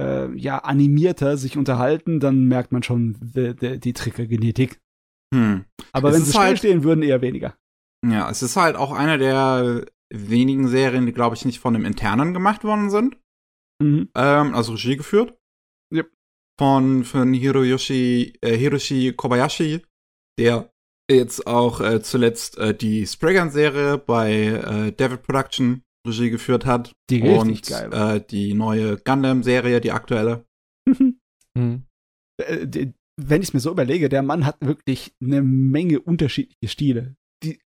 äh, 0.00 0.34
ja, 0.34 0.58
animierter 0.58 1.36
sich 1.36 1.58
unterhalten, 1.58 2.18
dann 2.18 2.44
merkt 2.46 2.72
man 2.72 2.82
schon 2.82 3.16
die, 3.20 3.54
die, 3.54 3.80
die 3.80 3.92
Triggergenetik. 3.92 4.80
Hm. 5.34 5.66
Aber 5.92 6.08
es 6.08 6.14
wenn 6.14 6.22
sie 6.22 6.30
still 6.30 6.42
halt, 6.42 6.58
stehen 6.58 6.84
würden, 6.84 7.02
eher 7.02 7.20
weniger. 7.20 7.54
Ja, 8.04 8.30
es 8.30 8.42
ist 8.42 8.56
halt 8.56 8.76
auch 8.76 8.92
eine 8.92 9.18
der 9.18 9.86
wenigen 10.12 10.68
Serien, 10.68 11.06
die, 11.06 11.12
glaube 11.12 11.36
ich, 11.36 11.44
nicht 11.44 11.60
von 11.60 11.74
einem 11.74 11.84
Internen 11.84 12.34
gemacht 12.34 12.64
worden 12.64 12.90
sind. 12.90 13.16
Mhm. 13.82 14.10
Ähm, 14.14 14.54
also 14.54 14.72
Regie 14.72 14.96
geführt. 14.96 15.36
Yep. 15.92 16.10
Von, 16.58 17.04
von 17.04 17.32
Hiroyoshi, 17.34 18.34
äh, 18.40 18.56
Hiroshi 18.56 19.12
Kobayashi, 19.12 19.82
der 20.38 20.72
jetzt 21.10 21.46
auch 21.46 21.80
äh, 21.80 22.02
zuletzt 22.02 22.58
äh, 22.58 22.74
die 22.74 23.06
Spraggan-Serie 23.06 23.98
bei 23.98 24.32
äh, 24.32 24.92
David 24.92 25.22
Production 25.22 25.82
Regie 26.06 26.30
geführt 26.30 26.64
hat. 26.64 26.92
Die 27.10 27.22
und 27.22 27.66
geil. 27.66 27.92
Äh, 27.92 28.20
die 28.20 28.54
neue 28.54 28.96
Gundam-Serie, 28.96 29.80
die 29.80 29.92
aktuelle. 29.92 30.46
mhm. 31.54 31.86
äh, 32.40 32.92
wenn 33.18 33.40
ich 33.40 33.48
es 33.48 33.54
mir 33.54 33.60
so 33.60 33.70
überlege, 33.70 34.08
der 34.08 34.22
Mann 34.22 34.44
hat 34.44 34.60
wirklich 34.60 35.14
eine 35.22 35.42
Menge 35.42 36.00
unterschiedliche 36.00 36.68
Stile. 36.68 37.16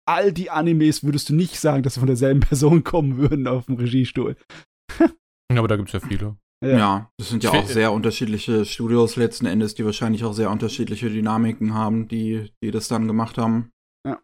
All 0.07 0.31
die 0.31 0.49
Animes 0.51 1.03
würdest 1.03 1.29
du 1.29 1.35
nicht 1.35 1.59
sagen, 1.59 1.83
dass 1.83 1.95
sie 1.95 1.99
von 1.99 2.07
derselben 2.07 2.39
Person 2.41 2.83
kommen 2.83 3.17
würden 3.17 3.47
auf 3.47 3.65
dem 3.65 3.75
Regiestuhl. 3.75 4.35
ja, 4.99 5.57
aber 5.57 5.67
da 5.67 5.77
gibt 5.77 5.89
es 5.89 5.93
ja 5.93 6.07
viele. 6.07 6.37
Ja. 6.63 6.77
ja. 6.77 7.11
das 7.17 7.29
sind 7.29 7.43
ja 7.43 7.51
auch 7.51 7.67
sehr 7.67 7.91
unterschiedliche 7.91 8.65
Studios 8.65 9.15
letzten 9.15 9.45
Endes, 9.45 9.75
die 9.75 9.85
wahrscheinlich 9.85 10.23
auch 10.23 10.33
sehr 10.33 10.49
unterschiedliche 10.49 11.09
Dynamiken 11.09 11.73
haben, 11.73 12.07
die, 12.07 12.51
die 12.63 12.71
das 12.71 12.87
dann 12.87 13.07
gemacht 13.07 13.37
haben. 13.37 13.71
Ja. 14.07 14.19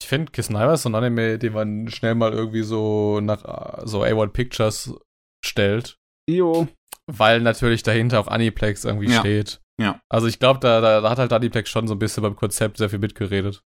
Ich 0.00 0.08
finde 0.08 0.32
Kiss 0.32 0.46
Kisnaiva 0.46 0.74
ist 0.74 0.82
so 0.82 0.88
ein 0.88 0.94
Anime, 0.94 1.38
den 1.38 1.52
man 1.52 1.88
schnell 1.88 2.14
mal 2.14 2.32
irgendwie 2.32 2.62
so 2.62 3.20
nach 3.20 3.86
so 3.86 4.02
A1 4.02 4.28
Pictures 4.28 4.94
stellt. 5.44 5.98
Jo. 6.28 6.68
Weil 7.06 7.40
natürlich 7.40 7.82
dahinter 7.82 8.20
auch 8.20 8.28
Aniplex 8.28 8.84
irgendwie 8.84 9.10
ja. 9.10 9.20
steht. 9.20 9.60
Ja. 9.80 10.00
Also 10.08 10.26
ich 10.26 10.38
glaube, 10.38 10.60
da, 10.60 10.80
da, 10.80 11.00
da, 11.00 11.10
hat 11.10 11.18
halt 11.18 11.32
Aniplex 11.32 11.70
schon 11.70 11.88
so 11.88 11.94
ein 11.94 11.98
bisschen 11.98 12.22
beim 12.22 12.36
Konzept 12.36 12.76
sehr 12.76 12.90
viel 12.90 12.98
mitgeredet. 12.98 13.62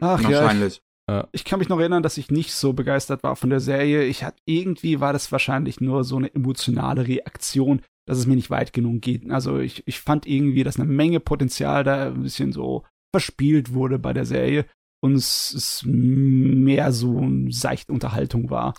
Ach 0.00 0.22
Wahrscheinlich. 0.22 0.82
Ja, 1.08 1.16
ja. 1.16 1.28
Ich 1.32 1.44
kann 1.44 1.58
mich 1.58 1.68
noch 1.68 1.78
erinnern, 1.78 2.02
dass 2.02 2.18
ich 2.18 2.30
nicht 2.30 2.52
so 2.52 2.72
begeistert 2.72 3.22
war 3.22 3.36
von 3.36 3.50
der 3.50 3.60
Serie. 3.60 4.04
Ich 4.04 4.24
hatte 4.24 4.38
irgendwie 4.46 5.00
war 5.00 5.12
das 5.12 5.30
wahrscheinlich 5.32 5.80
nur 5.80 6.04
so 6.04 6.16
eine 6.16 6.34
emotionale 6.34 7.06
Reaktion, 7.06 7.82
dass 8.06 8.18
es 8.18 8.26
mir 8.26 8.36
nicht 8.36 8.50
weit 8.50 8.72
genug 8.72 9.02
geht. 9.02 9.30
Also 9.30 9.58
ich, 9.58 9.82
ich 9.86 10.00
fand 10.00 10.26
irgendwie, 10.26 10.64
dass 10.64 10.78
eine 10.78 10.88
Menge 10.88 11.20
Potenzial 11.20 11.84
da 11.84 12.06
ein 12.06 12.22
bisschen 12.22 12.52
so 12.52 12.84
verspielt 13.14 13.72
wurde 13.72 13.98
bei 13.98 14.12
der 14.12 14.24
Serie 14.24 14.66
und 15.02 15.14
es, 15.14 15.52
es 15.52 15.82
mehr 15.84 16.90
so 16.92 17.18
eine 17.18 17.52
seichte 17.52 17.92
Unterhaltung 17.92 18.50
war. 18.50 18.74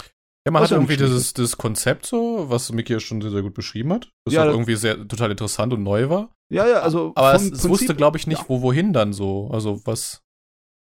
Ja, 0.45 0.51
man 0.51 0.61
hat 0.61 0.71
irgendwie 0.71 0.97
dieses, 0.97 1.33
dieses 1.33 1.57
Konzept 1.57 2.05
so, 2.05 2.45
was 2.49 2.71
Miki 2.71 2.93
ja 2.93 2.99
schon 2.99 3.21
sehr, 3.21 3.31
sehr 3.31 3.41
gut 3.41 3.55
beschrieben 3.55 3.93
hat, 3.93 4.11
das 4.25 4.35
ja, 4.35 4.43
auch 4.43 4.51
irgendwie 4.51 4.75
sehr 4.75 5.07
total 5.07 5.31
interessant 5.31 5.73
und 5.73 5.81
neu 5.81 6.09
war. 6.09 6.29
Ja, 6.51 6.67
ja, 6.67 6.81
also. 6.81 7.13
Aber 7.15 7.33
es, 7.33 7.51
es 7.51 7.67
wusste, 7.67 7.95
glaube 7.95 8.17
ich, 8.17 8.27
nicht, 8.27 8.41
ja. 8.41 8.45
wo 8.49 8.61
wohin 8.61 8.93
dann 8.93 9.13
so. 9.13 9.49
Also 9.51 9.81
was. 9.85 10.21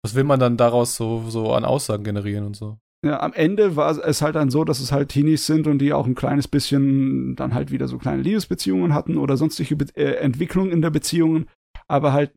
Was 0.03 0.15
will 0.15 0.23
man 0.23 0.39
dann 0.39 0.57
daraus 0.57 0.95
so, 0.95 1.29
so 1.29 1.53
an 1.53 1.65
Aussagen 1.65 2.03
generieren 2.03 2.45
und 2.45 2.55
so? 2.55 2.79
Ja, 3.05 3.21
am 3.21 3.31
Ende 3.33 3.75
war 3.77 3.97
es 3.97 4.21
halt 4.21 4.35
dann 4.35 4.49
so, 4.49 4.65
dass 4.65 4.81
es 4.81 4.91
halt 4.91 5.09
Teenies 5.09 5.45
sind 5.45 5.67
und 5.67 5.79
die 5.79 5.93
auch 5.93 6.05
ein 6.05 6.15
kleines 6.15 6.49
bisschen 6.49 7.35
dann 7.35 7.53
halt 7.53 7.71
wieder 7.71 7.87
so 7.87 7.97
kleine 7.97 8.21
Liebesbeziehungen 8.21 8.93
hatten 8.93 9.17
oder 9.17 9.37
sonstige 9.37 9.77
Be 9.77 9.85
äh, 9.95 10.15
Entwicklungen 10.15 10.71
in 10.71 10.81
der 10.81 10.89
Beziehungen. 10.89 11.47
aber 11.87 12.11
halt, 12.11 12.33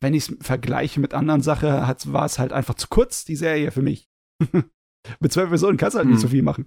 wenn 0.00 0.14
ich 0.14 0.28
es 0.28 0.36
vergleiche 0.40 1.00
mit 1.00 1.14
anderen 1.14 1.42
Sachen, 1.42 1.68
war 1.68 2.24
es 2.24 2.38
halt 2.38 2.52
einfach 2.52 2.74
zu 2.74 2.86
kurz, 2.88 3.24
die 3.24 3.36
Serie 3.36 3.70
für 3.70 3.82
mich. 3.82 4.08
mit 5.20 5.32
zwei 5.32 5.46
Personen 5.46 5.76
kannst 5.76 5.94
du 5.94 5.98
halt 5.98 6.06
hm. 6.06 6.12
nicht 6.12 6.22
so 6.22 6.28
viel 6.28 6.42
machen. 6.42 6.66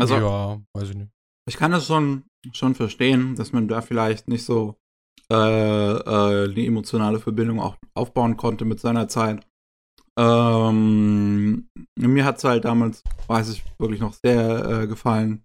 Also, 0.00 0.16
ja, 0.16 0.60
weiß 0.74 0.90
ich 0.90 0.96
nicht. 0.96 1.10
Ich 1.48 1.56
kann 1.56 1.70
das 1.70 1.86
schon, 1.86 2.24
schon 2.52 2.74
verstehen, 2.74 3.34
dass 3.34 3.52
man 3.52 3.68
da 3.68 3.82
vielleicht 3.82 4.28
nicht 4.28 4.44
so 4.44 4.76
äh, 5.32 5.92
äh, 5.92 6.50
eine 6.50 6.66
emotionale 6.66 7.18
Verbindung 7.18 7.60
auch 7.60 7.76
aufbauen 7.94 8.36
konnte 8.36 8.64
mit 8.64 8.80
seiner 8.80 9.08
Zeit. 9.08 9.46
Ähm, 10.18 11.68
mir 11.98 12.24
hat 12.24 12.36
es 12.36 12.44
halt 12.44 12.66
damals, 12.66 13.02
weiß 13.28 13.48
ich, 13.50 13.64
wirklich 13.78 14.00
noch 14.00 14.12
sehr 14.12 14.82
äh, 14.82 14.86
gefallen. 14.86 15.42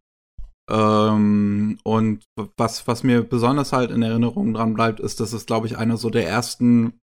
Ähm, 0.69 1.79
und 1.85 2.25
was, 2.57 2.85
was 2.88 3.03
mir 3.03 3.23
besonders 3.23 3.71
halt 3.71 3.91
in 3.91 4.01
Erinnerung 4.01 4.53
dran 4.53 4.73
bleibt, 4.73 4.99
ist, 4.99 5.21
dass 5.21 5.31
es, 5.31 5.45
glaube 5.45 5.67
ich, 5.67 5.77
eine 5.77 5.95
so 5.95 6.09
der 6.09 6.27
ersten 6.27 6.99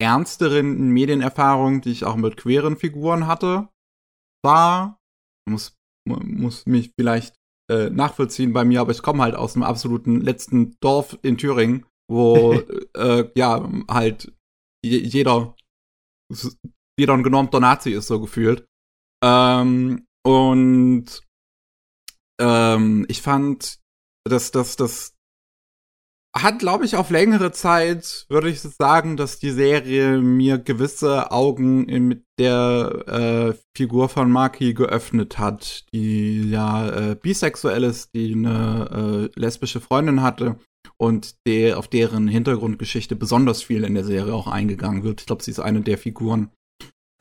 ernsteren 0.00 0.90
Medienerfahrungen, 0.90 1.80
die 1.80 1.90
ich 1.90 2.04
auch 2.04 2.14
mit 2.14 2.36
queeren 2.36 2.76
Figuren 2.76 3.26
hatte, 3.26 3.68
war. 4.44 4.98
Muss, 5.48 5.76
muss 6.06 6.66
mich 6.66 6.92
vielleicht 6.96 7.34
äh, 7.68 7.90
nachvollziehen 7.90 8.52
bei 8.52 8.64
mir, 8.64 8.80
aber 8.80 8.92
ich 8.92 9.02
komme 9.02 9.22
halt 9.22 9.34
aus 9.34 9.54
dem 9.54 9.62
absoluten 9.62 10.20
letzten 10.20 10.76
Dorf 10.80 11.18
in 11.22 11.36
Thüringen, 11.38 11.86
wo 12.10 12.54
äh, 12.96 13.30
ja 13.34 13.68
halt 13.88 14.32
jeder 14.84 15.54
jeder 16.98 17.14
ein 17.14 17.22
genormter 17.22 17.60
Nazi 17.60 17.92
ist, 17.92 18.08
so 18.08 18.20
gefühlt. 18.20 18.66
Ähm, 19.24 20.06
und 20.26 21.22
ähm, 22.40 23.06
ich 23.08 23.22
fand, 23.22 23.78
dass 24.24 24.50
das, 24.50 24.76
das 24.76 25.14
hat, 26.42 26.58
glaube 26.58 26.84
ich, 26.84 26.96
auf 26.96 27.10
längere 27.10 27.52
Zeit, 27.52 28.26
würde 28.28 28.48
ich 28.48 28.60
sagen, 28.60 29.16
dass 29.16 29.38
die 29.38 29.50
Serie 29.50 30.18
mir 30.18 30.58
gewisse 30.58 31.30
Augen 31.30 31.86
mit 32.08 32.24
der 32.38 33.04
äh, 33.06 33.58
Figur 33.76 34.08
von 34.08 34.30
Maki 34.30 34.74
geöffnet 34.74 35.38
hat, 35.38 35.84
die 35.92 36.50
ja 36.50 36.88
äh, 36.88 37.14
bisexuell 37.14 37.84
ist, 37.84 38.14
die 38.14 38.32
eine 38.32 39.30
äh, 39.34 39.40
lesbische 39.40 39.80
Freundin 39.80 40.22
hatte 40.22 40.56
und 40.96 41.36
der, 41.46 41.78
auf 41.78 41.88
deren 41.88 42.28
Hintergrundgeschichte 42.28 43.16
besonders 43.16 43.62
viel 43.62 43.84
in 43.84 43.94
der 43.94 44.04
Serie 44.04 44.34
auch 44.34 44.48
eingegangen 44.48 45.04
wird. 45.04 45.20
Ich 45.20 45.26
glaube, 45.26 45.42
sie 45.42 45.50
ist 45.50 45.60
eine 45.60 45.80
der 45.80 45.98
Figuren, 45.98 46.50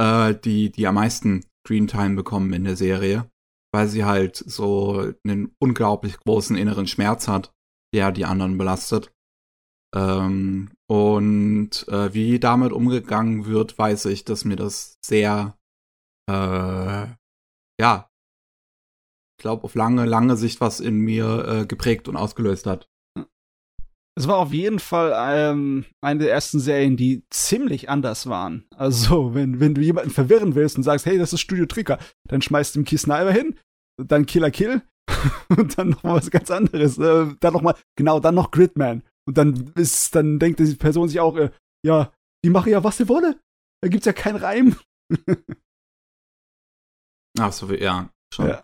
äh, 0.02 0.36
die, 0.36 0.72
die 0.72 0.88
am 0.88 0.96
meisten 0.96 1.46
Screentime 1.66 2.16
bekommen 2.16 2.54
in 2.54 2.64
der 2.64 2.76
Serie, 2.76 3.30
weil 3.74 3.88
sie 3.88 4.06
halt 4.06 4.38
so 4.38 5.14
einen 5.26 5.52
unglaublich 5.60 6.18
großen 6.18 6.56
inneren 6.56 6.88
Schmerz 6.88 7.28
hat, 7.28 7.52
der 7.94 8.12
die 8.12 8.26
anderen 8.26 8.58
belastet. 8.58 9.14
Ähm, 9.96 10.72
und 10.90 11.88
äh, 11.88 12.14
wie 12.14 12.40
damit 12.40 12.72
umgegangen 12.72 13.46
wird, 13.46 13.78
weiß 13.78 14.06
ich, 14.06 14.26
dass 14.26 14.46
mir 14.46 14.56
das 14.56 14.98
sehr, 15.04 15.58
äh, 16.30 17.08
ja, 17.80 18.10
ich 19.38 19.44
glaube, 19.44 19.64
auf 19.64 19.76
lange, 19.76 20.06
lange 20.06 20.36
Sicht 20.36 20.62
was 20.62 20.80
in 20.80 21.00
mir 21.00 21.48
äh, 21.48 21.66
geprägt 21.66 22.08
und 22.08 22.16
ausgelöst 22.16 22.66
hat. 22.66 22.90
Es 24.18 24.28
war 24.28 24.38
auf 24.38 24.52
jeden 24.52 24.80
Fall 24.80 25.14
ähm, 25.16 25.86
eine 26.02 26.22
der 26.22 26.32
ersten 26.32 26.60
Serien, 26.60 26.98
die 26.98 27.24
ziemlich 27.30 27.88
anders 27.88 28.26
waren. 28.26 28.66
Also, 28.76 29.36
wenn, 29.36 29.60
wenn 29.60 29.76
du 29.76 29.82
jemanden 29.82 30.10
verwirren 30.10 30.56
willst 30.56 30.76
und 30.76 30.82
sagst, 30.82 31.06
hey, 31.06 31.20
das 31.20 31.34
ist 31.34 31.42
Studio 31.42 31.68
Trigger, 31.68 32.00
dann 32.28 32.42
schmeißt 32.42 32.76
du 32.76 32.80
ihm 32.80 32.86
Key 32.86 32.98
Sniper 32.98 33.32
hin, 33.32 33.60
dann 33.98 34.26
Killer 34.26 34.52
Kill 34.52 34.82
und 35.50 35.78
dann 35.78 35.90
noch 35.90 36.04
mal 36.04 36.16
was 36.16 36.32
ganz 36.32 36.52
anderes. 36.52 36.98
Äh, 36.98 37.36
dann 37.40 37.54
noch 37.54 37.62
mal, 37.62 37.76
genau, 37.96 38.20
dann 38.20 38.36
noch 38.36 38.52
Gridman. 38.52 39.04
Und 39.26 39.38
dann 39.38 39.74
ist, 39.76 40.16
dann 40.16 40.40
denkt 40.40 40.60
die 40.60 40.76
Person 40.76 41.10
sich 41.10 41.20
auch, 41.20 41.36
äh, 41.36 41.52
ja, 41.86 42.12
die 42.44 42.50
machen 42.50 42.72
ja, 42.72 42.84
was 42.84 42.98
sie 42.98 43.10
wolle. 43.10 43.40
Da 43.82 43.90
gibt's 43.90 44.06
ja 44.06 44.14
keinen 44.14 44.38
Reim. 44.38 44.76
Ach 47.40 47.52
so, 47.52 47.72
ja, 47.72 48.10
schon. 48.34 48.48
Ja. 48.50 48.64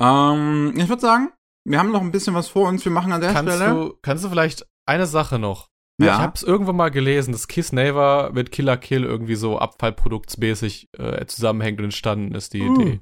Ähm, 0.00 0.74
ich 0.76 0.88
würde 0.88 1.02
sagen, 1.02 1.32
wir 1.66 1.78
haben 1.78 1.92
noch 1.92 2.00
ein 2.00 2.10
bisschen 2.10 2.34
was 2.34 2.48
vor 2.48 2.68
uns. 2.68 2.84
Wir 2.84 2.92
machen 2.92 3.12
an 3.12 3.20
der 3.20 3.32
kannst 3.32 3.54
Stelle. 3.54 3.74
Du, 3.74 3.98
kannst 4.02 4.24
du 4.24 4.28
vielleicht 4.28 4.66
eine 4.86 5.06
Sache 5.06 5.38
noch? 5.38 5.70
Ja. 6.00 6.14
Ich 6.14 6.20
habe 6.20 6.32
es 6.34 6.42
irgendwann 6.42 6.76
mal 6.76 6.90
gelesen, 6.90 7.32
dass 7.32 7.46
Kiss 7.46 7.72
Naver 7.72 8.32
mit 8.32 8.50
Killer 8.50 8.76
Kill 8.76 9.04
irgendwie 9.04 9.36
so 9.36 9.58
abfallproduktsmäßig 9.58 10.88
äh, 10.98 11.24
zusammenhängt 11.26 11.78
und 11.78 11.84
entstanden 11.84 12.34
ist, 12.34 12.52
die 12.52 12.62
uh, 12.62 12.74
Idee. 12.74 13.00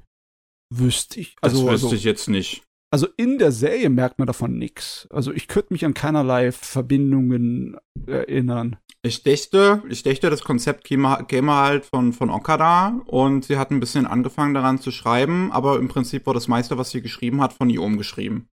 Wüsste 0.77 1.19
ich. 1.19 1.35
Also, 1.41 1.65
das 1.65 1.73
wüsste 1.73 1.87
also, 1.87 1.95
ich 1.95 2.03
jetzt 2.03 2.29
nicht. 2.29 2.63
Also 2.93 3.07
in 3.17 3.39
der 3.39 3.51
Serie 3.51 3.89
merkt 3.89 4.19
man 4.19 4.27
davon 4.27 4.59
nichts. 4.59 5.07
Also 5.09 5.33
ich 5.33 5.47
könnte 5.47 5.73
mich 5.73 5.83
an 5.83 5.95
keinerlei 5.95 6.51
Verbindungen 6.51 7.75
erinnern. 8.05 8.77
Ich 9.01 9.23
dachte, 9.23 9.81
ich 9.89 10.03
dachte, 10.03 10.29
das 10.29 10.43
Konzept 10.43 10.83
käme, 10.83 11.25
käme 11.27 11.55
halt 11.55 11.85
von, 11.85 12.13
von 12.13 12.29
Okada 12.29 13.01
und 13.07 13.45
sie 13.45 13.57
hat 13.57 13.71
ein 13.71 13.79
bisschen 13.79 14.05
angefangen 14.05 14.53
daran 14.53 14.77
zu 14.77 14.91
schreiben, 14.91 15.51
aber 15.51 15.79
im 15.79 15.87
Prinzip 15.87 16.27
war 16.27 16.35
das 16.35 16.47
meiste, 16.47 16.77
was 16.77 16.91
sie 16.91 17.01
geschrieben 17.01 17.41
hat, 17.41 17.53
von 17.53 17.67
ihr 17.71 17.81
umgeschrieben. 17.81 18.47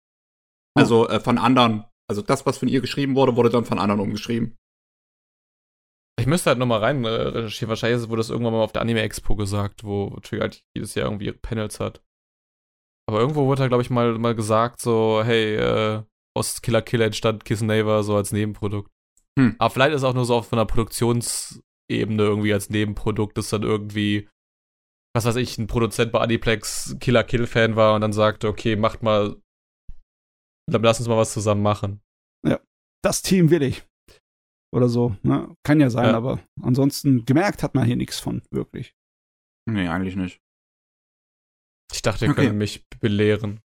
Also 0.75 1.07
äh, 1.07 1.21
von 1.21 1.37
anderen. 1.37 1.85
Also 2.09 2.23
das, 2.23 2.47
was 2.47 2.57
von 2.57 2.69
ihr 2.69 2.81
geschrieben 2.81 3.17
wurde, 3.17 3.37
wurde 3.37 3.51
dann 3.51 3.67
von 3.67 3.79
anderen 3.79 4.01
umgeschrieben. 4.01 4.57
Ich 6.19 6.27
müsste 6.27 6.49
halt 6.49 6.59
nochmal 6.59 6.81
rein 6.81 7.05
äh, 7.05 7.09
recherchieren. 7.09 7.69
Wahrscheinlich 7.69 8.09
wurde 8.09 8.21
das 8.21 8.31
irgendwann 8.31 8.55
mal 8.55 8.63
auf 8.63 8.73
der 8.73 8.81
Anime 8.81 9.03
Expo 9.03 9.37
gesagt, 9.37 9.85
wo 9.85 10.19
Trigger 10.23 10.45
halt 10.45 10.65
jedes 10.75 10.95
Jahr 10.95 11.09
irgendwie 11.09 11.31
Panels 11.33 11.79
hat. 11.79 12.01
Aber 13.11 13.21
irgendwo 13.21 13.47
wurde 13.47 13.63
halt, 13.63 13.71
glaube 13.71 13.83
ich, 13.83 13.91
mal, 13.91 14.17
mal 14.19 14.35
gesagt, 14.35 14.81
so, 14.81 15.23
hey, 15.25 15.57
äh, 15.57 16.03
aus 16.37 16.63
Killer 16.63 16.81
Killer 16.81 17.07
entstand 17.07 17.45
Kiss 17.45 17.61
Naver 17.61 18.03
so 18.05 18.15
als 18.17 18.33
Nebenprodukt. 18.33 18.91
Hm. 19.39 19.57
Aber 19.59 19.71
vielleicht 19.71 19.95
ist 19.95 20.05
auch 20.05 20.15
nur 20.15 20.25
so 20.25 20.37
auf 20.37 20.53
einer 20.53 20.65
Produktionsebene 20.65 21.63
irgendwie 22.23 22.53
als 22.53 22.71
Nebenprodukt, 22.71 23.37
dass 23.37 23.51
dann 23.51 23.65
irgendwie, 23.65 24.29
was 25.15 25.25
weiß 25.25 25.37
ich, 25.37 25.59
ein 25.59 25.67
Produzent 25.67 26.13
bei 26.13 26.21
Aniplex 26.21 26.97
Killer 27.01 27.25
Kill 27.25 27.47
Fan 27.47 27.75
war 27.75 27.95
und 27.95 28.01
dann 28.01 28.13
sagte, 28.13 28.47
okay, 28.47 28.77
macht 28.77 29.03
mal 29.03 29.37
dann 30.71 30.83
lass 30.83 31.01
uns 31.01 31.09
mal 31.09 31.17
was 31.17 31.33
zusammen 31.33 31.63
machen. 31.63 32.01
Ja, 32.47 32.61
das 33.03 33.23
Team 33.23 33.51
will 33.51 33.63
ich. 33.63 33.85
Oder 34.73 34.89
so. 34.89 35.17
Ne? 35.23 35.55
Kann 35.65 35.81
ja 35.81 35.91
sein, 35.91 36.07
ja. 36.07 36.17
aber 36.17 36.41
ansonsten 36.63 37.25
gemerkt 37.25 37.63
hat 37.63 37.75
man 37.75 37.85
hier 37.85 37.97
nichts 37.97 38.21
von, 38.21 38.43
wirklich. 38.51 38.95
Nee, 39.69 39.89
eigentlich 39.89 40.17
nicht. 40.17 40.41
Ich 41.93 42.03
dachte, 42.03 42.27
ihr 42.27 42.31
okay. 42.33 42.47
könnt 42.47 42.59
mich 42.59 42.87
belehren. 43.01 43.61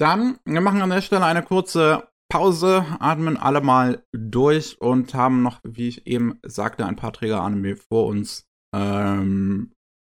Dann, 0.00 0.38
wir 0.44 0.60
machen 0.60 0.80
an 0.80 0.90
der 0.90 1.02
Stelle 1.02 1.24
eine 1.24 1.42
kurze 1.42 2.08
Pause, 2.30 2.84
atmen 3.00 3.36
alle 3.36 3.60
mal 3.60 4.04
durch 4.12 4.80
und 4.80 5.14
haben 5.14 5.42
noch, 5.42 5.60
wie 5.64 5.88
ich 5.88 6.06
eben 6.06 6.38
sagte, 6.44 6.86
ein 6.86 6.96
paar 6.96 7.12
Träger 7.12 7.42
Anime 7.42 7.76
vor 7.76 8.06
uns. 8.06 8.46
Ähm, 8.74 9.72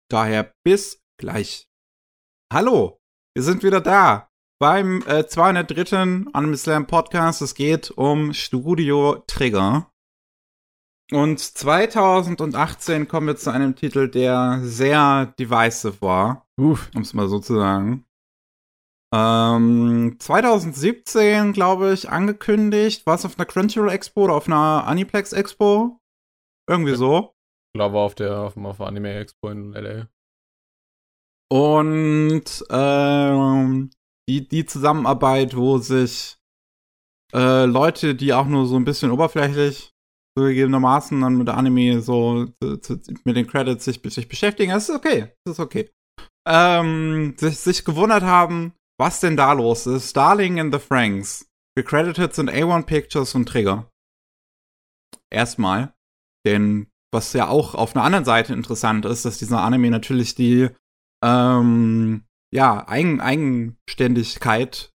daher 0.10 0.54
bis 0.64 1.02
gleich. 1.20 1.68
Hallo, 2.54 3.00
wir 3.36 3.44
sind 3.44 3.64
wieder 3.64 3.82
da 3.82 4.30
beim 4.60 5.02
äh, 5.08 5.26
203. 5.26 6.28
Anime 6.34 6.56
Slam 6.56 6.88
Podcast. 6.88 7.42
Es 7.42 7.56
geht 7.56 7.92
um 7.92 8.34
Studio 8.34 9.24
Trigger. 9.28 9.92
Und 11.14 11.40
2018 11.40 13.08
kommen 13.08 13.28
wir 13.28 13.36
zu 13.36 13.52
einem 13.52 13.76
Titel, 13.76 14.10
der 14.10 14.62
sehr 14.64 15.28
divisive 15.38 16.02
war. 16.02 16.48
Um 16.58 17.02
es 17.02 17.14
mal 17.14 17.28
so 17.28 17.38
zu 17.38 17.54
sagen. 17.54 18.06
Ähm, 19.14 20.16
2017, 20.18 21.54
glaube 21.54 21.94
ich, 21.94 22.10
angekündigt. 22.10 23.06
War 23.06 23.14
es 23.14 23.26
auf 23.26 23.38
einer 23.38 23.46
Crunchyroll 23.46 23.92
Expo 23.92 24.24
oder 24.24 24.34
auf 24.34 24.48
einer 24.48 24.88
Aniplex 24.88 25.34
Expo? 25.34 26.00
Irgendwie 26.68 26.96
so. 26.96 27.36
Ich 27.76 27.78
glaube 27.78 28.00
auf 28.00 28.16
der 28.16 28.40
auf, 28.40 28.58
auf 28.58 28.78
der 28.78 28.88
Anime 28.88 29.14
Expo 29.14 29.50
in 29.50 29.74
LA. 29.74 30.08
Und 31.52 32.66
ähm, 32.72 33.92
die, 34.28 34.48
die 34.48 34.66
Zusammenarbeit, 34.66 35.56
wo 35.56 35.78
sich 35.78 36.40
äh, 37.36 37.66
Leute, 37.66 38.16
die 38.16 38.34
auch 38.34 38.48
nur 38.48 38.66
so 38.66 38.78
ein 38.78 38.86
bisschen 38.86 39.12
oberflächlich 39.12 39.93
zugegebenermaßen 40.38 41.20
dann 41.22 41.36
mit 41.36 41.50
Anime 41.50 42.02
so 42.02 42.48
zu, 42.62 42.78
zu, 42.78 43.00
mit 43.24 43.36
den 43.36 43.48
Credits 43.48 43.86
sich, 43.86 44.02
sich 44.04 44.28
beschäftigen, 44.28 44.72
das 44.72 44.90
ist 44.90 44.96
okay. 44.96 45.34
Das 45.46 45.56
ist 45.56 45.60
okay. 45.60 45.90
Ähm, 46.48 47.36
sich, 47.38 47.60
sich 47.60 47.86
gewundert 47.86 48.24
haben, 48.24 48.74
was 49.00 49.20
denn 49.20 49.38
da 49.38 49.54
los 49.54 49.88
ist. 49.88 50.16
Darling 50.16 50.58
in 50.58 50.72
the 50.72 50.80
Franks. 50.80 51.48
Gecredited 51.76 52.36
sind 52.36 52.52
A1 52.52 52.84
Pictures 52.84 53.34
und 53.36 53.48
Trigger. 53.48 53.90
Erstmal. 55.32 55.94
Denn 56.46 56.88
was 57.12 57.34
ja 57.34 57.48
auch 57.48 57.76
auf 57.76 57.96
einer 57.96 58.06
anderen 58.06 58.26
Seite 58.26 58.54
interessant 58.54 59.06
ist, 59.06 59.26
dass 59.26 59.38
dieser 59.38 59.62
Anime 59.62 59.90
natürlich 59.90 60.36
die 60.36 60.70
ähm, 61.24 62.26
ja, 62.52 62.88
Eigen 62.88 63.22
Eigenständigkeit, 63.22 64.92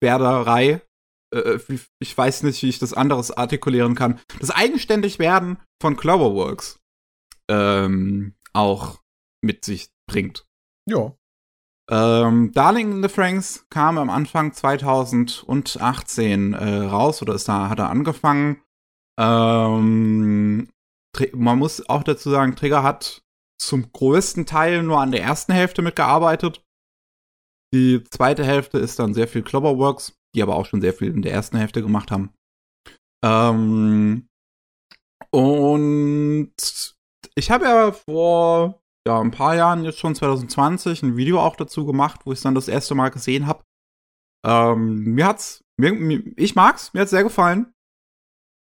Werderei, 0.00 0.82
äh, 1.32 1.58
ich 1.98 2.16
weiß 2.16 2.44
nicht, 2.44 2.62
wie 2.62 2.68
ich 2.68 2.78
das 2.78 2.94
anderes 2.94 3.30
artikulieren 3.30 3.94
kann, 3.94 4.20
das 4.40 4.50
Eigenständigwerden 4.50 5.58
von 5.80 5.96
Cloverworks 5.96 6.80
ähm, 7.50 8.34
auch 8.52 9.00
mit 9.42 9.64
sich 9.64 9.90
bringt. 10.06 10.46
Ja. 10.88 11.14
Ähm, 11.90 12.52
Darling 12.52 12.92
in 12.92 13.02
the 13.02 13.08
Franks 13.08 13.66
kam 13.68 13.98
am 13.98 14.08
Anfang 14.08 14.52
2018 14.52 16.54
äh, 16.54 16.76
raus 16.84 17.20
oder 17.22 17.34
ist 17.34 17.48
da, 17.48 17.68
hat 17.68 17.80
er 17.80 17.90
angefangen. 17.90 18.62
Ähm, 19.18 20.68
man 21.32 21.58
muss 21.58 21.88
auch 21.88 22.02
dazu 22.02 22.30
sagen, 22.30 22.56
Trigger 22.56 22.82
hat 22.82 23.22
zum 23.60 23.92
größten 23.92 24.46
Teil 24.46 24.82
nur 24.82 25.00
an 25.00 25.12
der 25.12 25.22
ersten 25.22 25.52
Hälfte 25.52 25.82
mitgearbeitet. 25.82 26.64
Die 27.74 28.02
zweite 28.04 28.44
Hälfte 28.44 28.78
ist 28.78 28.98
dann 28.98 29.14
sehr 29.14 29.28
viel 29.28 29.42
Cloverworks, 29.42 30.18
die 30.34 30.42
aber 30.42 30.56
auch 30.56 30.66
schon 30.66 30.80
sehr 30.80 30.94
viel 30.94 31.08
in 31.08 31.22
der 31.22 31.32
ersten 31.32 31.56
Hälfte 31.56 31.82
gemacht 31.82 32.10
haben. 32.10 32.32
Ähm, 33.24 34.28
und 35.30 36.54
ich 37.34 37.50
habe 37.50 37.64
ja 37.64 37.92
vor 37.92 38.82
ja, 39.06 39.20
ein 39.20 39.30
paar 39.30 39.56
Jahren, 39.56 39.84
jetzt 39.84 39.98
schon 39.98 40.14
2020, 40.14 41.02
ein 41.02 41.16
Video 41.16 41.40
auch 41.40 41.56
dazu 41.56 41.84
gemacht, 41.84 42.20
wo 42.24 42.32
ich 42.32 42.38
es 42.38 42.42
dann 42.42 42.54
das 42.54 42.68
erste 42.68 42.94
Mal 42.94 43.10
gesehen 43.10 43.46
habe. 43.46 43.64
Ähm, 44.44 45.14
mir 45.14 45.26
hat's, 45.26 45.64
mir, 45.76 45.92
mir, 45.92 46.22
ich 46.36 46.54
mag's, 46.54 46.92
mir 46.94 47.00
hat's 47.00 47.10
sehr 47.10 47.24
gefallen. 47.24 47.72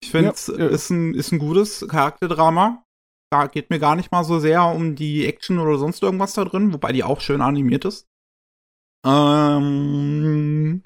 Ich 0.04 0.12
finde, 0.12 0.32
es 0.32 0.48
ja, 0.48 0.58
ja. 0.58 0.68
ist, 0.68 0.90
ein, 0.90 1.14
ist 1.14 1.32
ein 1.32 1.40
gutes 1.40 1.86
Charakterdrama. 1.88 2.84
Da 3.32 3.48
geht 3.48 3.70
mir 3.70 3.80
gar 3.80 3.96
nicht 3.96 4.12
mal 4.12 4.24
so 4.24 4.40
sehr 4.40 4.66
um 4.66 4.96
die 4.96 5.26
Action 5.26 5.60
oder 5.60 5.78
sonst 5.78 6.04
irgendwas 6.04 6.34
da 6.34 6.46
drin, 6.46 6.74
wobei 6.74 6.92
die 6.92 7.04
auch 7.04 7.22
schön 7.22 7.42
animiert 7.42 7.86
ist. 7.86 8.08
Ähm, 9.06 10.84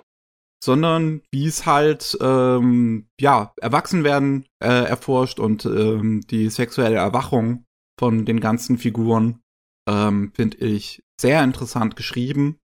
sondern 0.61 1.21
wie 1.31 1.45
es 1.45 1.65
halt, 1.65 2.17
ähm, 2.21 3.07
ja, 3.19 3.53
Erwachsenwerden 3.61 4.45
äh, 4.61 4.85
erforscht 4.85 5.39
und 5.39 5.65
ähm, 5.65 6.21
die 6.29 6.49
sexuelle 6.49 6.97
Erwachung 6.97 7.65
von 7.97 8.25
den 8.25 8.39
ganzen 8.39 8.77
Figuren 8.77 9.41
ähm, 9.89 10.31
finde 10.35 10.57
ich 10.57 11.01
sehr 11.19 11.43
interessant 11.43 11.95
geschrieben. 11.95 12.59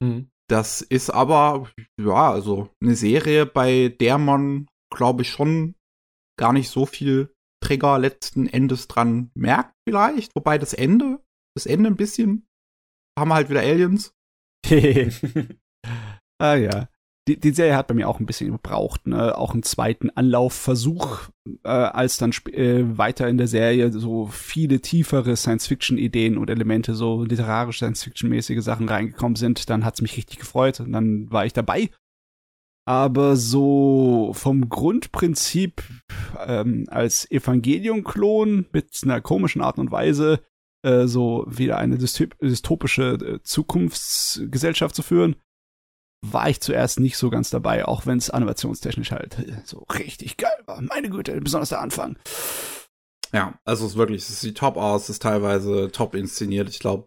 Mhm. 0.00 0.30
Das 0.48 0.80
ist 0.80 1.10
aber, 1.10 1.70
ja, 2.00 2.32
also 2.32 2.70
eine 2.82 2.94
Serie, 2.94 3.46
bei 3.46 3.88
der 3.88 4.18
man, 4.18 4.66
glaube 4.92 5.22
ich, 5.22 5.30
schon 5.30 5.74
gar 6.38 6.52
nicht 6.52 6.70
so 6.70 6.86
viel 6.86 7.32
Trigger 7.62 7.98
letzten 7.98 8.46
Endes 8.46 8.88
dran 8.88 9.30
merkt, 9.34 9.74
vielleicht. 9.86 10.34
Wobei 10.34 10.58
das 10.58 10.72
Ende, 10.72 11.22
das 11.54 11.66
Ende 11.66 11.90
ein 11.90 11.96
bisschen, 11.96 12.48
haben 13.18 13.28
wir 13.28 13.34
halt 13.34 13.50
wieder 13.50 13.60
Aliens. 13.60 14.12
ah 16.40 16.54
ja 16.54 16.88
die, 17.28 17.38
die 17.38 17.50
Serie 17.52 17.76
hat 17.76 17.86
bei 17.86 17.94
mir 17.94 18.08
auch 18.08 18.18
ein 18.18 18.26
bisschen 18.26 18.50
gebraucht, 18.50 19.06
ne? 19.06 19.36
Auch 19.36 19.52
einen 19.52 19.62
zweiten 19.62 20.10
Anlaufversuch, 20.10 21.28
äh, 21.64 21.68
als 21.68 22.16
dann 22.16 22.32
äh, 22.52 22.98
weiter 22.98 23.28
in 23.28 23.38
der 23.38 23.46
Serie 23.46 23.92
so 23.92 24.26
viele 24.26 24.80
tiefere 24.80 25.36
Science-Fiction-Ideen 25.36 26.38
und 26.38 26.50
Elemente, 26.50 26.94
so 26.94 27.24
literarisch 27.24 27.78
Science-Fiction-mäßige 27.78 28.62
Sachen 28.62 28.88
reingekommen 28.88 29.36
sind, 29.36 29.68
dann 29.68 29.84
hat's 29.84 30.02
mich 30.02 30.16
richtig 30.16 30.38
gefreut 30.38 30.80
und 30.80 30.92
dann 30.92 31.30
war 31.30 31.44
ich 31.44 31.52
dabei. 31.52 31.90
Aber 32.86 33.36
so 33.36 34.32
vom 34.34 34.68
Grundprinzip 34.68 35.82
ähm, 36.44 36.86
als 36.88 37.30
Evangelium-Klon 37.30 38.66
mit 38.72 38.98
einer 39.02 39.20
komischen 39.20 39.60
Art 39.60 39.78
und 39.78 39.92
Weise 39.92 40.40
äh, 40.82 41.06
so 41.06 41.44
wieder 41.46 41.78
eine 41.78 41.98
dystopische 41.98 43.12
äh, 43.12 43.42
Zukunftsgesellschaft 43.42 44.94
zu 44.94 45.02
führen, 45.02 45.36
war 46.22 46.50
ich 46.50 46.60
zuerst 46.60 47.00
nicht 47.00 47.16
so 47.16 47.30
ganz 47.30 47.50
dabei, 47.50 47.86
auch 47.86 48.06
wenn 48.06 48.18
es 48.18 48.30
animationstechnisch 48.30 49.10
halt 49.10 49.36
so 49.64 49.86
richtig 49.94 50.36
geil 50.36 50.62
war. 50.66 50.80
Meine 50.82 51.10
Güte, 51.10 51.40
besonders 51.40 51.70
der 51.70 51.80
Anfang. 51.80 52.18
Ja, 53.32 53.58
also 53.64 53.86
es 53.86 53.92
ist 53.92 53.98
wirklich, 53.98 54.28
es 54.28 54.40
sieht 54.40 54.58
top 54.58 54.76
aus, 54.76 55.04
es 55.04 55.10
ist 55.10 55.22
teilweise 55.22 55.90
top 55.92 56.14
inszeniert. 56.14 56.68
Ich 56.68 56.80
glaube, 56.80 57.06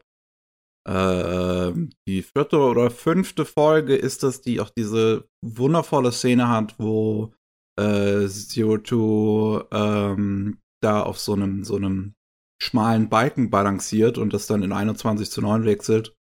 äh, 0.87 1.71
die 2.07 2.23
vierte 2.23 2.57
oder 2.59 2.89
fünfte 2.89 3.45
Folge 3.45 3.95
ist 3.95 4.23
es, 4.23 4.41
die 4.41 4.59
auch 4.59 4.69
diese 4.69 5.27
wundervolle 5.45 6.11
Szene 6.11 6.49
hat, 6.49 6.75
wo 6.79 7.33
äh, 7.79 8.27
Zero 8.27 8.77
Two 8.77 9.63
ähm, 9.71 10.59
da 10.81 11.03
auf 11.03 11.19
so 11.19 11.33
einem 11.33 11.63
so 11.63 11.75
einem 11.75 12.13
schmalen 12.61 13.09
Balken 13.09 13.49
balanciert 13.49 14.17
und 14.17 14.33
das 14.33 14.47
dann 14.47 14.63
in 14.63 14.71
21 14.71 15.29
zu 15.29 15.41
9 15.41 15.65
wechselt 15.65 16.15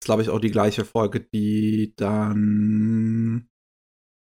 ist, 0.00 0.06
glaube 0.06 0.22
ich, 0.22 0.30
auch 0.30 0.40
die 0.40 0.50
gleiche 0.50 0.84
Folge, 0.84 1.20
die 1.20 1.92
dann. 1.96 3.48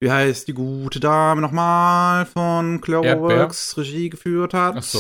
Wie 0.02 0.12
heißt 0.12 0.48
die 0.48 0.54
gute 0.54 1.00
Dame 1.00 1.42
nochmal 1.42 2.26
von 2.26 2.82
Cloverworks 2.82 3.78
Regie 3.78 4.10
geführt 4.10 4.54
hat? 4.54 4.76
Ach 4.78 4.84
so. 4.84 5.00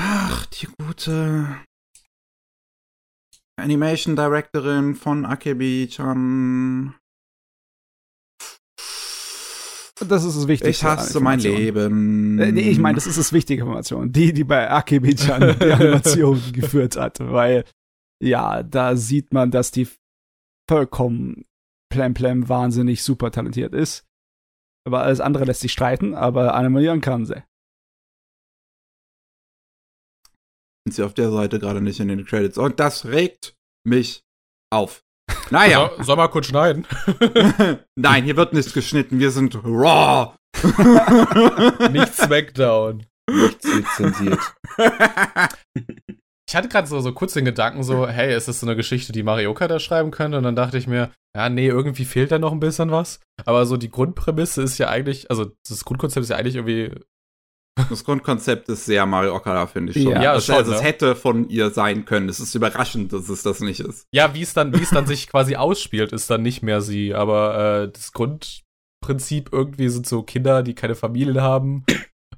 Ach, 0.00 0.46
die 0.46 0.66
gute 0.78 1.58
Animation 3.56 4.16
Directorin 4.16 4.94
von 4.94 5.24
Akebi-chan. 5.24 6.94
Das 10.06 10.24
ist 10.24 10.36
das 10.36 10.46
Wichtigste. 10.46 10.70
Ich 10.70 10.84
hasse 10.84 11.20
mein 11.20 11.40
Leben. 11.40 12.38
Äh, 12.38 12.52
nee, 12.52 12.70
ich 12.70 12.78
meine, 12.78 12.94
das 12.94 13.06
ist 13.06 13.18
das 13.18 13.32
wichtige 13.32 13.62
Information. 13.62 14.12
Die, 14.12 14.32
die 14.32 14.44
bei 14.44 14.70
Akebi-chan 14.70 15.56
die 15.58 15.72
Animation 15.72 16.40
geführt 16.52 16.96
hat. 16.96 17.18
Weil 17.20 17.64
ja, 18.22 18.62
da 18.62 18.96
sieht 18.96 19.32
man, 19.32 19.50
dass 19.50 19.70
die 19.70 19.88
vollkommen 20.68 21.44
plemplem 21.90 22.48
wahnsinnig 22.48 23.02
super 23.02 23.30
talentiert 23.30 23.74
ist. 23.74 24.06
Aber 24.86 25.02
alles 25.02 25.20
andere 25.20 25.44
lässt 25.44 25.60
sich 25.60 25.72
streiten, 25.72 26.14
aber 26.14 26.54
animieren 26.54 27.00
kann 27.00 27.26
sie. 27.26 27.42
Sind 30.86 30.94
sie 30.94 31.02
auf 31.02 31.14
der 31.14 31.30
Seite 31.30 31.58
gerade 31.58 31.80
nicht 31.80 32.00
in 32.00 32.08
den 32.08 32.24
Credits. 32.24 32.58
Und 32.58 32.80
das 32.80 33.06
regt 33.06 33.56
mich 33.84 34.24
auf. 34.70 35.04
Naja. 35.50 35.90
So, 35.98 36.02
soll 36.04 36.16
mal 36.16 36.28
kurz 36.28 36.46
schneiden? 36.46 36.86
Nein, 37.96 38.24
hier 38.24 38.36
wird 38.36 38.52
nichts 38.52 38.72
geschnitten. 38.72 39.18
Wir 39.18 39.30
sind 39.30 39.54
raw. 39.56 40.34
nicht 41.92 42.14
Smackdown. 42.14 43.06
Nichts 43.30 43.66
lizenziert. 43.66 44.40
Ich 46.48 46.56
hatte 46.56 46.68
gerade 46.68 46.88
so, 46.88 46.98
so 47.00 47.12
kurz 47.12 47.34
den 47.34 47.44
Gedanken, 47.44 47.82
so, 47.82 48.08
hey, 48.08 48.34
ist 48.34 48.48
das 48.48 48.60
so 48.60 48.66
eine 48.66 48.74
Geschichte, 48.74 49.12
die 49.12 49.22
Marioka 49.22 49.68
da 49.68 49.78
schreiben 49.78 50.10
könnte? 50.10 50.38
Und 50.38 50.44
dann 50.44 50.56
dachte 50.56 50.78
ich 50.78 50.86
mir, 50.86 51.10
ja, 51.36 51.50
nee, 51.50 51.66
irgendwie 51.66 52.06
fehlt 52.06 52.32
da 52.32 52.38
noch 52.38 52.52
ein 52.52 52.60
bisschen 52.60 52.90
was. 52.90 53.20
Aber 53.44 53.66
so 53.66 53.76
die 53.76 53.90
Grundprämisse 53.90 54.62
ist 54.62 54.78
ja 54.78 54.88
eigentlich, 54.88 55.30
also 55.30 55.52
das 55.68 55.84
Grundkonzept 55.84 56.24
ist 56.24 56.30
ja 56.30 56.36
eigentlich 56.36 56.56
irgendwie. 56.56 56.92
Das 57.90 58.02
Grundkonzept 58.02 58.70
ist 58.70 58.86
sehr 58.86 59.04
Mario 59.04 59.34
Okada, 59.34 59.66
finde 59.66 59.92
ich 59.92 60.02
schon. 60.02 60.12
Ja, 60.12 60.22
ja 60.22 60.34
das, 60.34 60.46
schon, 60.46 60.54
also, 60.54 60.72
es 60.72 60.80
ne? 60.80 60.86
hätte 60.86 61.16
von 61.16 61.50
ihr 61.50 61.68
sein 61.70 62.06
können. 62.06 62.30
Es 62.30 62.40
ist 62.40 62.54
überraschend, 62.54 63.12
dass 63.12 63.28
es 63.28 63.42
das 63.42 63.60
nicht 63.60 63.80
ist. 63.80 64.06
Ja, 64.12 64.34
wie 64.34 64.42
es 64.42 64.54
dann, 64.54 64.72
wie 64.72 64.82
es 64.82 64.90
dann 64.90 65.06
sich 65.06 65.28
quasi 65.28 65.54
ausspielt, 65.56 66.14
ist 66.14 66.30
dann 66.30 66.42
nicht 66.42 66.62
mehr 66.62 66.80
sie. 66.80 67.14
Aber 67.14 67.82
äh, 67.82 67.92
das 67.92 68.12
Grundprinzip 68.14 69.50
irgendwie 69.52 69.90
sind 69.90 70.06
so 70.06 70.22
Kinder, 70.22 70.62
die 70.62 70.74
keine 70.74 70.94
Familien 70.94 71.42
haben, 71.42 71.84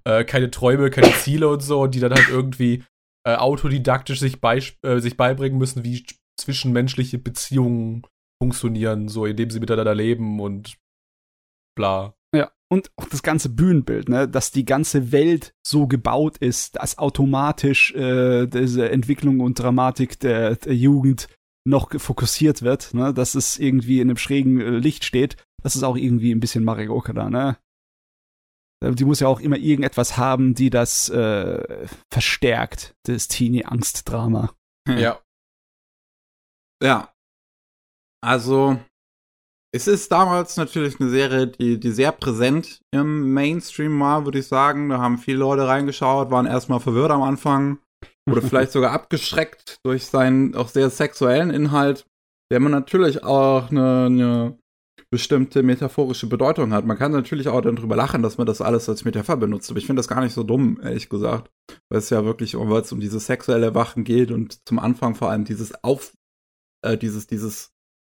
äh, 0.05 0.25
keine 0.25 0.51
Träume, 0.51 0.91
keine 0.91 1.13
Ziele 1.13 1.47
und 1.49 1.63
so, 1.63 1.83
und 1.83 1.95
die 1.95 2.01
dann 2.01 2.13
halt 2.13 2.29
irgendwie 2.29 2.83
äh, 3.27 3.35
autodidaktisch 3.35 4.21
sich, 4.21 4.39
äh, 4.43 5.01
sich 5.01 5.17
beibringen 5.17 5.59
müssen, 5.59 5.85
wie 5.85 6.05
zwischenmenschliche 6.39 7.19
Beziehungen 7.19 8.07
funktionieren, 8.43 9.09
so 9.09 9.27
indem 9.27 9.51
sie 9.51 9.61
miteinander 9.61 9.95
leben 9.95 10.41
und 10.41 10.77
bla. 11.77 12.15
Ja, 12.35 12.51
und 12.71 12.91
auch 12.97 13.07
das 13.07 13.23
ganze 13.23 13.49
Bühnenbild, 13.51 14.09
ne, 14.09 14.29
dass 14.29 14.51
die 14.51 14.65
ganze 14.65 15.13
Welt 15.13 15.55
so 15.67 15.87
gebaut 15.87 16.39
ist, 16.39 16.77
dass 16.77 16.99
automatisch 16.99 17.93
äh, 17.95 18.47
diese 18.47 18.91
Entwicklung 18.91 19.41
und 19.41 19.59
Dramatik 19.59 20.19
der, 20.21 20.57
der 20.57 20.75
Jugend 20.75 21.29
noch 21.67 21.91
fokussiert 22.01 22.63
wird, 22.63 22.95
ne, 22.95 23.13
dass 23.13 23.35
es 23.35 23.59
irgendwie 23.59 24.01
in 24.01 24.09
einem 24.09 24.17
schrägen 24.17 24.61
äh, 24.61 24.71
Licht 24.71 25.05
steht. 25.05 25.37
Das 25.63 25.77
ist 25.77 25.83
auch 25.83 25.97
irgendwie 25.97 26.33
ein 26.33 26.41
bisschen 26.41 26.65
Marioka 26.65 27.13
da, 27.13 27.29
ne? 27.29 27.59
Äh, 28.85 28.93
die 28.93 29.05
muss 29.05 29.21
ja 29.21 29.29
auch 29.29 29.41
immer 29.41 29.57
irgendetwas 29.57 30.17
haben, 30.17 30.55
die 30.55 30.71
das 30.71 31.09
äh, 31.09 31.87
verstärkt, 32.13 32.95
das 33.05 33.29
Teenie-Angst-Drama. 33.29 34.55
Hm. 34.89 34.99
Ja. 34.99 35.21
Ja. 36.83 37.13
Also, 38.23 38.79
es 39.73 39.87
ist 39.87 40.11
damals 40.11 40.57
natürlich 40.57 41.01
eine 41.01 41.11
Serie, 41.11 41.47
die, 41.47 41.79
die 41.79 41.93
sehr 41.93 42.13
präsent 42.13 42.81
im 42.91 43.33
Mainstream 43.33 43.99
war, 44.01 44.25
würde 44.25 44.41
ich 44.41 44.49
sagen. 44.49 44.89
Da 44.89 44.99
haben 44.99 45.19
viele 45.19 45.39
Leute 45.39 45.67
reingeschaut, 45.67 46.31
waren 46.31 46.47
erstmal 46.47 46.81
verwirrt 46.81 47.11
am 47.11 47.23
Anfang 47.23 47.79
oder 48.29 48.43
vielleicht 48.43 48.73
sogar 48.73 48.93
abgeschreckt 48.93 49.79
durch 49.85 50.07
seinen 50.07 50.55
auch 50.55 50.69
sehr 50.69 50.91
sexuellen 50.91 51.51
Inhalt, 51.51 52.05
der 52.51 52.61
man 52.61 52.73
natürlich 52.73 53.23
auch 53.23 53.71
eine, 53.71 54.07
eine 54.07 54.59
bestimmte 55.11 55.63
metaphorische 55.63 56.29
Bedeutung 56.29 56.73
hat. 56.73 56.87
Man 56.87 56.97
kann 56.97 57.11
natürlich 57.11 57.49
auch 57.49 57.61
dann 57.61 57.77
drüber 57.77 57.97
lachen, 57.97 58.23
dass 58.23 58.39
man 58.39 58.47
das 58.47 58.61
alles 58.61 58.89
als 58.89 59.05
Metapher 59.05 59.37
benutzt, 59.37 59.71
aber 59.71 59.79
ich 59.79 59.87
finde 59.87 59.99
das 59.99 60.09
gar 60.09 60.21
nicht 60.21 60.33
so 60.33 60.45
dumm, 60.45 60.81
ehrlich 60.83 61.09
gesagt. 61.09 61.51
Weil 61.89 61.99
es 61.99 62.11
ja 62.11 62.25
wirklich, 62.25 62.55
weil 62.57 62.83
es 62.83 62.93
um 62.93 63.01
dieses 63.01 63.27
sexuelle 63.27 63.75
Wachen 63.75 64.05
geht 64.05 64.31
und 64.31 64.67
zum 64.67 64.79
Anfang 64.79 65.17
vor 65.17 65.31
allem 65.31 65.45
dieses 65.45 65.83
Auf, 65.83 66.13
äh, 66.83 66.97
dieses, 66.97 67.27
dieses 67.27 67.73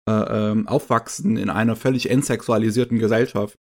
äh, 0.09 0.11
ähm, 0.51 0.67
Aufwachsen 0.67 1.37
in 1.37 1.49
einer 1.51 1.75
völlig 1.75 2.09
entsexualisierten 2.09 2.97
Gesellschaft. 2.97 3.59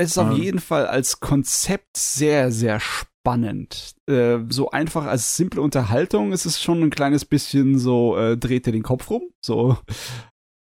Es 0.00 0.10
ist 0.10 0.18
auf 0.18 0.36
jeden 0.36 0.60
Fall 0.60 0.86
als 0.86 1.18
Konzept 1.18 1.96
sehr, 1.96 2.52
sehr 2.52 2.78
spannend 2.78 3.17
spannend. 3.28 3.94
Äh, 4.08 4.38
so 4.48 4.70
einfach 4.70 5.06
als 5.06 5.36
simple 5.36 5.60
Unterhaltung 5.60 6.32
ist 6.32 6.46
es 6.46 6.62
schon 6.62 6.82
ein 6.82 6.90
kleines 6.90 7.24
bisschen 7.24 7.78
so, 7.78 8.16
äh, 8.16 8.36
dreht 8.36 8.66
dir 8.66 8.72
den 8.72 8.82
Kopf 8.82 9.10
rum. 9.10 9.30
So. 9.44 9.76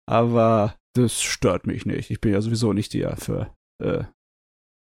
Aber 0.09 0.74
das 0.94 1.22
stört 1.22 1.66
mich 1.66 1.86
nicht. 1.86 2.10
Ich 2.10 2.20
bin 2.20 2.32
ja 2.32 2.40
sowieso 2.40 2.72
nicht 2.72 2.93
der 2.94 3.16
für. 3.16 3.55
Äh, 3.82 4.05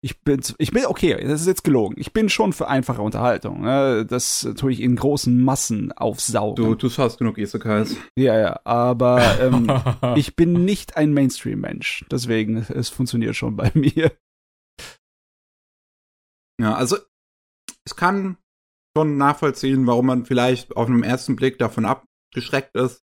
ich 0.03 0.21
bin, 0.21 0.41
ich 0.59 0.71
bin, 0.71 0.87
okay, 0.87 1.17
das 1.27 1.41
ist 1.41 1.47
jetzt 1.47 1.65
gelogen. 1.65 1.97
Ich 1.99 2.13
bin 2.13 2.29
schon 2.29 2.53
für 2.53 2.69
einfache 2.69 3.03
Unterhaltung. 3.03 3.63
Ne? 3.63 4.07
Das 4.07 4.49
tue 4.57 4.73
ich 4.73 4.81
in 4.81 4.95
großen 4.95 5.43
Massen 5.43 5.91
aufsaugen. 5.91 6.65
Du, 6.65 6.75
du 6.75 6.89
schaust 6.89 7.19
genug 7.19 7.39
Isekais. 7.39 7.97
Ja, 8.17 8.39
ja, 8.39 8.61
aber 8.65 9.41
ähm, 9.41 9.69
ich 10.17 10.37
bin 10.37 10.65
nicht 10.65 10.97
ein 10.97 11.13
Mainstream-Mensch. 11.13 12.05
Deswegen, 12.11 12.57
es 12.57 12.89
funktioniert 12.89 13.35
schon 13.35 13.57
bei 13.57 13.73
mir. 13.75 14.13
Ja, 16.61 16.75
also 16.75 16.97
es 17.87 17.97
kann 17.97 18.37
schon 18.97 19.17
nachvollziehen, 19.17 19.87
warum 19.87 20.07
man 20.07 20.25
vielleicht 20.27 20.77
auf 20.77 20.89
einen 20.89 21.03
ersten 21.03 21.37
Blick 21.37 21.59
davon 21.59 21.85
abgeschreckt 21.85 22.75
ist, 22.77 23.03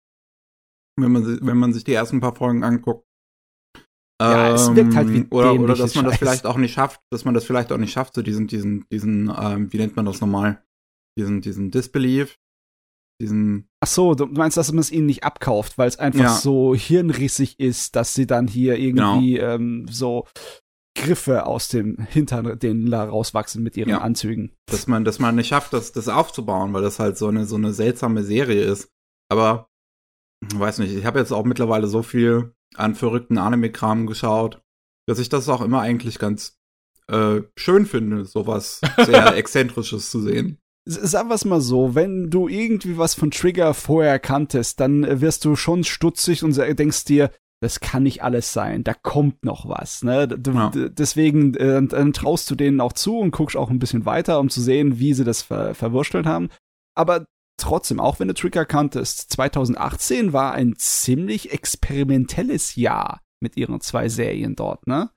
wenn 0.99 1.13
man, 1.13 1.47
wenn 1.47 1.57
man 1.59 1.73
sich 1.73 1.85
die 1.85 1.93
ersten 1.95 2.21
paar 2.21 2.35
Folgen 2.35 2.65
anguckt. 2.65 3.05
Ja, 4.21 4.55
es 4.55 4.75
wirkt 4.75 4.95
halt 4.97 5.09
wie 5.11 5.19
Ähm, 5.19 5.27
oder, 5.31 5.55
oder 5.55 5.75
dass 5.75 5.95
man 5.95 6.07
das 6.07 6.15
Scheiß. 6.15 6.19
vielleicht 6.21 6.47
auch 6.47 6.57
nicht 6.57 6.73
schafft, 6.73 7.01
dass 7.13 7.25
man 7.27 7.35
das 7.35 7.45
vielleicht 7.45 7.71
auch 7.71 7.77
nicht 7.77 7.93
schafft, 7.93 8.15
so 8.15 8.23
diesen, 8.23 8.47
diesen, 8.47 8.87
diesen, 8.91 9.31
ähm, 9.39 9.73
wie 9.73 9.77
nennt 9.77 9.95
man 9.95 10.07
das 10.07 10.21
nochmal? 10.23 10.63
Diesen, 11.19 11.43
diesen 11.43 11.71
Disbelief, 11.71 12.39
diesen, 13.21 13.69
Ach 13.81 13.89
so, 13.89 14.15
du 14.15 14.25
meinst, 14.27 14.57
dass 14.57 14.73
man 14.73 14.81
es 14.81 14.91
ihnen 14.91 15.07
nicht 15.07 15.23
abkauft, 15.25 15.77
weil 15.77 15.89
es 15.89 15.99
einfach 15.99 16.21
Ja. 16.21 16.35
so 16.35 16.75
hirnrissig 16.75 17.61
ist, 17.61 17.95
dass 17.95 18.15
sie 18.15 18.27
dann 18.27 18.49
hier 18.49 18.79
irgendwie 18.79 19.37
ähm, 19.39 19.87
so 19.89 20.27
Griffe 20.97 21.47
aus 21.47 21.69
dem 21.69 21.99
Hintern 22.11 22.59
denen 22.59 22.91
da 22.91 23.05
rauswachsen 23.05 23.63
mit 23.63 23.77
ihren 23.77 23.91
Ja. 23.91 23.99
Anzügen. 23.99 24.53
dass 24.67 24.87
man, 24.87 25.05
dass 25.05 25.19
man 25.19 25.37
nicht 25.37 25.49
schafft, 25.49 25.73
das, 25.73 25.93
das 25.93 26.09
aufzubauen, 26.09 26.73
weil 26.73 26.83
das 26.83 26.99
halt 26.99 27.17
so 27.19 27.29
eine, 27.29 27.47
so 27.47 27.57
eine 27.57 27.73
seltsame 27.73 28.25
Serie 28.25 28.65
ist. 28.65 28.89
Aber, 29.29 29.69
weiß 30.55 30.79
nicht, 30.81 30.95
ich 30.95 31.05
habe 31.05 31.19
jetzt 31.19 31.33
auch 31.33 31.45
mittlerweile 31.45 31.87
so 31.87 32.03
viel 32.03 32.55
an 32.75 32.95
verrückten 32.95 33.39
Anime-Kram 33.39 34.07
geschaut, 34.07 34.61
dass 35.07 35.19
ich 35.19 35.29
das 35.29 35.49
auch 35.49 35.63
immer 35.63 35.81
eigentlich 35.81 36.19
ganz 36.19 36.59
äh, 37.09 37.43
schön 37.57 37.87
finde, 37.87 38.25
sowas 38.25 38.81
sehr 39.05 39.37
Exzentrisches 39.37 40.11
zu 40.11 40.21
sehen. 40.21 40.59
Sagen 40.89 41.29
wir 41.29 41.35
es 41.35 41.45
mal 41.45 41.61
so, 41.61 41.95
wenn 41.95 42.31
du 42.31 42.49
irgendwie 42.49 42.97
was 42.97 43.15
von 43.15 43.31
Trigger 43.31 43.75
vorher 43.75 44.19
kanntest, 44.19 44.81
dann 44.81 45.05
äh, 45.05 45.21
wirst 45.21 45.45
du 45.45 45.57
schon 45.57 45.85
stutzig 45.85 46.43
und 46.45 46.57
denkst 46.57 47.05
dir, 47.05 47.31
das 47.63 47.81
kann 47.81 48.03
nicht 48.03 48.23
alles 48.23 48.53
sein, 48.53 48.85
da 48.85 48.93
kommt 48.95 49.45
noch 49.45 49.69
was. 49.69 50.03
Ne? 50.03 50.29
Ja. 50.53 50.71
Deswegen 50.71 51.55
äh, 51.55 51.83
dann 51.87 52.13
traust 52.13 52.51
du 52.51 52.55
denen 52.55 52.81
auch 52.81 52.93
zu 52.93 53.19
und 53.19 53.31
guckst 53.31 53.57
auch 53.57 53.71
ein 53.71 53.79
bisschen 53.79 54.05
weiter, 54.05 54.39
um 54.41 54.51
zu 54.51 54.61
sehen, 54.61 54.99
wie 54.99 55.15
sie 55.15 55.25
das 55.25 55.43
ver 55.43 55.75
verwurstelt 55.75 56.27
haben. 56.27 56.51
Aber 56.95 57.25
trotzdem, 57.59 58.01
auch 58.01 58.21
wenn 58.21 58.29
du 58.29 58.35
Trigger 58.35 58.67
kanntest, 58.67 59.33
2018 59.33 60.33
war 60.33 60.53
ein 60.53 60.77
ziemlich 60.77 61.53
experimentelles 61.53 62.77
Jahr 62.77 63.23
mit 63.41 63.57
ihren 63.57 63.81
zwei 63.81 64.09
Serien 64.09 64.55
dort, 64.55 64.87
ne? 64.87 65.11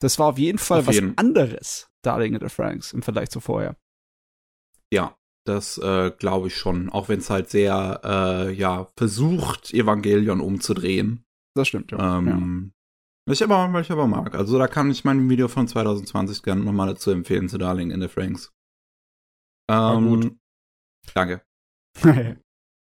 Das 0.00 0.18
war 0.18 0.26
auf 0.28 0.38
jeden 0.38 0.58
Fall 0.58 0.80
Auf 0.80 0.88
was 0.88 0.96
jeden. 0.96 1.16
anderes, 1.16 1.88
Darling 2.02 2.34
in 2.34 2.40
the 2.40 2.52
Franks, 2.52 2.92
im 2.92 3.02
Vergleich 3.02 3.30
zu 3.30 3.40
vorher. 3.40 3.76
Ja, 4.92 5.16
das 5.46 5.78
äh, 5.78 6.10
glaube 6.10 6.48
ich 6.48 6.56
schon, 6.56 6.90
auch 6.90 7.08
wenn 7.08 7.20
es 7.20 7.30
halt 7.30 7.48
sehr, 7.48 8.00
äh, 8.04 8.52
ja, 8.52 8.88
versucht, 8.96 9.72
Evangelion 9.72 10.40
umzudrehen. 10.40 11.24
Das 11.56 11.68
stimmt, 11.68 11.90
ja. 11.90 11.98
ja. 11.98 12.18
Ähm, 12.18 12.72
Was 13.26 13.40
ich 13.40 13.50
aber, 13.50 13.80
ich 13.80 13.90
aber 13.90 14.06
mag. 14.06 14.34
Also 14.34 14.58
da 14.58 14.68
kann 14.68 14.90
ich 14.90 15.04
mein 15.04 15.28
Video 15.28 15.48
von 15.48 15.66
2020 15.66 16.42
gerne 16.42 16.62
nochmal 16.62 16.88
dazu 16.88 17.10
empfehlen, 17.10 17.48
zu 17.48 17.58
Darling 17.58 17.90
in 17.90 18.00
the 18.00 18.08
Franks. 18.08 18.52
Ähm, 19.70 20.08
gut. 20.08 20.36
Danke. 21.14 21.42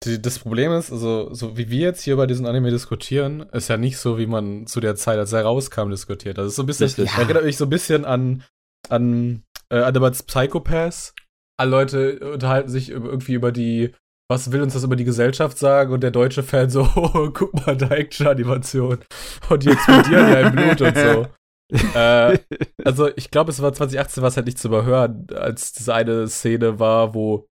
Die, 0.06 0.22
das 0.22 0.40
Problem 0.40 0.72
ist, 0.73 0.91
also, 0.91 1.34
so 1.34 1.56
wie 1.57 1.69
wir 1.69 1.80
jetzt 1.80 2.02
hier 2.02 2.14
über 2.14 2.27
diesen 2.27 2.45
Anime 2.45 2.72
diskutieren, 2.72 3.41
ist 3.52 3.69
ja 3.69 3.77
nicht 3.77 3.98
so, 3.98 4.18
wie 4.18 4.26
man 4.26 4.68
zu 4.68 4.81
der 4.81 4.95
Zeit, 4.95 5.18
als 5.18 5.31
er 5.31 5.44
rauskam, 5.44 5.90
diskutiert. 5.90 6.38
Das 6.38 6.48
ist 6.48 6.56
so 6.56 6.64
ein 6.64 6.65
bisschen, 6.65 6.88
Richtig. 6.88 7.14
erinnert 7.18 7.45
mich 7.45 7.56
so 7.56 7.65
ein 7.65 7.69
bisschen 7.69 8.03
an, 8.03 8.44
an 8.90 9.44
äh, 9.69 9.80
Animals 9.80 10.23
Psychopaths. 10.23 11.14
Alle 11.57 11.72
Leute 11.72 12.34
unterhalten 12.34 12.69
sich 12.69 12.90
irgendwie 12.90 13.34
über 13.34 13.53
die, 13.53 13.94
was 14.34 14.52
will 14.52 14.62
uns 14.64 14.74
das 14.74 14.84
über 14.84 14.96
die 14.96 15.04
Gesellschaft 15.04 15.58
sagen? 15.58 15.94
Und 15.94 16.02
der 16.02 16.12
deutsche 16.12 16.44
Fan 16.44 16.70
so, 16.70 16.82
oh, 16.96 17.30
guck 17.32 17.54
mal, 17.54 17.78
da 17.78 17.90
Action-Animation. 17.90 19.00
Und 19.50 19.64
die 19.64 19.70
explodieren 19.70 20.30
ja 20.30 20.40
im 20.42 20.56
Blut 20.56 20.82
und 20.82 20.98
so. 20.98 21.28
äh, 21.98 22.40
also 22.84 23.10
ich 23.16 23.32
glaube, 23.32 23.52
es 23.52 23.62
war 23.62 23.74
2018 23.74 24.22
war 24.22 24.30
es 24.30 24.36
halt 24.36 24.48
nicht 24.48 24.60
zu 24.60 24.68
überhören, 24.68 25.28
als 25.34 25.74
diese 25.74 25.94
eine 25.94 26.28
Szene 26.28 26.80
war, 26.80 27.14
wo 27.14 27.48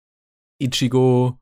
Ichigo 0.62 1.40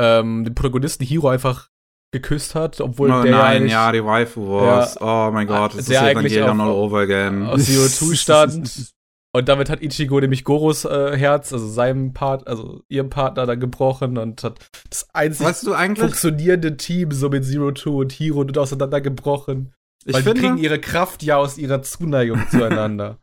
ähm, 0.00 0.44
den 0.44 0.54
Protagonisten 0.54 1.04
Hiro 1.04 1.28
einfach 1.28 1.68
geküsst 2.12 2.54
hat, 2.54 2.80
obwohl 2.80 3.10
oh 3.10 3.22
der 3.22 3.30
ja 3.30 3.38
nein, 3.38 3.56
eigentlich 3.56 3.72
ja, 3.72 3.92
die 3.92 4.04
Waifu 4.04 4.46
Wars. 4.46 5.00
Oh 5.00 5.30
mein 5.32 5.46
Gott, 5.46 5.72
das 5.74 5.88
ist 5.88 5.90
Evangelion 5.90 6.60
all 6.60 6.70
over 6.70 7.00
again. 7.00 7.46
aus 7.46 7.64
Zero 7.66 7.88
Two 7.88 8.14
stand. 8.14 8.92
Und 9.34 9.48
damit 9.48 9.70
hat 9.70 9.82
Ichigo 9.82 10.20
nämlich 10.20 10.44
Goros 10.44 10.84
äh, 10.84 11.16
Herz, 11.16 11.54
also 11.54 11.66
seinem 11.66 12.12
Part, 12.12 12.46
also 12.46 12.82
ihrem 12.88 13.08
Partner 13.08 13.46
dann 13.46 13.60
gebrochen 13.60 14.18
und 14.18 14.44
hat 14.44 14.58
das 14.90 15.08
einzig 15.14 15.46
Weißt 15.46 15.66
du 15.66 15.72
eigentlich, 15.72 16.00
funktionierende 16.06 16.76
Team 16.76 17.12
so 17.12 17.30
mit 17.30 17.44
Zero 17.44 17.70
Two 17.72 18.00
und 18.00 18.12
Hiro 18.12 18.40
und 18.40 18.56
auseinandergebrochen. 18.58 19.72
ich 20.04 20.14
weil 20.14 20.22
die 20.22 20.30
kriegen 20.32 20.40
finde, 20.40 20.62
ihre 20.62 20.78
Kraft 20.78 21.22
ja 21.22 21.38
aus 21.38 21.56
ihrer 21.56 21.82
Zuneigung 21.82 22.46
zueinander. 22.50 23.18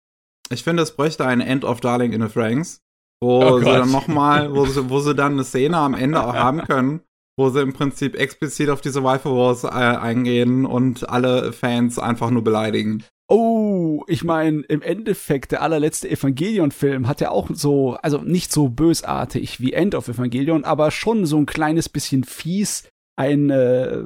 ich 0.50 0.64
finde, 0.64 0.82
es 0.82 0.96
bräuchte 0.96 1.24
ein 1.26 1.40
End 1.40 1.64
of 1.64 1.80
Darling 1.80 2.12
in 2.12 2.22
the 2.22 2.28
Franks, 2.28 2.80
wo 3.20 3.40
Oh 3.44 3.58
sie 3.58 3.64
Gott. 3.64 3.74
dann 3.78 3.92
nochmal, 3.92 4.52
wo 4.52 4.66
sie, 4.66 4.90
wo 4.90 4.98
sie 4.98 5.14
dann 5.14 5.34
eine 5.34 5.44
Szene 5.44 5.76
am 5.76 5.94
Ende 5.94 6.26
auch 6.26 6.34
haben 6.34 6.62
können, 6.62 7.02
wo 7.38 7.50
sie 7.50 7.60
im 7.60 7.72
Prinzip 7.72 8.16
explizit 8.16 8.68
auf 8.68 8.80
diese 8.80 9.04
Waifu 9.04 9.30
Wars 9.36 9.62
äh, 9.62 9.68
eingehen 9.68 10.66
und 10.66 11.08
alle 11.08 11.52
Fans 11.52 12.00
einfach 12.00 12.30
nur 12.30 12.42
beleidigen. 12.42 13.04
Oh, 13.28 14.04
ich 14.08 14.24
meine, 14.24 14.60
im 14.62 14.82
Endeffekt, 14.82 15.52
der 15.52 15.62
allerletzte 15.62 16.10
Evangelion-Film 16.10 17.08
hat 17.08 17.20
ja 17.20 17.30
auch 17.30 17.48
so, 17.52 17.94
also 18.02 18.18
nicht 18.18 18.52
so 18.52 18.68
bösartig 18.68 19.60
wie 19.60 19.72
End 19.72 19.94
of 19.94 20.08
Evangelion, 20.08 20.64
aber 20.64 20.90
schon 20.90 21.24
so 21.24 21.38
ein 21.38 21.46
kleines 21.46 21.88
bisschen 21.88 22.24
fies 22.24 22.88
ein, 23.16 23.50
äh, 23.50 24.02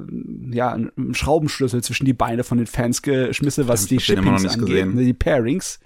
ja, 0.50 0.72
ein 0.72 1.14
Schraubenschlüssel 1.14 1.82
zwischen 1.82 2.04
die 2.04 2.12
Beine 2.12 2.44
von 2.44 2.58
den 2.58 2.66
Fans 2.66 3.02
geschmissen, 3.02 3.68
was 3.68 3.86
die 3.86 4.00
Shippings 4.00 4.44
angeht, 4.44 4.66
gesehen. 4.66 4.94
ne, 4.94 5.04
die 5.04 5.14
Pairings. 5.14 5.80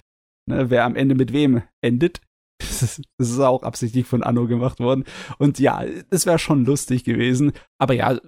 Ne, 0.47 0.69
wer 0.69 0.85
am 0.85 0.95
Ende 0.95 1.15
mit 1.15 1.33
wem 1.33 1.61
endet. 1.81 2.21
Das 3.17 3.29
ist, 3.29 3.39
auch 3.39 3.63
absichtlich 3.63 4.05
von 4.05 4.23
Anno 4.23 4.47
gemacht 4.47 4.79
worden. 4.79 5.03
Und 5.37 5.59
ja, 5.59 5.83
es 6.09 6.25
wäre 6.25 6.39
schon 6.39 6.65
lustig 6.65 7.03
gewesen. 7.03 7.51
Aber 7.77 7.93
ja, 7.93 8.19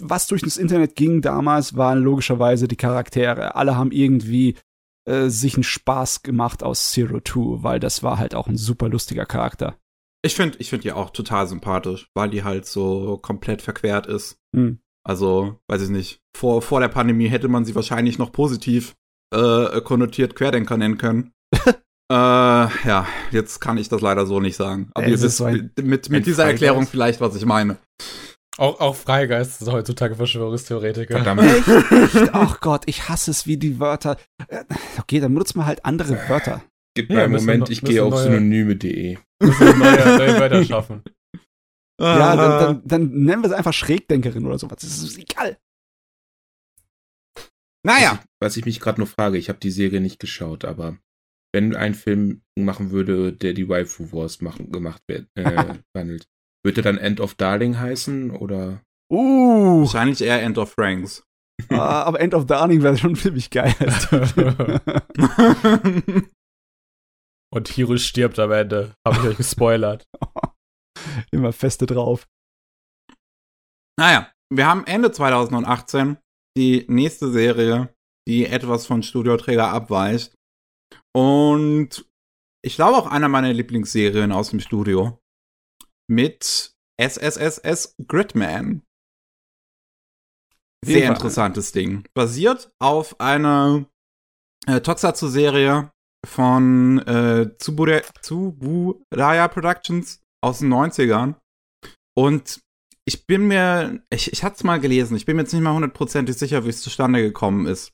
was 0.00 0.26
durch 0.26 0.42
das 0.42 0.56
Internet 0.56 0.94
ging 0.94 1.20
damals, 1.22 1.76
waren 1.76 2.02
logischerweise 2.02 2.68
die 2.68 2.76
Charaktere. 2.76 3.54
Alle 3.54 3.76
haben 3.76 3.92
irgendwie 3.92 4.56
äh, 5.06 5.28
sich 5.28 5.54
einen 5.54 5.62
Spaß 5.62 6.22
gemacht 6.22 6.62
aus 6.62 6.90
Zero 6.90 7.20
Two, 7.20 7.62
weil 7.62 7.80
das 7.80 8.02
war 8.02 8.18
halt 8.18 8.34
auch 8.34 8.46
ein 8.46 8.56
super 8.56 8.88
lustiger 8.88 9.24
Charakter. 9.24 9.76
Ich 10.22 10.34
finde 10.34 10.58
ich 10.58 10.70
find 10.70 10.84
die 10.84 10.92
auch 10.92 11.10
total 11.10 11.46
sympathisch, 11.46 12.10
weil 12.14 12.30
die 12.30 12.42
halt 12.42 12.66
so 12.66 13.16
komplett 13.18 13.62
verquert 13.62 14.06
ist. 14.06 14.38
Hm. 14.54 14.80
Also, 15.04 15.60
weiß 15.68 15.82
ich 15.82 15.90
nicht. 15.90 16.20
Vor, 16.36 16.62
vor 16.62 16.80
der 16.80 16.88
Pandemie 16.88 17.28
hätte 17.28 17.46
man 17.46 17.64
sie 17.64 17.76
wahrscheinlich 17.76 18.18
noch 18.18 18.32
positiv 18.32 18.96
äh, 19.32 19.80
konnotiert 19.82 20.34
Querdenker 20.34 20.76
nennen 20.76 20.98
können. 20.98 21.32
äh, 22.10 22.14
ja, 22.14 23.06
jetzt 23.32 23.60
kann 23.60 23.78
ich 23.78 23.88
das 23.88 24.00
leider 24.00 24.26
so 24.26 24.40
nicht 24.40 24.56
sagen. 24.56 24.90
Aber 24.94 25.04
Es 25.06 25.10
ihr 25.10 25.14
ist 25.16 25.22
wisst 25.22 25.36
so 25.38 25.46
mit, 25.48 25.76
mit 26.08 26.10
ein 26.10 26.22
dieser 26.22 26.44
Freigeist. 26.44 26.62
Erklärung 26.62 26.86
vielleicht, 26.86 27.20
was 27.20 27.34
ich 27.36 27.44
meine. 27.44 27.78
auch, 28.58 28.80
auch 28.80 28.94
Freigeist 28.96 29.60
ist 29.62 29.70
heutzutage 29.70 30.14
Verschwörungstheoretiker. 30.14 31.22
Verdammt. 31.22 31.42
Echt? 31.90 32.30
Ach 32.32 32.60
Gott, 32.60 32.82
ich 32.86 33.08
hasse 33.08 33.30
es, 33.30 33.46
wie 33.46 33.56
die 33.56 33.80
Wörter. 33.80 34.16
Äh, 34.48 34.64
Okay, 34.98 35.20
dann 35.20 35.32
benutzt 35.34 35.56
man 35.56 35.66
halt 35.66 35.84
andere 35.84 36.14
Wörter. 36.28 36.62
Gib 36.94 37.10
Ja, 37.10 37.16
mir 37.16 37.22
einen 37.24 37.32
müssen 37.32 37.46
Moment, 37.46 37.70
ich 37.70 37.82
gehe 37.82 38.02
auf 38.02 38.16
synonyme.de. 38.18 39.18
Müssen 39.42 39.78
neue, 39.78 40.16
neue 40.18 40.40
Wörter 40.40 40.64
schaffen. 40.64 41.02
Ja, 42.00 42.36
dann, 42.36 42.60
dann, 42.60 42.82
dann 42.84 43.10
nennen 43.24 43.42
wir 43.42 43.50
es 43.50 43.56
einfach 43.56 43.72
Schrägdenkerin 43.72 44.46
oder 44.46 44.58
sowas. 44.58 44.78
Das 44.80 44.98
ist 45.02 45.18
egal. 45.18 45.58
naja, 47.84 48.20
Was 48.40 48.56
ich 48.56 48.64
mich 48.64 48.80
gerade 48.80 49.00
nur 49.00 49.06
frage, 49.06 49.38
ich 49.38 49.48
habe 49.48 49.58
die 49.58 49.70
Serie 49.70 50.00
nicht 50.00 50.18
geschaut, 50.18 50.64
aber 50.64 50.98
wenn 51.56 51.74
ein 51.74 51.94
Film 51.94 52.42
machen 52.58 52.90
würde, 52.90 53.32
der 53.32 53.54
die 53.54 53.66
Waifu 53.66 54.12
Wars 54.12 54.42
machen, 54.42 54.70
gemacht 54.70 55.02
wird, 55.08 55.26
äh, 55.36 55.76
handelt, 55.96 56.28
würde 56.62 56.82
dann 56.82 56.98
End 56.98 57.18
of 57.18 57.34
Darling 57.34 57.78
heißen 57.78 58.30
oder? 58.30 58.82
Uh, 59.10 59.80
wahrscheinlich 59.80 60.20
eher 60.20 60.42
End 60.42 60.58
of 60.58 60.72
Franks. 60.72 61.24
ah, 61.70 62.02
aber 62.02 62.20
End 62.20 62.34
of 62.34 62.44
Darling 62.44 62.82
wäre 62.82 62.98
schon 62.98 63.16
ziemlich 63.16 63.48
geil. 63.48 63.74
Und 67.54 67.68
Hiro 67.68 67.96
stirbt 67.96 68.38
am 68.38 68.52
Ende. 68.52 68.92
Hab 69.06 69.16
ich 69.16 69.22
euch 69.22 69.38
gespoilert. 69.38 70.04
Immer 71.30 71.54
feste 71.54 71.86
drauf. 71.86 72.26
naja, 73.98 74.30
wir 74.52 74.66
haben 74.66 74.86
Ende 74.86 75.10
2018 75.10 76.18
die 76.54 76.84
nächste 76.88 77.30
Serie, 77.30 77.88
die 78.28 78.44
etwas 78.44 78.84
von 78.84 79.02
Studioträger 79.02 79.68
abweicht. 79.68 80.36
Und 81.14 82.06
ich 82.62 82.76
glaube 82.76 82.98
auch 82.98 83.06
einer 83.06 83.28
meiner 83.28 83.52
Lieblingsserien 83.52 84.32
aus 84.32 84.50
dem 84.50 84.60
Studio. 84.60 85.18
Mit 86.08 86.74
SSSS 87.00 87.96
Gridman. 88.06 88.82
Sehr 90.84 91.08
interessantes 91.08 91.72
Ding. 91.72 92.04
Basiert 92.14 92.70
auf 92.78 93.18
einer 93.20 93.86
äh, 94.66 94.80
Tokusatsu-Serie 94.80 95.90
von 96.26 96.98
äh, 97.06 97.56
Tsubure 97.58 98.02
Tsuburaya 98.20 99.48
Productions 99.48 100.22
aus 100.42 100.60
den 100.60 100.72
90ern. 100.72 101.36
Und 102.16 102.60
ich 103.04 103.26
bin 103.26 103.46
mir, 103.46 104.02
ich, 104.10 104.32
ich 104.32 104.42
hatte 104.42 104.56
es 104.56 104.64
mal 104.64 104.80
gelesen, 104.80 105.16
ich 105.16 105.26
bin 105.26 105.36
mir 105.36 105.42
jetzt 105.42 105.52
nicht 105.52 105.62
mal 105.62 105.74
hundertprozentig 105.74 106.36
sicher, 106.36 106.64
wie 106.64 106.70
es 106.70 106.82
zustande 106.82 107.22
gekommen 107.22 107.66
ist. 107.66 107.92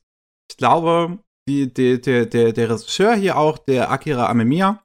Ich 0.49 0.57
glaube, 0.57 1.19
die, 1.47 1.73
die, 1.73 1.99
der, 1.99 2.25
der, 2.25 2.53
der 2.53 2.69
Regisseur 2.69 3.15
hier 3.15 3.37
auch, 3.37 3.57
der 3.57 3.91
Akira 3.91 4.27
Amemiya, 4.29 4.83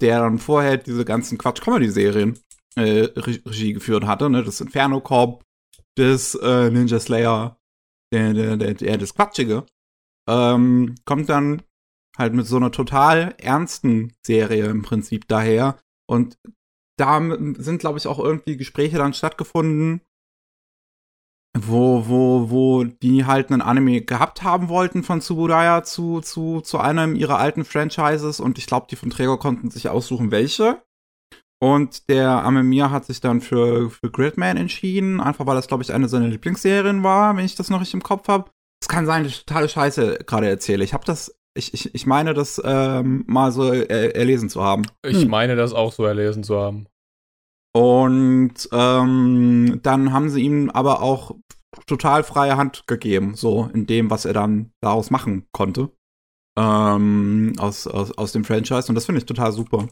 der 0.00 0.20
dann 0.20 0.38
vorher 0.38 0.76
diese 0.76 1.04
ganzen 1.04 1.38
Quatsch-Comedy-Serien 1.38 2.38
äh, 2.76 3.04
Re- 3.16 3.42
Regie 3.46 3.72
geführt 3.72 4.06
hatte, 4.06 4.30
ne, 4.30 4.42
das 4.42 4.60
Inferno 4.60 5.00
Corp, 5.00 5.42
das 5.96 6.34
äh, 6.34 6.70
Ninja 6.70 7.00
Slayer, 7.00 7.58
der, 8.12 8.32
der, 8.32 8.56
der, 8.56 8.74
der 8.74 8.98
das 8.98 9.14
Quatschige, 9.14 9.66
ähm, 10.28 10.94
kommt 11.04 11.28
dann 11.28 11.62
halt 12.16 12.34
mit 12.34 12.46
so 12.46 12.56
einer 12.56 12.72
total 12.72 13.34
ernsten 13.38 14.14
Serie 14.24 14.66
im 14.66 14.82
Prinzip 14.82 15.28
daher. 15.28 15.78
Und 16.08 16.38
da 16.98 17.20
sind, 17.58 17.78
glaube 17.78 17.98
ich, 17.98 18.06
auch 18.06 18.18
irgendwie 18.18 18.56
Gespräche 18.56 18.98
dann 18.98 19.14
stattgefunden, 19.14 20.00
wo, 21.66 22.04
wo, 22.06 22.50
wo 22.50 22.84
die 22.84 23.24
halt 23.24 23.50
einen 23.50 23.62
Anime 23.62 24.02
gehabt 24.02 24.42
haben 24.42 24.68
wollten 24.68 25.02
von 25.02 25.20
Tsuburaya 25.20 25.82
zu, 25.82 26.20
zu, 26.20 26.60
zu 26.60 26.78
einem 26.78 27.16
ihrer 27.16 27.38
alten 27.38 27.64
Franchises. 27.64 28.40
Und 28.40 28.58
ich 28.58 28.66
glaube, 28.66 28.86
die 28.90 28.96
von 28.96 29.10
Träger 29.10 29.38
konnten 29.38 29.70
sich 29.70 29.88
aussuchen, 29.88 30.30
welche. 30.30 30.82
Und 31.60 32.08
der 32.08 32.44
Amemiya 32.44 32.90
hat 32.90 33.04
sich 33.04 33.20
dann 33.20 33.40
für, 33.40 33.90
für 33.90 34.10
Gridman 34.10 34.56
entschieden, 34.56 35.20
einfach 35.20 35.44
weil 35.46 35.56
das, 35.56 35.66
glaube 35.66 35.82
ich, 35.82 35.92
eine 35.92 36.08
seiner 36.08 36.28
Lieblingsserien 36.28 37.02
war, 37.02 37.36
wenn 37.36 37.44
ich 37.44 37.56
das 37.56 37.68
noch 37.70 37.80
richtig 37.80 37.94
im 37.94 38.02
Kopf 38.02 38.28
habe. 38.28 38.50
Es 38.80 38.88
kann 38.88 39.06
sein, 39.06 39.24
dass 39.24 39.32
ich 39.32 39.44
totale 39.44 39.68
Scheiße 39.68 40.20
gerade 40.24 40.48
erzähle. 40.48 40.84
Ich 40.84 40.94
habe 40.94 41.04
das, 41.04 41.34
ich, 41.56 41.74
ich, 41.74 41.92
ich 41.94 42.06
meine, 42.06 42.32
das 42.32 42.62
ähm, 42.64 43.24
mal 43.26 43.50
so 43.50 43.72
er, 43.72 44.14
erlesen 44.14 44.48
zu 44.48 44.62
haben. 44.62 44.82
Ich 45.04 45.22
Hm. 45.22 45.30
meine, 45.30 45.56
das 45.56 45.72
auch 45.72 45.92
so 45.92 46.04
erlesen 46.04 46.44
zu 46.44 46.60
haben. 46.60 46.86
Und 47.74 48.68
ähm, 48.72 49.80
dann 49.82 50.12
haben 50.12 50.30
sie 50.30 50.42
ihm 50.42 50.70
aber 50.70 51.02
auch 51.02 51.36
total 51.86 52.24
freie 52.24 52.56
Hand 52.56 52.86
gegeben, 52.86 53.34
so 53.34 53.70
in 53.72 53.86
dem, 53.86 54.10
was 54.10 54.24
er 54.24 54.32
dann 54.32 54.72
daraus 54.82 55.10
machen 55.10 55.46
konnte. 55.52 55.90
Ähm, 56.58 57.52
aus, 57.58 57.86
aus, 57.86 58.12
aus 58.12 58.32
dem 58.32 58.44
Franchise. 58.44 58.88
Und 58.88 58.94
das 58.94 59.06
finde 59.06 59.20
ich 59.20 59.26
total 59.26 59.52
super. 59.52 59.88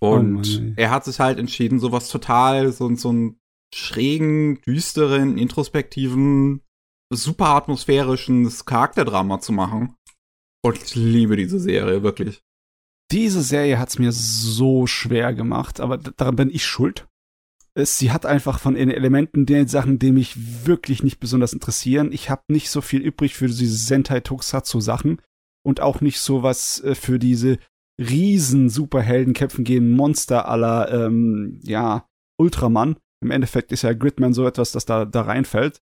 Und 0.00 0.32
Mann, 0.32 0.74
ey. 0.76 0.84
er 0.84 0.90
hat 0.90 1.04
sich 1.04 1.20
halt 1.20 1.38
entschieden, 1.38 1.80
sowas 1.80 2.08
total, 2.08 2.72
so, 2.72 2.92
so 2.94 3.08
einen 3.10 3.38
schrägen, 3.74 4.60
düsteren, 4.62 5.38
introspektiven, 5.38 6.62
super 7.12 7.48
atmosphärischen 7.48 8.50
Charakterdrama 8.64 9.40
zu 9.40 9.52
machen. 9.52 9.94
Und 10.64 10.82
ich 10.82 10.94
liebe 10.94 11.36
diese 11.36 11.60
Serie, 11.60 12.02
wirklich. 12.02 12.42
Diese 13.10 13.42
Serie 13.42 13.78
hat's 13.78 13.98
mir 13.98 14.12
so 14.12 14.86
schwer 14.86 15.32
gemacht, 15.32 15.80
aber 15.80 15.96
daran 15.96 16.36
bin 16.36 16.50
ich 16.50 16.64
schuld. 16.64 17.08
Es, 17.74 17.96
sie 17.96 18.10
hat 18.10 18.26
einfach 18.26 18.58
von 18.58 18.74
den 18.74 18.90
Elementen 18.90 19.46
den 19.46 19.68
Sachen, 19.68 19.98
die 19.98 20.12
mich 20.12 20.66
wirklich 20.66 21.02
nicht 21.02 21.20
besonders 21.20 21.52
interessieren. 21.52 22.12
Ich 22.12 22.28
habe 22.28 22.42
nicht 22.48 22.70
so 22.70 22.80
viel 22.80 23.00
übrig 23.00 23.34
für 23.34 23.46
diese 23.46 23.76
Sentai 23.76 24.20
Tokusatsu 24.20 24.80
Sachen 24.80 25.22
und 25.64 25.80
auch 25.80 26.00
nicht 26.00 26.18
so 26.18 26.42
was 26.42 26.82
äh, 26.82 26.94
für 26.94 27.18
diese 27.18 27.58
riesen 27.98 28.68
Superhelden 28.68 29.32
kämpfen 29.32 29.64
gegen 29.64 29.90
Monster 29.90 30.48
aller 30.48 30.90
ähm, 30.90 31.60
ja 31.62 32.06
Ultraman. 32.38 32.96
Im 33.20 33.30
Endeffekt 33.30 33.72
ist 33.72 33.82
ja 33.82 33.92
Gridman 33.92 34.32
so 34.32 34.46
etwas, 34.46 34.72
das 34.72 34.84
da 34.84 35.04
da 35.04 35.22
reinfällt. 35.22 35.80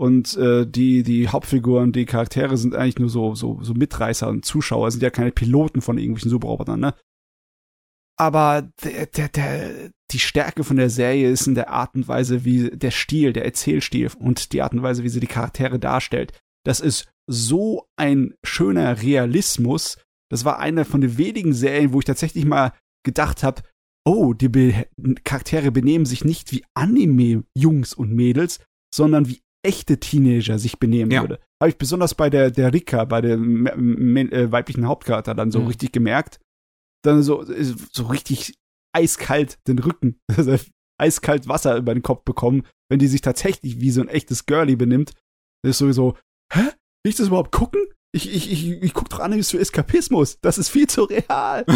Und 0.00 0.36
äh, 0.36 0.64
die 0.66 1.02
die 1.02 1.28
Hauptfiguren, 1.28 1.92
die 1.92 2.06
Charaktere 2.06 2.56
sind 2.56 2.74
eigentlich 2.76 3.00
nur 3.00 3.10
so 3.10 3.34
so 3.34 3.58
so 3.62 3.74
Mitreißer 3.74 4.28
und 4.28 4.44
Zuschauer, 4.44 4.90
sind 4.90 5.02
ja 5.02 5.10
keine 5.10 5.32
Piloten 5.32 5.80
von 5.80 5.98
irgendwelchen 5.98 6.30
Superrobotern, 6.30 6.78
ne? 6.78 6.94
Aber 8.20 8.68
der, 8.82 9.06
der, 9.06 9.28
der, 9.28 9.90
die 10.10 10.18
Stärke 10.18 10.64
von 10.64 10.76
der 10.76 10.90
Serie 10.90 11.30
ist 11.30 11.46
in 11.46 11.54
der 11.54 11.70
Art 11.70 11.94
und 11.94 12.08
Weise, 12.08 12.44
wie 12.44 12.70
der 12.70 12.90
Stil, 12.90 13.32
der 13.32 13.44
Erzählstil 13.44 14.10
und 14.18 14.52
die 14.52 14.60
Art 14.60 14.72
und 14.72 14.82
Weise, 14.82 15.04
wie 15.04 15.08
sie 15.08 15.20
die 15.20 15.28
Charaktere 15.28 15.78
darstellt. 15.78 16.32
Das 16.64 16.80
ist 16.80 17.08
so 17.28 17.86
ein 17.96 18.34
schöner 18.44 19.02
Realismus. 19.02 19.98
Das 20.30 20.44
war 20.44 20.58
eine 20.58 20.84
von 20.84 21.00
den 21.00 21.16
wenigen 21.16 21.52
Serien, 21.52 21.92
wo 21.92 22.00
ich 22.00 22.06
tatsächlich 22.06 22.44
mal 22.44 22.72
gedacht 23.04 23.44
habe, 23.44 23.62
oh, 24.04 24.32
die 24.32 24.48
Be 24.48 24.86
Charaktere 25.22 25.70
benehmen 25.70 26.04
sich 26.04 26.24
nicht 26.24 26.50
wie 26.50 26.64
Anime-Jungs 26.74 27.94
und 27.94 28.12
Mädels, 28.12 28.58
sondern 28.92 29.28
wie 29.28 29.42
echte 29.64 29.98
Teenager 29.98 30.58
sich 30.58 30.78
benehmen 30.78 31.10
Ja. 31.10 31.22
würde. 31.22 31.40
Habe 31.62 31.70
ich 31.70 31.78
besonders 31.78 32.14
bei 32.14 32.30
der, 32.30 32.50
der 32.50 32.72
Rika, 32.72 33.04
bei 33.04 33.20
dem 33.20 33.66
äh, 33.66 34.52
weiblichen 34.52 34.86
Hauptcharakter 34.86 35.34
dann 35.34 35.50
so 35.50 35.60
Mhm. 35.60 35.66
richtig 35.68 35.92
gemerkt. 35.92 36.40
Dann 37.04 37.22
so, 37.22 37.44
so 37.92 38.06
richtig 38.06 38.54
eiskalt 38.94 39.58
den 39.68 39.78
Rücken, 39.78 40.18
also 40.36 40.56
eiskalt 41.00 41.48
Wasser 41.48 41.76
über 41.76 41.94
den 41.94 42.02
Kopf 42.02 42.24
bekommen, 42.24 42.62
wenn 42.90 42.98
die 42.98 43.06
sich 43.08 43.20
tatsächlich 43.20 43.80
wie 43.80 43.90
so 43.90 44.00
ein 44.00 44.08
echtes 44.08 44.46
Girlie 44.46 44.76
benimmt. 44.76 45.12
Das 45.62 45.70
ist 45.70 45.78
sowieso, 45.78 46.16
hä? 46.52 46.60
Will 47.04 47.10
ich 47.10 47.16
das 47.16 47.28
überhaupt 47.28 47.52
gucken? 47.52 47.80
Ich, 48.12 48.32
ich, 48.34 48.50
ich, 48.50 48.68
ich 48.82 48.94
guck 48.94 49.08
doch 49.10 49.20
Animes 49.20 49.50
für 49.50 49.58
Eskapismus. 49.60 50.38
Das 50.40 50.56
ist 50.58 50.70
viel 50.70 50.86
zu 50.88 51.04
real. 51.04 51.64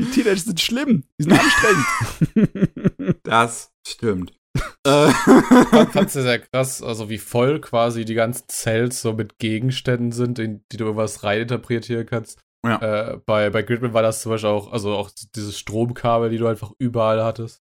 Die 0.00 0.04
Teenager 0.10 0.36
sind 0.40 0.60
schlimm. 0.60 1.04
Die 1.18 1.24
sind 1.24 1.32
anstrengend. 1.32 3.20
das 3.24 3.72
stimmt. 3.86 4.37
Äh, 4.84 5.10
fand, 5.10 5.92
fand's 5.92 6.12
sehr, 6.14 6.22
sehr 6.22 6.38
krass, 6.40 6.82
also 6.82 7.08
wie 7.08 7.18
voll 7.18 7.60
quasi 7.60 8.04
die 8.04 8.14
ganzen 8.14 8.48
Cells 8.48 9.02
so 9.02 9.12
mit 9.12 9.38
Gegenständen 9.38 10.12
sind, 10.12 10.38
in 10.38 10.64
die 10.72 10.76
du 10.76 10.84
irgendwas 10.84 11.22
reininterpretieren 11.24 12.06
kannst. 12.06 12.40
Ja. 12.66 13.12
Äh, 13.12 13.20
bei, 13.24 13.50
bei 13.50 13.62
Gridman 13.62 13.94
war 13.94 14.02
das 14.02 14.22
zum 14.22 14.30
Beispiel 14.30 14.50
auch, 14.50 14.72
also 14.72 14.94
auch 14.94 15.10
dieses 15.34 15.58
Stromkabel, 15.58 16.30
die 16.30 16.38
du 16.38 16.46
einfach 16.46 16.72
überall 16.78 17.22
hattest. 17.22 17.62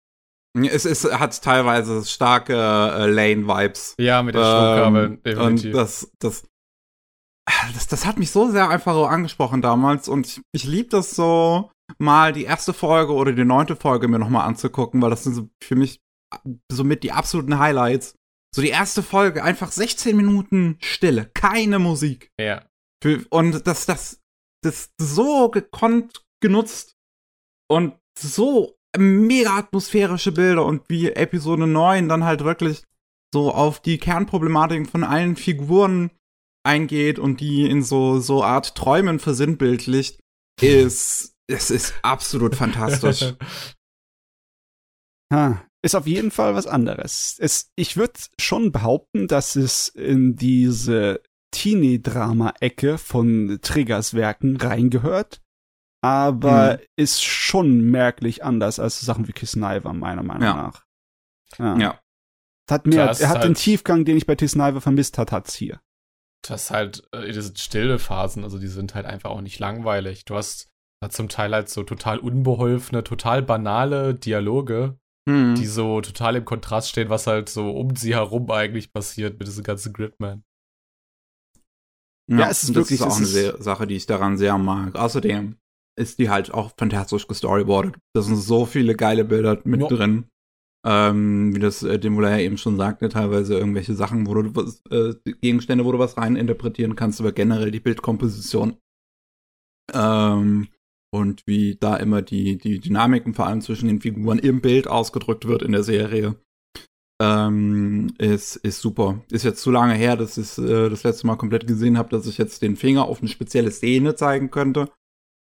es, 0.55 0.85
es 0.85 1.03
hat 1.11 1.41
teilweise 1.41 2.05
starke 2.05 2.53
äh, 2.53 3.05
Lane-Vibes. 3.07 3.95
Ja, 3.99 4.23
mit 4.23 4.35
den 4.35 4.41
Stromkabeln, 4.41 5.13
Ähm, 5.13 5.23
definitiv. 5.23 5.65
Und 5.65 5.75
das, 5.75 6.11
das, 6.19 6.47
das, 7.73 7.87
das 7.87 8.05
hat 8.05 8.17
mich 8.17 8.31
so 8.31 8.49
sehr 8.49 8.69
einfach 8.69 8.93
so 8.93 9.05
angesprochen 9.05 9.61
damals 9.61 10.07
und 10.07 10.27
ich, 10.27 10.41
ich 10.53 10.63
lieb 10.63 10.89
das 10.91 11.11
so, 11.11 11.69
mal 11.97 12.33
die 12.33 12.43
erste 12.43 12.73
Folge 12.73 13.13
oder 13.13 13.31
die 13.31 13.45
neunte 13.45 13.75
Folge 13.75 14.07
mir 14.07 14.19
nochmal 14.19 14.47
anzugucken, 14.47 15.01
weil 15.01 15.09
das 15.09 15.23
sind 15.23 15.33
so 15.33 15.49
für 15.63 15.75
mich 15.75 16.01
somit 16.71 17.03
die 17.03 17.11
absoluten 17.11 17.59
Highlights. 17.59 18.15
So 18.55 18.61
die 18.61 18.69
erste 18.69 19.03
Folge, 19.03 19.43
einfach 19.43 19.71
16 19.71 20.15
Minuten 20.15 20.77
Stille, 20.81 21.29
keine 21.33 21.79
Musik. 21.79 22.31
ja. 22.39 22.65
Für, 23.03 23.23
und 23.29 23.67
das, 23.67 23.85
das, 23.85 24.21
das 24.63 24.89
so 24.99 25.49
gekonnt 25.51 26.25
genutzt 26.41 26.95
und 27.69 27.93
so 28.17 28.75
mega 28.97 29.55
atmosphärische 29.55 30.31
Bilder 30.31 30.65
und 30.65 30.89
wie 30.89 31.11
Episode 31.11 31.67
9 31.67 32.09
dann 32.09 32.23
halt 32.23 32.43
wirklich 32.43 32.83
so 33.33 33.53
auf 33.53 33.79
die 33.81 33.99
Kernproblematiken 33.99 34.87
von 34.87 35.03
allen 35.03 35.35
Figuren 35.35 36.09
eingeht 36.65 37.19
und 37.19 37.39
die 37.39 37.69
in 37.69 37.83
so, 37.83 38.19
so 38.19 38.43
Art 38.43 38.75
Träumen 38.75 39.19
versinnbildlicht, 39.19 40.19
ist, 40.61 41.35
es 41.47 41.69
ist 41.69 41.93
absolut 42.01 42.55
fantastisch. 42.63 43.35
Ha, 45.31 45.63
ist 45.87 45.95
auf 45.95 46.05
jeden 46.07 46.31
Fall 46.31 46.53
was 46.55 46.67
anderes. 46.67 47.37
Es, 47.39 47.71
ich 47.75 47.97
würde 47.97 48.13
schon 48.39 48.71
behaupten, 48.71 49.27
dass 49.27 49.55
es 49.55 49.87
in 49.89 50.35
diese 50.35 51.21
Teenie-Drama-Ecke 51.51 52.97
von 52.97 53.59
Triggers 53.61 54.13
Werken 54.13 54.57
reingehört, 54.57 55.41
aber 56.01 56.79
ist 56.95 57.23
schon 57.23 57.81
merklich 57.81 58.43
anders 58.43 58.79
als 58.79 58.99
Sachen 59.01 59.27
wie 59.27 59.33
Kiss 59.33 59.53
Kniver, 59.53 59.93
meiner 59.93 60.23
Meinung 60.23 60.43
Ja. 60.43 60.53
nach. 60.55 60.85
Ja. 61.57 61.77
ja. 61.77 61.99
Hat 62.69 62.85
mir, 62.85 63.05
Das 63.05 63.21
er 63.21 63.29
hat 63.29 63.37
halt- 63.37 63.45
den 63.45 63.55
Tiefgang, 63.55 64.03
den 64.05 64.17
ich 64.17 64.25
bei 64.25 64.35
Kiss 64.35 64.53
Kniver 64.53 64.81
vermisst 64.81 65.17
hat, 65.17 65.31
hat's 65.31 65.55
hier. 65.55 65.79
Das 66.47 66.69
halt, 66.71 67.07
äh, 67.13 67.31
diese 67.31 67.55
stille 67.57 67.97
Phasen, 67.99 68.43
also 68.43 68.59
die 68.59 68.67
sind 68.67 68.93
halt 68.93 69.05
einfach 69.05 69.29
auch 69.31 69.41
nicht 69.41 69.59
langweilig. 69.59 70.25
Du 70.25 70.35
hast 70.35 70.69
da 71.01 71.09
zum 71.09 71.29
Teil 71.29 71.53
halt 71.53 71.69
so 71.69 71.83
total 71.83 72.19
unbeholfene, 72.19 73.03
total 73.03 73.41
banale 73.41 74.13
Dialoge, 74.15 74.97
Hm. 75.27 75.55
die 75.55 75.65
so 75.65 75.99
total 76.01 76.37
im 76.37 76.45
Kontrast 76.45 76.89
stehen, 76.89 77.09
was 77.09 77.27
halt 77.27 77.49
so 77.49 77.71
um 77.71 77.95
sie 77.95 78.15
herum 78.15 78.49
eigentlich 78.49 78.93
passiert 78.93 79.37
mit 79.37 79.47
diesem 79.47 79.63
ganzen 79.63 79.91
Gridman. 79.93 80.43
Ja, 82.29 82.49
es 82.49 82.63
ist 82.63 82.75
wirklich- 82.75 82.99
Das 82.99 83.07
ist 83.07 83.11
auch 83.11 83.11
es 83.11 83.15
eine 83.17 83.25
ist- 83.25 83.31
sehr, 83.33 83.61
Sache, 83.61 83.87
die 83.87 83.95
ich 83.95 84.05
daran 84.05 84.37
sehr 84.37 84.57
mag. 84.57 84.95
Außerdem 84.95 85.57
ist 85.97 86.19
die 86.19 86.29
halt 86.29 86.53
auch 86.53 86.71
fantastisch 86.77 87.27
gestoryboardet. 87.27 87.95
Da 88.13 88.21
sind 88.21 88.35
so 88.37 88.65
viele 88.65 88.95
geile 88.95 89.25
Bilder 89.25 89.59
mit 89.63 89.81
Ja. 89.81 89.87
drin. 89.87 90.25
Ähm, 90.85 91.53
wie 91.55 91.59
das 91.59 91.83
äh, 91.83 91.99
Demula 91.99 92.29
ja 92.29 92.37
eben 92.37 92.57
schon 92.57 92.77
sagte, 92.77 93.09
teilweise 93.09 93.57
irgendwelche 93.57 93.95
Sachen, 93.95 94.27
wo 94.27 94.33
du 94.35 94.55
was, 94.55 94.81
äh, 94.91 95.15
Gegenstände, 95.41 95.83
wo 95.83 95.91
du 95.91 95.99
was 95.99 96.15
rein 96.17 96.35
interpretieren 96.37 96.95
kannst, 96.95 97.19
aber 97.19 97.31
generell 97.33 97.71
die 97.71 97.79
Bildkomposition 97.81 98.77
Ähm, 99.93 100.67
und 101.17 101.45
wie 101.45 101.75
da 101.75 101.97
immer 101.97 102.21
die, 102.21 102.57
die 102.57 102.79
Dynamiken 102.79 103.33
vor 103.33 103.47
allem 103.47 103.61
zwischen 103.61 103.87
den 103.87 104.01
Figuren 104.01 104.39
im 104.39 104.61
Bild 104.61 104.87
ausgedrückt 104.87 105.47
wird 105.47 105.61
in 105.61 105.71
der 105.71 105.83
Serie. 105.83 106.35
Ähm, 107.19 108.13
ist, 108.19 108.57
ist 108.57 108.79
super. 108.79 109.23
Ist 109.31 109.43
jetzt 109.43 109.61
zu 109.61 109.71
lange 109.71 109.95
her, 109.95 110.15
dass 110.15 110.37
ich 110.37 110.57
äh, 110.59 110.89
das 110.89 111.03
letzte 111.03 111.25
Mal 111.25 111.35
komplett 111.35 111.65
gesehen 111.65 111.97
habe, 111.97 112.09
dass 112.09 112.27
ich 112.27 112.37
jetzt 112.37 112.61
den 112.61 112.75
Finger 112.75 113.05
auf 113.05 113.21
eine 113.21 113.27
spezielle 113.27 113.71
Szene 113.71 114.15
zeigen 114.15 114.51
könnte. 114.51 114.89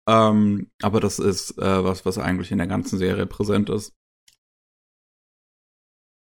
Ähm, 0.08 0.70
aber 0.80 1.00
das 1.00 1.18
ist 1.18 1.58
äh, 1.58 1.84
was, 1.84 2.06
was 2.06 2.18
eigentlich 2.18 2.50
in 2.50 2.58
der 2.58 2.66
ganzen 2.66 2.98
Serie 2.98 3.26
präsent 3.26 3.68
ist. 3.68 3.92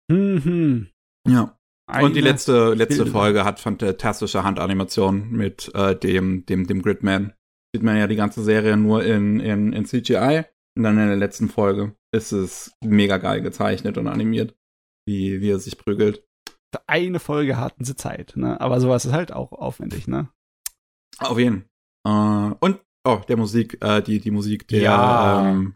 Mhm. 0.09 0.89
Ja. 1.27 1.57
Eine 1.89 2.07
Und 2.07 2.15
die 2.15 2.21
letzte, 2.21 2.73
letzte. 2.73 3.05
Folge 3.05 3.45
hat 3.45 3.61
fantastische 3.61 4.43
Handanimationen 4.43 5.31
mit 5.31 5.73
äh, 5.73 5.95
dem, 5.95 6.45
dem, 6.45 6.67
dem 6.67 6.81
Gridman. 6.81 7.33
Sieht 7.73 7.83
man 7.83 7.97
ja 7.97 8.07
die 8.07 8.15
ganze 8.15 8.43
Serie 8.43 8.77
nur 8.77 9.03
in, 9.03 9.39
in, 9.39 9.73
in 9.73 9.85
CGI. 9.85 10.43
Und 10.77 10.83
dann 10.83 10.97
in 10.97 11.07
der 11.07 11.17
letzten 11.17 11.49
Folge 11.49 11.95
ist 12.15 12.31
es 12.31 12.71
mega 12.83 13.17
geil 13.17 13.41
gezeichnet 13.41 13.97
und 13.97 14.07
animiert, 14.07 14.55
wie, 15.07 15.41
wie 15.41 15.49
er 15.49 15.59
sich 15.59 15.77
prügelt. 15.77 16.23
Für 16.73 16.87
eine 16.87 17.19
Folge 17.19 17.57
hatten 17.57 17.83
sie 17.83 17.95
Zeit, 17.95 18.33
ne? 18.35 18.59
Aber 18.61 18.79
sowas 18.79 19.05
ist 19.05 19.13
halt 19.13 19.31
auch 19.33 19.51
aufwendig, 19.53 20.07
ne? 20.07 20.29
Auf 21.19 21.39
jeden. 21.39 21.65
Äh, 22.05 22.09
und, 22.59 22.79
oh, 23.07 23.21
der 23.27 23.37
Musik, 23.37 23.83
äh, 23.83 24.01
die, 24.01 24.19
die 24.19 24.31
Musik 24.31 24.67
der, 24.67 24.81
Ja. 24.81 25.49
ähm, 25.49 25.75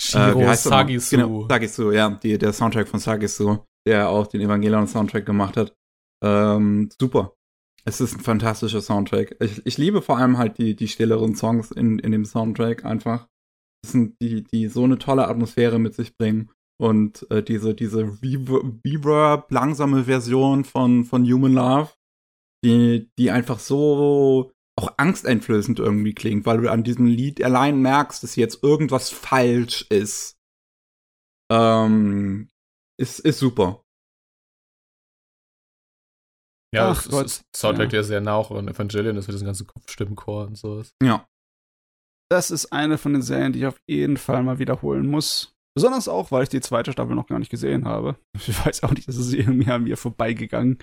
äh, 0.00 0.02
Shiro 0.02 0.40
noch? 0.40 0.54
Sagisu. 0.54 1.16
Genau, 1.16 1.48
Sagisu, 1.48 1.92
ja, 1.92 2.10
die, 2.10 2.36
der 2.38 2.52
Soundtrack 2.52 2.88
von 2.88 2.98
Sagisu, 2.98 3.58
der 3.86 4.08
auch 4.08 4.26
den 4.26 4.40
Evangelion-Soundtrack 4.40 5.24
gemacht 5.24 5.56
hat. 5.56 5.74
Ähm, 6.24 6.88
super. 7.00 7.36
Es 7.84 8.00
ist 8.00 8.14
ein 8.14 8.20
fantastischer 8.20 8.80
Soundtrack. 8.80 9.36
Ich, 9.40 9.66
ich 9.66 9.78
liebe 9.78 10.02
vor 10.02 10.18
allem 10.18 10.38
halt 10.38 10.58
die, 10.58 10.76
die 10.76 10.88
stilleren 10.88 11.34
Songs 11.34 11.70
in, 11.70 11.98
in 11.98 12.12
dem 12.12 12.24
Soundtrack 12.24 12.84
einfach. 12.84 13.28
Das 13.82 13.92
sind 13.92 14.16
die, 14.22 14.44
die 14.44 14.68
so 14.68 14.84
eine 14.84 14.98
tolle 14.98 15.26
Atmosphäre 15.26 15.78
mit 15.78 15.94
sich 15.94 16.16
bringen. 16.16 16.50
Und 16.80 17.28
äh, 17.30 17.42
diese, 17.42 17.74
diese 17.74 18.04
Rever- 18.04 18.62
Reverb, 18.84 19.50
langsame 19.50 20.04
Version 20.04 20.64
von, 20.64 21.04
von 21.04 21.24
Human 21.24 21.52
Love, 21.52 21.90
die, 22.64 23.10
die 23.18 23.30
einfach 23.30 23.58
so 23.58 24.52
auch 24.78 24.94
angsteinflößend 24.96 25.80
irgendwie 25.80 26.14
klingt, 26.14 26.46
weil 26.46 26.60
du 26.60 26.70
an 26.70 26.84
diesem 26.84 27.06
Lied 27.06 27.42
allein 27.42 27.82
merkst, 27.82 28.22
dass 28.22 28.36
jetzt 28.36 28.62
irgendwas 28.62 29.10
falsch 29.10 29.86
ist. 29.90 30.38
Ähm, 31.50 32.48
ist, 32.98 33.18
ist 33.20 33.38
super. 33.38 33.81
Ja, 36.74 36.90
Ach 36.90 37.02
das 37.02 37.10
Gott, 37.10 37.26
ist 37.26 37.42
Soundtrack, 37.54 37.86
ja. 37.86 37.90
der 37.90 38.00
ist 38.00 38.06
sehr 38.06 38.20
nah 38.20 38.34
auch 38.34 38.50
an 38.50 38.68
Evangelion, 38.68 39.14
das 39.16 39.26
mit 39.26 39.34
diesem 39.34 39.46
ganzen 39.46 39.66
Kopfstimmenchor 39.66 40.46
und 40.46 40.56
sowas. 40.56 40.94
Ja. 41.02 41.28
Das 42.30 42.50
ist 42.50 42.72
eine 42.72 42.96
von 42.96 43.12
den 43.12 43.20
Serien, 43.22 43.52
die 43.52 43.58
ich 43.60 43.66
auf 43.66 43.78
jeden 43.86 44.16
Fall 44.16 44.42
mal 44.42 44.58
wiederholen 44.58 45.06
muss. 45.06 45.54
Besonders 45.74 46.08
auch, 46.08 46.30
weil 46.30 46.44
ich 46.44 46.48
die 46.48 46.60
zweite 46.60 46.92
Staffel 46.92 47.14
noch 47.14 47.26
gar 47.26 47.38
nicht 47.38 47.50
gesehen 47.50 47.84
habe. 47.86 48.16
Ich 48.46 48.64
weiß 48.64 48.82
auch 48.84 48.90
nicht, 48.92 49.06
das 49.06 49.16
ist 49.16 49.32
irgendwie 49.34 49.70
an 49.70 49.84
mir 49.84 49.96
vorbeigegangen. 49.98 50.78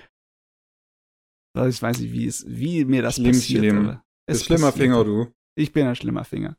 Also 1.58 1.70
Ich 1.70 1.82
weiß 1.82 2.00
nicht, 2.00 2.12
wie, 2.14 2.28
es, 2.28 2.46
wie 2.48 2.86
mir 2.86 3.02
das 3.02 3.16
Schlimm, 3.16 3.32
passiert. 3.32 3.64
schlimm. 3.64 4.00
es 4.28 4.46
schlimmer 4.46 4.68
passiert. 4.68 4.84
Finger, 4.84 5.04
du. 5.04 5.34
Ich 5.58 5.74
bin 5.74 5.88
ein 5.88 5.96
schlimmer 5.96 6.24
Finger. 6.24 6.56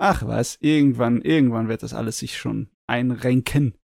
Ach 0.00 0.24
was, 0.26 0.56
irgendwann, 0.60 1.20
irgendwann 1.22 1.68
wird 1.68 1.82
das 1.82 1.94
alles 1.94 2.18
sich 2.18 2.36
schon 2.38 2.70
einrenken. 2.88 3.76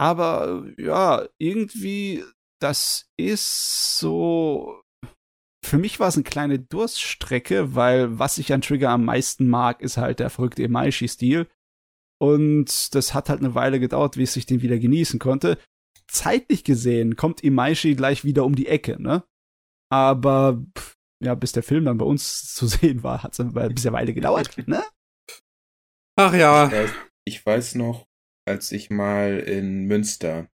Aber 0.00 0.66
ja, 0.78 1.26
irgendwie, 1.38 2.24
das 2.60 3.08
ist 3.16 3.98
so. 3.98 4.80
Für 5.64 5.78
mich 5.78 6.00
war 6.00 6.08
es 6.08 6.14
eine 6.14 6.24
kleine 6.24 6.58
Durststrecke, 6.58 7.74
weil 7.74 8.18
was 8.18 8.38
ich 8.38 8.52
an 8.52 8.62
Trigger 8.62 8.90
am 8.90 9.04
meisten 9.04 9.48
mag, 9.48 9.82
ist 9.82 9.96
halt 9.96 10.20
der 10.20 10.30
verrückte 10.30 10.62
Emaishi-Stil. 10.62 11.48
Und 12.20 12.94
das 12.94 13.14
hat 13.14 13.28
halt 13.28 13.40
eine 13.40 13.54
Weile 13.54 13.78
gedauert, 13.78 14.16
wie 14.16 14.22
ich 14.24 14.30
sich 14.30 14.46
den 14.46 14.62
wieder 14.62 14.78
genießen 14.78 15.18
konnte. 15.18 15.58
Zeitlich 16.08 16.64
gesehen 16.64 17.16
kommt 17.16 17.44
Imaishi 17.44 17.94
gleich 17.94 18.24
wieder 18.24 18.44
um 18.44 18.54
die 18.54 18.66
Ecke, 18.66 19.00
ne? 19.00 19.24
Aber 19.90 20.64
pff, 20.76 20.96
ja, 21.22 21.34
bis 21.34 21.52
der 21.52 21.62
Film 21.62 21.84
dann 21.84 21.98
bei 21.98 22.06
uns 22.06 22.54
zu 22.54 22.66
sehen 22.66 23.02
war, 23.02 23.22
hat 23.22 23.32
es 23.32 23.40
ein 23.40 23.52
bisschen 23.52 23.92
Weile 23.92 24.14
gedauert, 24.14 24.56
ne? 24.66 24.84
Ach 26.16 26.32
Ich 26.32 26.40
ja. 26.40 26.70
weiß, 26.70 26.90
ich 27.24 27.46
weiß 27.46 27.74
noch, 27.76 28.06
als 28.46 28.72
ich 28.72 28.90
mal 28.90 29.38
in 29.38 29.84
Münster 29.84 30.48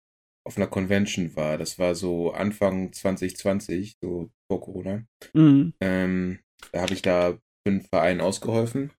auf 0.46 0.56
einer 0.56 0.66
Convention 0.66 1.34
war, 1.36 1.58
das 1.58 1.78
war 1.78 1.94
so 1.94 2.32
Anfang 2.32 2.92
2020, 2.92 3.96
so 4.02 4.30
vor 4.50 4.60
Corona, 4.60 5.04
Mhm. 5.34 5.74
ähm, 5.82 6.38
da 6.72 6.82
habe 6.82 6.94
ich 6.94 7.02
da 7.02 7.32
für 7.32 7.40
einen 7.66 7.82
Verein 7.82 8.20
ausgeholfen 8.20 8.92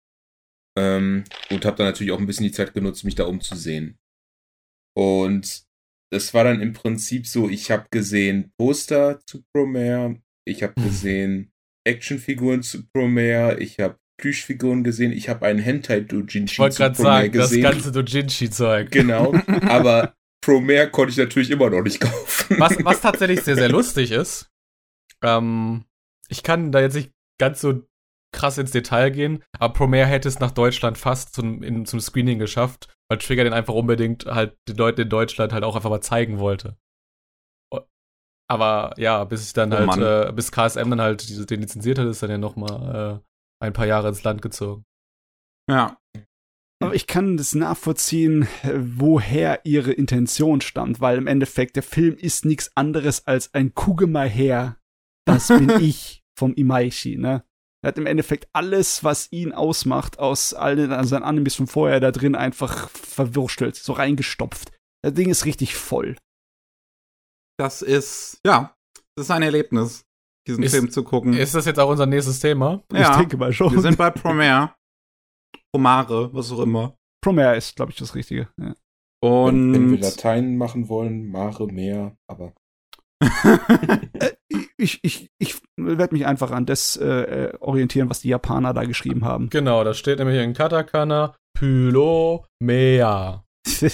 ähm, 0.78 1.24
und 1.50 1.64
habe 1.64 1.76
dann 1.76 1.86
natürlich 1.86 2.12
auch 2.12 2.18
ein 2.18 2.26
bisschen 2.26 2.46
die 2.46 2.52
Zeit 2.52 2.74
genutzt, 2.74 3.04
mich 3.04 3.14
da 3.14 3.24
umzusehen. 3.24 3.98
Und 4.96 5.64
das 6.12 6.34
war 6.34 6.44
dann 6.44 6.60
im 6.60 6.72
Prinzip 6.72 7.26
so, 7.26 7.48
ich 7.48 7.70
habe 7.70 7.86
gesehen 7.90 8.52
Poster 8.58 9.20
zu 9.26 9.42
Promare, 9.54 10.20
ich 10.46 10.62
habe 10.62 10.74
Mhm. 10.76 10.84
gesehen 10.84 11.52
Actionfiguren 11.86 12.62
zu 12.62 12.86
Promare, 12.92 13.58
ich 13.60 13.78
habe 13.78 13.96
Plüschfiguren 14.20 14.84
gesehen, 14.84 15.12
ich 15.12 15.28
habe 15.28 15.46
einen 15.46 15.60
Hentai 15.60 16.00
Doujinshi 16.00 16.44
Ich 16.54 16.58
wollte 16.58 16.76
zu 16.76 16.82
gerade 16.82 16.94
Promare 16.96 17.22
sagen, 17.22 17.32
das 17.32 17.50
gesehen. 17.50 17.62
ganze 17.62 17.92
Dojinshi-Zeug. 17.92 18.90
Genau, 18.90 19.32
aber 19.62 20.14
Promare 20.42 20.90
konnte 20.90 21.12
ich 21.12 21.18
natürlich 21.18 21.50
immer 21.50 21.70
noch 21.70 21.82
nicht 21.82 22.00
kaufen. 22.00 22.58
Was, 22.58 22.84
was 22.84 23.00
tatsächlich 23.00 23.42
sehr, 23.42 23.56
sehr 23.56 23.68
lustig 23.68 24.10
ist, 24.10 24.50
ähm, 25.22 25.84
ich 26.28 26.42
kann 26.42 26.72
da 26.72 26.80
jetzt 26.80 26.94
nicht 26.94 27.12
ganz 27.38 27.60
so 27.60 27.82
krass 28.32 28.58
ins 28.58 28.70
Detail 28.70 29.10
gehen, 29.10 29.44
aber 29.58 29.72
Promare 29.74 30.06
hätte 30.06 30.28
es 30.28 30.38
nach 30.38 30.52
Deutschland 30.52 30.98
fast 30.98 31.34
zum, 31.34 31.62
in, 31.62 31.84
zum 31.84 32.00
Screening 32.00 32.38
geschafft, 32.38 32.94
weil 33.08 33.18
Trigger 33.18 33.44
den 33.44 33.52
einfach 33.52 33.74
unbedingt 33.74 34.26
halt 34.26 34.56
den 34.68 34.76
Leuten 34.76 35.02
in 35.02 35.08
Deutschland 35.08 35.52
halt 35.52 35.64
auch 35.64 35.76
einfach 35.76 35.90
mal 35.90 36.00
zeigen 36.00 36.38
wollte. 36.38 36.76
Aber 38.48 38.94
ja, 38.96 39.22
bis 39.24 39.46
ich 39.46 39.52
dann 39.52 39.72
Oh 39.72 39.76
halt, 39.76 40.28
äh, 40.28 40.32
bis 40.32 40.50
KSM 40.50 40.90
dann 40.90 41.00
halt 41.00 41.50
den 41.50 41.60
lizenziert 41.60 42.00
hat, 42.00 42.06
ist 42.08 42.20
dann 42.20 42.30
ja 42.30 42.38
noch 42.38 42.56
mal 42.56 43.20
äh, 43.20 43.64
ein 43.64 43.72
paar 43.72 43.86
Jahre 43.86 44.08
ins 44.08 44.24
Land 44.24 44.42
gezogen. 44.42 44.84
Ja. 45.70 45.96
Aber 46.82 46.94
ich 46.94 47.06
kann 47.06 47.36
das 47.36 47.54
nachvollziehen, 47.54 48.48
woher 48.64 49.64
ihre 49.66 49.92
Intention 49.92 50.60
stammt, 50.62 51.00
weil 51.00 51.18
im 51.18 51.26
Endeffekt 51.26 51.76
der 51.76 51.82
Film 51.82 52.16
ist 52.16 52.44
nichts 52.46 52.70
anderes 52.74 53.26
als 53.26 53.52
ein 53.52 53.74
Gucke 53.74 54.06
mal 54.06 54.28
her, 54.28 54.78
das 55.26 55.48
bin 55.48 55.68
ich 55.80 56.22
vom 56.38 56.54
Imaishi, 56.54 57.16
ne? 57.18 57.44
Er 57.82 57.88
hat 57.88 57.98
im 57.98 58.04
Endeffekt 58.06 58.48
alles, 58.52 59.04
was 59.04 59.30
ihn 59.32 59.52
ausmacht, 59.52 60.18
aus 60.18 60.52
all 60.52 60.76
den 60.76 60.92
also 60.92 61.10
seinen 61.10 61.22
Animes 61.22 61.54
von 61.54 61.66
vorher 61.66 61.98
da 62.00 62.10
drin 62.12 62.34
einfach 62.34 62.90
verwurstelt, 62.90 63.74
so 63.76 63.94
reingestopft. 63.94 64.70
Das 65.02 65.14
Ding 65.14 65.30
ist 65.30 65.46
richtig 65.46 65.76
voll. 65.76 66.16
Das 67.58 67.80
ist, 67.82 68.38
ja, 68.46 68.74
das 69.16 69.26
ist 69.26 69.30
ein 69.30 69.42
Erlebnis, 69.42 70.04
diesen 70.46 70.62
Ist- 70.62 70.72
Film 70.72 70.90
zu 70.90 71.04
gucken. 71.04 71.32
Ist 71.34 71.54
das 71.54 71.64
jetzt 71.66 71.78
auch 71.80 71.88
unser 71.90 72.06
nächstes 72.06 72.40
Thema? 72.40 72.82
Ja. 72.92 73.12
Ich 73.12 73.16
denke 73.18 73.36
mal 73.38 73.52
schon. 73.52 73.72
Wir 73.72 73.80
sind 73.80 73.96
bei 73.98 74.10
Promare. 74.10 74.74
Promare, 75.72 76.32
was 76.32 76.52
auch 76.52 76.60
immer. 76.60 76.96
Promare 77.22 77.56
ist, 77.56 77.76
glaube 77.76 77.92
ich, 77.92 77.98
das 77.98 78.14
Richtige. 78.14 78.48
Ja. 78.58 78.74
wenn, 79.22 79.72
wenn 79.72 79.90
wir 79.90 79.96
Und 79.96 80.00
Latein 80.00 80.56
machen 80.56 80.88
wollen, 80.88 81.30
Mare, 81.30 81.66
Meer, 81.66 82.16
aber 82.26 82.54
Äh, 84.20 84.32
ich 84.76 84.98
ich, 85.02 85.30
ich 85.38 85.56
werde 85.76 86.14
mich 86.14 86.26
einfach 86.26 86.50
an 86.50 86.66
das 86.66 86.96
äh, 86.96 87.06
äh, 87.06 87.56
orientieren, 87.60 88.10
was 88.10 88.20
die 88.20 88.28
Japaner 88.28 88.74
da 88.74 88.84
geschrieben 88.84 89.24
haben. 89.24 89.48
Genau, 89.50 89.84
da 89.84 89.94
steht 89.94 90.18
nämlich 90.18 90.42
in 90.42 90.54
Katakana 90.54 91.36
Pylo 91.54 92.46
Mea. 92.60 93.44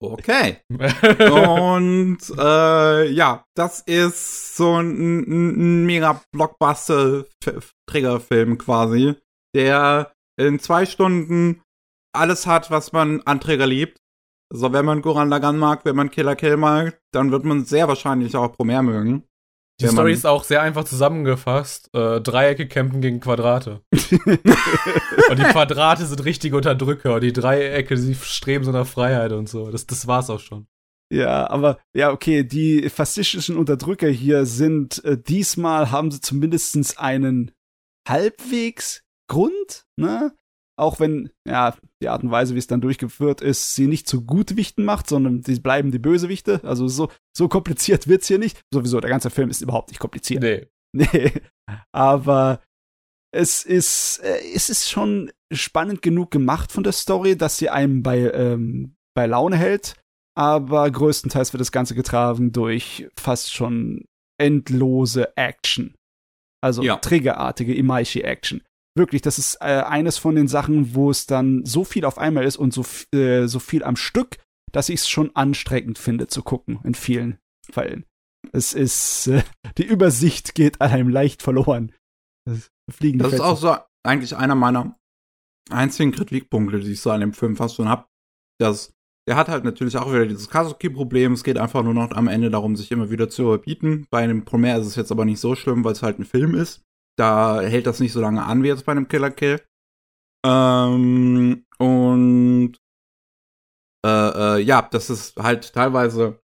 okay. 0.00 0.58
Und 0.70 2.18
äh, 2.38 3.10
ja, 3.10 3.44
das 3.54 3.80
ist 3.80 4.56
so 4.56 4.76
ein, 4.76 5.22
ein, 5.22 5.82
ein 5.82 5.86
mega 5.86 6.22
Blockbuster-Trägerfilm 6.32 8.58
quasi, 8.58 9.14
der 9.54 10.13
in 10.36 10.58
zwei 10.58 10.86
Stunden 10.86 11.62
alles 12.12 12.46
hat, 12.46 12.70
was 12.70 12.92
man 12.92 13.22
an 13.22 13.40
Träger 13.40 13.66
liebt. 13.66 13.98
Also 14.52 14.72
wenn 14.72 14.84
man 14.84 15.02
Goran 15.02 15.28
Lagan 15.28 15.58
mag, 15.58 15.84
wenn 15.84 15.96
man 15.96 16.10
Killer 16.10 16.36
Kill 16.36 16.56
mag, 16.56 17.00
dann 17.12 17.32
wird 17.32 17.44
man 17.44 17.64
sehr 17.64 17.88
wahrscheinlich 17.88 18.36
auch 18.36 18.52
Promare 18.52 18.84
mögen. 18.84 19.24
Die 19.80 19.88
Story 19.88 20.12
ist 20.12 20.24
auch 20.24 20.44
sehr 20.44 20.62
einfach 20.62 20.84
zusammengefasst. 20.84 21.90
Äh, 21.92 22.20
Dreiecke 22.20 22.68
kämpfen 22.68 23.00
gegen 23.00 23.18
Quadrate. 23.18 23.80
und 23.92 25.38
die 25.38 25.50
Quadrate 25.50 26.06
sind 26.06 26.24
richtige 26.24 26.56
Unterdrücker 26.56 27.16
und 27.16 27.22
die 27.22 27.32
Dreiecke, 27.32 27.96
sie 27.96 28.14
streben 28.14 28.64
so 28.64 28.70
nach 28.70 28.86
Freiheit 28.86 29.32
und 29.32 29.48
so. 29.48 29.72
Das, 29.72 29.86
das 29.86 30.06
war's 30.06 30.30
auch 30.30 30.38
schon. 30.38 30.68
Ja, 31.12 31.50
aber 31.50 31.78
ja, 31.94 32.12
okay, 32.12 32.44
die 32.44 32.88
faschistischen 32.88 33.56
Unterdrücker 33.56 34.08
hier 34.08 34.46
sind, 34.46 35.04
äh, 35.04 35.18
diesmal 35.20 35.90
haben 35.90 36.12
sie 36.12 36.20
zumindest 36.20 36.98
einen 36.98 37.50
halbwegs 38.08 39.03
Grund, 39.28 39.86
ne? 39.96 40.34
Auch 40.76 40.98
wenn, 40.98 41.30
ja, 41.46 41.76
die 42.02 42.08
Art 42.08 42.24
und 42.24 42.32
Weise, 42.32 42.54
wie 42.54 42.58
es 42.58 42.66
dann 42.66 42.80
durchgeführt 42.80 43.40
ist, 43.40 43.76
sie 43.76 43.86
nicht 43.86 44.08
zu 44.08 44.24
Gutwichten 44.24 44.84
macht, 44.84 45.08
sondern 45.08 45.42
sie 45.44 45.60
bleiben 45.60 45.92
die 45.92 46.00
Bösewichte. 46.00 46.60
Also 46.64 46.88
so, 46.88 47.10
so 47.36 47.48
kompliziert 47.48 48.08
wird's 48.08 48.26
hier 48.26 48.38
nicht. 48.40 48.60
Sowieso, 48.72 49.00
der 49.00 49.10
ganze 49.10 49.30
Film 49.30 49.50
ist 49.50 49.62
überhaupt 49.62 49.90
nicht 49.90 50.00
kompliziert. 50.00 50.42
Nee. 50.42 50.66
Nee. 50.96 51.32
Aber 51.92 52.60
es 53.34 53.64
ist, 53.64 54.18
äh, 54.18 54.38
es 54.54 54.70
ist 54.70 54.88
schon 54.88 55.32
spannend 55.52 56.02
genug 56.02 56.30
gemacht 56.30 56.70
von 56.70 56.84
der 56.84 56.92
Story, 56.92 57.36
dass 57.36 57.56
sie 57.58 57.68
einem 57.68 58.04
bei, 58.04 58.30
ähm, 58.30 58.94
bei 59.16 59.26
Laune 59.26 59.56
hält. 59.56 59.96
Aber 60.36 60.88
größtenteils 60.88 61.52
wird 61.52 61.60
das 61.60 61.72
Ganze 61.72 61.96
getragen 61.96 62.52
durch 62.52 63.08
fast 63.18 63.52
schon 63.52 64.04
endlose 64.40 65.36
Action. 65.36 65.96
Also 66.62 66.82
Ja. 66.82 66.96
triggerartige 66.98 67.74
Imaishi-Action. 67.74 68.62
Wirklich, 68.96 69.22
das 69.22 69.38
ist 69.38 69.56
äh, 69.60 69.82
eines 69.82 70.18
von 70.18 70.36
den 70.36 70.46
Sachen, 70.46 70.94
wo 70.94 71.10
es 71.10 71.26
dann 71.26 71.64
so 71.64 71.84
viel 71.84 72.04
auf 72.04 72.18
einmal 72.18 72.44
ist 72.44 72.56
und 72.56 72.72
so, 72.72 72.84
äh, 73.16 73.46
so 73.46 73.58
viel 73.58 73.82
am 73.82 73.96
Stück, 73.96 74.38
dass 74.72 74.88
ich 74.88 75.00
es 75.00 75.08
schon 75.08 75.34
anstrengend 75.34 75.98
finde 75.98 76.28
zu 76.28 76.42
gucken, 76.42 76.78
in 76.84 76.94
vielen 76.94 77.38
Fällen. 77.68 78.04
Es 78.52 78.72
ist, 78.72 79.26
äh, 79.26 79.42
die 79.78 79.84
Übersicht 79.84 80.54
geht 80.54 80.80
einem 80.80 81.08
leicht 81.08 81.42
verloren. 81.42 81.92
Das 82.46 82.70
fliegen 82.90 83.18
Das 83.18 83.32
ist 83.32 83.40
auch 83.40 83.56
so 83.56 83.76
eigentlich 84.04 84.36
einer 84.36 84.54
meiner 84.54 84.96
einzigen 85.70 86.12
Kritikpunkte, 86.12 86.80
die 86.80 86.92
ich 86.92 87.00
so 87.00 87.10
an 87.10 87.20
dem 87.20 87.32
Film 87.32 87.56
fast 87.56 87.76
schon 87.76 87.88
hab. 87.88 88.08
Dass 88.60 88.92
der 89.26 89.36
hat 89.36 89.48
halt 89.48 89.64
natürlich 89.64 89.96
auch 89.96 90.12
wieder 90.12 90.26
dieses 90.26 90.50
Kazuki-Problem. 90.50 91.32
Es 91.32 91.44
geht 91.44 91.58
einfach 91.58 91.82
nur 91.82 91.94
noch 91.94 92.10
am 92.10 92.28
Ende 92.28 92.50
darum, 92.50 92.76
sich 92.76 92.92
immer 92.92 93.10
wieder 93.10 93.30
zu 93.30 93.42
überbieten. 93.42 94.06
Bei 94.10 94.22
einem 94.22 94.44
Promare 94.44 94.80
ist 94.80 94.86
es 94.86 94.96
jetzt 94.96 95.10
aber 95.10 95.24
nicht 95.24 95.40
so 95.40 95.54
schlimm, 95.54 95.82
weil 95.82 95.92
es 95.92 96.02
halt 96.02 96.18
ein 96.18 96.26
Film 96.26 96.54
ist. 96.54 96.82
Da 97.16 97.60
hält 97.60 97.86
das 97.86 98.00
nicht 98.00 98.12
so 98.12 98.20
lange 98.20 98.44
an 98.44 98.62
wie 98.62 98.68
jetzt 98.68 98.84
bei 98.84 98.92
einem 98.92 99.08
Killer 99.08 99.30
Kill. 99.30 99.64
Ähm, 100.44 101.66
und 101.78 102.76
äh, 104.04 104.58
äh, 104.58 104.60
ja, 104.60 104.82
das 104.82 105.10
ist 105.10 105.36
halt 105.36 105.72
teilweise 105.72 106.42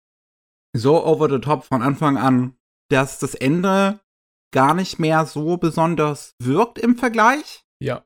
so 0.77 1.05
over 1.05 1.29
the 1.29 1.41
top 1.41 1.65
von 1.65 1.83
Anfang 1.83 2.17
an, 2.17 2.57
dass 2.91 3.19
das 3.19 3.35
Ende 3.35 4.01
gar 4.53 4.75
nicht 4.75 4.99
mehr 4.99 5.27
so 5.27 5.57
besonders 5.57 6.35
wirkt 6.41 6.79
im 6.79 6.97
Vergleich. 6.97 7.65
Ja. 7.83 8.05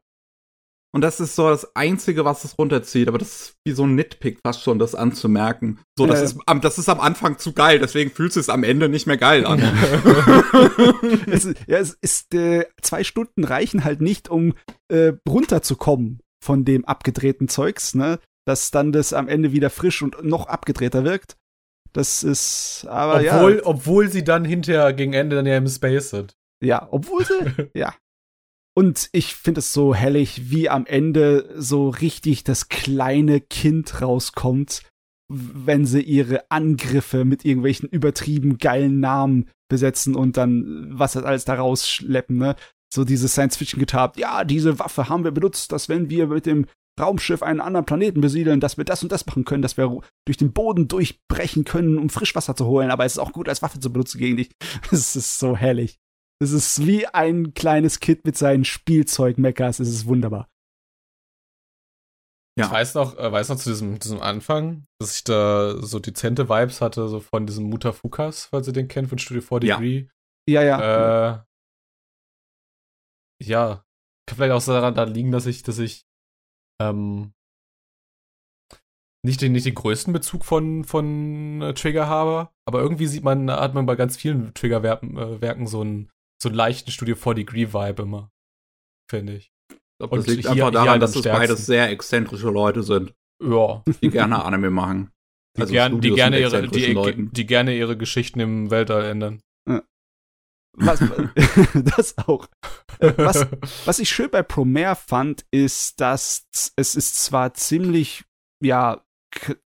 Und 0.94 1.00
das 1.00 1.20
ist 1.20 1.34
so 1.36 1.48
das 1.48 1.74
Einzige, 1.74 2.24
was 2.26 2.44
es 2.44 2.58
runterzieht. 2.58 3.08
Aber 3.08 3.16
das 3.16 3.28
ist 3.32 3.54
wie 3.64 3.72
so 3.72 3.84
ein 3.84 3.94
Nitpick 3.94 4.38
fast 4.44 4.62
schon, 4.62 4.78
das 4.78 4.94
anzumerken. 4.94 5.78
So, 5.98 6.06
das, 6.06 6.20
Äh. 6.20 6.24
ist, 6.24 6.38
am- 6.46 6.60
das 6.60 6.78
ist 6.78 6.88
am 6.90 7.00
Anfang 7.00 7.38
zu 7.38 7.52
geil, 7.54 7.78
deswegen 7.78 8.10
fühlt 8.10 8.36
es 8.36 8.48
am 8.50 8.62
Ende 8.62 8.88
nicht 8.90 9.06
mehr 9.06 9.16
geil 9.16 9.46
an. 9.46 9.60
es, 11.30 11.44
ja, 11.66 11.78
es 11.78 11.96
ist, 12.00 12.34
äh, 12.34 12.66
zwei 12.82 13.04
Stunden 13.04 13.44
reichen 13.44 13.84
halt 13.84 14.00
nicht, 14.00 14.28
um 14.28 14.54
äh, 14.88 15.12
runterzukommen 15.28 16.20
von 16.44 16.64
dem 16.64 16.84
abgedrehten 16.84 17.48
Zeugs, 17.48 17.94
ne? 17.94 18.18
Dass 18.44 18.70
dann 18.70 18.90
das 18.92 19.12
am 19.12 19.28
Ende 19.28 19.52
wieder 19.52 19.70
frisch 19.70 20.02
und 20.02 20.24
noch 20.24 20.46
abgedrehter 20.48 21.04
wirkt. 21.04 21.36
Das 21.92 22.22
ist, 22.24 22.86
aber 22.88 23.20
obwohl, 23.20 23.56
ja. 23.56 23.60
obwohl 23.64 24.08
sie 24.10 24.24
dann 24.24 24.44
hinterher 24.44 24.92
gegen 24.92 25.12
Ende 25.12 25.36
dann 25.36 25.46
ja 25.46 25.56
im 25.56 25.68
Space 25.68 26.10
sind. 26.10 26.34
Ja, 26.62 26.88
obwohl 26.90 27.24
sie, 27.24 27.70
ja. 27.74 27.94
Und 28.74 29.10
ich 29.12 29.34
finde 29.34 29.58
es 29.58 29.72
so 29.72 29.94
hellig, 29.94 30.50
wie 30.50 30.70
am 30.70 30.86
Ende 30.86 31.52
so 31.56 31.90
richtig 31.90 32.44
das 32.44 32.68
kleine 32.68 33.40
Kind 33.40 34.00
rauskommt, 34.00 34.82
wenn 35.28 35.86
sie 35.86 36.02
ihre 36.02 36.50
Angriffe 36.50 37.24
mit 37.24 37.44
irgendwelchen 37.44 37.88
übertrieben 37.88 38.58
geilen 38.58 39.00
Namen 39.00 39.50
besetzen 39.68 40.14
und 40.14 40.36
dann 40.36 40.88
was 40.90 41.12
das 41.12 41.24
alles 41.24 41.44
da 41.44 41.54
rausschleppen, 41.54 42.36
ne? 42.36 42.56
So 42.92 43.04
dieses 43.04 43.32
Science-Fiction-Getab. 43.32 44.18
Ja, 44.18 44.44
diese 44.44 44.78
Waffe 44.78 45.08
haben 45.08 45.24
wir 45.24 45.30
benutzt, 45.30 45.72
dass 45.72 45.88
wenn 45.88 46.10
wir 46.10 46.26
mit 46.26 46.44
dem 46.44 46.66
Raumschiff 47.00 47.42
einen 47.42 47.62
anderen 47.62 47.86
Planeten 47.86 48.20
besiedeln, 48.20 48.60
dass 48.60 48.76
wir 48.76 48.84
das 48.84 49.02
und 49.02 49.10
das 49.10 49.24
machen 49.24 49.46
können, 49.46 49.62
dass 49.62 49.78
wir 49.78 50.00
durch 50.26 50.36
den 50.36 50.52
Boden 50.52 50.88
durchbrechen 50.88 51.64
können, 51.64 51.96
um 51.96 52.10
Frischwasser 52.10 52.54
zu 52.54 52.66
holen, 52.66 52.90
aber 52.90 53.06
es 53.06 53.12
ist 53.12 53.18
auch 53.18 53.32
gut 53.32 53.48
als 53.48 53.62
Waffe 53.62 53.80
zu 53.80 53.90
benutzen 53.92 54.18
gegen 54.18 54.36
dich. 54.36 54.50
Es 54.90 55.16
ist 55.16 55.38
so 55.38 55.56
herrlich. 55.56 56.01
Es 56.40 56.52
ist 56.52 56.86
wie 56.86 57.06
ein 57.06 57.54
kleines 57.54 58.00
Kind 58.00 58.24
mit 58.24 58.36
seinen 58.36 58.64
Spielzeugmeckers. 58.64 59.80
Es 59.80 59.88
ist 59.88 60.06
wunderbar. 60.06 60.48
Ja. 62.58 62.66
Ich 62.66 62.70
weiß 62.70 62.94
noch, 62.94 63.16
äh, 63.16 63.32
weiß 63.32 63.48
noch 63.48 63.56
zu 63.56 63.70
diesem, 63.70 63.98
diesem 63.98 64.20
Anfang, 64.20 64.86
dass 65.00 65.16
ich 65.16 65.24
da 65.24 65.80
so 65.80 65.98
dezente 65.98 66.48
Vibes 66.48 66.80
hatte, 66.80 67.08
so 67.08 67.20
von 67.20 67.46
diesem 67.46 67.70
Mutafukas, 67.70 68.46
falls 68.46 68.66
ihr 68.66 68.74
den 68.74 68.88
kennt, 68.88 69.08
von 69.08 69.18
Studio 69.18 69.42
4 69.42 69.62
Ja. 69.62 69.76
Degree. 69.76 70.08
Ja, 70.48 70.62
ja. 70.62 71.36
Äh, 71.36 71.44
ja, 73.42 73.84
kann 74.28 74.36
vielleicht 74.36 74.52
auch 74.52 74.60
so 74.60 74.72
daran, 74.72 74.94
daran 74.94 75.14
liegen, 75.14 75.32
dass 75.32 75.46
ich, 75.46 75.62
dass 75.62 75.78
ich 75.78 76.04
ähm, 76.80 77.32
nicht 79.24 79.40
den, 79.40 79.52
nicht 79.52 79.66
den 79.66 79.74
größten 79.74 80.12
Bezug 80.12 80.44
von, 80.44 80.84
von 80.84 81.62
äh, 81.62 81.74
Trigger 81.74 82.06
habe, 82.06 82.50
aber 82.66 82.80
irgendwie 82.80 83.06
sieht 83.06 83.24
man, 83.24 83.50
hat 83.50 83.72
man 83.74 83.86
bei 83.86 83.96
ganz 83.96 84.16
vielen 84.16 84.52
Trigger-Werken 84.52 85.16
äh, 85.16 85.40
Werken 85.40 85.66
so 85.66 85.80
einen, 85.80 86.10
so 86.42 86.48
einen 86.48 86.56
leichten 86.56 86.90
Studio 86.90 87.14
4 87.14 87.34
Degree-Vibe 87.34 88.02
immer. 88.02 88.30
Finde 89.10 89.34
ich. 89.36 89.52
Ich 89.70 89.78
glaub, 89.98 90.12
Und 90.12 90.18
das 90.20 90.26
liegt 90.26 90.42
hier- 90.42 90.50
einfach 90.50 90.70
daran, 90.72 90.88
halt 90.90 91.02
dass 91.02 91.14
es 91.14 91.22
beides 91.22 91.66
sehr 91.66 91.88
exzentrische 91.90 92.48
Leute 92.50 92.82
sind, 92.82 93.14
Ja. 93.42 93.82
die 94.02 94.10
gerne 94.10 94.44
Anime 94.44 94.70
machen. 94.70 95.10
Die, 95.56 95.60
Also 95.62 95.72
gern, 95.72 96.00
die, 96.00 96.10
gerne 96.12 96.40
ihre, 96.40 96.66
die, 96.66 97.28
die 97.30 97.46
gerne 97.46 97.76
ihre 97.76 97.96
Geschichten 97.96 98.40
im 98.40 98.70
Weltall 98.70 99.04
ändern. 99.04 99.42
Was, 100.74 101.00
das 101.96 102.16
auch. 102.18 102.48
Was, 102.98 103.46
was 103.84 103.98
ich 103.98 104.08
schön 104.08 104.30
bei 104.30 104.42
Promare 104.42 104.96
fand, 104.96 105.44
ist, 105.50 106.00
dass 106.00 106.46
es 106.76 106.94
ist 106.94 107.16
zwar 107.22 107.52
ziemlich, 107.54 108.24
ja, 108.64 109.04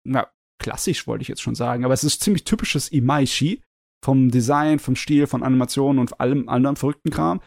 na, 0.06 0.30
klassisch 0.62 1.06
wollte 1.06 1.22
ich 1.22 1.28
jetzt 1.28 1.40
schon 1.42 1.54
sagen, 1.54 1.84
aber 1.86 1.94
es 1.94 2.04
ist 2.04 2.20
ziemlich 2.22 2.44
typisches 2.44 2.90
Imaishi 2.90 3.62
vom 4.02 4.30
Design, 4.30 4.78
vom 4.78 4.96
Stil, 4.96 5.26
von 5.26 5.42
Animationen 5.42 5.98
und 6.00 6.20
allem 6.20 6.48
anderen 6.48 6.76
verrückten 6.76 7.10
Kram. 7.10 7.40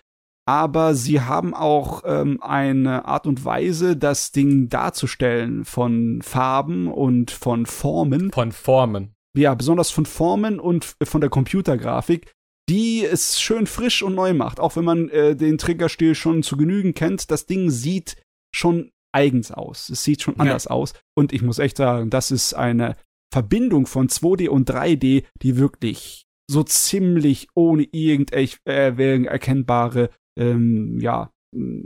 Aber 0.48 0.94
sie 0.94 1.22
haben 1.22 1.54
auch 1.56 2.04
ähm, 2.06 2.40
eine 2.42 3.06
Art 3.06 3.26
und 3.26 3.44
Weise, 3.46 3.98
das 3.98 4.32
Ding 4.32 4.70
darzustellen 4.70 5.66
von 5.66 6.22
Farben 6.22 6.88
und 6.88 7.32
von 7.32 7.66
Formen, 7.66 8.32
Von 8.32 8.52
Formen. 8.52 9.16
ja, 9.36 9.56
besonders 9.56 9.90
von 9.90 10.06
Formen 10.06 10.60
und 10.60 10.96
von 11.04 11.20
der 11.20 11.32
Computergrafik, 11.32 12.32
die 12.70 13.04
es 13.04 13.42
schön 13.42 13.66
frisch 13.66 14.04
und 14.04 14.14
neu 14.16 14.34
macht. 14.34 14.60
Auch 14.60 14.76
wenn 14.76 14.86
man 14.86 15.10
äh, 15.10 15.36
den 15.36 15.58
Triggerstil 15.58 16.14
schon 16.14 16.44
zu 16.44 16.58
genügen 16.58 16.94
kennt, 16.94 17.32
das 17.32 17.48
Ding 17.48 17.72
sieht 17.72 18.16
schon 18.54 18.92
eigens 19.12 19.52
aus. 19.52 19.90
Es 19.90 20.04
sieht 20.04 20.22
schon 20.22 20.40
anders 20.40 20.68
aus. 20.68 20.94
Und 21.18 21.34
ich 21.34 21.42
muss 21.42 21.58
echt 21.58 21.78
sagen, 21.78 22.10
das 22.12 22.30
ist 22.32 22.54
eine 22.54 22.96
Verbindung 23.34 23.88
von 23.88 24.10
2D 24.10 24.48
und 24.50 24.70
3D, 24.70 25.24
die 25.42 25.58
wirklich 25.58 26.25
so 26.50 26.64
ziemlich 26.64 27.48
ohne 27.56 27.88
irgendwelche 27.92 28.58
äh, 28.66 29.26
erkennbare 29.26 30.10
ähm, 30.38 31.00
ja, 31.00 31.32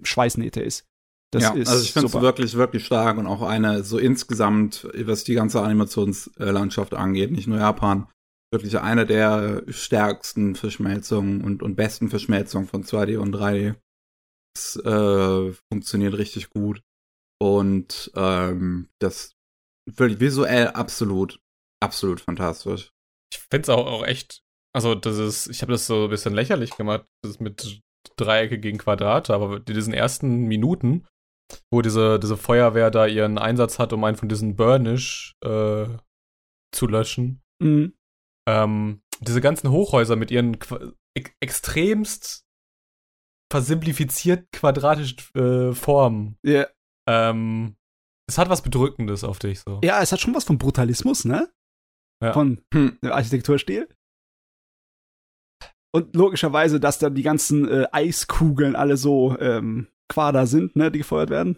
Schweißnähte 0.04 0.62
ist. 0.62 0.86
Das 1.32 1.44
ja, 1.44 1.54
ist 1.54 1.70
also 1.70 1.84
ich 1.84 1.94
finde 1.94 2.08
es 2.08 2.14
wirklich, 2.14 2.56
wirklich 2.56 2.86
stark 2.86 3.18
und 3.18 3.28
auch 3.28 3.44
eine 3.44 3.84
so 3.84 4.00
insgesamt, 4.00 4.88
was 4.96 5.24
die 5.24 5.36
ganze 5.36 5.62
Animationslandschaft 5.62 6.96
angeht, 6.96 7.32
nicht 7.32 7.48
nur 7.48 7.60
Japan, 7.60 8.08
wirklich 8.52 8.80
eine 8.80 9.06
der 9.06 9.64
stärksten 9.68 10.56
Verschmelzungen 10.56 11.42
und, 11.42 11.62
und 11.62 11.76
besten 11.76 12.10
Verschmelzungen 12.10 12.68
von 12.68 12.84
2D 12.84 13.18
und 13.18 13.36
3D. 13.36 13.76
Es 14.56 14.76
äh, 14.78 15.54
funktioniert 15.72 16.18
richtig 16.18 16.50
gut. 16.50 16.82
Und 17.42 18.12
ähm, 18.16 18.90
das 19.00 19.36
wirklich 19.86 20.20
visuell 20.20 20.68
absolut, 20.70 21.40
absolut 21.82 22.22
fantastisch. 22.22 22.92
Ich 23.32 23.40
finde 23.40 23.62
es 23.62 23.70
auch, 23.70 23.86
auch 23.86 24.06
echt, 24.06 24.42
also 24.76 24.96
das 24.96 25.18
ist, 25.18 25.48
ich 25.48 25.62
habe 25.62 25.72
das 25.72 25.88
so 25.88 26.06
ein 26.06 26.10
bisschen 26.10 26.34
lächerlich 26.34 26.72
gemacht, 26.78 27.06
das 27.24 27.32
ist 27.34 27.42
mit 27.42 27.82
Dreiecke 28.18 28.60
gegen 28.60 28.78
Quadrate, 28.78 29.34
aber 29.34 29.58
in 29.58 29.66
diesen 29.66 29.94
ersten 29.94 30.46
Minuten, 30.48 31.06
wo 31.74 31.82
diese, 31.82 32.20
diese 32.20 32.38
Feuerwehr 32.38 32.92
da 32.92 33.08
ihren 33.08 33.38
Einsatz 33.38 33.80
hat, 33.80 33.92
um 33.94 34.04
einen 34.04 34.18
von 34.18 34.30
diesen 34.30 34.56
Burnish 34.56 35.34
äh, 35.44 35.88
zu 36.74 36.88
löschen, 36.88 37.42
Mhm. 37.62 37.94
ähm, 38.48 39.02
diese 39.22 39.42
ganzen 39.42 39.70
Hochhäuser 39.72 40.16
mit 40.16 40.32
ihren 40.32 40.60
Qua 40.60 40.94
ex 41.18 41.32
extremst 41.42 42.46
versimplifiziert 43.52 44.52
quadratischen 44.52 45.18
äh, 45.36 45.74
Formen, 45.74 46.38
Ja. 46.44 46.68
ähm, 47.08 47.76
es 48.30 48.38
hat 48.38 48.50
was 48.50 48.62
Bedrückendes 48.62 49.24
auf 49.24 49.40
dich 49.40 49.60
so. 49.62 49.82
ja, 49.84 50.02
es 50.02 50.12
hat 50.12 50.20
schon 50.20 50.36
was 50.36 50.44
von 50.44 50.58
Brutalismus, 50.60 51.26
ne? 51.26 51.52
Ja. 52.24 52.34
Von 52.34 52.62
Hm. 52.74 53.00
dem 53.04 53.12
Architekturstil. 53.12 53.90
Und 55.92 56.16
logischerweise, 56.16 56.80
dass 56.80 57.00
da 57.00 57.10
die 57.10 57.24
ganzen 57.24 57.68
äh, 57.68 57.88
Eiskugeln 57.92 58.76
alle 58.76 58.96
so 58.98 59.38
ähm, 59.40 59.88
Quader 60.08 60.46
sind, 60.48 60.76
ne, 60.76 60.92
die 60.92 61.00
gefeuert 61.00 61.30
werden. 61.30 61.58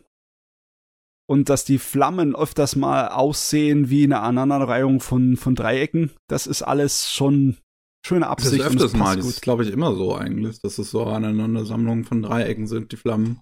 Und 1.30 1.50
dass 1.50 1.64
die 1.66 1.78
Flammen 1.80 2.36
öfters 2.36 2.76
mal 2.76 3.10
aussehen 3.10 3.90
wie 3.90 4.04
eine 4.04 4.20
Aneinanderreihung 4.20 5.00
von, 5.00 5.38
von 5.38 5.56
Dreiecken. 5.56 6.12
Das 6.30 6.48
ist 6.48 6.62
alles 6.62 7.10
schon 7.12 7.58
schöne 8.06 8.26
Das 8.26 8.46
ist 8.46 8.60
Absicht. 8.62 8.66
und 8.66 8.76
es 8.78 8.84
öfters 8.84 9.00
mal, 9.00 9.16
das 9.16 9.26
gut. 9.26 9.34
ist 9.36 9.42
glaube 9.42 9.64
ich 9.64 9.72
immer 9.72 9.96
so 9.96 10.16
eigentlich, 10.16 10.60
dass 10.62 10.78
es 10.78 10.92
so 10.92 11.04
aneinander 11.06 11.66
Sammlungen 11.66 12.04
von 12.04 12.22
Dreiecken 12.22 12.68
sind, 12.68 12.92
die 12.92 12.98
Flammen. 12.98 13.42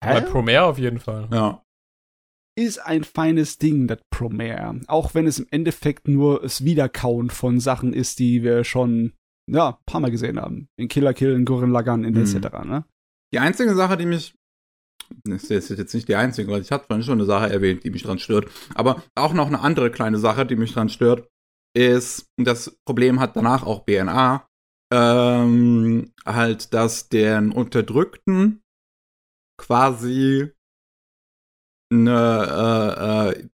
Bei 0.00 0.20
Promare 0.20 0.64
auf 0.64 0.78
jeden 0.78 0.98
Fall. 0.98 1.28
Ja. 1.32 1.62
ist 2.58 2.78
ein 2.78 3.04
feines 3.04 3.58
Ding, 3.58 3.86
das 3.86 4.00
Promare. 4.10 4.80
Auch 4.88 5.14
wenn 5.14 5.28
es 5.28 5.38
im 5.38 5.46
Endeffekt 5.52 6.08
nur 6.08 6.40
das 6.42 6.64
Wiederkauen 6.64 7.30
von 7.30 7.60
Sachen 7.60 7.92
ist, 7.92 8.18
die 8.18 8.42
wir 8.42 8.64
schon, 8.64 9.12
ja, 9.50 9.70
ein 9.70 9.84
paar 9.86 10.00
Mal 10.00 10.10
gesehen 10.10 10.40
haben. 10.40 10.68
In 10.76 10.88
Killer 10.88 11.14
Kill, 11.14 11.34
in 11.34 11.44
Gurren 11.44 11.70
Lagann, 11.70 12.04
in 12.04 12.14
Mhm. 12.14 12.20
etc., 12.20 12.64
ne? 12.64 12.84
Die 13.34 13.38
einzige 13.38 13.74
Sache, 13.74 13.96
die 13.96 14.06
mich 14.06 14.34
das 15.24 15.44
ist 15.44 15.68
jetzt 15.70 15.94
nicht 15.94 16.08
die 16.08 16.16
einzige, 16.16 16.50
weil 16.50 16.62
ich 16.62 16.70
hatte 16.70 16.86
vorhin 16.86 17.04
schon 17.04 17.18
eine 17.18 17.26
Sache 17.26 17.50
erwähnt, 17.50 17.84
die 17.84 17.90
mich 17.90 18.02
dran 18.02 18.18
stört. 18.18 18.50
Aber 18.74 19.02
auch 19.14 19.32
noch 19.34 19.46
eine 19.46 19.60
andere 19.60 19.90
kleine 19.90 20.18
Sache, 20.18 20.46
die 20.46 20.56
mich 20.56 20.72
dran 20.72 20.88
stört, 20.88 21.28
ist, 21.76 22.30
das 22.36 22.78
Problem 22.86 23.20
hat 23.20 23.36
danach 23.36 23.64
auch 23.64 23.80
BNA, 23.80 24.46
ähm, 24.92 26.12
halt, 26.24 26.72
dass 26.74 27.08
den 27.08 27.52
Unterdrückten 27.52 28.62
quasi 29.58 30.50
eine, 31.92 33.32
äh, 33.36 33.40
äh, 33.40 33.48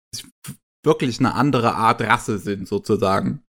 wirklich 0.86 1.20
eine 1.20 1.34
andere 1.34 1.76
Art 1.76 2.02
Rasse 2.02 2.40
sind, 2.40 2.68
sozusagen. 2.68 3.44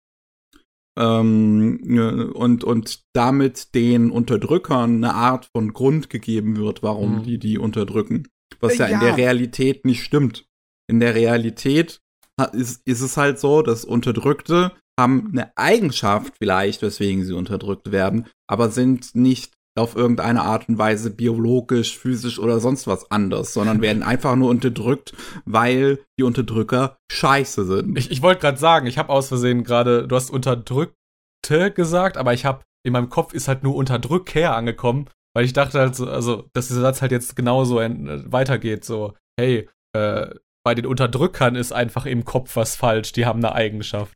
Ähm, 0.98 2.32
und, 2.34 2.64
und 2.64 3.04
damit 3.14 3.76
den 3.76 4.12
Unterdrückern 4.12 4.96
eine 5.04 5.14
Art 5.14 5.50
von 5.56 5.74
Grund 5.74 6.10
gegeben 6.10 6.58
wird, 6.58 6.84
warum 6.84 7.20
mhm. 7.20 7.24
die 7.24 7.38
die 7.38 7.58
unterdrücken. 7.58 8.28
Was 8.60 8.78
ja, 8.78 8.88
ja 8.88 8.96
in 8.96 9.00
der 9.02 9.18
Realität 9.18 9.86
nicht 9.86 10.04
stimmt. 10.04 10.48
In 10.90 11.00
der 11.00 11.16
Realität 11.16 12.02
ist, 12.54 12.82
ist 12.86 13.02
es 13.02 13.18
halt 13.18 13.40
so, 13.40 13.62
dass 13.62 13.86
Unterdrückte 13.86 14.72
haben 15.00 15.30
eine 15.32 15.56
Eigenschaft 15.56 16.34
vielleicht, 16.40 16.82
weswegen 16.82 17.24
sie 17.24 17.34
unterdrückt 17.34 17.92
werden, 17.92 18.28
aber 18.48 18.70
sind 18.70 19.16
nicht 19.16 19.57
auf 19.80 19.96
irgendeine 19.96 20.44
Art 20.44 20.70
und 20.70 20.78
Weise 20.78 21.10
biologisch, 21.10 21.98
physisch 21.98 22.40
oder 22.40 22.60
sonst 22.60 22.88
was 22.88 23.12
anders, 23.12 23.54
sondern 23.54 23.82
werden 23.82 24.04
einfach 24.04 24.36
nur 24.36 24.50
unterdrückt, 24.50 25.14
weil 25.46 26.00
die 26.20 26.24
Unterdrücker 26.24 26.98
scheiße 27.12 27.66
sind. 27.66 27.98
Ich, 27.98 28.12
ich 28.12 28.22
wollte 28.22 28.42
gerade 28.42 28.58
sagen, 28.58 28.88
ich 28.88 28.98
habe 28.98 29.10
aus 29.10 29.28
Versehen 29.28 29.64
gerade, 29.64 30.08
du 30.08 30.16
hast 30.16 30.30
Unterdrückte 30.30 31.72
gesagt, 31.74 32.18
aber 32.18 32.34
ich 32.34 32.46
habe 32.46 32.64
in 32.86 32.94
meinem 32.94 33.10
Kopf 33.10 33.34
ist 33.34 33.48
halt 33.48 33.64
nur 33.64 33.76
Unterdrücker 33.76 34.56
angekommen, 34.56 35.10
weil 35.36 35.46
ich 35.46 35.54
dachte 35.54 35.80
halt 35.80 35.96
so, 35.96 36.08
also, 36.08 36.50
dass 36.54 36.68
dieser 36.68 36.82
Satz 36.82 37.02
halt 37.02 37.12
jetzt 37.12 37.36
genauso 37.36 37.80
äh, 37.80 38.24
weitergeht, 38.32 38.86
so, 38.86 39.14
hey, 39.40 39.70
äh, 39.96 40.34
bei 40.66 40.76
den 40.76 40.86
Unterdrückern 40.86 41.56
ist 41.56 41.72
einfach 41.72 42.06
im 42.06 42.26
Kopf 42.26 42.56
was 42.56 42.76
falsch, 42.76 43.12
die 43.12 43.26
haben 43.26 43.40
eine 43.40 43.54
Eigenschaft. 43.54 44.14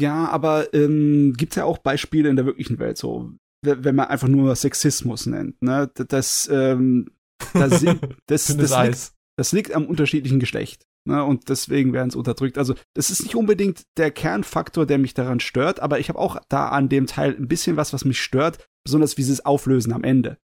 Ja, 0.00 0.28
aber 0.28 0.74
ähm, 0.74 1.34
gibt 1.36 1.56
ja 1.56 1.64
auch 1.64 1.78
Beispiele 1.78 2.28
in 2.28 2.36
der 2.36 2.46
wirklichen 2.46 2.78
Welt, 2.78 2.98
so 2.98 3.30
wenn 3.64 3.94
man 3.94 4.08
einfach 4.08 4.28
nur 4.28 4.54
Sexismus 4.54 5.26
nennt. 5.26 5.60
Ne? 5.62 5.90
Das, 5.94 6.48
ähm, 6.52 7.10
das, 7.52 7.82
das, 7.82 7.98
das, 8.26 8.56
das, 8.56 8.82
liegt, 8.84 9.12
das 9.36 9.52
liegt 9.52 9.72
am 9.74 9.86
unterschiedlichen 9.86 10.40
Geschlecht. 10.40 10.86
Ne? 11.06 11.22
Und 11.22 11.48
deswegen 11.48 11.92
werden 11.92 12.08
es 12.08 12.16
unterdrückt. 12.16 12.56
Also, 12.56 12.74
das 12.94 13.10
ist 13.10 13.22
nicht 13.22 13.36
unbedingt 13.36 13.84
der 13.96 14.10
Kernfaktor, 14.10 14.86
der 14.86 14.98
mich 14.98 15.14
daran 15.14 15.40
stört, 15.40 15.80
aber 15.80 15.98
ich 15.98 16.08
habe 16.08 16.18
auch 16.18 16.40
da 16.48 16.68
an 16.68 16.88
dem 16.88 17.06
Teil 17.06 17.36
ein 17.36 17.48
bisschen 17.48 17.76
was, 17.76 17.92
was 17.92 18.04
mich 18.04 18.20
stört, 18.20 18.66
besonders 18.84 19.18
wie 19.18 19.22
sie 19.22 19.32
es 19.32 19.44
auflösen 19.44 19.92
am 19.92 20.04
Ende. 20.04 20.38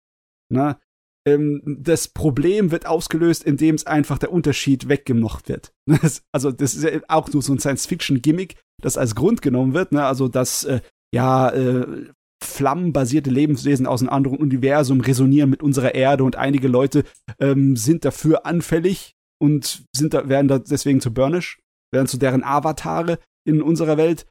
Ne? 0.53 0.79
Ähm, 1.27 1.79
das 1.81 2.09
Problem 2.09 2.71
wird 2.71 2.87
ausgelöst, 2.87 3.45
indem 3.45 3.75
es 3.75 3.87
einfach 3.87 4.19
der 4.19 4.33
Unterschied 4.33 4.89
weggemocht 4.89 5.49
wird. 5.49 5.73
also, 6.33 6.53
das 6.53 6.75
ist 6.75 6.85
ja 6.85 7.01
auch 7.09 7.33
nur 7.33 7.43
so 7.43 7.55
ein 7.55 7.59
Science-Fiction-Gimmick, 7.59 8.57
das 8.83 8.99
als 8.99 9.15
Grund 9.15 9.41
genommen 9.41 9.73
wird. 9.73 9.93
Ne? 9.93 10.05
Also, 10.05 10.29
dass 10.29 10.65
äh, 10.65 10.81
ja, 11.13 11.51
äh, 11.51 12.07
flammenbasierte 12.51 13.31
Lebenswesen 13.31 13.87
aus 13.87 14.03
einem 14.03 14.11
anderen 14.11 14.39
Universum 14.39 15.01
resonieren 15.01 15.49
mit 15.51 15.63
unserer 15.63 15.95
Erde 15.95 16.25
und 16.25 16.35
einige 16.37 16.67
Leute 16.69 17.05
ähm, 17.39 17.77
sind 17.77 18.05
dafür 18.05 18.45
anfällig 18.47 19.15
und 19.41 19.85
sind 19.95 20.13
da, 20.15 20.29
werden 20.29 20.49
da 20.49 20.59
deswegen 20.59 21.01
zu 21.01 21.15
Burnish, 21.15 21.61
werden 21.93 22.07
zu 22.07 22.19
deren 22.19 22.45
Avatare 22.45 23.19
in 23.47 23.63
unserer 23.63 23.97
Welt. 23.97 24.27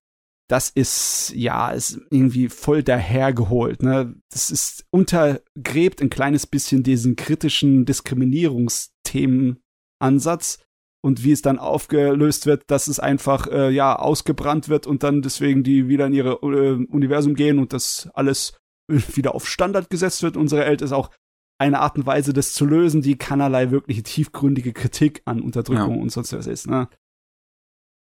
Das 0.47 0.69
ist, 0.69 1.33
ja, 1.35 1.71
ist 1.71 1.99
irgendwie 2.09 2.47
voll 2.49 2.83
dahergeholt, 2.83 3.83
ne? 3.83 4.15
Das 4.31 4.49
ist 4.49 4.85
untergräbt 4.91 6.01
ein 6.01 6.09
kleines 6.09 6.47
bisschen 6.47 6.81
diesen 6.83 7.15
kritischen 7.15 7.85
Diskriminierungsthemenansatz 7.85 10.59
und 11.01 11.23
wie 11.23 11.31
es 11.31 11.41
dann 11.41 11.59
aufgelöst 11.59 12.45
wird, 12.45 12.63
dass 12.67 12.87
es 12.87 12.99
einfach 12.99 13.47
äh, 13.47 13.69
ja 13.69 13.95
ausgebrannt 13.95 14.69
wird 14.69 14.87
und 14.87 15.03
dann 15.03 15.21
deswegen 15.21 15.63
die 15.63 15.87
wieder 15.87 16.07
in 16.07 16.13
ihre 16.13 16.33
äh, 16.41 16.85
Universum 16.85 17.35
gehen 17.35 17.59
und 17.59 17.73
das 17.73 18.09
alles 18.13 18.53
wieder 18.87 19.35
auf 19.35 19.47
Standard 19.47 19.89
gesetzt 19.89 20.23
wird. 20.23 20.37
Unsere 20.37 20.61
Welt 20.61 20.81
ist 20.81 20.91
auch 20.91 21.09
eine 21.57 21.79
Art 21.79 21.97
und 21.97 22.05
Weise, 22.05 22.33
das 22.33 22.53
zu 22.53 22.65
lösen, 22.65 23.01
die 23.01 23.17
keinerlei 23.17 23.71
wirkliche 23.71 24.03
tiefgründige 24.03 24.73
Kritik 24.73 25.21
an 25.25 25.41
Unterdrückung 25.41 25.95
ja. 25.95 26.01
und 26.01 26.09
sonst 26.09 26.33
was 26.33 26.47
ist. 26.47 26.67
Ne? 26.67 26.89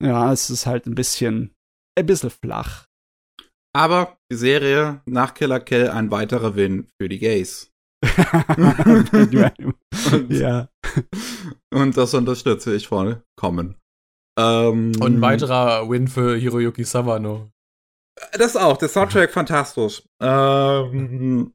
Ja, 0.02 0.32
es 0.32 0.50
ist 0.50 0.66
halt 0.66 0.86
ein 0.86 0.94
bisschen, 0.94 1.54
ein 1.96 2.06
bisschen 2.06 2.30
flach. 2.30 2.86
Aber 3.74 4.18
die 4.30 4.36
Serie 4.36 5.02
nach 5.06 5.34
Killer 5.34 5.60
Kill 5.60 5.88
ein 5.88 6.10
weiterer 6.10 6.56
Win 6.56 6.88
für 7.00 7.08
die 7.08 7.18
Gays. 7.18 7.72
ja. 10.28 10.68
Und 11.74 11.96
das 11.96 12.14
unterstütze 12.14 12.74
ich 12.74 12.88
vollkommen. 12.88 13.76
Ähm, 14.38 14.92
und 15.00 15.16
ein 15.16 15.20
weiterer 15.20 15.90
Win 15.90 16.06
für 16.06 16.36
Hiroyuki 16.36 16.84
Sawano. 16.84 17.50
Das 18.32 18.56
auch, 18.56 18.76
der 18.76 18.88
Soundtrack 18.88 19.32
fantastisch. 19.32 20.02
Ähm, 20.22 21.54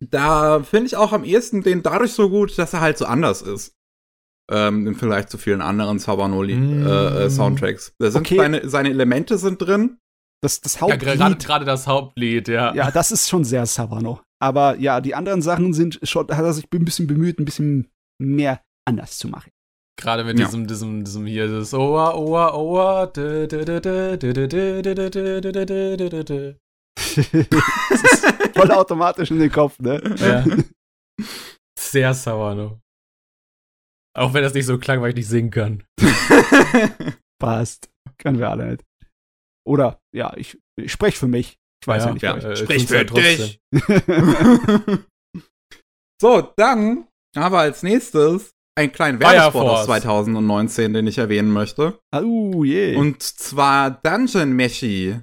da 0.00 0.62
finde 0.62 0.86
ich 0.86 0.96
auch 0.96 1.12
am 1.12 1.24
ehesten 1.24 1.62
den 1.62 1.82
dadurch 1.82 2.12
so 2.12 2.28
gut, 2.28 2.58
dass 2.58 2.72
er 2.72 2.80
halt 2.80 2.98
so 2.98 3.04
anders 3.04 3.42
ist. 3.42 3.74
Ähm, 4.50 4.86
Im 4.88 4.96
Vergleich 4.96 5.28
zu 5.28 5.38
vielen 5.38 5.60
anderen 5.60 6.00
Sawano 6.00 6.42
mm. 6.42 6.86
äh, 6.86 7.26
äh. 7.26 7.78
Da 7.98 8.10
sind 8.10 8.26
okay. 8.26 8.36
seine, 8.36 8.68
seine 8.68 8.90
Elemente 8.90 9.38
sind 9.38 9.62
drin. 9.62 9.98
Das, 10.42 10.60
das 10.60 10.80
Hauptlied. 10.80 11.20
Ja, 11.20 11.28
gerade 11.28 11.64
das 11.64 11.86
Hauptlied, 11.86 12.48
ja. 12.48 12.74
Ja, 12.74 12.90
das 12.90 13.12
ist 13.12 13.28
schon 13.28 13.44
sehr 13.44 13.64
Savano. 13.66 14.20
Aber 14.40 14.76
ja, 14.78 15.00
die 15.00 15.14
anderen 15.14 15.40
Sachen 15.40 15.72
sind 15.72 16.00
schon, 16.02 16.26
hat 16.28 16.44
er 16.44 16.52
sich 16.52 16.66
ein 16.72 16.84
bisschen 16.84 17.06
bemüht, 17.06 17.38
ein 17.38 17.44
bisschen 17.44 17.91
mehr 18.20 18.62
anders 18.86 19.18
zu 19.18 19.28
machen. 19.28 19.50
Gerade 19.98 20.24
mit 20.24 20.38
ja. 20.38 20.46
diesem, 20.46 20.66
diesem, 20.66 21.04
diesem 21.04 21.26
hier, 21.26 21.48
das 21.48 21.74
Oa, 21.74 22.14
Oa, 22.14 22.54
Oa. 22.54 23.06
Voll 28.54 28.70
automatisch 28.70 29.30
in 29.30 29.38
den 29.38 29.52
Kopf, 29.52 29.78
ne? 29.78 30.02
Ja. 30.16 30.44
Sehr 31.78 32.14
sauer, 32.14 32.54
ne? 32.54 32.80
Auch 34.16 34.34
wenn 34.34 34.42
das 34.42 34.54
nicht 34.54 34.66
so 34.66 34.78
klang, 34.78 35.00
weil 35.00 35.10
ich 35.10 35.16
nicht 35.16 35.28
singen 35.28 35.50
kann. 35.50 35.84
Passt. 37.40 37.88
Können 38.18 38.38
wir 38.38 38.50
alle 38.50 38.72
nicht. 38.72 38.84
Oder, 39.66 40.00
ja, 40.14 40.36
ich, 40.36 40.58
ich 40.80 40.92
spreche 40.92 41.18
für 41.18 41.28
mich. 41.28 41.56
Ich 41.82 41.88
weiß 41.88 42.04
ja, 42.04 42.08
ja 42.08 42.12
nicht. 42.14 42.22
Ja, 42.22 42.36
äh, 42.36 42.56
Sprich 42.56 42.86
für 42.86 43.04
dich. 43.04 43.60
so, 46.20 46.52
dann 46.56 47.08
haben 47.36 47.54
wir 47.54 47.60
als 47.60 47.82
nächstes 47.82 48.52
einen 48.74 48.92
kleinen 48.92 49.20
Werbespot 49.20 49.62
aus 49.62 49.84
2019, 49.86 50.94
den 50.94 51.06
ich 51.06 51.18
erwähnen 51.18 51.50
möchte. 51.50 51.98
Oh. 52.14 52.64
Yeah. 52.64 52.98
Und 52.98 53.22
zwar 53.22 53.90
Dungeon 53.90 54.52
Meshi. 54.52 55.16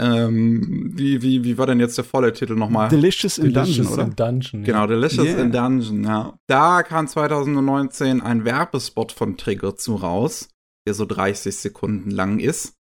Ähm, 0.00 0.90
wie, 0.92 1.22
wie, 1.22 1.44
wie 1.44 1.56
war 1.56 1.66
denn 1.66 1.78
jetzt 1.78 1.96
der 1.96 2.04
volle 2.04 2.32
Titel 2.32 2.56
nochmal? 2.56 2.88
Delicious 2.88 3.38
in 3.38 3.52
Delicious 3.52 3.76
Dungeon, 3.76 3.92
oder? 3.92 4.04
In 4.04 4.16
Dungeon, 4.16 4.64
genau, 4.64 4.86
Delicious 4.88 5.26
yeah. 5.26 5.40
in 5.40 5.52
Dungeon, 5.52 6.04
ja. 6.04 6.34
Da 6.48 6.82
kam 6.82 7.06
2019 7.06 8.20
ein 8.20 8.44
Werbespot 8.44 9.12
von 9.12 9.36
Trigger 9.36 9.76
zu 9.76 9.94
raus, 9.94 10.48
der 10.86 10.94
so 10.94 11.06
30 11.06 11.56
Sekunden 11.56 12.10
lang 12.10 12.40
ist 12.40 12.74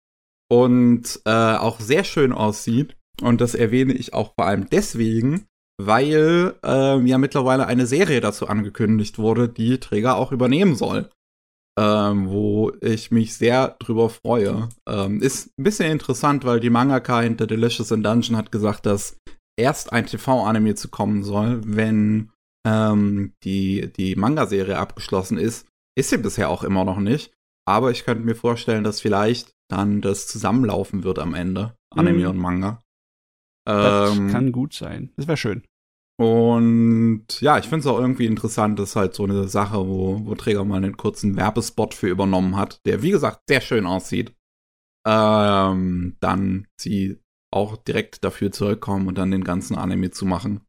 und 0.50 1.22
äh, 1.26 1.32
auch 1.32 1.80
sehr 1.80 2.04
schön 2.04 2.32
aussieht. 2.32 2.96
Und 3.22 3.42
das 3.42 3.54
erwähne 3.54 3.94
ich 3.94 4.16
auch 4.16 4.34
vor 4.34 4.48
allem 4.48 4.68
deswegen, 4.72 5.46
weil 5.78 6.56
äh, 6.64 7.00
ja 7.00 7.18
mittlerweile 7.18 7.68
eine 7.68 7.86
Serie 7.86 8.22
dazu 8.22 8.48
angekündigt 8.48 9.18
wurde, 9.18 9.50
die 9.50 9.80
Träger 9.80 10.16
auch 10.18 10.32
übernehmen 10.32 10.76
soll. 10.76 11.10
Ähm, 11.76 12.30
wo 12.30 12.72
ich 12.82 13.10
mich 13.10 13.36
sehr 13.36 13.70
drüber 13.80 14.12
freue. 14.12 14.70
Ähm, 14.88 15.24
ist 15.24 15.58
ein 15.58 15.64
bisschen 15.64 15.92
interessant, 15.92 16.46
weil 16.46 16.60
die 16.60 16.70
Mangaka 16.70 17.22
hinter 17.22 17.48
Delicious 17.48 17.90
in 17.90 18.04
Dungeon 18.04 18.38
hat 18.38 18.52
gesagt, 18.52 18.86
dass 18.86 19.18
erst 19.58 19.92
ein 19.92 20.06
TV-Anime 20.06 20.76
zu 20.76 20.90
kommen 20.90 21.24
soll, 21.24 21.62
wenn 21.66 22.30
ähm, 22.64 23.34
die, 23.44 23.92
die 23.92 24.16
Manga-Serie 24.16 24.78
abgeschlossen 24.78 25.40
ist. 25.40 25.68
Ist 25.98 26.12
sie 26.12 26.18
bisher 26.18 26.50
auch 26.50 26.64
immer 26.64 26.86
noch 26.86 27.00
nicht. 27.00 27.34
Aber 27.66 27.90
ich 27.90 28.04
könnte 28.04 28.24
mir 28.24 28.36
vorstellen, 28.36 28.84
dass 28.84 29.02
vielleicht 29.02 29.54
dann 29.70 30.02
das 30.02 30.28
zusammenlaufen 30.28 31.04
wird 31.04 31.20
am 31.20 31.34
Ende. 31.34 31.76
Anime 31.90 32.20
mhm. 32.20 32.30
und 32.30 32.38
Manga. 32.38 32.83
Das 33.66 34.18
ähm, 34.18 34.30
kann 34.30 34.52
gut 34.52 34.74
sein. 34.74 35.12
Das 35.16 35.28
wäre 35.28 35.38
schön. 35.38 35.64
Und 36.20 37.42
ja, 37.42 37.58
ich 37.58 37.66
finde 37.66 37.80
es 37.80 37.88
auch 37.88 38.00
irgendwie 38.00 38.28
interessant, 38.28 38.78
dass 38.78 38.96
halt 38.96 39.16
so 39.16 39.24
eine 39.24 39.48
Sache, 39.48 39.88
wo, 39.88 40.26
wo 40.26 40.36
Träger 40.36 40.64
mal 40.64 40.78
einen 40.78 40.98
kurzen 40.98 41.36
Werbespot 41.36 41.94
für 41.94 42.08
übernommen 42.08 42.56
hat, 42.56 42.80
der 42.86 43.02
wie 43.02 43.12
gesagt 43.12 43.42
sehr 43.50 43.62
schön 43.62 43.86
aussieht. 43.86 44.34
Ähm, 45.06 46.16
dann 46.20 46.68
sie 46.80 47.20
auch 47.52 47.78
direkt 47.78 48.24
dafür 48.24 48.52
zurückkommen 48.52 49.08
und 49.08 49.18
dann 49.18 49.32
den 49.32 49.44
ganzen 49.44 49.76
Anime 49.76 50.12
zu 50.12 50.26
machen. 50.26 50.62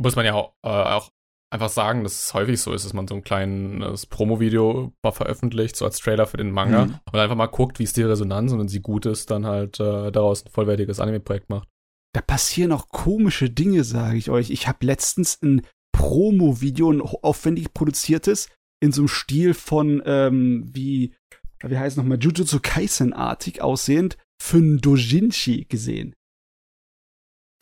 Muss 0.00 0.16
man 0.16 0.24
ja 0.24 0.34
auch, 0.34 0.54
äh, 0.62 0.68
auch 0.68 1.10
einfach 1.50 1.70
sagen, 1.70 2.02
dass 2.02 2.26
es 2.26 2.34
häufig 2.34 2.60
so 2.60 2.72
ist, 2.72 2.84
dass 2.84 2.92
man 2.92 3.08
so 3.08 3.14
ein 3.14 3.24
kleines 3.24 4.06
Promo-Video 4.06 4.92
veröffentlicht, 5.04 5.76
so 5.76 5.84
als 5.84 5.98
Trailer 5.98 6.26
für 6.26 6.36
den 6.36 6.50
Manga 6.50 6.86
mhm. 6.86 7.00
und 7.10 7.18
einfach 7.18 7.36
mal 7.36 7.46
guckt, 7.46 7.78
wie 7.78 7.84
ist 7.84 7.96
die 7.96 8.02
Resonanz 8.02 8.52
und 8.52 8.58
wenn 8.60 8.68
sie 8.68 8.80
gut 8.80 9.06
ist, 9.06 9.30
dann 9.30 9.46
halt 9.46 9.80
äh, 9.80 10.12
daraus 10.12 10.44
ein 10.44 10.50
vollwertiges 10.50 11.00
Anime-Projekt 11.00 11.50
macht 11.50 11.68
da 12.14 12.20
passieren 12.20 12.72
auch 12.72 12.88
komische 12.88 13.50
Dinge, 13.50 13.82
sage 13.84 14.16
ich 14.16 14.30
euch. 14.30 14.50
Ich 14.50 14.68
habe 14.68 14.86
letztens 14.86 15.42
ein 15.42 15.62
Promo-Video, 15.92 16.90
ein 16.92 17.00
aufwendig 17.00 17.74
produziertes, 17.74 18.48
in 18.80 18.92
so 18.92 19.02
einem 19.02 19.08
Stil 19.08 19.52
von, 19.52 20.00
ähm, 20.06 20.64
wie, 20.72 21.14
wie 21.64 21.78
heißt 21.78 21.96
nochmal, 21.96 22.18
Jujutsu 22.20 22.60
Kaisen-artig 22.62 23.62
aussehend, 23.62 24.16
für 24.40 24.58
ein 24.58 24.78
Dojinshi 24.78 25.64
gesehen. 25.68 26.14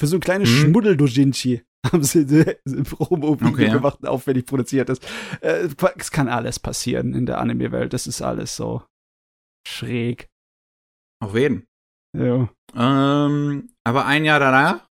Für 0.01 0.07
so 0.07 0.17
ein 0.17 0.21
kleines 0.21 0.51
Mhm. 0.51 0.55
Schmuddel-Dojinshi 0.57 1.63
haben 1.87 2.03
sie 2.03 2.21
ein 2.67 2.85
Promo-Video 2.85 3.49
Okay, 3.49 3.67
ja. 3.69 3.75
gemacht, 3.75 4.03
ein 4.03 4.07
aufwendig 4.07 4.47
produziertes. 4.47 4.99
Äh, 5.41 5.69
es 5.97 6.11
kann 6.11 6.29
alles 6.29 6.61
passieren 6.61 7.15
in 7.15 7.25
der 7.25 7.39
Anime-Welt. 7.39 7.93
Das 7.93 8.07
ist 8.07 8.21
alles 8.21 8.55
so 8.55 8.83
schräg. 9.67 10.29
Auf 11.23 11.35
jeden. 11.35 11.67
Ja. 12.17 12.49
Ähm, 12.75 13.75
aber 13.85 14.07
ein 14.07 14.25
Jahr 14.25 14.41
danach 14.41 14.89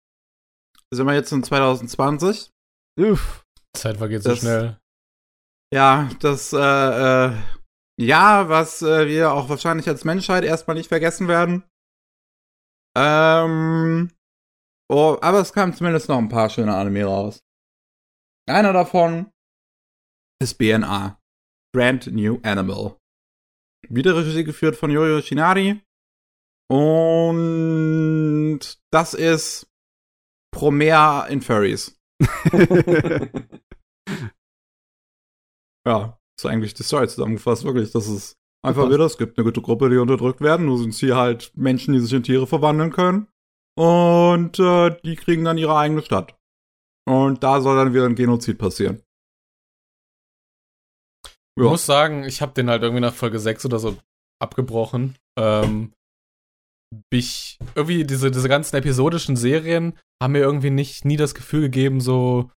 sind 0.92 1.06
wir 1.06 1.14
jetzt 1.14 1.32
in 1.32 1.42
2020. 1.42 2.50
Uff. 2.98 3.44
Zeit 3.76 3.98
vergeht 3.98 4.22
so 4.22 4.30
Das- 4.30 4.38
schnell. 4.40 4.78
Ja, 5.72 6.08
das 6.18 6.52
äh, 6.52 6.58
äh, 7.28 7.32
Jahr, 8.00 8.48
was 8.48 8.82
äh, 8.82 9.06
wir 9.06 9.32
auch 9.32 9.48
wahrscheinlich 9.48 9.86
als 9.88 10.04
Menschheit 10.04 10.42
erstmal 10.42 10.74
nicht 10.76 10.88
vergessen 10.88 11.28
werden. 11.28 11.62
Ähm, 12.96 14.10
oh, 14.90 15.16
aber 15.20 15.40
es 15.40 15.52
kamen 15.52 15.74
zumindest 15.74 16.08
noch 16.08 16.18
ein 16.18 16.28
paar 16.28 16.50
schöne 16.50 16.74
Anime 16.74 17.04
raus. 17.04 17.44
Einer 18.48 18.72
davon 18.72 19.30
ist 20.42 20.58
BNA. 20.58 21.20
Brand 21.72 22.08
New 22.08 22.40
Animal. 22.42 22.96
Wieder 23.88 24.16
Regie 24.16 24.42
geführt 24.42 24.74
von 24.74 24.90
Yoyo 24.90 25.22
Shinari. 25.22 25.80
Und 26.70 28.60
das 28.90 29.14
ist 29.14 29.68
Promare 30.52 31.30
in 31.30 31.42
Furries. 31.42 31.98
Ja, 35.86 36.18
ist 36.38 36.46
eigentlich 36.46 36.74
die 36.74 36.82
Story 36.82 37.08
zusammengefasst, 37.08 37.64
wirklich. 37.64 37.90
Das 37.92 38.06
ist 38.06 38.36
einfach 38.62 38.90
wieder, 38.90 39.06
es 39.06 39.18
gibt 39.18 39.38
eine 39.38 39.44
gute 39.44 39.62
Gruppe, 39.62 39.88
die 39.88 39.96
unterdrückt 39.96 40.40
werden. 40.40 40.66
Nur 40.66 40.78
sind 40.78 40.94
sie 40.94 41.14
halt 41.14 41.52
Menschen, 41.56 41.94
die 41.94 42.00
sich 42.00 42.12
in 42.12 42.22
Tiere 42.22 42.46
verwandeln 42.46 42.92
können. 42.92 43.28
Und 43.76 44.58
äh, 44.58 44.96
die 45.02 45.16
kriegen 45.16 45.44
dann 45.44 45.58
ihre 45.58 45.76
eigene 45.76 46.02
Stadt. 46.02 46.38
Und 47.06 47.42
da 47.42 47.60
soll 47.60 47.76
dann 47.76 47.94
wieder 47.94 48.04
ein 48.04 48.14
Genozid 48.14 48.58
passieren. 48.58 49.02
Ich 51.56 51.64
muss 51.64 51.86
sagen, 51.86 52.24
ich 52.24 52.42
habe 52.42 52.52
den 52.52 52.70
halt 52.70 52.82
irgendwie 52.82 53.00
nach 53.00 53.14
Folge 53.14 53.38
6 53.38 53.66
oder 53.66 53.78
so 53.78 53.96
abgebrochen. 54.38 55.16
Ähm, 55.38 55.92
ich, 57.10 57.58
irgendwie 57.74 58.04
diese, 58.04 58.30
diese 58.30 58.48
ganzen 58.48 58.76
episodischen 58.76 59.36
Serien 59.36 59.98
haben 60.22 60.32
mir 60.32 60.40
irgendwie 60.40 60.70
nicht 60.70 61.04
nie 61.04 61.16
das 61.16 61.34
Gefühl 61.34 61.62
gegeben, 61.62 62.00
so 62.00 62.50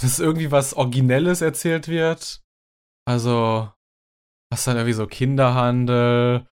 dass 0.00 0.18
irgendwie 0.20 0.50
was 0.52 0.74
Originelles 0.74 1.40
erzählt 1.40 1.88
wird. 1.88 2.40
Also, 3.06 3.70
was 4.52 4.64
dann 4.64 4.76
irgendwie 4.76 4.92
so 4.94 5.06
Kinderhandel. 5.06 6.46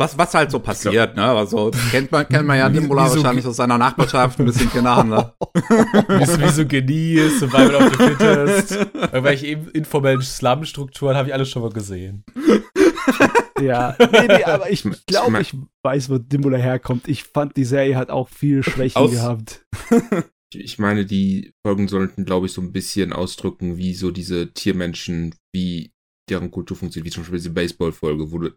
Was, 0.00 0.16
was 0.16 0.32
halt 0.32 0.50
so 0.50 0.60
passiert, 0.60 1.14
ne? 1.16 1.26
Also, 1.26 1.70
kennt 1.90 2.10
man, 2.10 2.26
kennt 2.26 2.46
man 2.46 2.56
ja 2.56 2.72
so- 2.72 2.88
wahrscheinlich 2.90 3.46
aus 3.46 3.56
seiner 3.56 3.76
Nachbarschaft, 3.76 4.38
ein 4.40 4.46
bisschen 4.46 4.70
Kinderhandel. 4.70 5.34
Wie 5.52 6.38
Misogynie 6.42 7.28
Survival 7.28 7.74
of 7.74 7.90
the 7.92 7.96
Fittest. 8.04 8.70
Irgendwelche 8.94 9.46
in- 9.48 9.68
informellen 9.72 10.22
Slum-Strukturen 10.22 11.16
habe 11.16 11.28
ich 11.28 11.34
alles 11.34 11.50
schon 11.50 11.60
mal 11.60 11.70
gesehen. 11.70 12.24
Ja, 13.60 13.96
nee, 14.12 14.26
nee, 14.26 14.44
aber 14.44 14.70
ich 14.70 14.84
glaube, 15.06 15.40
ich 15.40 15.54
weiß, 15.82 16.10
wo 16.10 16.18
Dimbula 16.18 16.58
herkommt. 16.58 17.08
Ich 17.08 17.24
fand, 17.24 17.56
die 17.56 17.64
Serie 17.64 17.96
hat 17.96 18.10
auch 18.10 18.28
viele 18.28 18.62
Schwächen 18.64 18.98
Aus- 18.98 19.10
gehabt. 19.12 19.66
Ich 20.52 20.80
meine, 20.80 21.06
die 21.06 21.52
Folgen 21.64 21.86
sollten, 21.86 22.24
glaube 22.24 22.46
ich, 22.46 22.52
so 22.52 22.60
ein 22.60 22.72
bisschen 22.72 23.12
ausdrücken, 23.12 23.76
wie 23.76 23.94
so 23.94 24.10
diese 24.10 24.52
Tiermenschen, 24.52 25.36
wie 25.54 25.92
deren 26.28 26.50
Kultur 26.50 26.76
funktioniert, 26.76 27.06
wie 27.06 27.14
zum 27.14 27.22
Beispiel 27.22 27.38
diese 27.38 27.50
Baseball-Folge, 27.52 28.32
wo 28.32 28.38
du, 28.38 28.50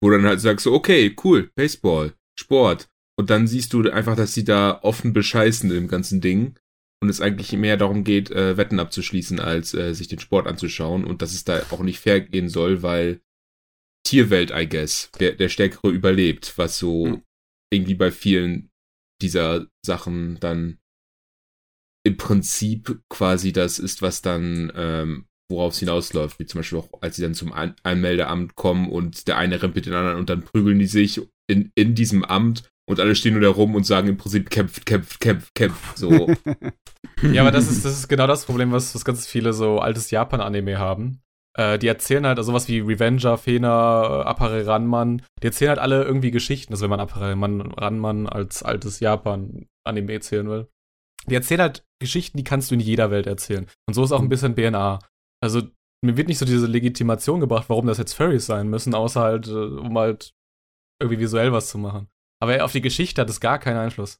wo 0.00 0.10
du 0.10 0.18
dann 0.18 0.26
halt 0.26 0.40
sagst, 0.40 0.62
so, 0.62 0.72
okay, 0.72 1.16
cool, 1.24 1.50
Baseball, 1.56 2.14
Sport. 2.38 2.88
Und 3.18 3.28
dann 3.30 3.48
siehst 3.48 3.72
du 3.72 3.90
einfach, 3.90 4.14
dass 4.14 4.34
sie 4.34 4.44
da 4.44 4.78
offen 4.82 5.12
bescheißen 5.12 5.72
im 5.72 5.88
ganzen 5.88 6.20
Ding. 6.20 6.54
Und 7.02 7.08
es 7.08 7.20
eigentlich 7.20 7.50
mehr 7.54 7.76
darum 7.76 8.04
geht, 8.04 8.30
äh, 8.30 8.56
Wetten 8.56 8.78
abzuschließen, 8.78 9.40
als 9.40 9.74
äh, 9.74 9.94
sich 9.94 10.06
den 10.06 10.20
Sport 10.20 10.46
anzuschauen. 10.46 11.04
Und 11.04 11.22
dass 11.22 11.34
es 11.34 11.42
da 11.42 11.60
auch 11.70 11.80
nicht 11.82 11.98
fair 11.98 12.20
gehen 12.20 12.48
soll, 12.48 12.84
weil 12.84 13.20
Tierwelt, 14.04 14.50
I 14.50 14.68
guess, 14.68 15.10
der, 15.20 15.32
der 15.32 15.48
Stärkere 15.48 15.90
überlebt, 15.90 16.54
was 16.56 16.78
so 16.78 17.06
Hm. 17.06 17.22
irgendwie 17.72 17.94
bei 17.94 18.10
vielen 18.10 18.70
dieser 19.20 19.66
Sachen 19.84 20.38
dann 20.40 20.78
im 22.04 22.16
Prinzip 22.16 23.00
quasi 23.08 23.52
das 23.52 23.78
ist, 23.78 24.02
was 24.02 24.22
dann, 24.22 24.72
ähm, 24.74 25.26
worauf 25.50 25.74
es 25.74 25.78
hinausläuft, 25.78 26.38
wie 26.40 26.46
zum 26.46 26.58
Beispiel 26.58 26.78
auch, 26.78 26.88
als 27.00 27.16
sie 27.16 27.22
dann 27.22 27.34
zum 27.34 27.52
An 27.52 27.76
Anmeldeamt 27.84 28.56
kommen 28.56 28.90
und 28.90 29.28
der 29.28 29.38
eine 29.38 29.62
rempelt 29.62 29.86
den 29.86 29.94
anderen 29.94 30.18
und 30.18 30.28
dann 30.28 30.42
prügeln 30.42 30.80
die 30.80 30.86
sich 30.86 31.20
in, 31.48 31.70
in 31.76 31.94
diesem 31.94 32.24
Amt 32.24 32.68
und 32.88 32.98
alle 32.98 33.14
stehen 33.14 33.34
nur 33.34 33.42
da 33.42 33.50
rum 33.50 33.76
und 33.76 33.84
sagen 33.84 34.08
im 34.08 34.16
Prinzip 34.16 34.50
kämpft, 34.50 34.84
kämpft, 34.84 35.20
kämpft, 35.20 35.54
kämpft. 35.54 35.96
So, 35.96 36.34
Ja, 37.22 37.42
aber 37.42 37.50
das 37.50 37.70
ist, 37.70 37.84
das 37.84 37.98
ist 37.98 38.08
genau 38.08 38.26
das 38.26 38.44
Problem, 38.44 38.72
was, 38.72 38.94
was 38.94 39.04
ganz 39.04 39.26
viele 39.26 39.52
so 39.52 39.78
altes 39.78 40.10
Japan-Anime 40.10 40.78
haben. 40.78 41.21
Äh, 41.58 41.78
die 41.78 41.86
erzählen 41.86 42.26
halt, 42.26 42.38
also 42.38 42.50
sowas 42.52 42.68
wie 42.68 42.80
Revenger, 42.80 43.36
Fena, 43.36 44.22
äh, 44.22 44.24
Appare 44.24 44.66
Ranman, 44.66 45.22
die 45.42 45.46
erzählen 45.46 45.70
halt 45.70 45.80
alle 45.80 46.02
irgendwie 46.04 46.30
Geschichten, 46.30 46.72
also 46.72 46.82
wenn 46.84 46.90
man 46.90 47.00
Appare 47.00 47.32
Ran- 47.32 47.72
Ranman 47.72 48.26
als 48.28 48.62
altes 48.62 49.00
Japan-Anime 49.00 50.12
erzählen 50.12 50.48
will. 50.48 50.68
Die 51.26 51.34
erzählen 51.34 51.60
halt 51.60 51.84
Geschichten, 52.00 52.38
die 52.38 52.44
kannst 52.44 52.70
du 52.70 52.74
in 52.74 52.80
jeder 52.80 53.10
Welt 53.10 53.26
erzählen. 53.26 53.68
Und 53.86 53.94
so 53.94 54.02
ist 54.02 54.12
auch 54.12 54.20
ein 54.20 54.28
bisschen 54.28 54.54
BNA. 54.54 54.98
Also 55.42 55.62
mir 56.04 56.16
wird 56.16 56.28
nicht 56.28 56.38
so 56.38 56.46
diese 56.46 56.66
Legitimation 56.66 57.40
gebracht, 57.40 57.68
warum 57.68 57.86
das 57.86 57.98
jetzt 57.98 58.14
Furries 58.14 58.46
sein 58.46 58.68
müssen, 58.68 58.94
außer 58.94 59.20
halt, 59.20 59.46
äh, 59.46 59.52
um 59.52 59.96
halt 59.98 60.32
irgendwie 61.00 61.20
visuell 61.20 61.52
was 61.52 61.68
zu 61.68 61.78
machen. 61.78 62.08
Aber 62.42 62.64
auf 62.64 62.72
die 62.72 62.80
Geschichte 62.80 63.20
hat 63.20 63.30
es 63.30 63.40
gar 63.40 63.58
keinen 63.58 63.76
Einfluss. 63.76 64.18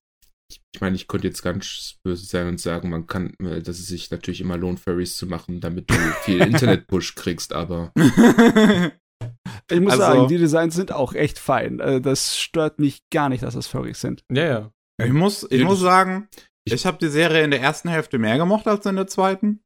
Ich 0.74 0.80
meine, 0.80 0.96
ich 0.96 1.08
könnte 1.08 1.26
jetzt 1.28 1.42
ganz 1.42 1.96
böse 2.04 2.24
sein 2.26 2.48
und 2.48 2.60
sagen, 2.60 2.90
man 2.90 3.06
kann, 3.06 3.34
äh, 3.40 3.62
dass 3.62 3.78
es 3.78 3.86
sich 3.86 4.10
natürlich 4.10 4.40
immer 4.40 4.56
lohnt, 4.56 4.80
Furries 4.80 5.16
zu 5.16 5.26
machen, 5.26 5.60
damit 5.60 5.90
du 5.90 5.94
viel 6.24 6.40
Internet-Push 6.42 7.14
kriegst, 7.14 7.52
aber 7.52 7.92
Ich 7.96 9.80
muss 9.80 9.92
Also- 9.92 10.02
sagen, 10.02 10.28
die 10.28 10.38
Designs 10.38 10.74
sind 10.74 10.92
auch 10.92 11.14
echt 11.14 11.38
fein. 11.38 11.78
Äh, 11.80 12.00
Das 12.00 12.38
stört 12.38 12.78
mich 12.78 13.02
gar 13.10 13.28
nicht, 13.28 13.42
dass 13.42 13.54
das 13.54 13.66
Furries 13.66 14.00
sind. 14.00 14.24
Ja, 14.32 14.44
ja. 14.44 14.70
ich 15.04 15.12
muss, 15.12 15.46
ich 15.50 15.62
muss 15.64 15.80
sagen, 15.80 16.28
ich- 16.64 16.72
ich 16.74 16.86
habe 16.86 16.98
die 16.98 17.08
Serie 17.08 17.42
in 17.44 17.50
der 17.50 17.60
ersten 17.60 17.88
Hälfte 17.88 18.18
mehr 18.18 18.36
gemocht 18.38 18.66
als 18.66 18.84
in 18.86 18.96
der 18.96 19.06
zweiten. 19.06 19.60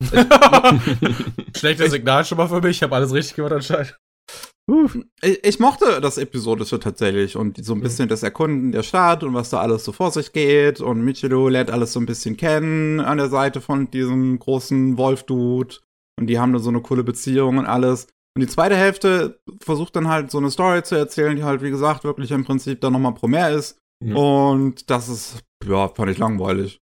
Schlechtes 1.56 1.90
Signal 1.90 2.24
schon 2.24 2.38
mal 2.38 2.48
für 2.48 2.60
mich. 2.60 2.76
Ich 2.78 2.82
habe 2.82 2.94
alles 2.96 3.12
richtig 3.12 3.36
gemacht 3.36 3.52
anscheinend. 3.52 3.96
Ich, 5.22 5.44
ich 5.44 5.58
mochte 5.60 6.00
das 6.02 6.18
Episodische 6.18 6.78
tatsächlich 6.78 7.36
und 7.36 7.64
so 7.64 7.74
ein 7.74 7.80
bisschen 7.80 8.08
das 8.08 8.22
Erkunden 8.22 8.70
der 8.70 8.82
Stadt 8.82 9.24
und 9.24 9.32
was 9.32 9.48
da 9.48 9.60
alles 9.60 9.82
so 9.82 9.92
vor 9.92 10.10
sich 10.10 10.32
geht 10.32 10.80
und 10.82 11.02
Michiru 11.02 11.48
lernt 11.48 11.70
alles 11.70 11.94
so 11.94 12.00
ein 12.00 12.06
bisschen 12.06 12.36
kennen 12.36 13.00
an 13.00 13.16
der 13.16 13.30
Seite 13.30 13.62
von 13.62 13.90
diesem 13.90 14.38
großen 14.38 14.98
Wolf-Dude 14.98 15.76
und 16.18 16.26
die 16.26 16.38
haben 16.38 16.52
da 16.52 16.58
so 16.58 16.68
eine 16.68 16.82
coole 16.82 17.02
Beziehung 17.02 17.56
und 17.56 17.66
alles. 17.66 18.08
Und 18.36 18.42
die 18.42 18.46
zweite 18.46 18.76
Hälfte 18.76 19.40
versucht 19.62 19.96
dann 19.96 20.08
halt 20.08 20.30
so 20.30 20.38
eine 20.38 20.50
Story 20.50 20.82
zu 20.82 20.96
erzählen, 20.96 21.34
die 21.34 21.44
halt, 21.44 21.62
wie 21.62 21.70
gesagt, 21.70 22.04
wirklich 22.04 22.30
im 22.30 22.44
Prinzip 22.44 22.80
dann 22.82 22.92
nochmal 22.92 23.14
Promare 23.14 23.54
ist. 23.54 23.78
Ja. 24.04 24.14
Und 24.14 24.90
das 24.90 25.08
ist, 25.08 25.42
ja, 25.66 25.88
fand 25.88 26.10
ich 26.10 26.18
langweilig. 26.18 26.78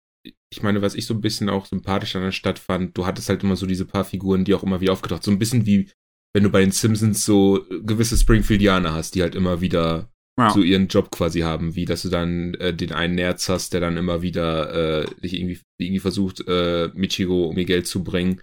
ich 0.50 0.62
meine, 0.62 0.80
was 0.80 0.94
ich 0.94 1.06
so 1.06 1.14
ein 1.14 1.20
bisschen 1.20 1.50
auch 1.50 1.66
sympathisch 1.66 2.16
an 2.16 2.22
der 2.22 2.32
Stadt 2.32 2.58
fand, 2.58 2.96
du 2.96 3.04
hattest 3.04 3.28
halt 3.28 3.42
immer 3.42 3.56
so 3.56 3.66
diese 3.66 3.84
paar 3.84 4.04
Figuren, 4.04 4.44
die 4.44 4.54
auch 4.54 4.62
immer 4.62 4.80
wieder 4.80 4.92
aufgetaucht, 4.92 5.22
so 5.22 5.30
ein 5.30 5.38
bisschen 5.38 5.66
wie 5.66 5.90
wenn 6.34 6.42
du 6.42 6.50
bei 6.50 6.60
den 6.60 6.72
Simpsons 6.72 7.24
so 7.24 7.64
gewisse 7.84 8.16
Springfieldianer 8.18 8.92
hast, 8.92 9.14
die 9.14 9.22
halt 9.22 9.34
immer 9.34 9.60
wieder 9.60 10.10
Ja. 10.38 10.50
so 10.50 10.62
ihren 10.62 10.88
Job 10.88 11.10
quasi 11.12 11.40
haben, 11.40 11.76
wie 11.76 11.84
dass 11.84 12.02
du 12.02 12.08
dann 12.08 12.54
äh, 12.54 12.74
den 12.74 12.92
einen 12.92 13.14
Nerz 13.14 13.48
hast, 13.48 13.72
der 13.72 13.80
dann 13.80 13.96
immer 13.96 14.20
wieder 14.20 15.02
äh, 15.02 15.06
dich 15.22 15.34
irgendwie, 15.34 15.60
irgendwie 15.78 16.00
versucht, 16.00 16.46
äh, 16.48 16.90
Michiro 16.94 17.44
um 17.46 17.56
ihr 17.56 17.64
Geld 17.66 17.86
zu 17.86 18.02
bringen. 18.02 18.42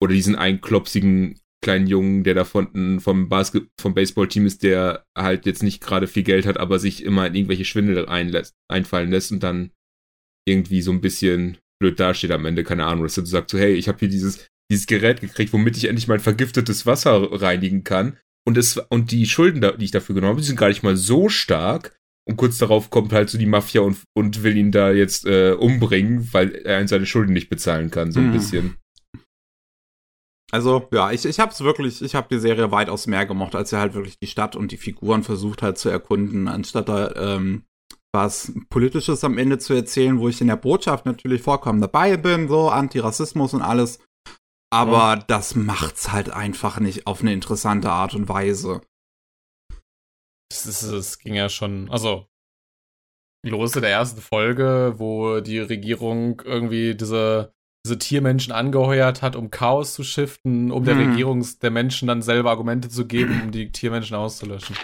Oder 0.00 0.14
diesen 0.14 0.36
einen 0.36 0.60
klopsigen 0.60 1.40
kleinen 1.60 1.86
Jungen, 1.86 2.24
der 2.24 2.34
da 2.34 2.44
von, 2.44 3.00
vom, 3.00 3.28
Basket 3.28 3.66
vom 3.80 3.94
Baseballteam 3.94 4.46
ist, 4.46 4.62
der 4.62 5.02
halt 5.16 5.46
jetzt 5.46 5.62
nicht 5.62 5.80
gerade 5.80 6.06
viel 6.06 6.22
Geld 6.22 6.46
hat, 6.46 6.58
aber 6.58 6.78
sich 6.78 7.02
immer 7.02 7.26
in 7.26 7.34
irgendwelche 7.34 7.64
Schwindel 7.64 8.06
einlässt, 8.06 8.54
einfallen 8.70 9.10
lässt 9.10 9.32
und 9.32 9.42
dann 9.42 9.70
irgendwie 10.46 10.82
so 10.82 10.92
ein 10.92 11.00
bisschen 11.00 11.56
blöd 11.80 11.98
dasteht 11.98 12.30
am 12.32 12.44
Ende, 12.44 12.64
keine 12.64 12.84
Ahnung, 12.84 13.04
dass 13.04 13.14
du 13.14 13.24
sagst 13.24 13.50
so, 13.50 13.58
hey, 13.58 13.72
ich 13.72 13.88
habe 13.88 13.98
hier 13.98 14.08
dieses, 14.08 14.46
dieses 14.70 14.86
Gerät 14.86 15.20
gekriegt, 15.20 15.52
womit 15.52 15.76
ich 15.76 15.84
endlich 15.86 16.08
mein 16.08 16.20
vergiftetes 16.20 16.86
Wasser 16.86 17.28
reinigen 17.42 17.84
kann. 17.84 18.18
Und 18.46 18.58
es, 18.58 18.76
und 18.76 19.10
die 19.10 19.26
Schulden, 19.26 19.60
die 19.78 19.84
ich 19.84 19.90
dafür 19.90 20.14
genommen 20.14 20.32
habe, 20.32 20.40
die 20.40 20.46
sind 20.46 20.58
gar 20.58 20.68
nicht 20.68 20.82
mal 20.82 20.96
so 20.96 21.28
stark. 21.28 21.96
Und 22.26 22.36
kurz 22.36 22.56
darauf 22.56 22.88
kommt 22.90 23.12
halt 23.12 23.28
so 23.28 23.36
die 23.36 23.46
Mafia 23.46 23.82
und, 23.82 23.98
und 24.14 24.42
will 24.42 24.56
ihn 24.56 24.72
da 24.72 24.90
jetzt 24.90 25.26
äh, 25.26 25.52
umbringen, 25.52 26.32
weil 26.32 26.54
er 26.54 26.86
seine 26.88 27.04
Schulden 27.04 27.34
nicht 27.34 27.50
bezahlen 27.50 27.90
kann, 27.90 28.12
so 28.12 28.20
ein 28.20 28.28
Mhm. 28.28 28.32
bisschen. 28.32 28.76
Also, 30.50 30.88
ja, 30.92 31.10
ich, 31.10 31.24
ich 31.24 31.40
hab's 31.40 31.60
wirklich, 31.62 32.00
ich 32.00 32.14
hab 32.14 32.28
die 32.28 32.38
Serie 32.38 32.70
weitaus 32.70 33.06
mehr 33.06 33.26
gemocht, 33.26 33.54
als 33.54 33.72
er 33.72 33.80
halt 33.80 33.94
wirklich 33.94 34.18
die 34.18 34.26
Stadt 34.28 34.54
und 34.56 34.70
die 34.72 34.76
Figuren 34.76 35.22
versucht 35.22 35.62
halt 35.62 35.78
zu 35.78 35.88
erkunden, 35.88 36.48
anstatt 36.48 36.88
da 36.88 37.12
ähm, 37.16 37.64
was 38.12 38.52
Politisches 38.68 39.24
am 39.24 39.36
Ende 39.36 39.58
zu 39.58 39.74
erzählen, 39.74 40.20
wo 40.20 40.28
ich 40.28 40.40
in 40.40 40.46
der 40.46 40.56
Botschaft 40.56 41.06
natürlich 41.06 41.42
vollkommen 41.42 41.80
dabei 41.80 42.16
bin, 42.16 42.48
so 42.48 42.68
Antirassismus 42.68 43.52
und 43.52 43.62
alles. 43.62 43.98
Aber 44.74 45.14
ja. 45.14 45.16
das 45.28 45.54
macht's 45.54 46.10
halt 46.10 46.30
einfach 46.30 46.80
nicht 46.80 47.06
auf 47.06 47.20
eine 47.20 47.32
interessante 47.32 47.90
Art 47.90 48.12
und 48.14 48.28
Weise. 48.28 48.80
Das, 50.50 50.66
ist, 50.66 50.90
das 50.90 51.20
ging 51.20 51.34
ja 51.34 51.48
schon, 51.48 51.88
also 51.90 52.26
los 53.46 53.76
in 53.76 53.82
der 53.82 53.92
ersten 53.92 54.20
Folge, 54.20 54.94
wo 54.96 55.38
die 55.38 55.60
Regierung 55.60 56.42
irgendwie 56.44 56.96
diese, 56.96 57.54
diese 57.86 57.98
Tiermenschen 57.98 58.52
angeheuert 58.52 59.22
hat, 59.22 59.36
um 59.36 59.52
Chaos 59.52 59.94
zu 59.94 60.02
shiften, 60.02 60.72
um 60.72 60.82
der 60.82 60.96
hm. 60.96 61.10
Regierung 61.10 61.46
der 61.62 61.70
Menschen 61.70 62.08
dann 62.08 62.20
selber 62.20 62.50
Argumente 62.50 62.88
zu 62.88 63.06
geben, 63.06 63.42
um 63.42 63.52
die 63.52 63.70
Tiermenschen 63.70 64.16
auszulöschen. 64.16 64.76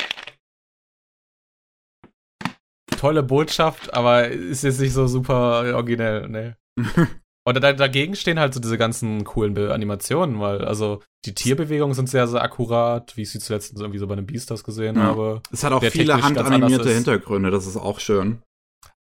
Tolle 2.96 3.24
Botschaft, 3.24 3.92
aber 3.92 4.28
ist 4.28 4.62
jetzt 4.62 4.78
nicht 4.78 4.92
so 4.92 5.08
super 5.08 5.74
originell, 5.74 6.28
ne. 6.28 6.56
Und 7.50 7.60
da, 7.60 7.72
dagegen 7.72 8.14
stehen 8.14 8.38
halt 8.38 8.54
so 8.54 8.60
diese 8.60 8.78
ganzen 8.78 9.24
coolen 9.24 9.58
Animationen, 9.58 10.38
weil 10.38 10.64
also 10.64 11.02
die 11.24 11.34
Tierbewegungen 11.34 11.94
sind 11.94 12.08
sehr, 12.08 12.28
sehr 12.28 12.42
akkurat, 12.42 13.16
wie 13.16 13.22
ich 13.22 13.30
sie 13.30 13.40
zuletzt 13.40 13.76
irgendwie 13.76 13.98
so 13.98 14.06
bei 14.06 14.12
einem 14.12 14.26
Beastars 14.26 14.62
gesehen 14.62 14.94
ja. 14.94 15.02
habe. 15.02 15.42
Es 15.50 15.64
hat 15.64 15.72
auch 15.72 15.82
viele 15.82 16.22
handanimierte 16.22 16.94
Hintergründe, 16.94 17.50
das 17.50 17.66
ist 17.66 17.76
auch 17.76 17.98
schön. 17.98 18.40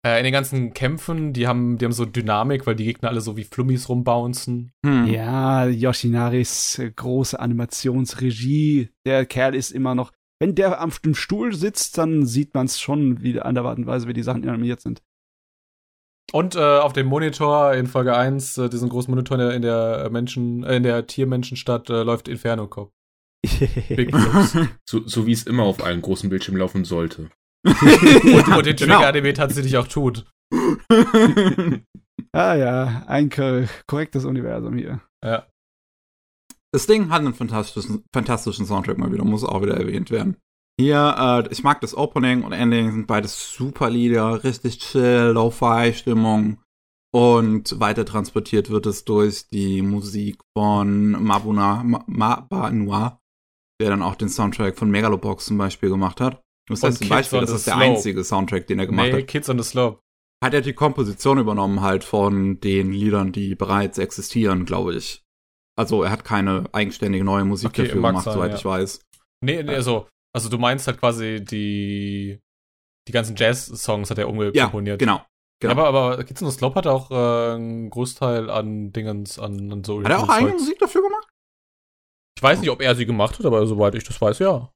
Äh, 0.04 0.18
in 0.18 0.24
den 0.24 0.34
ganzen 0.34 0.74
Kämpfen, 0.74 1.32
die 1.32 1.46
haben, 1.46 1.78
die 1.78 1.86
haben 1.86 1.92
so 1.92 2.06
Dynamik, 2.06 2.66
weil 2.66 2.76
die 2.76 2.86
Gegner 2.86 3.10
alle 3.10 3.22
so 3.22 3.38
wie 3.38 3.44
Flummis 3.44 3.88
rumbouncen. 3.88 4.72
Hm. 4.84 5.06
Ja, 5.06 5.68
Yoshinaris 5.68 6.80
äh, 6.80 6.90
große 6.90 7.40
Animationsregie. 7.40 8.90
Der 9.06 9.28
Kerl 9.28 9.54
ist 9.54 9.70
immer 9.70 9.94
noch. 9.94 10.12
Wenn 10.42 10.56
der 10.56 10.84
auf 10.84 10.98
dem 10.98 11.14
Stuhl 11.14 11.54
sitzt, 11.54 12.00
dann 12.00 12.26
sieht 12.26 12.56
man 12.56 12.66
es 12.66 12.80
schon 12.80 13.22
wieder 13.22 13.46
an 13.46 13.54
der 13.54 13.66
Art 13.66 13.78
und 13.78 13.86
Weise, 13.86 14.08
wie 14.08 14.14
die 14.14 14.24
Sachen 14.24 14.48
animiert 14.48 14.82
sind. 14.82 15.04
Und 16.32 16.56
äh, 16.56 16.60
auf 16.60 16.94
dem 16.94 17.08
Monitor 17.08 17.74
in 17.74 17.88
Folge 17.88 18.16
1, 18.16 18.58
äh, 18.58 18.70
diesen 18.70 18.90
großen 18.90 19.12
Monitor 19.12 19.38
in 19.38 19.42
der, 19.42 19.56
in 19.56 19.62
der 19.62 20.10
Menschen, 20.12 20.64
äh, 20.64 20.76
in 20.78 20.84
der 20.84 21.08
Tiermenschenstadt, 21.08 21.90
äh, 21.90 22.04
läuft 22.04 22.28
Inferno 22.28 22.68
Cop. 22.68 22.92
Big 23.90 24.14
so, 24.86 25.08
so 25.08 25.26
wie 25.26 25.32
es 25.32 25.44
immer 25.44 25.64
auf 25.64 25.84
allen 25.84 26.02
großen 26.02 26.30
Bildschirmen 26.30 26.60
laufen 26.60 26.84
sollte 26.84 27.30
und, 27.64 28.48
und 28.48 28.66
den 28.66 28.76
genau. 28.76 28.96
Trigger-Anime 28.96 29.34
tatsächlich 29.34 29.78
auch 29.78 29.88
tut. 29.88 30.26
ah 32.34 32.56
ja, 32.56 33.04
ein 33.08 33.30
korrektes 33.88 34.26
Universum 34.26 34.78
hier. 34.78 35.02
Ja. 35.24 35.48
Das 36.74 36.86
Ding 36.86 37.10
hat 37.10 37.22
einen 37.22 37.34
fantastischen, 37.34 38.04
fantastischen 38.14 38.66
Soundtrack 38.66 38.98
mal 38.98 39.12
wieder, 39.12 39.24
muss 39.24 39.44
auch 39.44 39.62
wieder 39.62 39.78
erwähnt 39.78 40.12
werden. 40.12 40.38
Hier, 40.80 41.44
äh, 41.46 41.52
ich 41.52 41.62
mag 41.62 41.82
das 41.82 41.94
Opening 41.94 42.44
und 42.44 42.54
Ending, 42.54 42.90
sind 42.94 43.06
beides 43.06 43.54
super 43.54 43.90
Lieder, 43.90 44.46
richtig 44.46 44.80
chill, 44.80 45.32
Lo-Fi-Stimmung. 45.34 46.62
Und 47.14 47.80
weiter 47.82 48.06
transportiert 48.06 48.70
wird 48.70 48.86
es 48.86 49.04
durch 49.04 49.50
die 49.50 49.82
Musik 49.82 50.42
von 50.58 51.22
Mabuna 51.22 51.84
Maba 51.84 52.72
Noir, 52.72 53.20
der 53.82 53.90
dann 53.90 54.02
auch 54.02 54.16
den 54.16 54.30
Soundtrack 54.30 54.78
von 54.78 54.90
Megalobox 54.90 55.48
zum 55.48 55.58
Beispiel 55.58 55.90
gemacht 55.90 56.22
hat. 56.22 56.42
Das 56.70 56.82
heißt 56.82 57.00
zum 57.00 57.10
Beispiel, 57.10 57.42
das 57.42 57.50
ist 57.50 57.68
der 57.68 57.76
einzige 57.76 58.24
Soundtrack, 58.24 58.68
den 58.68 58.80
er 58.80 58.86
gemacht 58.86 59.08
nee, 59.08 59.22
hat. 59.22 59.28
Kids 59.28 59.50
on 59.50 59.58
the 59.58 59.70
Slope. 59.70 60.00
Hat 60.42 60.54
er 60.54 60.62
die 60.62 60.72
Komposition 60.72 61.40
übernommen 61.40 61.82
halt 61.82 62.06
von 62.06 62.62
den 62.62 62.94
Liedern, 62.94 63.34
die 63.34 63.54
bereits 63.54 63.98
existieren, 63.98 64.64
glaube 64.64 64.96
ich. 64.96 65.24
Also 65.78 66.04
er 66.04 66.12
hat 66.12 66.24
keine 66.24 66.64
eigenständige 66.72 67.26
neue 67.26 67.44
Musik 67.44 67.72
okay, 67.72 67.84
dafür 67.84 68.02
gemacht, 68.02 68.24
sein, 68.24 68.34
soweit 68.34 68.52
ja. 68.52 68.58
ich 68.58 68.64
weiß. 68.64 69.02
Nee, 69.44 69.64
nee, 69.64 69.76
also, 69.76 70.08
also 70.34 70.50
du 70.50 70.58
meinst 70.58 70.88
halt 70.88 71.00
quasi 71.00 71.44
die, 71.44 72.40
die 73.08 73.12
ganzen 73.12 73.36
Jazz-Songs 73.36 74.10
hat 74.10 74.18
er 74.18 74.30
umgekomponiert. 74.30 75.02
Ja, 75.02 75.06
genau. 75.06 75.26
genau. 75.60 75.72
aber, 75.74 75.88
aber 75.88 76.24
Kids 76.24 76.42
on 76.42 76.50
the 76.50 76.58
Slope 76.58 76.76
hat 76.76 76.88
auch 76.88 77.12
äh, 77.12 77.56
einen 77.56 77.90
Großteil 77.90 78.50
an 78.50 78.92
Dingens, 78.92 79.40
an, 79.40 79.72
an 79.72 79.84
so. 79.84 80.04
Hat 80.04 80.12
er 80.12 80.20
auch 80.20 80.30
eigene 80.30 80.54
Musik 80.54 80.80
dafür 80.80 81.02
gemacht? 81.02 81.28
Ich 82.38 82.44
weiß 82.44 82.60
nicht, 82.62 82.70
ob 82.70 82.82
er 82.82 82.96
sie 82.96 83.06
gemacht 83.06 83.38
hat, 83.38 83.46
aber 83.46 83.66
soweit 83.68 83.96
ich 83.96 84.04
das 84.04 84.22
weiß, 84.22 84.40
ja. 84.40 84.72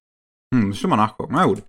Hm, 0.54 0.68
muss 0.68 0.78
ich 0.78 0.88
mal 0.88 0.98
nachgucken. 0.98 1.34
Na 1.34 1.46
gut. 1.46 1.64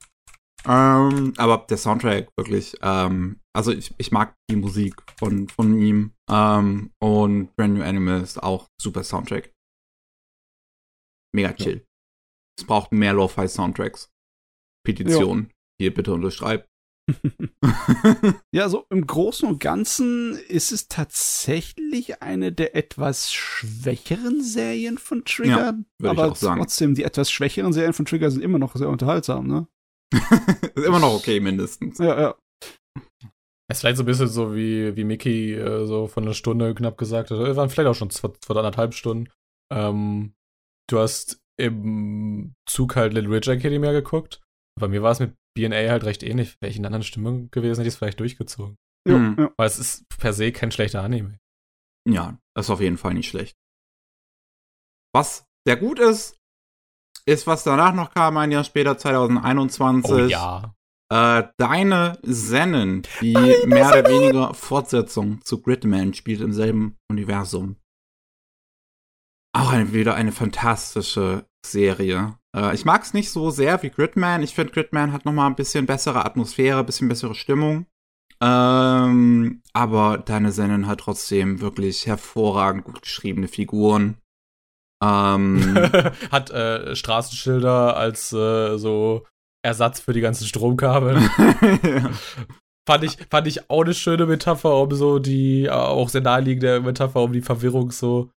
Ähm, 0.66 1.34
aber 1.36 1.58
der 1.68 1.76
Soundtrack 1.76 2.30
wirklich, 2.36 2.74
ähm, 2.80 3.40
also 3.54 3.70
ich, 3.70 3.94
ich 3.98 4.10
mag 4.10 4.34
die 4.50 4.56
Musik 4.56 4.94
von, 5.18 5.48
von 5.48 5.78
ihm. 5.78 6.14
Ähm, 6.30 6.90
und 7.00 7.54
Brand 7.54 7.74
New 7.74 7.84
Animal 7.84 8.22
ist 8.22 8.42
auch 8.42 8.68
super 8.80 9.04
Soundtrack. 9.04 9.52
Mega 11.34 11.52
chill. 11.52 11.84
Es 12.58 12.64
braucht 12.64 12.92
mehr 12.92 13.12
Lo-Fi-Soundtracks. 13.12 14.10
Petition. 14.84 15.48
Ja. 15.48 15.54
Hier 15.80 15.94
bitte 15.94 16.12
unterschreibt. 16.12 16.68
ja, 18.52 18.68
so 18.68 18.86
im 18.90 19.06
Großen 19.06 19.48
und 19.48 19.60
Ganzen 19.60 20.38
ist 20.48 20.72
es 20.72 20.88
tatsächlich 20.88 22.22
eine 22.22 22.52
der 22.52 22.74
etwas 22.76 23.32
schwächeren 23.32 24.42
Serien 24.42 24.98
von 24.98 25.24
Trigger. 25.24 25.78
Ja, 26.02 26.10
aber 26.10 26.32
trotzdem, 26.34 26.94
die 26.94 27.04
etwas 27.04 27.30
schwächeren 27.30 27.72
Serien 27.72 27.92
von 27.92 28.06
Trigger 28.06 28.30
sind 28.30 28.42
immer 28.42 28.58
noch 28.58 28.74
sehr 28.76 28.88
unterhaltsam, 28.88 29.46
ne? 29.46 29.66
ist 30.74 30.84
immer 30.84 31.00
noch 31.00 31.14
okay, 31.14 31.40
mindestens. 31.40 31.98
Ja, 31.98 32.20
ja. 32.20 32.34
Es 33.66 33.78
ist 33.78 33.80
vielleicht 33.80 33.96
so 33.96 34.02
ein 34.02 34.06
bisschen 34.06 34.28
so, 34.28 34.54
wie, 34.54 34.94
wie 34.94 35.04
Mickey 35.04 35.54
äh, 35.54 35.86
so 35.86 36.06
von 36.06 36.24
einer 36.24 36.34
Stunde 36.34 36.74
knapp 36.74 36.98
gesagt 36.98 37.30
hat. 37.30 37.38
Wir 37.38 37.56
waren 37.56 37.70
vielleicht 37.70 37.88
auch 37.88 37.94
schon 37.94 38.10
vor, 38.10 38.34
vor 38.44 38.56
anderthalb 38.56 38.94
Stunden. 38.94 39.30
Ähm, 39.72 40.34
du 40.88 40.98
hast 40.98 41.43
im 41.58 42.54
Zug 42.66 42.96
halt 42.96 43.12
Little 43.12 43.30
Rich 43.30 43.48
Academy 43.48 43.86
geguckt. 43.92 44.42
Bei 44.78 44.88
mir 44.88 45.02
war 45.02 45.12
es 45.12 45.20
mit 45.20 45.34
BNA 45.56 45.90
halt 45.90 46.04
recht 46.04 46.22
ähnlich. 46.22 46.56
Wäre 46.60 46.70
ich 46.70 46.76
in 46.76 46.82
einer 46.82 46.88
anderen 46.88 47.04
Stimmung 47.04 47.50
gewesen, 47.50 47.80
hätte 47.80 47.88
ich 47.88 47.94
es 47.94 47.98
vielleicht 47.98 48.20
durchgezogen. 48.20 48.76
Ja, 49.06 49.18
mhm. 49.18 49.36
ja. 49.38 49.52
Weil 49.56 49.66
es 49.66 49.78
ist 49.78 50.08
per 50.18 50.32
se 50.32 50.52
kein 50.52 50.72
schlechter 50.72 51.02
Anime. 51.02 51.38
Ja, 52.08 52.38
das 52.54 52.66
ist 52.66 52.70
auf 52.70 52.80
jeden 52.80 52.98
Fall 52.98 53.14
nicht 53.14 53.28
schlecht. 53.28 53.56
Was 55.14 55.46
sehr 55.66 55.76
gut 55.76 55.98
ist, 55.98 56.36
ist, 57.26 57.46
was 57.46 57.64
danach 57.64 57.94
noch 57.94 58.12
kam, 58.12 58.36
ein 58.36 58.52
Jahr 58.52 58.64
später, 58.64 58.98
2021. 58.98 60.12
Oh 60.12 60.18
ja. 60.26 60.74
Äh, 61.12 61.44
Deine 61.56 62.18
Zennen, 62.22 63.02
die 63.20 63.34
mehr 63.66 63.88
oder 63.88 64.08
weniger 64.08 64.54
Fortsetzung 64.54 65.40
zu 65.42 65.62
Gridman 65.62 66.14
spielt 66.14 66.40
im 66.40 66.52
selben 66.52 66.96
Universum. 67.10 67.76
Auch 69.56 69.72
eine, 69.72 69.92
wieder 69.92 70.14
eine 70.14 70.32
fantastische 70.32 71.46
Serie. 71.64 72.36
Äh, 72.56 72.74
ich 72.74 72.84
mag 72.84 73.02
es 73.02 73.14
nicht 73.14 73.30
so 73.30 73.50
sehr 73.50 73.82
wie 73.82 73.90
Gridman. 73.90 74.42
Ich 74.42 74.54
finde, 74.54 74.72
Gridman 74.72 75.12
hat 75.12 75.24
noch 75.24 75.32
mal 75.32 75.46
ein 75.46 75.54
bisschen 75.54 75.86
bessere 75.86 76.24
Atmosphäre, 76.24 76.80
ein 76.80 76.86
bisschen 76.86 77.08
bessere 77.08 77.34
Stimmung. 77.36 77.86
Ähm, 78.42 79.62
aber 79.72 80.18
Deine 80.18 80.50
Zennen 80.50 80.88
hat 80.88 81.00
trotzdem 81.00 81.60
wirklich 81.60 82.06
hervorragend 82.06 82.84
gut 82.84 83.02
geschriebene 83.02 83.46
Figuren. 83.46 84.18
Ähm, 85.02 85.74
Hat 86.32 86.50
äh, 86.50 86.96
Straßenschilder 86.96 87.96
als 87.96 88.32
äh, 88.32 88.76
so 88.76 89.24
Ersatz 89.62 90.00
für 90.00 90.12
die 90.12 90.20
ganzen 90.20 90.46
Stromkabel. 90.46 91.20
ja. 91.82 92.10
Fand 92.86 93.04
ich, 93.04 93.18
fand 93.30 93.46
ich 93.46 93.70
auch 93.70 93.82
eine 93.82 93.94
schöne 93.94 94.26
Metapher, 94.26 94.76
um 94.76 94.92
so 94.92 95.18
die, 95.18 95.70
auch 95.70 96.08
sehr 96.08 96.20
naheliegende 96.20 96.80
Metapher, 96.80 97.22
um 97.22 97.32
die 97.32 97.40
Verwirrung 97.40 97.90
so 97.90 98.30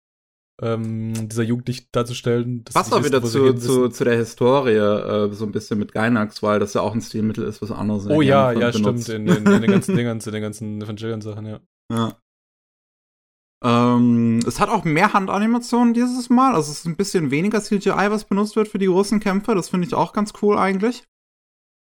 ähm, 0.63 1.29
dieser 1.29 1.43
Jugendlichen 1.43 1.87
darzustellen. 1.93 2.65
Passt 2.65 2.93
auch 2.93 3.05
wieder 3.05 3.23
zu, 3.23 3.53
zu, 3.55 3.89
zu 3.89 4.05
der 4.05 4.17
Historie, 4.17 4.77
äh, 4.77 5.33
so 5.33 5.45
ein 5.45 5.53
bisschen 5.53 5.79
mit 5.79 5.93
Gainax, 5.93 6.43
weil 6.43 6.59
das 6.59 6.75
ja 6.75 6.81
auch 6.81 6.95
ein 6.95 7.03
Stilmittel 7.03 7.45
ist, 7.45 7.61
was 7.61 7.71
anderes. 7.71 8.07
Oh 8.07 8.23
ja, 8.23 8.53
ja, 8.53 8.71
benutzt. 8.71 9.05
stimmt, 9.05 9.29
in, 9.29 9.47
in, 9.47 9.53
in, 9.53 9.63
den 9.63 9.71
ganzen 9.71 9.97
Dingern, 9.97 10.19
in 10.19 10.33
den 10.33 10.43
ganzen 10.43 10.83
Evangelion-Sachen, 10.83 11.47
ja. 11.47 11.61
Ja. 11.93 12.17
Ähm, 13.65 14.41
es 14.47 14.61
hat 14.61 14.69
auch 14.69 14.85
mehr 14.85 15.13
Handanimationen 15.13 15.95
dieses 15.95 16.31
Mal. 16.31 16.55
Also 16.55 16.71
es 16.71 16.81
ist 16.81 16.87
ein 16.87 16.97
bisschen 16.97 17.31
weniger 17.31 17.63
CGI, 17.63 18.11
was 18.11 18.25
benutzt 18.25 18.57
wird 18.57 18.69
für 18.69 18.79
die 18.79 18.87
großen 18.87 19.21
Kämpfe. 19.21 19.55
Das 19.55 19.69
finde 19.69 19.87
ich 19.87 19.95
auch 19.95 20.13
ganz 20.13 20.33
cool 20.43 20.59
eigentlich. 20.59 21.05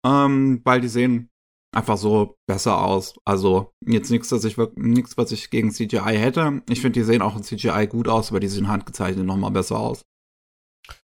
Ähm, 0.05 0.61
weil 0.65 0.81
die 0.81 0.89
sehen 0.89 1.29
einfach 1.73 1.97
so 1.97 2.35
besser 2.47 2.83
aus. 2.83 3.15
Also 3.25 3.73
jetzt 3.85 4.11
nichts, 4.11 4.29
dass 4.29 4.43
ich 4.43 4.57
nichts, 4.75 5.17
was 5.17 5.31
ich 5.31 5.49
gegen 5.49 5.71
CGI 5.71 6.17
hätte. 6.17 6.61
Ich 6.69 6.81
finde, 6.81 6.99
die 6.99 7.05
sehen 7.05 7.21
auch 7.21 7.35
in 7.35 7.43
CGI 7.43 7.87
gut 7.87 8.07
aus, 8.07 8.29
aber 8.29 8.39
die 8.39 8.47
sehen 8.47 8.67
handgezeichnet 8.67 9.25
noch 9.25 9.37
mal 9.37 9.49
besser 9.49 9.79
aus. 9.79 10.05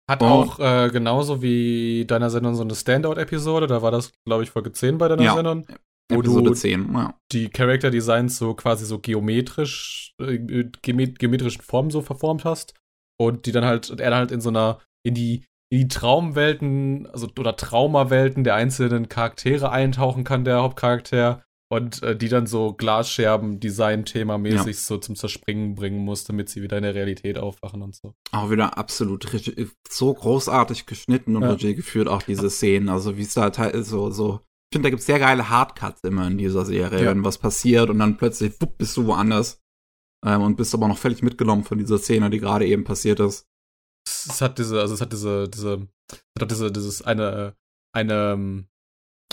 Hat 0.09 0.21
oh. 0.21 0.25
auch 0.25 0.59
äh, 0.59 0.89
genauso 0.91 1.41
wie 1.41 2.05
deiner 2.05 2.29
Sendung 2.29 2.55
so 2.55 2.63
eine 2.63 2.75
Standout-Episode. 2.75 3.67
Da 3.67 3.81
war 3.81 3.91
das, 3.91 4.11
glaube 4.25 4.43
ich, 4.43 4.51
Folge 4.51 4.71
10 4.71 4.97
bei 4.97 5.07
deiner 5.07 5.23
ja. 5.23 5.33
Sendung 5.33 5.65
wo 6.11 6.19
Episode 6.19 6.49
du 6.49 6.55
10, 6.55 6.93
ja. 6.93 7.17
die 7.31 7.49
Character 7.49 7.89
Designs 7.89 8.37
so 8.37 8.53
quasi 8.53 8.85
so 8.85 8.99
geometrisch, 8.99 10.15
äh, 10.19 10.37
geometrischen 10.37 11.61
Formen 11.61 11.91
so 11.91 12.01
verformt 12.01 12.45
hast 12.45 12.73
und 13.19 13.45
die 13.45 13.51
dann 13.51 13.65
halt, 13.65 13.89
und 13.89 13.99
er 13.99 14.09
dann 14.09 14.19
halt 14.19 14.31
in 14.31 14.41
so 14.41 14.49
einer, 14.49 14.79
in 15.05 15.13
die, 15.13 15.45
die 15.73 15.87
Traumwelten, 15.87 17.07
also 17.07 17.27
oder 17.39 17.55
Traumawelten 17.55 18.43
der 18.43 18.55
einzelnen 18.55 19.09
Charaktere 19.09 19.71
eintauchen 19.71 20.23
kann, 20.23 20.45
der 20.45 20.61
Hauptcharakter, 20.61 21.43
und 21.69 22.03
äh, 22.03 22.15
die 22.15 22.29
dann 22.29 22.45
so 22.45 22.73
Glasscherben 22.73 23.59
Design-Thema-mäßig 23.59 24.75
ja. 24.75 24.81
so 24.81 24.97
zum 24.97 25.15
Zerspringen 25.15 25.73
bringen 25.73 26.05
muss, 26.05 26.23
damit 26.25 26.49
sie 26.49 26.61
wieder 26.61 26.77
in 26.77 26.83
der 26.83 26.93
Realität 26.93 27.39
aufwachen 27.39 27.81
und 27.81 27.95
so. 27.95 28.13
Auch 28.31 28.51
wieder 28.51 28.77
absolut 28.77 29.27
so 29.89 30.13
großartig 30.13 30.85
geschnitten 30.85 31.35
und 31.35 31.61
ja. 31.63 31.73
geführt, 31.73 32.07
auch 32.07 32.21
diese 32.21 32.51
Szenen. 32.51 32.89
Also 32.89 33.17
wie 33.17 33.23
es 33.23 33.33
da 33.33 33.51
halt 33.57 33.85
so, 33.85 34.11
so 34.11 34.41
Ich 34.69 34.75
finde, 34.75 34.87
da 34.87 34.89
gibt's 34.91 35.07
sehr 35.07 35.17
geile 35.17 35.49
Hardcuts 35.49 36.03
immer 36.03 36.27
in 36.27 36.37
dieser 36.37 36.65
Serie, 36.65 37.03
Ja. 37.03 37.09
wenn 37.09 37.23
was 37.23 37.39
passiert 37.39 37.89
und 37.89 37.97
dann 37.97 38.17
plötzlich 38.17 38.53
wupp, 38.61 38.77
bist 38.77 38.95
du 38.95 39.07
woanders. 39.07 39.59
Ähm, 40.23 40.43
und 40.43 40.55
bist 40.55 40.75
aber 40.75 40.87
noch 40.87 40.99
völlig 40.99 41.23
mitgenommen 41.23 41.63
von 41.63 41.79
dieser 41.79 41.97
Szene, 41.97 42.29
die 42.29 42.39
gerade 42.39 42.67
eben 42.67 42.83
passiert 42.83 43.19
ist. 43.19 43.47
Es, 44.05 44.25
es 44.27 44.41
hat 44.41 44.57
diese, 44.59 44.79
also 44.81 44.93
es 44.93 45.01
hat 45.01 45.11
diese, 45.13 45.47
diese, 45.49 45.87
es 46.11 46.41
hat 46.41 46.51
diese, 46.51 46.71
dieses 46.71 47.01
eine, 47.01 47.55
eine, 47.95 48.31
ähm, 48.33 48.67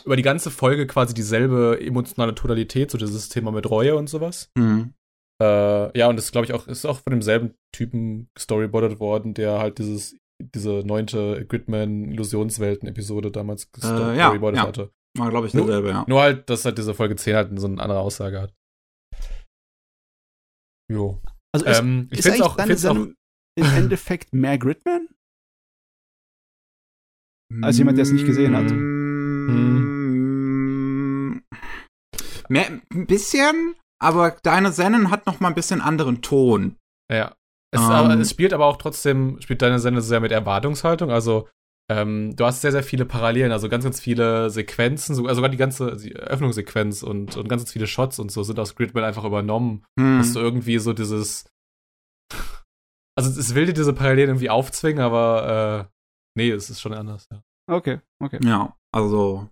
über 0.05 0.17
die 0.17 0.23
ganze 0.23 0.51
Folge 0.51 0.87
quasi 0.87 1.13
dieselbe 1.15 1.79
emotionale 1.81 2.35
Tonalität, 2.35 2.91
so 2.91 2.97
dieses 2.99 3.29
Thema 3.29 3.53
mit 3.53 3.69
Reue 3.69 3.97
und 3.97 4.09
sowas. 4.09 4.51
Mhm. 4.57 4.95
Äh, 5.43 5.99
ja, 5.99 6.09
und 6.09 6.17
das 6.17 6.33
glaube 6.33 6.47
ich 6.47 6.53
auch, 6.53 6.67
ist 6.69 6.87
auch 6.87 6.99
von 7.01 7.11
demselben 7.13 7.55
Typen 7.75 8.29
gestoryboardet 8.35 8.99
worden, 9.01 9.35
der 9.35 9.59
halt 9.59 9.79
dieses, 9.79 10.17
diese 10.43 10.83
neunte 10.87 11.45
Gridman-Illusionswelten-Episode 11.47 13.31
damals 13.31 13.69
Äh, 13.83 14.17
ja, 14.17 14.33
ja. 14.35 14.63
hatte. 14.63 14.91
War, 15.19 15.31
glaube 15.31 15.47
ich, 15.49 15.55
Nur- 15.55 15.67
derselbe, 15.67 15.89
ja. 15.91 16.05
Nur 16.07 16.21
halt, 16.23 16.49
dass 16.49 16.65
halt 16.65 16.79
diese 16.79 16.95
Folge 16.95 17.17
10 17.17 17.35
halt 17.35 17.59
so 17.61 17.67
eine 17.67 17.83
andere 17.83 17.99
Aussage 18.01 18.41
hat. 18.41 18.55
Jo. 20.91 21.21
Also 21.53 21.67
ist, 21.67 21.79
Ähm, 21.81 22.09
ich 22.11 22.19
ist 22.21 22.25
finde 22.25 22.39
eigentlich 22.39 22.47
auch, 22.51 22.57
deine 22.57 22.67
find's 22.69 22.85
auch 22.85 22.95
Sendung 22.95 23.15
im 23.61 23.75
Endeffekt 23.75 24.35
mehr 24.35 24.59
Gridman? 24.59 25.09
Als 27.63 27.79
jemand, 27.79 27.99
der 27.99 28.05
es 28.05 28.13
nicht 28.13 28.27
gesehen 28.27 28.57
hat. 28.57 28.71
Mm. 28.71 29.81
Mehr, 32.49 32.81
ein 32.93 33.07
bisschen, 33.07 33.75
aber 34.01 34.37
deine 34.43 34.73
Sendung 34.73 35.11
hat 35.11 35.27
noch 35.27 35.41
mal 35.41 35.49
ein 35.49 35.55
bisschen 35.55 35.81
anderen 35.81 36.23
Ton. 36.23 36.77
Ja. 37.13 37.35
Es, 37.73 37.81
Ähm. 37.81 37.87
aber, 37.91 38.15
es 38.15 38.31
spielt 38.31 38.53
aber 38.53 38.67
auch 38.67 38.77
trotzdem, 38.77 39.41
spielt 39.41 39.63
deine 39.63 39.79
Sendung 39.79 40.03
sehr 40.03 40.21
mit 40.21 40.33
Erwartungshaltung. 40.33 41.11
Also, 41.11 41.49
ähm, 41.91 42.35
du 42.37 42.45
hast 42.45 42.61
sehr, 42.61 42.73
sehr 42.73 42.85
viele 42.85 43.05
Parallelen, 43.05 43.53
also 43.53 43.69
ganz, 43.69 43.85
ganz 43.85 44.01
viele 44.01 44.49
Sequenzen, 44.51 45.15
sogar, 45.15 45.35
sogar 45.35 45.51
die 45.51 45.57
ganze 45.57 45.97
die 45.97 46.15
Öffnungssequenz 46.15 47.03
und, 47.03 47.37
und 47.37 47.49
ganz, 47.49 47.63
ganz 47.63 47.73
viele 47.73 47.89
Shots 47.89 48.21
und 48.21 48.31
so 48.31 48.45
sind 48.45 48.61
aus 48.61 48.77
Gridman 48.77 49.05
einfach 49.05 49.25
übernommen. 49.25 49.85
Hm. 49.99 50.19
Dass 50.19 50.33
du 50.33 50.41
irgendwie 50.41 50.79
so 50.79 50.93
dieses. 50.93 51.47
Also, 53.27 53.41
es 53.41 53.55
will 53.55 53.67
dir 53.67 53.73
diese 53.73 53.93
Parallelen 53.93 54.31
irgendwie 54.31 54.51
aufzwingen, 54.51 55.03
aber 55.03 55.89
äh, 55.89 55.93
nee, 56.37 56.51
es 56.51 56.71
ist 56.71 56.81
schon 56.81 56.95
anders, 56.95 57.29
ja. 57.31 57.43
Okay, 57.71 58.01
okay. 58.21 58.41
Ja, 58.43 58.77
also 58.93 59.49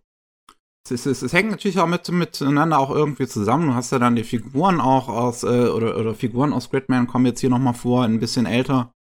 es, 0.91 1.07
es, 1.07 1.23
es 1.23 1.33
hängt 1.33 1.51
natürlich 1.51 1.79
auch 1.79 1.87
mit, 1.87 2.09
miteinander 2.11 2.79
auch 2.79 2.91
irgendwie 2.91 3.27
zusammen. 3.27 3.69
Du 3.69 3.75
hast 3.75 3.93
ja 3.93 3.99
dann 3.99 4.17
die 4.17 4.25
Figuren 4.25 4.81
auch 4.81 5.09
aus, 5.09 5.43
äh, 5.43 5.69
oder, 5.69 5.97
oder 5.97 6.15
Figuren 6.15 6.53
aus 6.53 6.71
Gridman 6.71 7.07
kommen 7.07 7.27
jetzt 7.27 7.41
hier 7.41 7.51
nochmal 7.51 7.75
vor, 7.75 8.05
ein 8.05 8.21
bisschen 8.21 8.47
älter. 8.47 8.93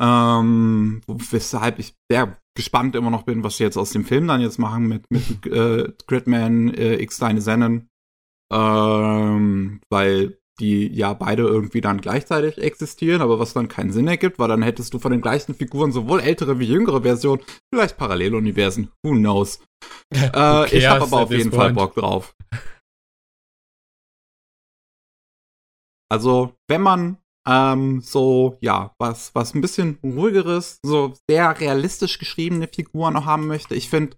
Ähm, 0.00 1.02
weshalb 1.06 1.78
ich 1.78 1.94
sehr 2.10 2.38
gespannt 2.56 2.96
immer 2.96 3.10
noch 3.10 3.22
bin, 3.22 3.44
was 3.44 3.56
sie 3.56 3.64
jetzt 3.64 3.76
aus 3.76 3.90
dem 3.90 4.04
Film 4.04 4.26
dann 4.26 4.40
jetzt 4.40 4.58
machen 4.58 4.88
mit, 4.88 5.04
mit 5.10 5.46
äh, 5.46 5.92
Gridman 6.06 6.74
äh, 6.74 6.94
X 6.96 7.18
Deine 7.18 7.40
Sennen. 7.40 7.88
Ähm, 8.52 9.80
weil 9.88 10.38
die 10.60 10.88
ja 10.94 11.14
beide 11.14 11.42
irgendwie 11.42 11.80
dann 11.80 12.00
gleichzeitig 12.00 12.58
existieren, 12.58 13.22
aber 13.22 13.38
was 13.38 13.52
dann 13.52 13.68
keinen 13.68 13.92
Sinn 13.92 14.06
ergibt, 14.06 14.38
weil 14.38 14.48
dann 14.48 14.62
hättest 14.62 14.92
du 14.92 14.98
von 14.98 15.12
den 15.12 15.20
gleichen 15.20 15.54
Figuren 15.54 15.92
sowohl 15.92 16.20
ältere 16.20 16.58
wie 16.58 16.66
jüngere 16.66 17.02
Versionen, 17.02 17.42
vielleicht 17.72 17.96
Paralleluniversen, 17.96 18.90
who 19.04 19.12
knows. 19.12 19.60
Äh, 20.12 20.76
ich 20.76 20.86
habe 20.86 21.02
aber 21.02 21.22
auf 21.22 21.30
jeden 21.32 21.50
Fall? 21.50 21.72
Bock 21.72 21.94
drauf. 21.94 22.34
Also, 26.08 26.54
wenn 26.68 26.82
man 26.82 27.16
ähm, 27.48 28.00
so, 28.00 28.56
ja, 28.60 28.94
was, 28.98 29.34
was 29.34 29.54
ein 29.54 29.60
bisschen 29.60 29.98
ruhigeres, 30.02 30.78
so 30.84 31.14
sehr 31.28 31.58
realistisch 31.58 32.18
geschriebene 32.18 32.68
Figuren 32.68 33.14
noch 33.14 33.24
haben 33.24 33.46
möchte, 33.46 33.74
ich 33.74 33.88
finde, 33.88 34.16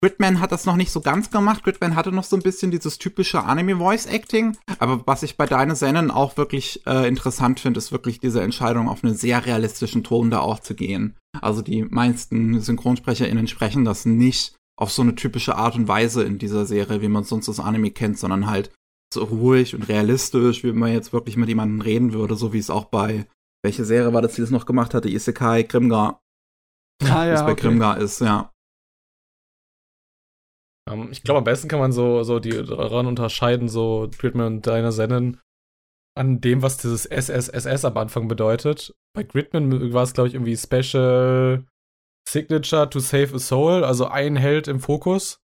Gridman 0.00 0.38
hat 0.38 0.52
das 0.52 0.64
noch 0.64 0.76
nicht 0.76 0.92
so 0.92 1.00
ganz 1.00 1.30
gemacht. 1.30 1.64
Gridman 1.64 1.96
hatte 1.96 2.12
noch 2.12 2.24
so 2.24 2.36
ein 2.36 2.42
bisschen 2.42 2.70
dieses 2.70 2.98
typische 2.98 3.42
Anime-Voice-Acting. 3.42 4.56
Aber 4.78 5.02
was 5.06 5.24
ich 5.24 5.36
bei 5.36 5.46
deinen 5.46 5.74
Sennen 5.74 6.12
auch 6.12 6.36
wirklich 6.36 6.86
äh, 6.86 7.08
interessant 7.08 7.58
finde, 7.58 7.78
ist 7.78 7.90
wirklich 7.90 8.20
diese 8.20 8.40
Entscheidung, 8.40 8.88
auf 8.88 9.02
einen 9.02 9.14
sehr 9.14 9.44
realistischen 9.44 10.04
Ton 10.04 10.30
da 10.30 10.38
auch 10.38 10.60
zu 10.60 10.76
gehen. 10.76 11.16
Also 11.40 11.62
die 11.62 11.82
meisten 11.82 12.60
SynchronsprecherInnen 12.60 13.48
sprechen 13.48 13.84
das 13.84 14.06
nicht 14.06 14.54
auf 14.78 14.92
so 14.92 15.02
eine 15.02 15.16
typische 15.16 15.56
Art 15.56 15.74
und 15.74 15.88
Weise 15.88 16.22
in 16.22 16.38
dieser 16.38 16.64
Serie, 16.64 17.02
wie 17.02 17.08
man 17.08 17.24
sonst 17.24 17.48
das 17.48 17.58
Anime 17.58 17.90
kennt, 17.90 18.18
sondern 18.18 18.46
halt 18.46 18.70
so 19.12 19.24
ruhig 19.24 19.74
und 19.74 19.88
realistisch, 19.88 20.62
wie 20.62 20.72
man 20.72 20.92
jetzt 20.92 21.12
wirklich 21.12 21.36
mit 21.36 21.48
jemandem 21.48 21.80
reden 21.80 22.12
würde, 22.12 22.36
so 22.36 22.52
wie 22.52 22.58
es 22.58 22.70
auch 22.70 22.84
bei, 22.84 23.26
welche 23.64 23.84
Serie 23.84 24.12
war 24.12 24.22
das, 24.22 24.34
die 24.34 24.42
das 24.42 24.50
noch 24.50 24.66
gemacht 24.66 24.94
hatte? 24.94 25.08
Isekai 25.08 25.64
Grimgar, 25.64 26.20
Ah 27.02 27.26
wie 27.26 27.30
es 27.30 27.40
ja, 27.40 27.42
bei 27.42 27.52
okay. 27.52 27.62
Grimgar 27.62 27.98
ist, 27.98 28.20
ja. 28.20 28.52
Ähm, 30.88 31.08
ich 31.10 31.22
glaube, 31.22 31.38
am 31.38 31.44
besten 31.44 31.68
kann 31.68 31.80
man 31.80 31.92
so, 31.92 32.22
so 32.22 32.38
die 32.38 32.50
daran 32.50 33.06
unterscheiden, 33.06 33.68
so 33.68 34.08
Gridman 34.18 34.46
und 34.54 34.66
deine 34.66 34.92
Sennen 34.92 35.40
an 36.16 36.40
dem, 36.40 36.62
was 36.62 36.78
dieses 36.78 37.06
SSSS 37.06 37.84
am 37.84 37.96
Anfang 37.96 38.26
bedeutet. 38.28 38.94
Bei 39.14 39.22
Gridman 39.22 39.92
war 39.92 40.02
es, 40.02 40.14
glaube 40.14 40.28
ich, 40.28 40.34
irgendwie 40.34 40.56
Special 40.56 41.64
Signature 42.28 42.90
to 42.90 42.98
Save 42.98 43.36
a 43.36 43.38
Soul, 43.38 43.84
also 43.84 44.06
ein 44.08 44.36
Held 44.36 44.68
im 44.68 44.80
Fokus. 44.80 45.40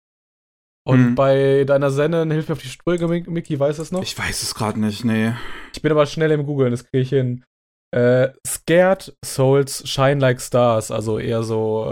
Und 0.87 1.11
Mhm. 1.11 1.15
bei 1.15 1.65
deiner 1.65 1.91
Sennen, 1.91 2.31
hilf 2.31 2.49
mir 2.49 2.55
auf 2.55 2.63
die 2.63 2.69
Sprünge, 2.69 3.07
Mick- 3.07 3.29
Mickey, 3.29 3.59
weiß 3.61 3.79
es 3.79 3.93
noch? 3.93 4.03
Ich 4.03 4.19
weiß 4.19 4.43
es 4.43 4.55
gerade 4.55 4.81
nicht, 4.81 5.05
nee. 5.05 5.33
Ich 5.75 5.83
bin 5.83 5.93
aber 5.93 6.07
schnell 6.07 6.31
im 6.31 6.47
Googeln, 6.47 6.71
das 6.71 6.85
kriege 6.85 7.03
ich 7.03 7.11
hin. 7.11 7.45
Äh, 7.95 8.29
Scared 8.47 9.15
Souls 9.25 9.87
Shine 9.89 10.21
Like 10.21 10.41
Stars, 10.41 10.91
also 10.91 11.19
eher 11.19 11.43
so, 11.43 11.85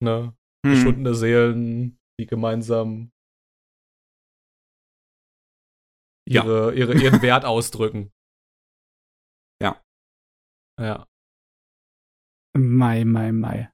äh, 0.00 0.04
ne, 0.04 0.32
Hm. 0.64 0.72
geschundene 0.72 1.14
Seelen, 1.14 1.98
die 2.22 2.26
gemeinsam 2.26 3.10
Ja. 6.28 6.44
ihre, 6.44 6.74
ihre, 6.74 6.94
ihren 6.94 7.22
Wert 7.22 7.44
ausdrücken. 7.44 8.10
Ja. 9.62 9.82
Ja. 10.80 11.06
Mai, 12.56 13.04
mai, 13.04 13.32
mai. 13.32 13.70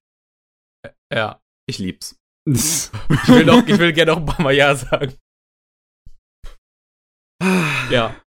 Ja. 1.12 1.40
Ich 1.68 1.78
lieb's. 1.78 2.16
Ich 2.48 3.28
will, 3.28 3.44
noch, 3.44 3.66
ich 3.66 3.78
will 3.78 3.92
gerne 3.92 4.12
noch 4.12 4.18
ein 4.20 4.24
paar 4.26 4.40
Mal 4.42 4.54
Ja 4.54 4.74
sagen. 4.74 5.14
Ja. 7.90 8.22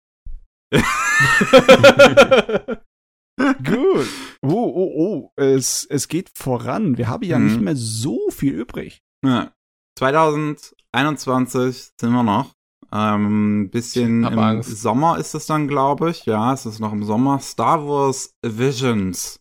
Gut. 3.65 4.09
Oh, 4.43 4.73
oh, 4.75 4.93
oh. 4.97 5.33
Es, 5.37 5.85
es 5.89 6.09
geht 6.09 6.31
voran. 6.37 6.97
Wir 6.99 7.09
haben 7.09 7.23
ja 7.23 7.39
Mhm. 7.39 7.47
nicht 7.47 7.61
mehr 7.61 7.77
so 7.77 8.31
viel 8.31 8.55
übrig. 8.55 9.01
Ja. 9.25 9.53
2021 9.99 11.91
sind 12.01 12.13
wir 12.13 12.23
noch. 12.23 12.55
Ähm, 12.93 13.69
bisschen 13.71 14.23
im 14.25 14.39
Angst. 14.39 14.81
Sommer 14.81 15.19
ist 15.19 15.35
es 15.35 15.47
dann, 15.47 15.67
glaube 15.67 16.11
ich. 16.11 16.25
Ja, 16.25 16.53
es 16.53 16.67
ist 16.67 16.79
noch 16.79 16.93
im 16.93 17.03
Sommer. 17.03 17.41
Star 17.41 17.85
Wars 17.87 18.33
Visions 18.47 19.41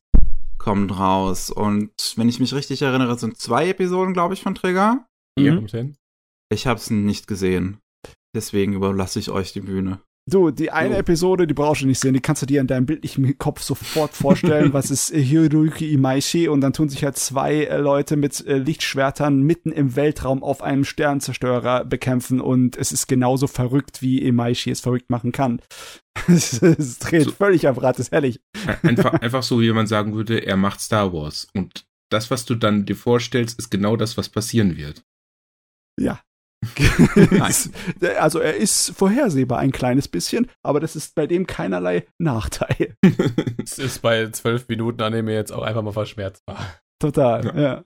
kommt 0.57 0.97
raus. 0.97 1.51
Und 1.51 1.91
wenn 2.15 2.27
ich 2.27 2.39
mich 2.39 2.55
richtig 2.55 2.81
erinnere, 2.81 3.19
sind 3.19 3.37
zwei 3.37 3.69
Episoden, 3.69 4.13
glaube 4.13 4.33
ich, 4.33 4.41
von 4.41 4.55
Trigger. 4.55 5.05
Ja. 5.37 5.51
Mhm. 5.51 5.57
Kommt 5.57 5.71
hin. 5.71 5.95
Ich 6.51 6.65
habe 6.65 6.79
es 6.79 6.89
nicht 6.89 7.27
gesehen. 7.27 7.77
Deswegen 8.35 8.73
überlasse 8.73 9.19
ich 9.19 9.29
euch 9.29 9.53
die 9.53 9.61
Bühne. 9.61 10.01
Du, 10.29 10.51
die 10.51 10.71
eine 10.71 10.95
So. 10.95 10.99
Episode, 10.99 11.47
die 11.47 11.53
brauchst 11.53 11.83
du 11.83 11.87
nicht 11.87 12.01
sehen, 12.01 12.13
die 12.13 12.19
kannst 12.19 12.41
du 12.41 12.45
dir 12.45 12.59
in 12.59 12.67
deinem 12.67 12.85
bildlichen 12.85 13.37
Kopf 13.37 13.61
sofort 13.61 14.11
vorstellen, 14.13 14.73
was 14.73 14.91
ist 14.91 15.13
äh, 15.13 15.21
Hiroyuki 15.23 15.93
Imaishi 15.93 16.49
und 16.49 16.59
dann 16.59 16.73
tun 16.73 16.89
sich 16.89 17.03
halt 17.05 17.17
zwei 17.17 17.63
äh, 17.63 17.77
Leute 17.77 18.17
mit 18.17 18.45
äh, 18.45 18.57
Lichtschwertern 18.57 19.41
mitten 19.41 19.71
im 19.71 19.95
Weltraum 19.95 20.43
auf 20.43 20.61
einem 20.61 20.83
Sternzerstörer 20.83 21.85
bekämpfen 21.85 22.41
und 22.41 22.75
es 22.75 22.91
ist 22.91 23.07
genauso 23.07 23.47
verrückt, 23.47 24.01
wie 24.01 24.21
Imaishi 24.21 24.69
es 24.69 24.81
verrückt 24.81 25.09
machen 25.09 25.31
kann. 25.31 25.61
es, 26.27 26.61
es 26.61 26.99
dreht 26.99 27.23
So. 27.23 27.31
völlig 27.31 27.65
am 27.67 27.77
Rad, 27.77 27.97
ist 27.97 28.11
herrlich. 28.11 28.41
Einfach, 28.83 29.13
einfach 29.13 29.43
so, 29.43 29.61
wie 29.61 29.71
man 29.71 29.87
sagen 29.87 30.13
würde, 30.13 30.39
er 30.45 30.57
macht 30.57 30.81
Star 30.81 31.13
Wars. 31.13 31.47
Und 31.53 31.85
das, 32.09 32.31
was 32.31 32.45
du 32.45 32.55
dann 32.55 32.85
dir 32.85 32.95
vorstellst, 32.97 33.57
ist 33.59 33.69
genau 33.69 33.95
das, 33.95 34.17
was 34.17 34.27
passieren 34.27 34.75
wird. 34.75 35.03
Ja. 35.99 36.19
Also 38.19 38.39
er 38.39 38.55
ist 38.55 38.91
vorhersehbar 38.95 39.59
ein 39.59 39.71
kleines 39.71 40.07
bisschen, 40.07 40.47
aber 40.63 40.79
das 40.79 40.95
ist 40.95 41.15
bei 41.15 41.27
dem 41.27 41.47
keinerlei 41.47 42.05
Nachteil. 42.19 42.95
Es 43.63 43.77
ist 43.79 44.01
bei 44.01 44.29
zwölf 44.29 44.67
Minuten 44.69 45.01
Anime 45.01 45.33
jetzt 45.33 45.51
auch 45.51 45.61
einfach 45.63 45.81
mal 45.81 45.91
verschmerzbar. 45.91 46.79
Total, 46.99 47.45
Ja. 47.45 47.61
ja. 47.61 47.83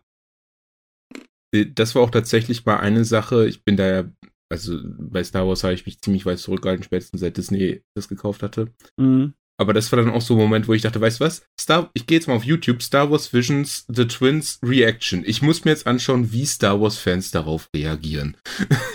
Äh, 1.53 1.65
Das 1.73 1.95
war 1.95 2.01
auch 2.03 2.11
tatsächlich 2.11 2.65
mal 2.65 2.77
eine 2.77 3.03
Sache. 3.03 3.47
Ich 3.47 3.63
bin 3.63 3.77
da 3.77 3.87
ja, 3.87 4.03
also 4.51 4.79
bei 4.83 5.23
Star 5.23 5.47
Wars 5.47 5.63
habe 5.63 5.73
ich 5.73 5.85
mich 5.85 5.99
ziemlich 6.01 6.25
weit 6.25 6.39
zurückgehalten, 6.39 6.83
spätestens 6.83 7.21
seit 7.21 7.37
Disney 7.37 7.83
das 7.95 8.07
gekauft 8.07 8.43
hatte. 8.43 8.67
Mhm. 8.97 9.33
Aber 9.61 9.73
das 9.73 9.91
war 9.91 9.97
dann 9.97 10.09
auch 10.09 10.23
so 10.23 10.33
ein 10.33 10.39
Moment, 10.39 10.67
wo 10.67 10.73
ich 10.73 10.81
dachte, 10.81 10.99
weißt 10.99 11.19
du 11.19 11.25
was? 11.25 11.43
Star, 11.59 11.91
ich 11.93 12.07
gehe 12.07 12.17
jetzt 12.17 12.27
mal 12.27 12.33
auf 12.33 12.43
YouTube, 12.43 12.81
Star 12.81 13.11
Wars 13.11 13.31
Visions, 13.31 13.85
The 13.87 14.07
Twins 14.07 14.59
Reaction. 14.63 15.23
Ich 15.23 15.43
muss 15.43 15.63
mir 15.63 15.69
jetzt 15.69 15.85
anschauen, 15.85 16.31
wie 16.31 16.47
Star 16.47 16.81
Wars 16.81 16.97
Fans 16.97 17.29
darauf 17.29 17.69
reagieren. 17.75 18.37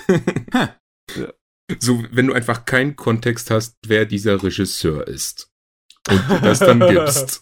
Ja. 1.14 1.32
So, 1.78 2.04
wenn 2.10 2.26
du 2.26 2.32
einfach 2.32 2.64
keinen 2.64 2.96
Kontext 2.96 3.50
hast, 3.50 3.76
wer 3.86 4.06
dieser 4.06 4.42
Regisseur 4.42 5.06
ist. 5.06 5.50
Und 6.08 6.20
du 6.28 6.40
das 6.40 6.58
dann 6.58 6.80
gibst. 6.80 7.38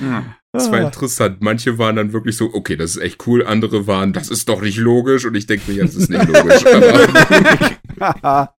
Ja. 0.00 0.36
Das 0.50 0.72
war 0.72 0.80
interessant. 0.80 1.42
Manche 1.42 1.78
waren 1.78 1.96
dann 1.96 2.12
wirklich 2.12 2.36
so, 2.38 2.52
okay, 2.52 2.76
das 2.76 2.96
ist 2.96 3.02
echt 3.02 3.26
cool. 3.26 3.46
Andere 3.46 3.86
waren, 3.86 4.12
das 4.12 4.28
ist 4.30 4.48
doch 4.48 4.62
nicht 4.62 4.78
logisch. 4.78 5.24
Und 5.26 5.34
ich 5.34 5.46
denke 5.46 5.70
mir, 5.70 5.76
ja, 5.76 5.84
das 5.84 5.94
ist 5.94 6.10
nicht 6.10 6.26
logisch. 6.26 6.64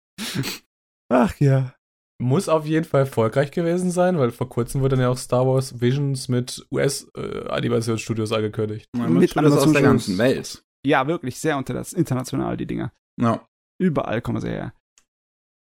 Ach 1.09 1.35
ja. 1.41 1.75
Muss 2.23 2.49
auf 2.49 2.65
jeden 2.65 2.85
Fall 2.85 3.01
erfolgreich 3.01 3.51
gewesen 3.51 3.91
sein, 3.91 4.19
weil 4.19 4.31
vor 4.31 4.49
kurzem 4.49 4.81
wurde 4.81 4.97
dann 4.97 5.03
ja 5.03 5.09
auch 5.09 5.19
Star 5.19 5.47
Wars 5.47 5.81
Visions 5.81 6.29
mit 6.29 6.65
US-Animationsstudios 6.71 8.31
angekündigt. 8.33 8.89
Man 8.97 9.15
Mit 9.15 9.35
mit 9.35 9.45
das 9.45 9.57
aus 9.57 9.73
der 9.73 9.83
ganzen 9.83 10.17
Welt. 10.19 10.65
Ja, 10.87 11.07
wirklich 11.07 11.39
sehr 11.39 11.57
unter 11.57 11.75
international, 11.97 12.57
die 12.57 12.67
Dinger. 12.67 12.93
Ja. 13.21 13.47
Überall 13.81 14.23
kommen 14.23 14.41
sie 14.41 14.49
her. 14.49 14.75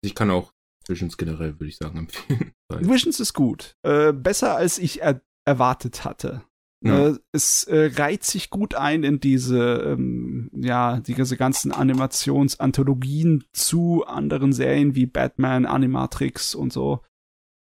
ich 0.05 0.15
kann 0.15 0.31
auch 0.31 0.53
Visions 0.87 1.17
generell, 1.17 1.59
würde 1.59 1.69
ich 1.69 1.77
sagen, 1.77 1.99
empfehlen. 1.99 2.53
Visions 2.69 3.21
ist 3.21 3.33
gut. 3.35 3.77
Äh, 3.83 4.13
besser 4.13 4.57
als 4.57 4.79
ich 4.79 5.01
er 5.01 5.23
erwartet 5.45 6.05
hatte. 6.05 6.45
Ja. 6.85 7.09
Äh, 7.09 7.15
es 7.33 7.65
äh, 7.65 7.91
reiht 7.97 8.25
sich 8.25 8.51
gut 8.51 8.75
ein 8.75 9.03
in 9.05 9.21
diese, 9.21 9.83
ähm, 9.87 10.51
ja, 10.55 11.01
diese 11.01 11.37
ganzen 11.37 11.73
Animationsanthologien 11.73 13.45
zu 13.53 14.05
anderen 14.07 14.53
Serien 14.53 14.95
wie 14.95 15.07
Batman, 15.07 15.67
Animatrix 15.67 16.55
und 16.55 16.73
so. 16.73 17.01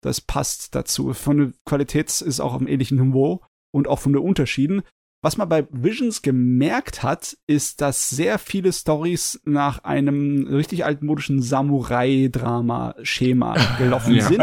Das 0.03 0.22
passt 0.22 0.73
dazu. 0.76 1.14
Von 1.14 1.38
der 1.38 1.52
Qualität 1.65 2.22
ist 2.22 2.39
auch 2.39 2.53
auf 2.53 2.60
einem 2.60 2.68
ähnlichen 2.69 2.99
Niveau 3.02 3.41
und 3.73 3.88
auch 3.88 3.99
von 3.99 4.14
den 4.14 4.22
Unterschieden. 4.22 4.84
Was 5.23 5.35
man 5.35 5.49
bei 5.49 5.68
Visions 5.72 6.22
gemerkt 6.22 7.02
hat, 7.02 7.35
ist, 7.48 7.81
dass 7.81 8.11
sehr 8.11 8.38
viele 8.38 8.72
Stories 8.72 9.41
nach 9.45 9.84
einem 9.84 10.45
richtig 10.48 10.85
altmodischen 10.85 11.41
Samurai-Drama-Schema 11.41 13.56
gelaufen 13.80 14.14
Ja. 14.15 14.27
sind. 14.27 14.39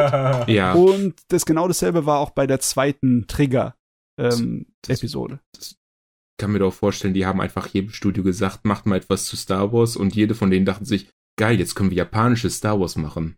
Ja, 0.48 0.72
Und 0.74 1.14
das 1.28 1.46
genau 1.46 1.68
dasselbe 1.68 2.06
war 2.06 2.18
auch 2.18 2.30
bei 2.30 2.46
der 2.48 2.58
zweiten 2.60 3.26
Das- 4.16 4.38
Trigger-Episode. 4.82 5.40
ich 5.60 5.76
kann 6.40 6.52
mir 6.52 6.58
doch 6.58 6.74
vorstellen, 6.74 7.14
die 7.14 7.26
haben 7.26 7.40
einfach 7.40 7.68
jedem 7.68 7.90
Studio 7.90 8.22
gesagt, 8.22 8.64
macht 8.64 8.86
mal 8.86 8.96
etwas 8.96 9.26
zu 9.26 9.36
Star 9.36 9.72
Wars. 9.72 9.96
Und 9.96 10.14
jede 10.14 10.34
von 10.34 10.50
denen 10.50 10.66
dachten 10.66 10.84
sich, 10.84 11.08
geil, 11.38 11.58
jetzt 11.58 11.74
können 11.74 11.90
wir 11.90 11.96
japanische 11.96 12.50
Star 12.50 12.78
Wars 12.80 12.96
machen. 12.96 13.36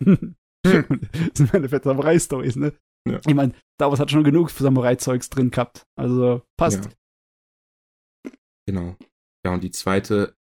das 0.00 0.18
sind 1.34 1.52
meine 1.52 1.68
Samurai-Stories, 1.68 2.56
ne? 2.56 2.72
Ja. 3.08 3.18
Ich 3.26 3.34
meine, 3.34 3.54
Star 3.78 3.90
Wars 3.90 3.98
hat 4.00 4.10
schon 4.10 4.24
genug 4.24 4.50
Samurai-Zeugs 4.50 5.30
drin 5.30 5.50
gehabt. 5.50 5.84
Also 5.98 6.42
passt. 6.58 6.84
Ja. 6.84 8.32
Genau. 8.66 8.96
Ja, 9.44 9.54
und 9.54 9.64
die 9.64 9.70
zweite, 9.70 10.36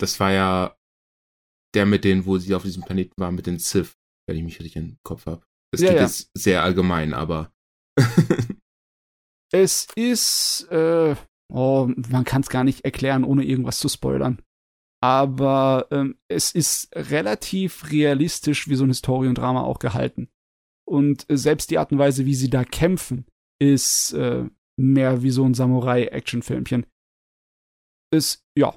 das 0.00 0.20
war 0.20 0.30
ja 0.32 0.76
der 1.74 1.86
mit 1.86 2.04
denen, 2.04 2.24
wo 2.24 2.38
sie 2.38 2.54
auf 2.54 2.62
diesem 2.62 2.84
Planeten 2.84 3.20
waren, 3.20 3.34
mit 3.34 3.46
den 3.48 3.58
Sith, 3.58 3.96
wenn 4.28 4.36
ich 4.36 4.44
mich 4.44 4.60
richtig 4.60 4.76
im 4.76 4.96
Kopf 5.02 5.26
habe. 5.26 5.44
Das 5.72 5.80
Ja, 5.80 5.88
klingt 5.88 6.00
ja. 6.00 6.06
jetzt 6.06 6.30
sehr 6.34 6.62
allgemein, 6.62 7.12
aber 7.12 7.52
Es 9.54 9.86
ist, 9.94 10.66
äh, 10.72 11.14
oh, 11.52 11.88
man 12.08 12.24
kann 12.24 12.42
es 12.42 12.48
gar 12.48 12.64
nicht 12.64 12.84
erklären, 12.84 13.22
ohne 13.22 13.44
irgendwas 13.44 13.78
zu 13.78 13.88
spoilern. 13.88 14.42
Aber 15.00 15.86
ähm, 15.90 16.18
es 16.28 16.52
ist 16.52 16.88
relativ 16.96 17.90
realistisch, 17.92 18.68
wie 18.68 18.74
so 18.74 18.84
ein 18.84 18.90
Historiendrama 18.90 19.62
auch 19.62 19.78
gehalten. 19.78 20.28
Und 20.88 21.24
selbst 21.30 21.70
die 21.70 21.78
Art 21.78 21.92
und 21.92 21.98
Weise, 21.98 22.26
wie 22.26 22.34
sie 22.34 22.50
da 22.50 22.64
kämpfen, 22.64 23.26
ist 23.60 24.12
äh, 24.14 24.48
mehr 24.76 25.22
wie 25.22 25.30
so 25.30 25.44
ein 25.44 25.54
Samurai-Action-Filmchen. 25.54 26.86
Ist, 28.12 28.42
ja, 28.58 28.76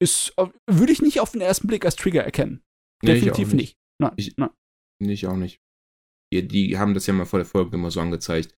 ist, 0.00 0.32
äh, 0.36 0.46
würde 0.70 0.92
ich 0.92 1.02
nicht 1.02 1.20
auf 1.20 1.32
den 1.32 1.40
ersten 1.42 1.66
Blick 1.66 1.84
als 1.84 1.96
Trigger 1.96 2.24
erkennen. 2.24 2.62
Nee, 3.02 3.12
ich 3.14 3.30
auch 3.30 3.36
Definitiv 3.36 3.54
nicht. 3.54 3.76
Nein, 4.00 4.12
Ich- 4.16 4.36
nein. 4.36 4.50
Nee, 5.02 5.12
ich 5.12 5.26
auch 5.26 5.36
nicht. 5.36 5.60
Die, 6.32 6.46
die 6.48 6.78
haben 6.78 6.94
das 6.94 7.06
ja 7.06 7.12
mal 7.12 7.26
vor 7.26 7.38
der 7.40 7.46
Folge 7.46 7.76
immer 7.76 7.90
so 7.90 8.00
angezeigt. 8.00 8.54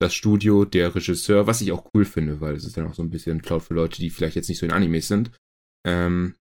Das 0.00 0.14
Studio, 0.14 0.64
der 0.64 0.94
Regisseur, 0.94 1.46
was 1.46 1.60
ich 1.60 1.72
auch 1.72 1.90
cool 1.92 2.04
finde, 2.04 2.40
weil 2.40 2.54
es 2.54 2.64
ist 2.64 2.76
dann 2.76 2.86
auch 2.86 2.94
so 2.94 3.02
ein 3.02 3.10
bisschen 3.10 3.42
Cloud 3.42 3.62
für 3.62 3.74
Leute, 3.74 3.98
die 3.98 4.10
vielleicht 4.10 4.36
jetzt 4.36 4.48
nicht 4.48 4.58
so 4.58 4.66
in 4.66 4.72
Animes 4.72 5.08
sind. 5.08 5.32
Ähm, 5.86 6.36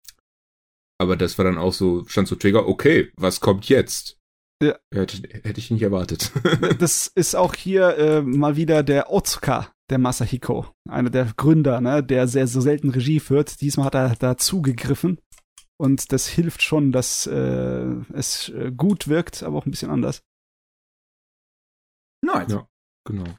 aber 1.01 1.17
das 1.17 1.39
war 1.39 1.45
dann 1.45 1.59
auch 1.59 1.73
so, 1.73 2.05
stand 2.07 2.29
so 2.29 2.37
Trigger, 2.37 2.67
okay, 2.67 3.13
was 3.17 3.41
kommt 3.41 3.69
jetzt? 3.69 4.19
Ja. 4.63 4.77
Hätte, 4.93 5.29
hätte 5.43 5.59
ich 5.59 5.71
nicht 5.71 5.83
erwartet. 5.83 6.33
das 6.79 7.09
ist 7.15 7.35
auch 7.35 7.55
hier 7.55 7.97
äh, 7.99 8.23
mal 8.23 8.57
wieder 8.57 8.83
der 8.83 9.13
Otsuka, 9.13 9.73
der 9.91 9.99
Masahiko, 9.99 10.67
einer 10.89 11.11
der 11.11 11.33
Gründer, 11.37 11.81
ne, 11.81 12.03
der 12.03 12.29
sehr 12.29 12.47
so 12.47 12.61
selten 12.61 12.91
Regie 12.91 13.21
führt. 13.21 13.61
Diesmal 13.61 13.87
hat 13.87 13.95
er 13.95 14.15
dazu 14.17 14.63
gegriffen 14.63 15.19
und 15.77 16.13
das 16.13 16.27
hilft 16.27 16.63
schon, 16.63 16.93
dass 16.93 17.27
äh, 17.27 17.97
es 18.13 18.49
äh, 18.51 18.73
gut 18.75 19.09
wirkt, 19.09 19.43
aber 19.43 19.59
auch 19.59 19.67
ein 19.67 19.71
bisschen 19.71 19.91
anders. 19.91 20.23
Nice. 22.25 22.53
Ja. 22.53 22.69
Genau. 23.05 23.37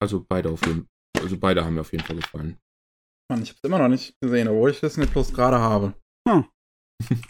Also 0.00 0.24
beide 0.28 0.50
auf 0.50 0.64
jeden 0.66 0.88
also 1.20 1.38
beide 1.38 1.64
haben 1.64 1.74
mir 1.74 1.80
auf 1.80 1.92
jeden 1.92 2.04
Fall 2.04 2.16
gefallen. 2.16 2.58
Mann, 3.30 3.42
ich 3.42 3.50
hab's 3.50 3.60
immer 3.64 3.78
noch 3.78 3.88
nicht 3.88 4.14
gesehen, 4.20 4.48
obwohl 4.48 4.70
ich 4.70 4.80
Disney 4.80 5.06
Plus 5.06 5.32
gerade 5.32 5.58
habe. 5.58 5.94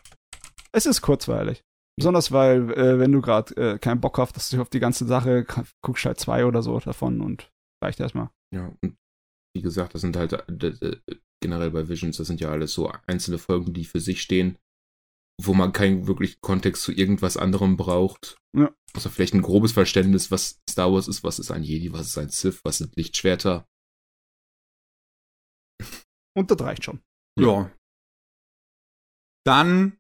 Es 0.73 0.85
ist 0.85 1.01
kurzweilig. 1.01 1.63
Besonders 1.99 2.31
weil, 2.33 2.71
äh, 2.73 2.99
wenn 2.99 3.11
du 3.11 3.23
gerade 3.23 3.57
äh, 3.57 3.79
keinen 3.79 4.03
Bock 4.03 4.19
hast, 4.19 4.37
dass 4.37 4.51
du 4.51 4.61
auf 4.61 4.69
die 4.69 4.81
ganze 4.81 5.07
Sache 5.07 5.47
guckst 5.81 6.05
halt 6.05 6.21
zwei 6.21 6.45
oder 6.45 6.63
so 6.63 6.79
davon 6.79 7.23
und 7.23 7.51
reicht 7.83 7.99
erstmal. 7.99 8.29
Ja, 8.55 8.71
und 8.83 8.99
wie 9.57 9.63
gesagt, 9.63 9.95
das 9.95 10.03
sind 10.03 10.17
halt 10.17 10.35
äh, 10.35 10.67
äh, 10.67 11.01
generell 11.43 11.71
bei 11.71 11.89
Visions, 11.89 12.19
das 12.19 12.27
sind 12.27 12.43
ja 12.43 12.51
alles 12.51 12.75
so 12.75 12.93
einzelne 13.07 13.39
Folgen, 13.39 13.73
die 13.73 13.87
für 13.87 14.01
sich 14.01 14.21
stehen, 14.21 14.59
wo 15.43 15.55
man 15.55 15.73
keinen 15.73 16.07
wirklichen 16.07 16.41
Kontext 16.41 16.83
zu 16.83 16.93
irgendwas 16.93 17.37
anderem 17.37 17.77
braucht. 17.77 18.39
Ja. 18.57 18.75
Außer 18.95 19.11
vielleicht 19.11 19.35
ein 19.35 19.43
grobes 19.43 19.73
Verständnis, 19.73 20.31
was 20.31 20.63
Star 20.69 20.93
Wars 20.93 21.09
ist, 21.09 21.25
was 21.25 21.39
ist 21.39 21.51
ein 21.51 21.63
Jedi, 21.63 21.93
was 21.93 22.09
ist 22.09 22.19
ein 22.19 22.31
Sith, 22.31 22.61
was 22.65 22.79
sind 22.79 22.97
Lichtschwerter. 22.97 23.69
Und 26.35 26.51
das 26.51 26.61
reicht 26.61 26.85
schon. 26.85 27.03
Ja. 27.39 27.71
Dann 29.45 29.99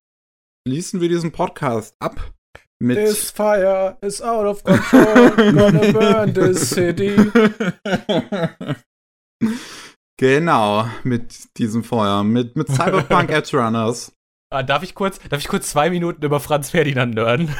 schließen 0.66 1.00
wir 1.00 1.08
diesen 1.08 1.32
Podcast 1.32 1.94
ab 2.00 2.34
mit. 2.78 2.96
This 2.96 3.30
fire 3.30 3.98
is 4.00 4.20
out 4.20 4.46
of 4.46 4.64
control, 4.64 5.30
gonna 5.52 5.92
burn 5.92 6.34
this 6.34 6.70
city. 6.70 7.16
genau, 10.18 10.88
mit 11.04 11.56
diesem 11.58 11.84
Feuer, 11.84 12.24
mit, 12.24 12.56
mit 12.56 12.68
Cyberpunk 12.72 13.30
Edge 13.30 13.56
Runners. 13.56 14.15
Ah, 14.56 14.62
darf 14.62 14.82
ich 14.82 14.94
kurz, 14.94 15.18
darf 15.28 15.40
ich 15.40 15.48
kurz 15.48 15.70
zwei 15.70 15.90
Minuten 15.90 16.24
über 16.24 16.40
Franz 16.40 16.70
Ferdinand 16.70 17.14
nerden? 17.14 17.48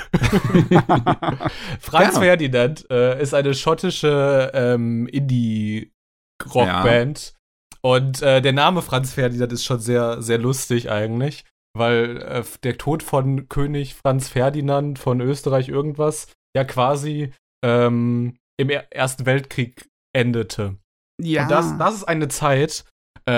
Franz 1.81 2.13
Gerne. 2.15 2.27
Ferdinand 2.27 2.91
äh, 2.91 3.21
ist 3.21 3.35
eine 3.35 3.55
schottische 3.55 4.51
ähm, 4.55 5.07
Indie-Rockband. 5.09 7.35
Und 7.83 8.23
äh, 8.23 8.41
der 8.41 8.53
Name 8.53 8.83
Franz 8.83 9.13
Ferdinand 9.15 9.53
ist 9.53 9.65
schon 9.65 9.79
sehr, 9.81 10.21
sehr 10.23 10.39
lustig 10.39 10.91
eigentlich, 10.91 11.45
weil 11.77 12.17
äh, 12.23 12.43
der 12.65 12.79
Tod 12.79 13.03
von 13.03 13.49
König 13.49 13.95
Franz 13.95 14.29
Ferdinand 14.29 14.99
von 14.99 15.21
Österreich 15.21 15.69
irgendwas 15.69 16.29
ja 16.57 16.65
quasi 16.65 17.33
ähm, 17.65 18.37
im 18.59 18.71
Er- 18.71 18.91
Ersten 18.93 19.27
Weltkrieg 19.27 19.87
endete. 20.15 20.77
ja. 21.23 21.43
Und 21.45 21.51
das, 21.51 21.79
das 21.79 21.95
ist 21.97 22.05
eine 22.05 22.29
Zeit, 22.29 22.85
äh, 23.29 23.33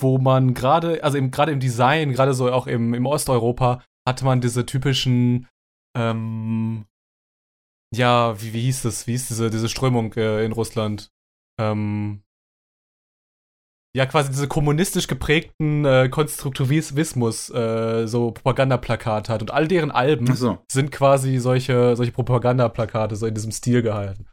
wo 0.00 0.18
man 0.18 0.54
gerade, 0.54 1.02
also 1.02 1.18
gerade 1.30 1.52
im 1.52 1.60
Design, 1.60 2.12
gerade 2.12 2.34
so 2.34 2.50
auch 2.52 2.66
im, 2.66 2.94
im 2.94 3.06
Osteuropa, 3.06 3.82
hatte 4.06 4.24
man 4.24 4.40
diese 4.40 4.66
typischen, 4.66 5.48
ähm, 5.96 6.86
ja, 7.94 8.40
wie, 8.40 8.52
wie 8.52 8.62
hieß 8.62 8.82
das? 8.82 9.06
Wie 9.06 9.12
hieß 9.12 9.28
diese, 9.28 9.50
diese 9.50 9.68
Strömung 9.68 10.12
äh, 10.14 10.44
in 10.44 10.52
Russland? 10.52 11.10
Ähm, 11.60 12.22
ja, 13.96 14.04
quasi 14.04 14.30
diese 14.30 14.46
kommunistisch 14.46 15.08
geprägten 15.08 15.86
äh, 15.86 16.10
Konstruktivismus, 16.10 17.48
äh, 17.48 18.06
so 18.06 18.30
Propagandaplakate 18.30 19.32
hat. 19.32 19.40
Und 19.40 19.50
all 19.50 19.66
deren 19.66 19.90
Alben 19.90 20.30
Achso. 20.30 20.58
sind 20.70 20.92
quasi 20.92 21.38
solche, 21.38 21.96
solche 21.96 22.12
Propagandaplakate, 22.12 23.16
so 23.16 23.26
in 23.26 23.34
diesem 23.34 23.52
Stil 23.52 23.80
gehalten. 23.80 24.26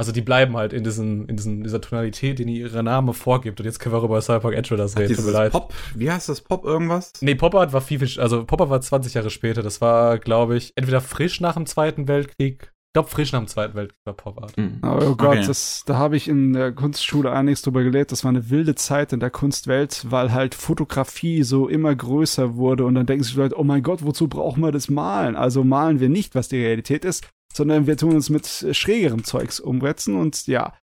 Also 0.00 0.12
die 0.12 0.22
bleiben 0.22 0.56
halt 0.56 0.72
in, 0.72 0.82
diesen, 0.82 1.28
in 1.28 1.36
diesen, 1.36 1.62
dieser 1.62 1.78
Tonalität, 1.78 2.38
die 2.38 2.44
ihre 2.44 2.82
Name 2.82 3.12
vorgibt. 3.12 3.60
Und 3.60 3.66
jetzt 3.66 3.80
können 3.80 3.94
wir 3.94 3.98
auch 3.98 4.04
über 4.04 4.22
Cyberpunk 4.22 4.54
Edge 4.54 4.74
das 4.74 4.96
reden. 4.96 5.14
Tut 5.14 5.26
mir 5.26 5.30
leid. 5.30 5.52
Pop, 5.52 5.74
wie 5.94 6.10
heißt 6.10 6.30
das? 6.30 6.40
Pop 6.40 6.64
irgendwas? 6.64 7.12
Nee, 7.20 7.34
Pop 7.34 7.54
Art 7.54 7.74
war 7.74 7.82
viel, 7.82 7.98
viel, 7.98 8.18
also 8.18 8.46
Pop 8.46 8.62
Art 8.62 8.70
war 8.70 8.80
20 8.80 9.12
Jahre 9.12 9.28
später. 9.28 9.62
Das 9.62 9.82
war, 9.82 10.18
glaube 10.18 10.56
ich, 10.56 10.72
entweder 10.74 11.02
frisch 11.02 11.42
nach 11.42 11.52
dem 11.52 11.66
Zweiten 11.66 12.08
Weltkrieg. 12.08 12.72
Ich 12.90 12.94
glaube, 12.94 13.08
frisch 13.08 13.30
nach 13.30 13.38
dem 13.38 13.46
Zweiten 13.46 13.74
Weltkrieg 13.76 14.00
war 14.04 14.14
Pop 14.14 14.42
Art. 14.42 14.56
Hm. 14.56 14.80
Oh 14.82 15.14
Gott, 15.14 15.36
Okay. 15.36 15.46
das, 15.46 15.84
da 15.86 15.96
habe 15.96 16.16
ich 16.16 16.26
in 16.26 16.54
der 16.54 16.72
Kunstschule 16.72 17.30
einiges 17.30 17.62
drüber 17.62 17.84
gelehrt. 17.84 18.10
Das 18.10 18.24
war 18.24 18.30
eine 18.30 18.50
wilde 18.50 18.74
Zeit 18.74 19.12
in 19.12 19.20
der 19.20 19.30
Kunstwelt, 19.30 20.06
weil 20.10 20.32
halt 20.32 20.56
Fotografie 20.56 21.44
so 21.44 21.68
immer 21.68 21.94
größer 21.94 22.56
wurde 22.56 22.84
und 22.84 22.96
dann 22.96 23.06
denken 23.06 23.22
sich 23.22 23.34
die 23.34 23.38
Leute, 23.38 23.56
oh 23.60 23.62
mein 23.62 23.84
Gott, 23.84 24.04
wozu 24.04 24.26
brauchen 24.26 24.60
wir 24.64 24.72
das 24.72 24.88
Malen? 24.90 25.36
Also 25.36 25.62
malen 25.62 26.00
wir 26.00 26.08
nicht, 26.08 26.34
was 26.34 26.48
die 26.48 26.56
Realität 26.56 27.04
ist, 27.04 27.28
sondern 27.54 27.86
wir 27.86 27.96
tun 27.96 28.16
uns 28.16 28.28
mit 28.28 28.48
schrägerem 28.72 29.22
Zeugs 29.22 29.60
umsetzen 29.60 30.16
und 30.16 30.48
ja, 30.48 30.74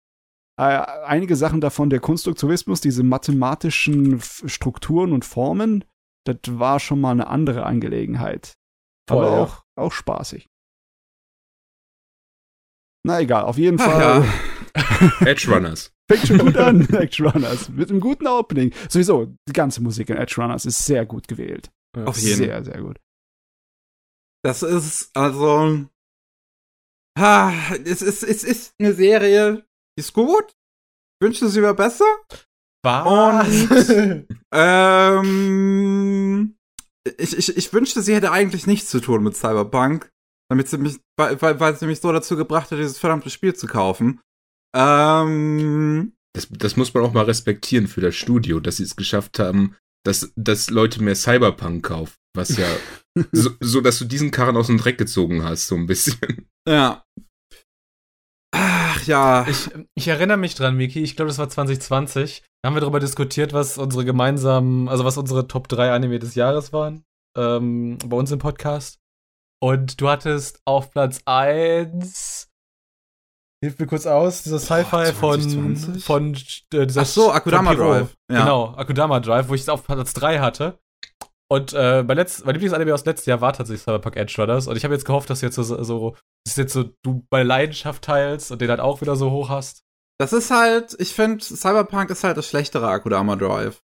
äh, 0.58 0.64
einige 0.64 1.36
Sachen 1.36 1.60
davon, 1.60 1.90
der 1.90 2.00
Konstruktivismus, 2.00 2.80
diese 2.80 3.04
mathematischen 3.04 4.22
Strukturen 4.22 5.12
und 5.12 5.26
Formen, 5.26 5.84
das 6.26 6.38
war 6.48 6.80
schon 6.80 7.02
mal 7.02 7.12
eine 7.12 7.28
andere 7.28 7.66
Angelegenheit. 7.66 8.54
Voll, 9.10 9.26
Aber 9.26 9.36
ja. 9.36 9.44
auch, 9.44 9.64
auch 9.76 9.92
spaßig. 9.92 10.48
Na 13.08 13.22
egal, 13.22 13.44
auf 13.44 13.58
jeden 13.58 13.80
Ach 13.80 13.86
Fall. 13.86 14.26
ja. 14.76 15.12
Edge 15.26 15.50
Runners. 15.50 15.94
Fängt 16.12 16.28
schon 16.28 16.38
gut 16.40 16.58
an, 16.58 16.88
Edge 16.94 17.24
Runners. 17.24 17.70
Mit 17.70 17.90
einem 17.90 18.02
guten 18.02 18.28
Opening. 18.28 18.74
Sowieso, 18.90 19.34
die 19.48 19.54
ganze 19.54 19.82
Musik 19.82 20.10
in 20.10 20.18
Edge 20.18 20.36
Runners 20.38 20.66
ist 20.66 20.86
sehr 20.86 21.06
gut 21.06 21.28
gewählt. 21.28 21.72
Auf 22.06 22.18
jeden 22.18 22.38
Sehr, 22.38 22.64
sehr 22.64 22.82
gut. 22.82 23.00
Das 24.44 24.62
ist 24.62 25.16
also. 25.16 25.86
Ha, 27.18 27.54
es 27.86 28.02
ist, 28.02 28.24
es 28.24 28.44
ist 28.44 28.74
eine 28.78 28.94
Serie, 28.94 29.66
die 29.98 30.02
ist 30.02 30.14
gut. 30.14 30.54
Wünschte, 31.22 31.50
sie 31.50 31.62
wäre 31.62 31.74
besser. 31.74 32.06
Und 32.86 34.28
ähm, 34.54 36.56
ich, 37.18 37.38
ich, 37.38 37.58
ich 37.58 37.74
wünschte, 37.74 38.02
sie 38.02 38.16
hätte 38.16 38.32
eigentlich 38.32 38.68
nichts 38.68 38.90
zu 38.90 39.00
tun 39.00 39.24
mit 39.24 39.36
Cyberpunk, 39.36 40.12
damit 40.49 40.69
sie 40.69 40.78
mich, 40.78 40.98
weil, 41.18 41.40
weil, 41.41 41.76
sie 41.76 41.88
mich 41.88 41.99
so 41.99 42.11
dazu 42.11 42.36
gebracht 42.36 42.72
hat, 42.72 42.80
dieses 42.80 42.98
verdammte 42.98 43.30
Spiel 43.30 43.53
zu 43.53 43.68
kaufen. 43.68 44.22
Ähm, 44.76 46.14
Das, 46.34 46.48
das 46.49 46.78
muss 46.78 46.94
man 46.94 47.03
auch 47.03 47.14
mal 47.14 47.26
respektieren 47.26 47.88
für 47.88 48.02
das 48.02 48.15
Studio, 48.15 48.60
dass 48.60 48.78
sie 48.78 48.84
es 48.84 48.95
geschafft 48.95 49.40
haben, 49.40 49.76
dass, 50.06 50.32
dass 50.36 50.69
Leute 50.69 51.02
mehr 51.03 51.15
Cyberpunk 51.15 51.86
kaufen. 51.86 52.15
Was 52.36 52.56
ja 52.57 52.68
so, 53.32 53.49
so, 53.60 53.82
dass 53.82 53.98
du 53.99 54.06
diesen 54.06 54.32
Karren 54.32 54.57
aus 54.57 54.68
dem 54.68 54.78
Dreck 54.78 54.98
gezogen 54.98 55.44
hast, 55.44 55.68
so 55.68 55.76
ein 55.76 55.88
bisschen. 55.88 56.48
ja. 56.68 57.03
Ach 58.53 59.06
ja. 59.06 59.45
Ich, 59.49 59.69
ich 59.95 60.07
erinnere 60.07 60.38
mich 60.38 60.56
dran, 60.56 60.78
Miki, 60.78 61.02
ich 61.02 61.15
glaube, 61.15 61.30
das 61.30 61.40
war 61.40 61.49
2020. 61.49 62.44
Da 62.61 62.68
haben 62.68 62.76
wir 62.76 62.82
darüber 62.82 62.99
diskutiert, 62.99 63.53
was 63.53 63.78
unsere 63.78 64.06
gemeinsamen, 64.06 64.88
also 64.88 65.03
was 65.03 65.18
unsere 65.18 65.48
Top 65.48 65.68
3 65.68 65.91
Anime 65.91 66.19
des 66.19 66.36
Jahres 66.36 66.72
waren. 66.74 67.03
Ähm, 67.36 67.98
bei 68.06 68.18
uns 68.18 68.32
im 68.32 68.40
Podcast. 68.40 68.99
Und 69.62 70.00
du 70.02 70.10
hattest 70.10 70.62
auf 70.66 70.92
Platz 70.92 71.22
1. 71.26 72.50
Hilf 73.64 73.80
mir 73.80 73.88
kurz 73.88 74.06
aus, 74.06 74.44
dieser 74.44 74.60
Sci-Fi 74.60 75.14
von, 75.14 75.42
2020? 75.42 76.04
von 76.04 76.36
äh, 76.74 76.86
dieser 76.86 77.02
Ach 77.02 77.06
so, 77.06 77.32
Akudama. 77.32 77.74
Drive. 77.74 78.16
Ja. 78.32 78.42
Genau, 78.42 78.76
Akudama 78.76 79.20
Drive, 79.20 79.50
wo 79.50 79.56
ich 79.56 79.62
es 79.62 79.70
auf 79.70 79.84
Platz 79.84 80.14
3 80.14 80.40
hatte. 80.40 80.80
Und 81.50 81.74
äh, 81.74 82.04
mein, 82.04 82.18
letzt, 82.18 82.46
mein 82.46 82.54
Lieblingsanime 82.54 82.94
aus 82.94 83.06
letztes 83.06 83.26
Jahr 83.26 83.42
war 83.42 83.54
tatsächlich 83.54 83.82
Cyberpunk 83.82 84.16
Edge 84.16 84.36
Runners. 84.38 84.68
Und 84.68 84.76
ich 84.76 84.84
habe 84.84 84.94
jetzt 84.94 85.06
gehofft, 85.06 85.30
dass 85.30 85.40
du 85.40 85.48
jetzt 85.48 85.56
so, 85.56 85.64
so, 85.64 86.16
dass 86.46 86.56
jetzt 86.56 86.74
so 86.74 86.92
du 87.04 87.26
bei 87.30 87.42
Leidenschaft 87.42 88.04
teilst 88.04 88.52
und 88.52 88.62
den 88.62 88.70
halt 88.70 88.82
auch 88.82 89.02
wieder 89.02 89.16
so 89.16 89.32
hoch 89.32 89.50
hast. 89.50 89.84
Das 90.20 90.34
ist 90.34 90.52
halt, 90.52 90.96
ich 91.00 91.14
finde, 91.14 91.44
Cyberpunk 91.44 92.10
ist 92.10 92.24
halt 92.24 92.38
das 92.38 92.48
schlechtere 92.48 92.88
Akudama 92.88 93.36
Drive. 93.36 93.82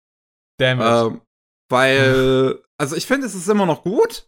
Damn 0.60 0.80
it. 0.80 0.86
Ähm, 0.86 1.22
weil, 1.70 2.64
also 2.80 2.96
ich 2.96 3.06
finde, 3.06 3.28
es 3.28 3.36
ist 3.36 3.50
immer 3.50 3.66
noch 3.66 3.84
gut. 3.84 4.28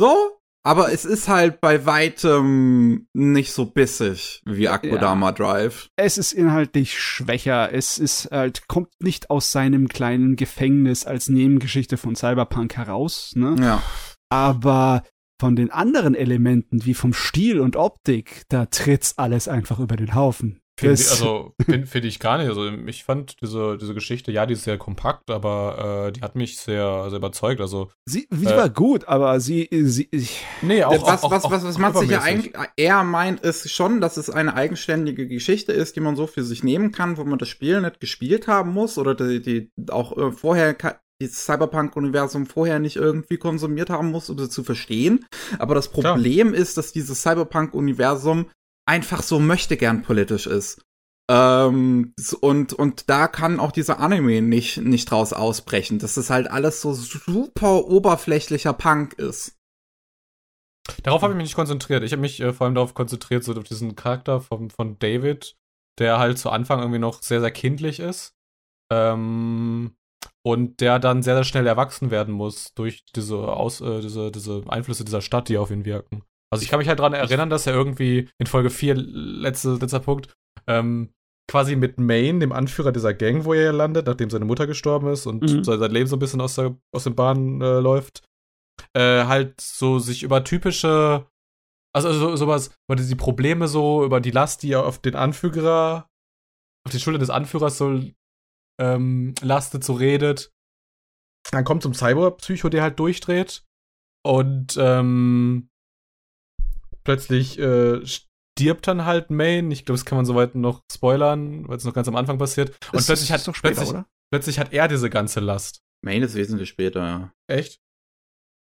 So. 0.00 0.37
Aber 0.68 0.92
es 0.92 1.06
ist 1.06 1.28
halt 1.28 1.62
bei 1.62 1.86
weitem 1.86 3.08
nicht 3.14 3.52
so 3.52 3.64
bissig 3.64 4.42
wie 4.44 4.68
Akudama 4.68 5.32
Drive. 5.32 5.88
Es 5.96 6.18
ist 6.18 6.34
inhaltlich 6.34 7.00
schwächer. 7.00 7.72
Es 7.72 7.96
ist 7.96 8.28
halt, 8.30 8.68
kommt 8.68 8.90
nicht 9.00 9.30
aus 9.30 9.50
seinem 9.50 9.88
kleinen 9.88 10.36
Gefängnis 10.36 11.06
als 11.06 11.30
Nebengeschichte 11.30 11.96
von 11.96 12.14
Cyberpunk 12.16 12.76
heraus, 12.76 13.32
ne? 13.34 13.56
Ja. 13.58 13.82
Aber 14.28 15.04
von 15.40 15.56
den 15.56 15.70
anderen 15.70 16.14
Elementen, 16.14 16.84
wie 16.84 16.92
vom 16.92 17.14
Stil 17.14 17.60
und 17.60 17.76
Optik, 17.76 18.42
da 18.50 18.66
tritt's 18.66 19.16
alles 19.16 19.48
einfach 19.48 19.78
über 19.78 19.96
den 19.96 20.14
Haufen. 20.14 20.60
Find, 20.78 20.92
Das- 20.92 21.00
ich- 21.00 21.10
also 21.10 21.54
finde 21.64 21.86
find 21.88 22.04
ich 22.04 22.20
gar 22.20 22.38
nicht. 22.38 22.46
Also 22.48 22.68
ich 22.70 23.02
fand 23.02 23.34
diese, 23.42 23.76
diese 23.78 23.94
Geschichte, 23.94 24.30
ja, 24.30 24.46
die 24.46 24.52
ist 24.54 24.62
sehr 24.62 24.78
kompakt, 24.78 25.28
aber 25.28 26.06
äh, 26.08 26.12
die 26.12 26.20
hat 26.22 26.36
mich 26.36 26.56
sehr, 26.58 27.06
sehr 27.10 27.18
überzeugt. 27.18 27.60
Also, 27.60 27.90
sie, 28.06 28.28
sie 28.30 28.46
äh, 28.46 28.56
war 28.56 28.68
gut, 28.70 29.08
aber 29.08 29.40
sie, 29.40 29.68
sie 29.72 30.08
ich, 30.12 30.44
nee, 30.62 30.84
auch. 30.84 31.04
was, 31.04 31.24
auch, 31.24 31.30
was, 31.32 31.44
auch, 31.44 31.50
was, 31.50 31.64
was 31.64 31.78
man 31.78 31.94
sich 31.96 32.10
ja 32.10 32.20
eigentlich 32.20 32.54
eher 32.76 33.02
meint, 33.02 33.40
ist 33.40 33.68
schon, 33.72 34.00
dass 34.00 34.16
es 34.16 34.30
eine 34.30 34.54
eigenständige 34.54 35.26
Geschichte 35.26 35.72
ist, 35.72 35.96
die 35.96 36.00
man 36.00 36.14
so 36.14 36.28
für 36.28 36.44
sich 36.44 36.62
nehmen 36.62 36.92
kann, 36.92 37.16
wo 37.16 37.24
man 37.24 37.38
das 37.40 37.48
Spiel 37.48 37.80
nicht 37.80 37.98
gespielt 37.98 38.46
haben 38.46 38.72
muss 38.72 38.98
oder 38.98 39.16
die, 39.16 39.42
die 39.42 39.72
auch 39.90 40.16
äh, 40.16 40.30
vorher 40.30 40.76
dieses 41.20 41.44
Cyberpunk-Universum 41.46 42.46
vorher 42.46 42.78
nicht 42.78 42.94
irgendwie 42.94 43.38
konsumiert 43.38 43.90
haben 43.90 44.12
muss, 44.12 44.30
um 44.30 44.38
sie 44.38 44.48
zu 44.48 44.62
verstehen. 44.62 45.26
Aber 45.58 45.74
das 45.74 45.90
Klar. 45.90 46.14
Problem 46.14 46.54
ist, 46.54 46.76
dass 46.76 46.92
dieses 46.92 47.20
Cyberpunk-Universum 47.22 48.46
einfach 48.88 49.22
so 49.22 49.38
möchte 49.38 49.76
gern 49.76 50.02
politisch 50.02 50.46
ist. 50.46 50.82
Ähm, 51.30 52.14
und, 52.40 52.72
und 52.72 53.10
da 53.10 53.28
kann 53.28 53.60
auch 53.60 53.70
dieser 53.70 54.00
Anime 54.00 54.40
nicht, 54.40 54.78
nicht 54.78 55.10
draus 55.10 55.34
ausbrechen, 55.34 55.98
dass 55.98 56.16
es 56.16 56.30
halt 56.30 56.50
alles 56.50 56.80
so 56.80 56.94
super 56.94 57.84
oberflächlicher 57.84 58.72
Punk 58.72 59.12
ist. 59.14 59.54
Darauf 61.02 61.20
habe 61.20 61.34
ich 61.34 61.36
mich 61.36 61.48
nicht 61.48 61.54
konzentriert. 61.54 62.02
Ich 62.02 62.12
habe 62.12 62.22
mich 62.22 62.40
äh, 62.40 62.54
vor 62.54 62.64
allem 62.64 62.74
darauf 62.74 62.94
konzentriert, 62.94 63.44
so 63.44 63.52
auf 63.52 63.64
diesen 63.64 63.94
Charakter 63.94 64.40
vom, 64.40 64.70
von 64.70 64.98
David, 64.98 65.54
der 65.98 66.18
halt 66.18 66.38
zu 66.38 66.48
Anfang 66.48 66.80
irgendwie 66.80 66.98
noch 66.98 67.22
sehr, 67.22 67.40
sehr 67.40 67.50
kindlich 67.50 68.00
ist. 68.00 68.34
Ähm, 68.90 69.94
und 70.42 70.80
der 70.80 70.98
dann 70.98 71.22
sehr, 71.22 71.34
sehr 71.34 71.44
schnell 71.44 71.66
erwachsen 71.66 72.10
werden 72.10 72.32
muss 72.32 72.72
durch 72.72 73.04
diese, 73.04 73.36
Aus, 73.36 73.82
äh, 73.82 74.00
diese, 74.00 74.32
diese 74.32 74.64
Einflüsse 74.66 75.04
dieser 75.04 75.20
Stadt, 75.20 75.50
die 75.50 75.58
auf 75.58 75.70
ihn 75.70 75.84
wirken. 75.84 76.22
Also 76.50 76.62
ich 76.62 76.70
kann 76.70 76.78
mich 76.78 76.88
halt 76.88 76.98
daran 76.98 77.12
erinnern, 77.14 77.50
dass 77.50 77.66
er 77.66 77.74
irgendwie 77.74 78.28
in 78.38 78.46
Folge 78.46 78.70
4, 78.70 78.94
letzte, 78.94 79.74
letzter 79.74 80.00
Punkt, 80.00 80.32
ähm, 80.66 81.10
quasi 81.50 81.76
mit 81.76 81.98
Maine, 81.98 82.40
dem 82.40 82.52
Anführer 82.52 82.92
dieser 82.92 83.14
Gang, 83.14 83.44
wo 83.44 83.54
er 83.54 83.72
landet, 83.72 84.06
nachdem 84.06 84.30
seine 84.30 84.44
Mutter 84.44 84.66
gestorben 84.66 85.08
ist 85.08 85.26
und 85.26 85.42
Mhm. 85.42 85.64
sein 85.64 85.90
Leben 85.90 86.06
so 86.08 86.16
ein 86.16 86.20
bisschen 86.20 86.40
aus, 86.40 86.54
der, 86.56 86.76
aus 86.94 87.04
den 87.04 87.14
Bahnen 87.14 87.60
äh, 87.62 87.80
läuft, 87.80 88.22
äh, 88.94 89.24
halt 89.24 89.60
so 89.60 89.98
sich 89.98 90.22
über 90.22 90.44
typische, 90.44 91.26
also 91.94 92.12
so, 92.12 92.36
sowas, 92.36 92.70
über 92.88 92.96
die 92.96 93.14
Probleme 93.14 93.66
so, 93.66 94.04
über 94.04 94.20
die 94.20 94.30
Last, 94.30 94.62
die 94.62 94.72
er 94.72 94.84
auf 94.84 94.98
den 95.00 95.16
Anführer, 95.16 96.06
auf 96.86 96.92
die 96.92 97.00
Schulter 97.00 97.18
des 97.18 97.30
Anführers 97.30 97.78
so 97.78 98.00
ähm, 98.80 99.34
lastet, 99.40 99.84
so 99.84 99.94
redet. 99.94 100.50
Dann 101.50 101.64
kommt 101.64 101.82
zum 101.82 101.94
Cyberpsycho, 101.94 102.68
der 102.68 102.82
halt 102.82 102.98
durchdreht 102.98 103.64
und 104.24 104.76
ähm, 104.78 105.70
plötzlich 107.08 107.58
äh, 107.58 108.00
stirbt 108.04 108.86
dann 108.86 109.06
halt 109.06 109.30
Main. 109.30 109.70
Ich 109.70 109.86
glaube, 109.86 109.96
das 109.98 110.04
kann 110.04 110.16
man 110.18 110.26
soweit 110.26 110.54
noch 110.54 110.82
spoilern, 110.92 111.66
weil 111.66 111.78
es 111.78 111.84
noch 111.84 111.94
ganz 111.94 112.06
am 112.06 112.16
Anfang 112.16 112.36
passiert. 112.38 112.68
Und 112.68 112.94
das 112.96 113.06
plötzlich 113.06 113.30
ist 113.30 113.34
hat, 113.34 113.48
doch 113.48 113.54
später, 113.54 113.74
plötzlich, 113.76 113.90
oder? 113.90 114.06
plötzlich 114.30 114.58
hat 114.58 114.72
er 114.74 114.88
diese 114.88 115.08
ganze 115.08 115.40
Last. 115.40 115.80
Main 116.04 116.22
ist 116.22 116.34
wesentlich 116.34 116.68
später, 116.68 117.00
ja. 117.00 117.32
Echt? 117.50 117.78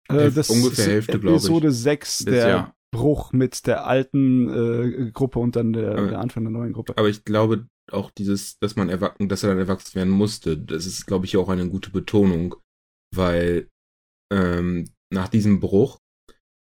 Äh, 0.08 0.14
Hälfte- 0.30 0.52
ungefähr 0.52 0.86
Hälfte, 0.86 1.18
glaub 1.18 1.34
ich. 1.34 1.38
Episode 1.42 1.72
6, 1.72 2.24
Bis, 2.24 2.34
der 2.34 2.48
ja. 2.48 2.74
Bruch 2.94 3.32
mit 3.32 3.66
der 3.66 3.86
alten 3.86 4.48
äh, 5.08 5.10
Gruppe 5.10 5.40
und 5.40 5.56
dann 5.56 5.72
der, 5.72 5.92
Aber- 5.98 6.06
der 6.08 6.20
Anfang 6.20 6.44
der 6.44 6.52
neuen 6.52 6.72
Gruppe. 6.72 6.94
Aber 6.96 7.08
ich 7.08 7.24
glaube 7.24 7.66
auch 7.90 8.10
dieses, 8.10 8.58
dass 8.60 8.76
man 8.76 8.88
erwachsen, 8.88 9.28
dass 9.28 9.42
er 9.42 9.48
dann 9.50 9.58
erwachsen 9.58 9.94
werden 9.94 10.10
musste, 10.10 10.56
das 10.56 10.86
ist, 10.86 11.06
glaube 11.06 11.24
ich, 11.26 11.36
auch 11.36 11.48
eine 11.48 11.68
gute 11.68 11.90
Betonung, 11.90 12.54
weil 13.14 13.68
ähm, 14.32 14.90
nach 15.12 15.28
diesem 15.28 15.58
Bruch 15.60 15.98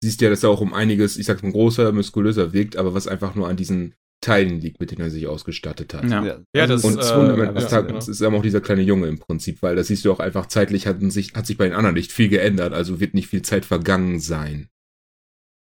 siehst 0.04 0.22
du 0.22 0.26
ja, 0.26 0.32
dass 0.32 0.44
er 0.44 0.50
auch 0.50 0.62
um 0.62 0.74
einiges, 0.74 1.18
ich 1.18 1.26
sag's 1.26 1.44
mal, 1.44 1.52
größer, 1.52 1.92
muskulöser 1.92 2.54
wirkt, 2.54 2.76
aber 2.76 2.94
was 2.94 3.08
einfach 3.08 3.36
nur 3.36 3.48
an 3.48 3.58
diesen 3.58 3.96
Teilen 4.22 4.60
liegt, 4.60 4.80
mit 4.80 4.92
denen 4.92 5.02
er 5.02 5.12
sich 5.12 5.28
ausgestattet 5.28 5.94
hat. 5.94 6.10
Ja. 6.10 6.42
Ja, 6.56 6.68
das, 6.68 6.84
Und 6.84 6.98
äh, 6.98 7.04
am 7.04 7.42
Ende 7.42 7.62
ja, 7.62 7.70
ja, 7.70 7.82
genau. 7.82 7.98
ist 8.00 8.22
er 8.22 8.34
auch 8.34 8.42
dieser 8.42 8.62
kleine 8.62 8.82
Junge 8.82 9.08
im 9.08 9.20
Prinzip, 9.20 9.62
weil 9.62 9.76
das 9.76 9.88
siehst 9.88 10.06
du 10.06 10.12
auch 10.12 10.20
einfach 10.20 10.48
zeitlich 10.48 10.88
hat 10.88 11.00
sich, 11.12 11.34
hat 11.34 11.46
sich 11.46 11.58
bei 11.58 11.66
den 11.66 11.74
anderen 11.74 11.96
nicht 11.96 12.12
viel 12.12 12.30
geändert, 12.30 12.74
also 12.74 13.00
wird 13.00 13.14
nicht 13.14 13.28
viel 13.28 13.44
Zeit 13.44 13.66
vergangen 13.66 14.20
sein. 14.20 14.70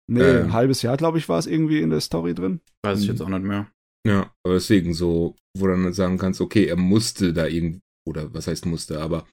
Nee, 0.09 0.23
ähm, 0.23 0.45
ein 0.47 0.53
halbes 0.53 0.83
Jahr, 0.83 0.97
glaube 0.97 1.19
ich, 1.19 1.29
war 1.29 1.39
es 1.39 1.47
irgendwie 1.47 1.81
in 1.81 1.91
der 1.91 2.01
Story 2.01 2.35
drin. 2.35 2.61
Weiß 2.83 3.01
ich 3.01 3.09
jetzt 3.09 3.21
auch 3.21 3.29
nicht 3.29 3.43
mehr. 3.43 3.71
Ja, 4.07 4.33
aber 4.45 4.55
deswegen 4.55 4.95
so, 4.95 5.37
wo 5.59 5.67
du 5.67 5.73
dann 5.73 5.93
sagen 5.93 6.17
kannst, 6.17 6.41
okay, 6.41 6.67
er 6.67 6.77
musste 6.77 7.33
da 7.33 7.47
irgendwie, 7.47 7.81
oder 8.09 8.33
was 8.33 8.47
heißt 8.47 8.65
musste, 8.65 9.01
aber 9.01 9.27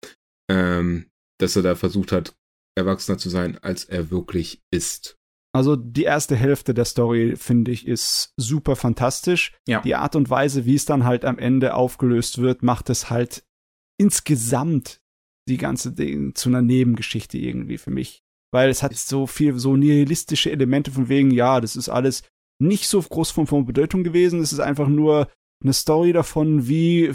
ähm, 0.51 1.05
dass 1.39 1.55
er 1.55 1.61
da 1.61 1.75
versucht 1.75 2.11
hat, 2.11 2.35
erwachsener 2.75 3.17
zu 3.17 3.29
sein, 3.29 3.57
als 3.61 3.85
er 3.85 4.11
wirklich 4.11 4.61
ist. 4.71 5.17
Also 5.55 5.75
die 5.75 6.03
erste 6.03 6.35
Hälfte 6.35 6.73
der 6.73 6.85
Story, 6.85 7.35
finde 7.35 7.71
ich, 7.71 7.87
ist 7.87 8.33
super 8.37 8.75
fantastisch. 8.75 9.53
Ja. 9.67 9.81
Die 9.81 9.93
Art 9.93 10.15
und 10.15 10.29
Weise, 10.29 10.65
wie 10.65 10.75
es 10.75 10.85
dann 10.85 11.03
halt 11.03 11.25
am 11.25 11.37
Ende 11.37 11.75
aufgelöst 11.75 12.39
wird, 12.39 12.63
macht 12.63 12.89
es 12.89 13.11
halt 13.11 13.43
insgesamt 13.99 14.99
die 15.47 15.57
ganze 15.57 15.91
Ding 15.91 16.33
zu 16.33 16.49
einer 16.49 16.63
Nebengeschichte 16.63 17.37
irgendwie 17.37 17.77
für 17.77 17.91
mich. 17.91 18.23
Weil 18.51 18.69
es 18.69 18.81
hat 18.81 18.95
so 18.95 19.27
viel, 19.27 19.59
so 19.59 19.75
nihilistische 19.75 20.51
Elemente 20.51 20.91
von 20.91 21.07
wegen, 21.07 21.31
ja, 21.31 21.61
das 21.61 21.75
ist 21.75 21.89
alles 21.89 22.23
nicht 22.59 22.87
so 22.87 23.01
groß 23.01 23.31
von, 23.31 23.45
von 23.45 23.65
Bedeutung 23.65 24.03
gewesen. 24.03 24.41
Es 24.41 24.53
ist 24.53 24.59
einfach 24.59 24.87
nur 24.87 25.29
eine 25.63 25.73
Story 25.73 26.13
davon, 26.13 26.67
wie 26.67 27.11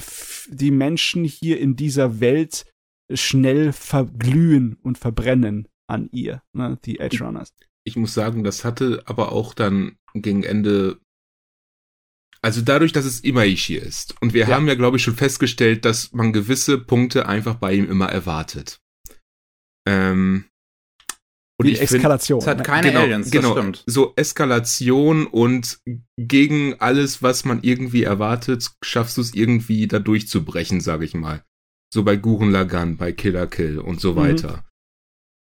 die 0.49 0.71
Menschen 0.71 1.25
hier 1.25 1.59
in 1.59 1.75
dieser 1.75 2.21
Welt 2.21 2.67
schnell 3.15 3.73
verglühen 3.73 4.77
und 4.83 4.99
verbrennen 4.99 5.69
an 5.87 6.09
ihr, 6.13 6.43
ne, 6.53 6.79
die 6.85 6.99
Edge 7.01 7.25
Runners. 7.25 7.55
Ich 7.85 7.97
muss 7.97 8.13
sagen, 8.15 8.45
das 8.45 8.65
hatte 8.65 9.03
aber 9.07 9.33
auch 9.33 9.55
dann 9.55 9.97
gegen 10.15 10.43
Ende, 10.43 11.01
also 12.43 12.61
dadurch, 12.61 12.93
dass 12.93 13.05
es 13.07 13.21
Imaishi 13.21 13.77
ist. 13.77 14.15
Und 14.21 14.35
wir 14.35 14.43
Ja. 14.43 14.49
haben 14.55 14.69
ja, 14.69 14.75
glaube 14.75 14.99
ich, 14.99 15.03
schon 15.03 15.17
festgestellt, 15.17 15.85
dass 15.87 16.13
man 16.13 16.33
gewisse 16.33 16.79
Punkte 16.79 17.27
einfach 17.27 17.55
bei 17.55 17.73
ihm 17.75 17.89
immer 17.91 18.09
erwartet. 18.11 18.81
Ähm, 19.87 20.45
Und 21.61 21.67
Die 21.67 21.73
ich 21.73 21.79
find- 21.79 21.93
Eskalation. 21.95 22.39
Es 22.41 22.47
hat 22.47 22.59
ne? 22.59 22.63
keine 22.63 22.89
genau, 22.89 23.01
Aliens, 23.03 23.31
genau. 23.33 23.53
stimmt. 23.57 23.83
So 23.87 24.13
Eskalation 24.15 25.27
und 25.27 25.81
gegen 26.17 26.75
alles, 26.79 27.21
was 27.21 27.45
man 27.45 27.63
irgendwie 27.63 28.05
erwartet, 28.05 28.71
schaffst 28.85 29.17
du 29.17 29.23
es 29.23 29.35
irgendwie 29.35 29.89
da 29.89 29.99
durchzubrechen, 29.99 30.81
sage 30.81 31.05
ich 31.05 31.15
mal. 31.15 31.43
So 31.93 32.03
bei 32.03 32.17
Gurren 32.17 32.51
Lagann, 32.51 32.97
bei 32.97 33.13
Killer 33.13 33.47
Kill 33.47 33.79
und 33.79 34.01
so 34.01 34.13
Mhm. 34.13 34.17
weiter. 34.17 34.65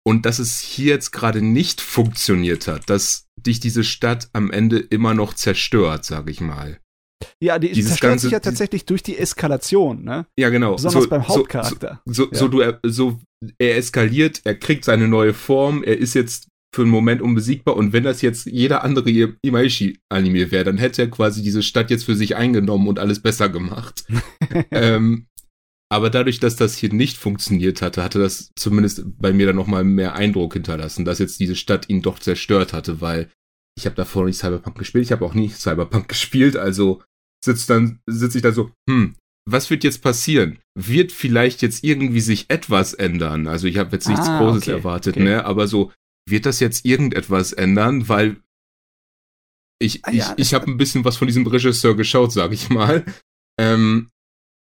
Und 0.06 0.24
dass 0.24 0.38
es 0.38 0.58
hier 0.60 0.86
jetzt 0.94 1.10
gerade 1.12 1.42
nicht 1.42 1.80
funktioniert 1.80 2.66
hat, 2.66 2.88
dass 2.88 3.26
dich 3.36 3.60
diese 3.60 3.84
Stadt 3.84 4.30
am 4.32 4.50
Ende 4.50 4.78
immer 4.78 5.12
noch 5.14 5.34
zerstört, 5.34 6.04
sage 6.06 6.30
ich 6.30 6.40
mal. 6.40 6.78
Ja, 7.42 7.58
die 7.58 7.70
Dieses 7.70 7.90
zerstört 7.90 8.12
ganze- 8.12 8.22
sich 8.26 8.32
ja 8.32 8.40
tatsächlich 8.40 8.86
durch 8.86 9.02
die 9.02 9.18
Eskalation, 9.18 10.02
ne? 10.04 10.26
Ja, 10.38 10.48
genau. 10.48 10.72
Besonders 10.76 11.02
so, 11.04 11.08
beim 11.10 11.28
Hauptcharakter. 11.28 12.00
So, 12.06 12.12
so, 12.24 12.30
Ja. 12.32 12.38
so, 12.38 12.48
du, 12.48 12.60
er- 12.60 12.80
so, 12.82 13.20
er 13.58 13.76
eskaliert, 13.76 14.40
er 14.44 14.54
kriegt 14.54 14.86
seine 14.86 15.06
neue 15.06 15.34
Form, 15.34 15.84
er 15.84 15.98
ist 15.98 16.14
jetzt 16.14 16.48
für 16.74 16.82
einen 16.82 16.90
Moment 16.90 17.20
unbesiegbar 17.20 17.76
und 17.76 17.92
wenn 17.92 18.04
das 18.04 18.22
jetzt 18.22 18.46
jeder 18.46 18.84
andere 18.84 19.10
Imaishi-Anime 19.42 20.50
wäre, 20.50 20.64
dann 20.64 20.78
hätte 20.78 21.02
er 21.02 21.10
quasi 21.10 21.42
diese 21.42 21.62
Stadt 21.62 21.90
jetzt 21.90 22.04
für 22.04 22.14
sich 22.14 22.36
eingenommen 22.36 22.88
und 22.88 22.98
alles 22.98 23.20
besser 23.20 23.48
gemacht. 23.50 24.04
ähm, 24.70 25.26
aber 25.90 26.08
dadurch, 26.10 26.38
dass 26.38 26.56
das 26.56 26.76
hier 26.76 26.92
nicht 26.92 27.16
funktioniert 27.18 27.82
hatte, 27.82 28.02
hatte 28.02 28.18
das 28.20 28.52
zumindest 28.56 29.02
bei 29.18 29.32
mir 29.32 29.46
dann 29.46 29.56
nochmal 29.56 29.84
mehr 29.84 30.14
Eindruck 30.14 30.54
hinterlassen, 30.54 31.04
dass 31.04 31.18
jetzt 31.18 31.40
diese 31.40 31.56
Stadt 31.56 31.88
ihn 31.88 32.00
doch 32.02 32.18
zerstört 32.18 32.72
hatte, 32.72 33.00
weil 33.00 33.30
ich 33.76 33.86
habe 33.86 33.96
davor 33.96 34.24
nicht 34.24 34.38
Cyberpunk 34.38 34.78
gespielt, 34.78 35.04
ich 35.04 35.12
habe 35.12 35.24
auch 35.24 35.34
nie 35.34 35.48
Cyberpunk 35.48 36.08
gespielt, 36.08 36.56
also 36.56 37.02
sitzt 37.44 37.70
dann 37.70 38.00
sitze 38.06 38.38
ich 38.38 38.42
da 38.42 38.52
so, 38.52 38.70
hm, 38.88 39.16
was 39.48 39.70
wird 39.70 39.82
jetzt 39.84 40.02
passieren? 40.02 40.58
Wird 40.78 41.12
vielleicht 41.12 41.62
jetzt 41.62 41.82
irgendwie 41.82 42.20
sich 42.20 42.50
etwas 42.50 42.94
ändern? 42.94 43.48
Also 43.48 43.66
ich 43.66 43.78
habe 43.78 43.90
jetzt 43.92 44.08
nichts 44.08 44.28
Ah, 44.28 44.38
Großes 44.38 44.62
okay, 44.62 44.72
erwartet, 44.72 45.16
okay. 45.16 45.24
ne? 45.24 45.44
Aber 45.44 45.66
so, 45.66 45.92
wird 46.28 46.46
das 46.46 46.60
jetzt 46.60 46.84
irgendetwas 46.84 47.52
ändern? 47.52 48.08
Weil 48.08 48.36
ich, 49.80 50.04
Ah, 50.04 50.12
ja, 50.12 50.34
ich, 50.36 50.48
ich 50.48 50.54
habe 50.54 50.70
ein 50.70 50.76
bisschen 50.76 51.04
was 51.04 51.16
von 51.16 51.26
diesem 51.26 51.46
Regisseur 51.46 51.96
geschaut, 51.96 52.32
sag 52.32 52.52
ich 52.52 52.68
mal. 52.68 53.04
Ähm, 53.58 54.10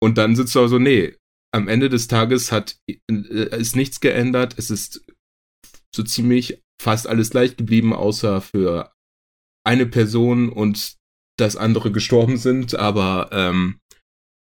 und 0.00 0.18
dann 0.18 0.36
sitzt 0.36 0.54
du 0.54 0.60
also, 0.60 0.78
nee, 0.78 1.16
am 1.54 1.68
Ende 1.68 1.88
des 1.88 2.08
Tages 2.08 2.52
hat 2.52 2.78
äh, 2.88 3.58
ist 3.58 3.76
nichts 3.76 4.00
geändert. 4.00 4.54
Es 4.58 4.70
ist 4.70 5.04
so 5.94 6.02
ziemlich 6.02 6.62
fast 6.80 7.06
alles 7.06 7.30
gleich 7.30 7.56
geblieben, 7.56 7.92
außer 7.92 8.40
für 8.40 8.92
eine 9.66 9.86
Person 9.86 10.50
und 10.50 10.96
dass 11.38 11.56
andere 11.56 11.90
gestorben 11.90 12.36
sind. 12.36 12.74
Aber 12.74 13.30
ähm, 13.32 13.80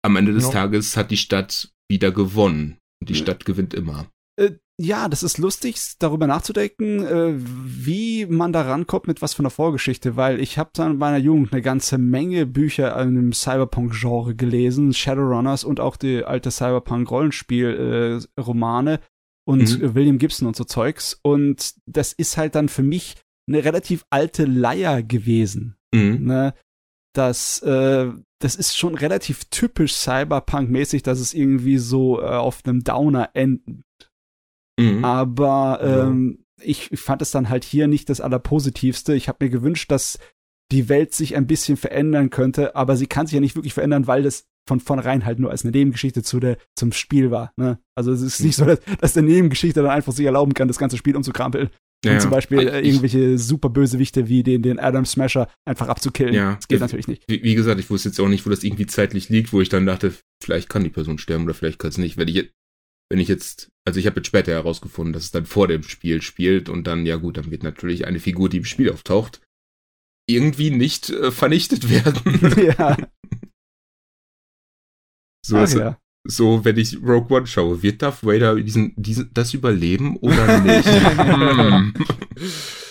am 0.04 0.16
Ende 0.16 0.32
des 0.32 0.44
Ja. 0.44 0.50
Tages 0.50 0.96
hat 0.96 1.10
die 1.10 1.16
Stadt 1.16 1.72
wieder 1.88 2.10
gewonnen. 2.10 2.78
Und 3.00 3.10
die. 3.10 3.14
Stadt 3.14 3.44
gewinnt 3.44 3.74
immer. 3.74 4.10
Äh, 4.78 4.84
ja, 4.84 5.08
das 5.08 5.22
ist 5.22 5.38
lustig, 5.38 5.76
darüber 5.98 6.26
nachzudenken, 6.26 7.04
äh, 7.04 7.34
wie 7.36 8.26
man 8.26 8.52
da 8.52 8.62
rankommt 8.62 9.06
mit 9.06 9.22
was 9.22 9.34
von 9.34 9.44
der 9.44 9.50
Vorgeschichte, 9.50 10.16
weil 10.16 10.40
ich 10.40 10.58
habe 10.58 10.70
dann 10.74 10.92
in 10.92 10.98
meiner 10.98 11.18
Jugend 11.18 11.52
eine 11.52 11.62
ganze 11.62 11.98
Menge 11.98 12.46
Bücher 12.46 12.98
im 13.00 13.32
Cyberpunk-Genre 13.32 14.34
gelesen, 14.34 14.92
Shadowrunners 14.92 15.64
und 15.64 15.80
auch 15.80 15.96
die 15.96 16.24
alte 16.24 16.50
Cyberpunk-Rollenspiel-Romane 16.50 19.00
und 19.48 19.78
Mhm. 19.78 19.84
äh, 19.84 19.94
William 19.94 20.18
Gibson 20.18 20.48
und 20.48 20.56
so 20.56 20.64
Zeugs. 20.64 21.18
Und 21.22 21.74
das 21.86 22.12
ist 22.12 22.36
halt 22.36 22.54
dann 22.54 22.68
für 22.68 22.82
mich 22.82 23.16
eine 23.48 23.64
relativ 23.64 24.04
alte 24.10 24.44
Leier 24.44 25.02
gewesen. 25.02 25.76
Mhm. 25.94 26.24
Ne? 26.26 26.54
Das, 27.14 27.62
äh, 27.62 28.10
das 28.40 28.56
ist 28.56 28.76
schon 28.76 28.94
relativ 28.96 29.44
typisch 29.46 29.94
Cyberpunk-mäßig, 29.94 31.02
dass 31.02 31.20
es 31.20 31.32
irgendwie 31.32 31.78
so 31.78 32.20
äh, 32.20 32.24
auf 32.24 32.60
einem 32.64 32.82
Downer 32.84 33.30
endet. 33.34 33.82
Mhm. 34.78 35.04
Aber 35.04 35.80
Ja. 35.82 36.06
ähm, 36.06 36.38
ich 36.62 36.88
fand 36.94 37.22
es 37.22 37.30
dann 37.30 37.48
halt 37.48 37.64
hier 37.64 37.86
nicht 37.86 38.08
das 38.08 38.20
Allerpositivste. 38.20 39.14
Ich 39.14 39.28
habe 39.28 39.44
mir 39.44 39.50
gewünscht, 39.50 39.90
dass 39.90 40.18
die 40.72 40.88
Welt 40.88 41.14
sich 41.14 41.36
ein 41.36 41.46
bisschen 41.46 41.76
verändern 41.76 42.30
könnte, 42.30 42.74
aber 42.74 42.96
sie 42.96 43.06
kann 43.06 43.26
sich 43.26 43.34
ja 43.34 43.40
nicht 43.40 43.54
wirklich 43.54 43.74
verändern, 43.74 44.06
weil 44.06 44.22
das 44.22 44.44
von 44.68 44.80
vornherein 44.80 45.24
halt 45.24 45.38
nur 45.38 45.50
als 45.50 45.62
eine 45.64 45.70
Nebengeschichte 45.70 46.22
zu 46.24 46.40
der, 46.40 46.56
zum 46.74 46.90
Spiel 46.92 47.30
war. 47.30 47.52
Ne? 47.56 47.78
Also 47.94 48.10
es 48.10 48.20
ist 48.20 48.40
nicht 48.40 48.56
so, 48.56 48.64
dass, 48.64 48.80
dass 49.00 49.12
der 49.12 49.22
Nebengeschichte 49.22 49.80
dann 49.82 49.90
einfach 49.92 50.12
sich 50.12 50.26
erlauben 50.26 50.54
kann, 50.54 50.66
das 50.66 50.78
ganze 50.78 50.96
Spiel 50.96 51.14
umzukrampeln 51.14 51.68
Ja, 52.04 52.10
und 52.10 52.16
ja. 52.16 52.20
zum 52.20 52.30
Beispiel 52.32 52.58
äh, 52.66 52.80
Ich- 52.80 52.88
irgendwelche 52.88 53.38
super 53.38 53.68
Bösewichte 53.68 54.26
wie 54.28 54.42
den, 54.42 54.62
den 54.62 54.80
Adam 54.80 55.04
Smasher 55.04 55.48
einfach 55.64 55.86
abzukillen. 55.88 56.34
Ja. 56.34 56.56
Das 56.56 56.66
geht 56.66 56.78
Äh, 56.78 56.80
natürlich 56.80 57.06
nicht. 57.06 57.22
Wie, 57.28 57.44
wie 57.44 57.54
gesagt, 57.54 57.78
ich 57.78 57.88
wusste 57.90 58.08
jetzt 58.08 58.18
auch 58.18 58.28
nicht, 58.28 58.44
wo 58.44 58.50
das 58.50 58.64
irgendwie 58.64 58.86
zeitlich 58.86 59.28
liegt, 59.28 59.52
wo 59.52 59.60
ich 59.60 59.68
dann 59.68 59.86
dachte, 59.86 60.14
vielleicht 60.42 60.68
kann 60.68 60.82
die 60.82 60.90
Person 60.90 61.18
sterben 61.18 61.44
oder 61.44 61.54
vielleicht 61.54 61.78
kann 61.78 61.90
es 61.90 61.98
nicht. 61.98 62.16
Wenn 62.16 62.26
ich 62.26 62.34
jetzt, 62.34 62.50
wenn 63.10 63.20
ich 63.20 63.28
jetzt, 63.28 63.70
also 63.86 64.00
ich 64.00 64.06
habe 64.06 64.16
jetzt 64.16 64.26
später 64.26 64.52
herausgefunden, 64.52 65.12
dass 65.12 65.24
es 65.24 65.30
dann 65.30 65.46
vor 65.46 65.68
dem 65.68 65.82
Spiel 65.82 66.22
spielt 66.22 66.68
und 66.68 66.86
dann, 66.86 67.06
ja 67.06 67.16
gut, 67.16 67.36
dann 67.36 67.50
wird 67.50 67.62
natürlich 67.62 68.06
eine 68.06 68.20
Figur, 68.20 68.48
die 68.48 68.58
im 68.58 68.64
Spiel 68.64 68.90
auftaucht, 68.90 69.40
irgendwie 70.28 70.70
nicht 70.70 71.10
äh, 71.10 71.30
vernichtet 71.30 71.88
werden. 71.90 72.76
ja, 72.78 72.96
so, 75.46 75.56
ach 75.56 75.68
ja. 75.68 75.98
so, 76.24 76.64
wenn 76.64 76.76
ich 76.76 77.00
Rogue 77.00 77.36
One 77.36 77.46
schaue, 77.46 77.82
wird 77.82 78.02
Darth 78.02 78.24
Vader 78.24 78.56
diesen, 78.56 78.94
diesen, 78.96 79.30
das 79.32 79.54
überleben 79.54 80.16
oder 80.16 80.60
nicht? 80.60 80.88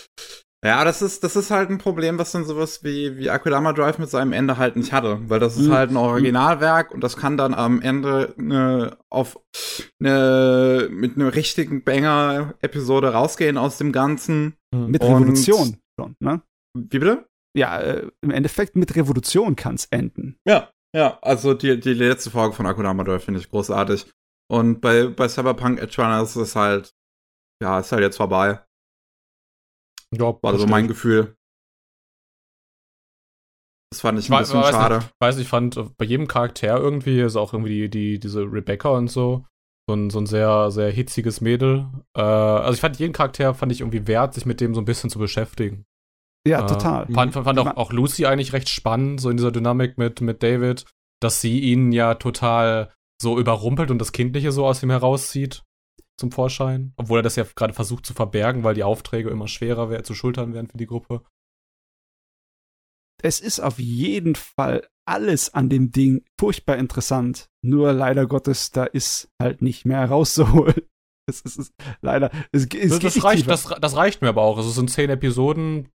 Ja, 0.65 0.83
das 0.83 1.01
ist, 1.03 1.23
das 1.23 1.35
ist 1.35 1.51
halt 1.51 1.69
ein 1.69 1.77
Problem, 1.77 2.17
was 2.17 2.31
dann 2.31 2.43
sowas 2.43 2.83
wie, 2.83 3.17
wie 3.17 3.29
Akudama 3.29 3.71
Drive 3.71 3.99
mit 3.99 4.09
seinem 4.09 4.33
Ende 4.33 4.57
halt 4.57 4.75
nicht 4.75 4.91
hatte. 4.93 5.19
Weil 5.29 5.39
das 5.39 5.57
ist 5.57 5.67
Mhm. 5.67 5.73
halt 5.73 5.91
ein 5.91 5.97
Originalwerk 5.97 6.91
und 6.91 7.01
das 7.01 7.17
kann 7.17 7.37
dann 7.37 7.53
am 7.53 7.81
Ende 7.81 8.33
ne, 8.37 8.97
auf 9.11 9.37
ne, 9.99 10.87
mit 10.91 11.15
einer 11.17 11.35
richtigen 11.35 11.83
Banger-Episode 11.83 13.13
rausgehen 13.13 13.57
aus 13.57 13.77
dem 13.77 13.91
Ganzen. 13.91 14.55
Mit 14.73 15.01
Und- 15.03 15.13
Revolution 15.13 15.77
schon, 15.99 16.15
ne? 16.19 16.41
Wie 16.77 16.99
bitte? 16.99 17.25
Ja, 17.55 17.79
äh, 17.79 18.09
im 18.21 18.31
Endeffekt 18.31 18.75
mit 18.75 18.95
Revolution 18.95 19.55
kann's 19.55 19.85
enden. 19.91 20.37
Ja, 20.45 20.69
ja, 20.95 21.17
also 21.21 21.53
die, 21.53 21.79
die 21.79 21.93
letzte 21.93 22.29
Folge 22.31 22.53
von 22.55 22.65
Akudama 22.65 23.03
Drive 23.03 23.23
finde 23.23 23.39
ich 23.39 23.49
großartig. 23.49 24.07
Und 24.51 24.81
bei, 24.81 25.07
bei 25.07 25.27
Cyberpunk 25.29 25.79
Edge 25.81 26.01
ist 26.23 26.35
es 26.35 26.55
halt, 26.55 26.91
ja, 27.61 27.79
ist 27.79 27.91
halt 27.93 28.01
jetzt 28.01 28.17
vorbei. 28.17 28.59
Ja, 30.19 30.37
War 30.41 30.57
so 30.57 30.67
mein 30.67 30.85
ich. 30.85 30.89
Gefühl. 30.89 31.35
Das 33.91 34.01
fand 34.01 34.19
ich 34.19 34.25
Ich 34.25 34.31
ein 34.31 34.39
bisschen 34.39 34.59
weiß 34.59 34.71
schade. 34.71 34.95
Nicht, 34.97 35.13
weiß, 35.19 35.37
ich 35.37 35.47
fand 35.47 35.77
äh, 35.77 35.85
bei 35.97 36.05
jedem 36.05 36.27
Charakter 36.27 36.77
irgendwie, 36.77 37.21
ist 37.21 37.35
auch 37.35 37.53
irgendwie 37.53 37.83
die, 37.83 37.89
die, 37.89 38.19
diese 38.19 38.41
Rebecca 38.41 38.89
und 38.89 39.09
so, 39.09 39.45
so 39.87 39.95
ein, 39.95 40.09
so 40.09 40.19
ein 40.19 40.25
sehr, 40.25 40.71
sehr 40.71 40.91
hitziges 40.91 41.39
Mädel. 41.39 41.87
Äh, 42.17 42.21
also 42.21 42.73
ich 42.73 42.81
fand 42.81 42.99
jeden 42.99 43.13
Charakter, 43.13 43.53
fand 43.53 43.71
ich 43.71 43.81
irgendwie 43.81 44.07
wert, 44.07 44.33
sich 44.33 44.45
mit 44.45 44.59
dem 44.59 44.73
so 44.73 44.81
ein 44.81 44.85
bisschen 44.85 45.09
zu 45.09 45.19
beschäftigen. 45.19 45.85
Ja, 46.47 46.63
Äh, 46.63 46.67
total. 46.67 47.07
Fand, 47.07 47.33
fand, 47.33 47.59
auch, 47.59 47.77
auch 47.77 47.91
Lucy 47.93 48.25
eigentlich 48.25 48.53
recht 48.53 48.69
spannend, 48.69 49.21
so 49.21 49.29
in 49.29 49.37
dieser 49.37 49.51
Dynamik 49.51 49.97
mit, 49.97 50.21
mit 50.21 50.43
David, 50.43 50.85
dass 51.21 51.41
sie 51.41 51.59
ihn 51.59 51.91
ja 51.91 52.15
total 52.15 52.91
so 53.21 53.39
überrumpelt 53.39 53.91
und 53.91 53.99
das 53.99 54.11
Kindliche 54.11 54.51
so 54.51 54.65
aus 54.65 54.83
ihm 54.83 54.89
herauszieht 54.89 55.63
zum 56.17 56.31
Vorschein. 56.31 56.93
Obwohl 56.97 57.19
er 57.19 57.23
das 57.23 57.35
ja 57.35 57.43
gerade 57.55 57.73
versucht 57.73 58.05
zu 58.05 58.13
verbergen, 58.13 58.63
weil 58.63 58.75
die 58.75 58.83
Aufträge 58.83 59.29
immer 59.29 59.47
schwerer 59.47 59.89
wär, 59.89 60.03
zu 60.03 60.13
schultern 60.13 60.53
werden 60.53 60.67
für 60.67 60.77
die 60.77 60.85
Gruppe. 60.87 61.23
Es 63.21 63.39
ist 63.39 63.59
auf 63.59 63.79
jeden 63.79 64.35
Fall 64.35 64.87
alles 65.07 65.53
an 65.53 65.69
dem 65.69 65.91
Ding 65.91 66.23
furchtbar 66.39 66.77
interessant. 66.77 67.49
Nur 67.63 67.93
leider 67.93 68.27
Gottes, 68.27 68.71
da 68.71 68.85
ist 68.85 69.29
halt 69.41 69.61
nicht 69.61 69.85
mehr 69.85 70.05
rauszuholen. 70.05 70.75
Es 71.27 71.41
ist, 71.41 71.57
es 71.57 71.57
ist 71.57 71.73
leider. 72.01 72.29
Es, 72.51 72.65
es 72.65 72.69
das, 72.69 72.69
geht 72.69 72.83
das, 73.03 73.15
nicht 73.15 73.23
reicht, 73.23 73.49
das, 73.49 73.63
das 73.63 73.95
reicht 73.95 74.21
mir 74.21 74.29
aber 74.29 74.43
auch. 74.43 74.57
Also 74.57 74.69
es 74.69 74.75
sind 74.75 74.91
zehn 74.91 75.09
Episoden. 75.09 75.89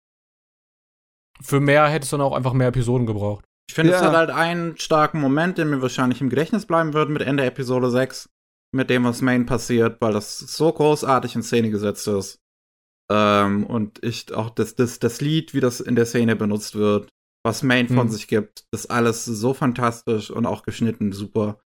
Für 1.42 1.60
mehr 1.60 1.86
hättest 1.90 2.14
du 2.14 2.18
dann 2.18 2.26
auch 2.26 2.32
einfach 2.32 2.54
mehr 2.54 2.70
Episoden 2.70 3.06
gebraucht. 3.06 3.44
Ich 3.70 3.76
finde, 3.76 3.92
es 3.92 4.00
Ja. 4.00 4.08
hat 4.08 4.16
halt 4.16 4.30
einen 4.30 4.78
starken 4.78 5.20
Moment, 5.20 5.58
der 5.58 5.66
mir 5.66 5.82
wahrscheinlich 5.82 6.22
im 6.22 6.30
Gedächtnis 6.30 6.66
bleiben 6.66 6.94
wird 6.94 7.10
mit 7.10 7.24
Ende 7.24 7.44
Episode 7.44 7.90
6, 7.92 8.30
mit 8.74 8.90
dem, 8.90 9.04
was 9.06 9.22
Main 9.22 9.46
passiert, 9.46 10.02
weil 10.02 10.14
das 10.14 10.40
so 10.40 10.72
großartig 10.72 11.36
in 11.36 11.44
Szene 11.44 11.70
gesetzt 11.70 12.08
ist. 12.08 12.40
Ähm, 13.10 13.66
und 13.66 14.04
ich 14.04 14.34
auch 14.34 14.50
das, 14.50 14.76
das, 14.76 15.00
das 15.00 15.22
Lied, 15.22 15.54
wie 15.54 15.62
das 15.62 15.80
in 15.80 15.96
der 15.96 16.06
Szene 16.06 16.36
benutzt 16.36 16.76
wird, 16.76 17.10
was 17.46 17.64
Main 17.64 17.88
von 17.88 18.08
Mhm. 18.08 18.12
sich 18.12 18.28
gibt, 18.28 18.66
das 18.72 18.88
alles 18.88 19.24
so 19.26 19.54
fantastisch 19.54 20.30
und 20.30 20.46
auch 20.46 20.64
geschnitten 20.64 21.14
super. 21.14 21.60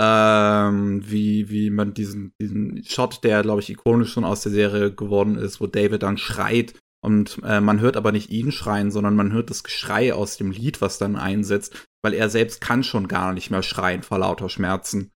Ähm, 0.00 1.02
wie, 1.08 1.50
wie 1.50 1.70
man 1.70 1.94
diesen, 1.94 2.32
diesen 2.40 2.82
Shot, 2.82 3.22
der, 3.24 3.42
glaube 3.42 3.60
ich, 3.60 3.70
ikonisch 3.70 4.12
schon 4.12 4.24
aus 4.24 4.42
der 4.42 4.50
Serie 4.50 4.92
geworden 4.92 5.36
ist, 5.36 5.60
wo 5.60 5.66
David 5.66 6.02
dann 6.02 6.16
schreit 6.16 6.74
und 7.04 7.40
äh, 7.44 7.60
man 7.60 7.80
hört 7.80 7.96
aber 7.96 8.10
nicht 8.12 8.30
ihn 8.30 8.52
schreien, 8.52 8.90
sondern 8.90 9.16
man 9.16 9.32
hört 9.32 9.50
das 9.50 9.64
Geschrei 9.64 10.14
aus 10.14 10.36
dem 10.36 10.50
Lied, 10.50 10.80
was 10.80 10.98
dann 10.98 11.16
einsetzt, 11.16 11.86
weil 12.02 12.14
er 12.14 12.30
selbst 12.30 12.60
kann 12.60 12.84
schon 12.84 13.06
gar 13.08 13.32
nicht 13.32 13.50
mehr 13.50 13.62
schreien 13.62 14.02
vor 14.02 14.18
lauter 14.18 14.48
Schmerzen. 14.48 15.10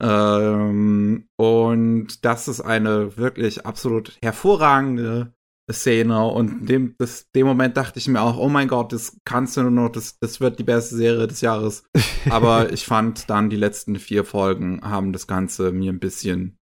Ähm, 0.00 1.28
und 1.36 2.24
das 2.24 2.48
ist 2.48 2.60
eine 2.60 3.16
wirklich 3.16 3.66
absolut 3.66 4.16
hervorragende 4.22 5.34
Szene. 5.70 6.26
Und 6.26 6.60
in 6.60 6.66
dem, 6.66 6.94
das, 6.98 7.30
dem 7.32 7.46
Moment 7.46 7.76
dachte 7.76 7.98
ich 7.98 8.08
mir 8.08 8.22
auch, 8.22 8.38
oh 8.38 8.48
mein 8.48 8.68
Gott, 8.68 8.92
das 8.92 9.18
kannst 9.24 9.56
du 9.56 9.62
nur 9.62 9.70
noch, 9.70 9.88
das, 9.90 10.18
das 10.18 10.40
wird 10.40 10.58
die 10.58 10.64
beste 10.64 10.96
Serie 10.96 11.26
des 11.26 11.40
Jahres. 11.40 11.84
Aber 12.30 12.72
ich 12.72 12.86
fand 12.86 13.28
dann 13.28 13.50
die 13.50 13.56
letzten 13.56 13.96
vier 13.96 14.24
Folgen 14.24 14.80
haben 14.82 15.12
das 15.12 15.26
Ganze 15.26 15.72
mir 15.72 15.92
ein 15.92 16.00
bisschen 16.00 16.58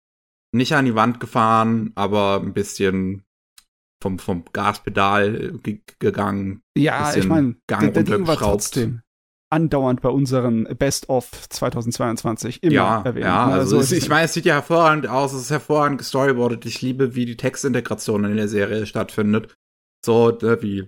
nicht 0.53 0.73
an 0.73 0.85
die 0.85 0.95
Wand 0.95 1.19
gefahren, 1.19 1.91
aber 1.95 2.39
ein 2.39 2.53
bisschen 2.53 3.23
vom, 4.01 4.19
vom 4.19 4.43
Gaspedal 4.53 5.59
gegangen. 5.99 6.61
Ja, 6.77 7.15
ich 7.15 7.25
meine, 7.25 7.55
der, 7.69 7.89
der 7.89 8.03
Ding 8.03 8.27
war 8.27 8.37
trotzdem 8.37 9.01
andauernd 9.53 10.01
bei 10.01 10.09
unseren 10.09 10.63
Best 10.77 11.07
of 11.09 11.29
2022 11.49 12.63
immer 12.63 12.73
ja, 12.73 13.01
erwähnt. 13.03 13.25
Ja, 13.25 13.47
ne? 13.47 13.53
also, 13.53 13.77
also 13.77 13.95
ich 13.95 14.09
meine, 14.09 14.25
es 14.25 14.33
sieht 14.33 14.45
ja 14.45 14.55
hervorragend 14.55 15.07
aus, 15.07 15.31
es 15.31 15.43
ist 15.43 15.51
hervorragend 15.51 15.99
gestoryboardet. 15.99 16.65
Ich 16.65 16.81
liebe, 16.81 17.15
wie 17.15 17.25
die 17.25 17.37
Textintegration 17.37 18.25
in 18.25 18.35
der 18.35 18.47
Serie 18.47 18.85
stattfindet. 18.85 19.55
So, 20.03 20.31
ne, 20.41 20.61
wie 20.61 20.87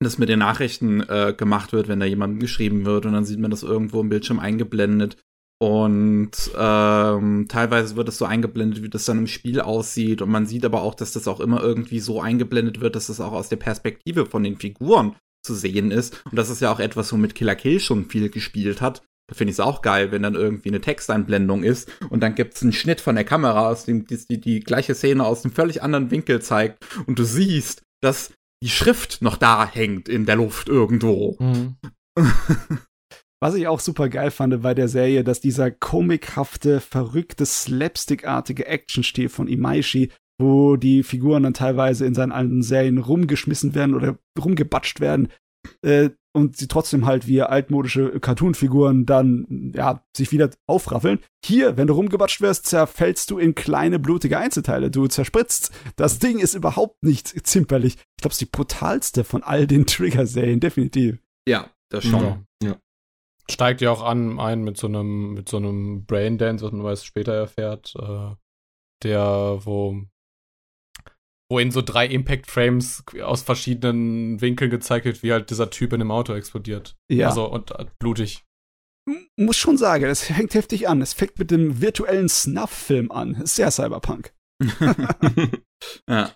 das 0.00 0.18
mit 0.18 0.28
den 0.28 0.40
Nachrichten 0.40 1.00
äh, 1.00 1.34
gemacht 1.36 1.72
wird, 1.72 1.86
wenn 1.86 2.00
da 2.00 2.06
jemand 2.06 2.40
geschrieben 2.40 2.84
wird 2.84 3.06
und 3.06 3.12
dann 3.12 3.24
sieht 3.24 3.38
man 3.38 3.52
das 3.52 3.62
irgendwo 3.62 4.00
im 4.00 4.08
Bildschirm 4.08 4.40
eingeblendet. 4.40 5.16
Und 5.60 6.32
ähm, 6.58 7.46
teilweise 7.48 7.94
wird 7.94 8.08
es 8.08 8.18
so 8.18 8.24
eingeblendet, 8.24 8.82
wie 8.82 8.88
das 8.88 9.04
dann 9.04 9.18
im 9.18 9.26
Spiel 9.28 9.60
aussieht. 9.60 10.20
Und 10.20 10.30
man 10.30 10.44
sieht 10.44 10.64
aber 10.64 10.82
auch, 10.82 10.96
dass 10.96 11.12
das 11.12 11.28
auch 11.28 11.38
immer 11.38 11.62
irgendwie 11.62 12.00
so 12.00 12.20
eingeblendet 12.20 12.80
wird, 12.80 12.96
dass 12.96 13.06
das 13.06 13.20
auch 13.20 13.30
aus 13.30 13.48
der 13.48 13.58
Perspektive 13.58 14.26
von 14.26 14.42
den 14.42 14.56
Figuren 14.56 15.14
zu 15.42 15.54
sehen 15.54 15.90
ist. 15.90 16.22
Und 16.24 16.36
das 16.36 16.50
ist 16.50 16.60
ja 16.60 16.72
auch 16.72 16.80
etwas, 16.80 17.12
womit 17.12 17.34
Killer 17.34 17.56
Kill 17.56 17.80
schon 17.80 18.06
viel 18.06 18.30
gespielt 18.30 18.80
hat. 18.80 19.02
Da 19.28 19.36
finde 19.36 19.50
ich 19.50 19.56
es 19.56 19.60
auch 19.60 19.82
geil, 19.82 20.12
wenn 20.12 20.22
dann 20.22 20.34
irgendwie 20.34 20.68
eine 20.68 20.80
Texteinblendung 20.80 21.62
ist 21.62 21.90
und 22.10 22.20
dann 22.20 22.34
gibt 22.34 22.54
es 22.54 22.62
einen 22.62 22.72
Schnitt 22.72 23.00
von 23.00 23.14
der 23.14 23.24
Kamera, 23.24 23.68
aus 23.68 23.84
dem 23.84 24.04
die, 24.06 24.18
die, 24.26 24.40
die 24.40 24.60
gleiche 24.60 24.94
Szene 24.94 25.24
aus 25.24 25.44
einem 25.44 25.54
völlig 25.54 25.82
anderen 25.82 26.10
Winkel 26.10 26.42
zeigt 26.42 26.84
und 27.06 27.18
du 27.18 27.24
siehst, 27.24 27.82
dass 28.02 28.32
die 28.62 28.68
Schrift 28.68 29.22
noch 29.22 29.36
da 29.36 29.66
hängt 29.66 30.08
in 30.08 30.26
der 30.26 30.36
Luft 30.36 30.68
irgendwo. 30.68 31.36
Mhm. 31.38 31.76
Was 33.40 33.54
ich 33.54 33.66
auch 33.66 33.80
super 33.80 34.08
geil 34.08 34.30
fand 34.30 34.62
bei 34.62 34.72
der 34.72 34.86
Serie, 34.86 35.24
dass 35.24 35.40
dieser 35.40 35.72
komikhafte, 35.72 36.80
verrückte, 36.80 37.44
slapstickartige 37.44 38.68
Actionstil 38.68 39.28
von 39.28 39.48
Imaishi, 39.48 40.12
wo 40.42 40.76
die 40.76 41.02
Figuren 41.02 41.44
dann 41.44 41.54
teilweise 41.54 42.04
in 42.06 42.14
seinen 42.14 42.32
alten 42.32 42.62
Serien 42.62 42.98
rumgeschmissen 42.98 43.74
werden 43.74 43.94
oder 43.94 44.18
rumgebatscht 44.38 45.00
werden, 45.00 45.28
äh, 45.82 46.10
und 46.34 46.56
sie 46.56 46.66
trotzdem 46.66 47.04
halt 47.04 47.26
wie 47.26 47.42
altmodische 47.42 48.18
Cartoon-Figuren 48.18 49.04
dann, 49.04 49.72
ja, 49.76 50.02
sich 50.16 50.32
wieder 50.32 50.50
aufraffeln. 50.66 51.18
Hier, 51.44 51.76
wenn 51.76 51.86
du 51.86 51.92
rumgebatscht 51.92 52.40
wirst, 52.40 52.66
zerfällst 52.66 53.30
du 53.30 53.38
in 53.38 53.54
kleine, 53.54 53.98
blutige 53.98 54.38
Einzelteile. 54.38 54.90
Du 54.90 55.06
zerspritzt. 55.08 55.72
Das 55.96 56.18
Ding 56.18 56.38
ist 56.38 56.54
überhaupt 56.54 57.02
nicht 57.02 57.46
zimperlich. 57.46 57.94
Ich 57.96 58.22
glaube, 58.22 58.32
es 58.32 58.40
ist 58.40 58.40
die 58.40 58.56
brutalste 58.56 59.24
von 59.24 59.42
all 59.42 59.66
den 59.66 59.86
Trigger-Serien, 59.86 60.60
definitiv. 60.60 61.18
Ja, 61.46 61.70
das 61.90 62.04
schon. 62.04 62.22
Ja. 62.22 62.44
ja 62.62 62.76
steigt 63.50 63.80
ja 63.80 63.90
auch 63.90 64.02
an 64.02 64.38
ein 64.38 64.62
mit 64.62 64.78
so 64.78 64.86
einem 64.86 65.34
mit 65.34 65.48
so 65.48 65.58
einem 65.58 66.06
Braindance, 66.06 66.64
was 66.64 66.72
man 66.72 66.84
weiß 66.84 67.04
später 67.04 67.34
erfährt, 67.34 67.92
äh, 67.98 68.34
der 69.02 69.58
wo 69.64 70.02
wo 71.52 71.58
in 71.58 71.70
so 71.70 71.82
drei 71.82 72.06
Impact 72.06 72.50
Frames 72.50 73.04
aus 73.22 73.42
verschiedenen 73.42 74.40
Winkeln 74.40 74.70
gezeigt 74.70 75.04
wird, 75.04 75.22
wie 75.22 75.32
halt 75.32 75.50
dieser 75.50 75.68
Typ 75.68 75.92
in 75.92 75.98
dem 75.98 76.10
Auto 76.10 76.32
explodiert. 76.32 76.96
Ja. 77.10 77.28
Also 77.28 77.44
und 77.44 77.72
äh, 77.72 77.84
blutig. 77.98 78.44
Muss 79.36 79.58
schon 79.58 79.76
sagen, 79.76 80.04
es 80.04 80.22
fängt 80.22 80.54
heftig 80.54 80.88
an. 80.88 81.02
Es 81.02 81.12
fängt 81.12 81.38
mit 81.38 81.50
dem 81.50 81.82
virtuellen 81.82 82.30
Snuff-Film 82.30 83.12
an. 83.12 83.44
Sehr 83.44 83.70
Cyberpunk. 83.70 84.32
ja. 86.08 86.34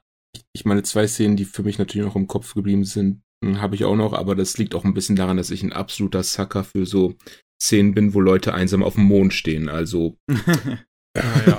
Ich 0.52 0.66
meine, 0.66 0.82
zwei 0.82 1.06
Szenen, 1.06 1.36
die 1.36 1.46
für 1.46 1.62
mich 1.62 1.78
natürlich 1.78 2.06
noch 2.06 2.16
im 2.16 2.26
Kopf 2.26 2.52
geblieben 2.52 2.84
sind, 2.84 3.22
habe 3.42 3.74
ich 3.74 3.84
auch 3.84 3.96
noch, 3.96 4.12
aber 4.12 4.34
das 4.34 4.58
liegt 4.58 4.74
auch 4.74 4.84
ein 4.84 4.92
bisschen 4.92 5.16
daran, 5.16 5.38
dass 5.38 5.50
ich 5.50 5.62
ein 5.62 5.72
absoluter 5.72 6.22
Sucker 6.22 6.62
für 6.64 6.84
so 6.84 7.14
Szenen 7.62 7.94
bin, 7.94 8.12
wo 8.12 8.20
Leute 8.20 8.52
einsam 8.52 8.82
auf 8.82 8.96
dem 8.96 9.04
Mond 9.04 9.32
stehen. 9.32 9.70
Also. 9.70 10.18
ah, 10.28 11.22
ja. 11.46 11.58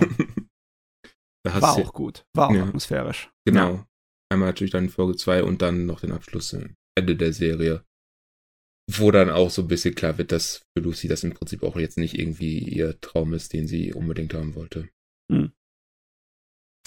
War 1.54 1.76
auch 1.76 1.94
gut. 1.94 2.26
War 2.34 2.50
auch 2.50 2.56
ja. 2.56 2.64
atmosphärisch. 2.64 3.32
Genau. 3.46 3.74
Ja. 3.74 3.88
Einmal 4.30 4.50
natürlich 4.50 4.72
dann 4.72 4.90
Folge 4.90 5.16
2 5.16 5.44
und 5.44 5.62
dann 5.62 5.86
noch 5.86 6.02
den 6.02 6.12
Abschluss 6.12 6.54
am 6.54 6.76
Ende 6.96 7.16
der 7.16 7.34
Serie. 7.34 7.84
Wo 8.90 9.12
dann 9.12 9.30
auch 9.30 9.50
so 9.50 9.64
ein 9.64 9.68
bisschen 9.68 9.96
klar 9.96 10.18
wird, 10.18 10.32
dass 10.32 10.62
für 10.74 10.84
Lucy 10.84 11.08
das 11.08 11.24
im 11.24 11.34
Prinzip 11.34 11.64
auch 11.64 11.76
jetzt 11.76 11.98
nicht 11.98 12.18
irgendwie 12.18 12.60
ihr 12.60 13.00
Traum 13.02 13.34
ist, 13.34 13.54
den 13.54 13.68
sie 13.68 13.94
unbedingt 13.94 14.34
haben 14.34 14.56
wollte. 14.56 14.90
Hm. 15.32 15.52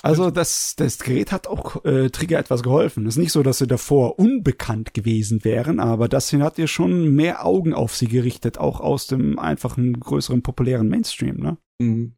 Also 0.03 0.31
das, 0.31 0.77
das 0.77 0.99
Gerät 0.99 1.31
hat 1.31 1.47
auch 1.47 1.85
äh, 1.85 2.09
Trigger 2.09 2.39
etwas 2.39 2.63
geholfen. 2.63 3.07
Es 3.07 3.17
ist 3.17 3.23
nicht 3.23 3.33
so, 3.33 3.43
dass 3.43 3.59
sie 3.59 3.67
davor 3.67 4.19
unbekannt 4.19 4.95
gewesen 4.95 5.45
wären, 5.45 5.79
aber 5.79 6.09
das 6.09 6.33
hat 6.33 6.59
ihr 6.59 6.69
schon 6.69 7.15
mehr 7.15 7.45
Augen 7.45 7.75
auf 7.75 7.95
sie 7.95 8.09
gerichtet, 8.09 8.57
auch 8.57 8.81
aus 8.81 9.07
dem 9.07 9.39
einfachen, 9.39 10.01
größeren, 10.01 10.43
populären 10.43 10.89
Mainstream, 10.89 11.37
ne? 11.37 11.59
Mhm. 11.79 12.15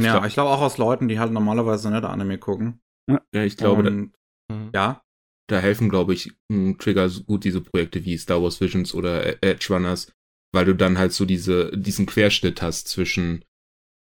Ja, 0.00 0.24
ich 0.26 0.34
glaube 0.34 0.48
glaub 0.48 0.58
auch 0.58 0.62
aus 0.62 0.78
Leuten, 0.78 1.08
die 1.08 1.18
halt 1.18 1.32
normalerweise 1.32 1.90
nicht 1.90 2.04
Anime 2.04 2.38
gucken. 2.38 2.80
Ja, 3.08 3.44
ich 3.44 3.56
glaube, 3.56 3.88
Und, 3.88 4.12
da, 4.48 4.54
mhm. 4.54 4.70
ja. 4.74 5.00
Da 5.46 5.58
helfen, 5.58 5.90
glaube 5.90 6.14
ich, 6.14 6.32
Trigger 6.78 7.10
gut 7.26 7.44
diese 7.44 7.60
Projekte 7.60 8.04
wie 8.06 8.16
Star 8.16 8.42
Wars 8.42 8.62
Visions 8.62 8.94
oder 8.94 9.42
Edge 9.44 9.66
Runners, 9.68 10.10
weil 10.54 10.64
du 10.64 10.74
dann 10.74 10.96
halt 10.96 11.12
so 11.12 11.26
diese, 11.26 11.70
diesen 11.76 12.06
Querschnitt 12.06 12.62
hast 12.62 12.88
zwischen 12.88 13.44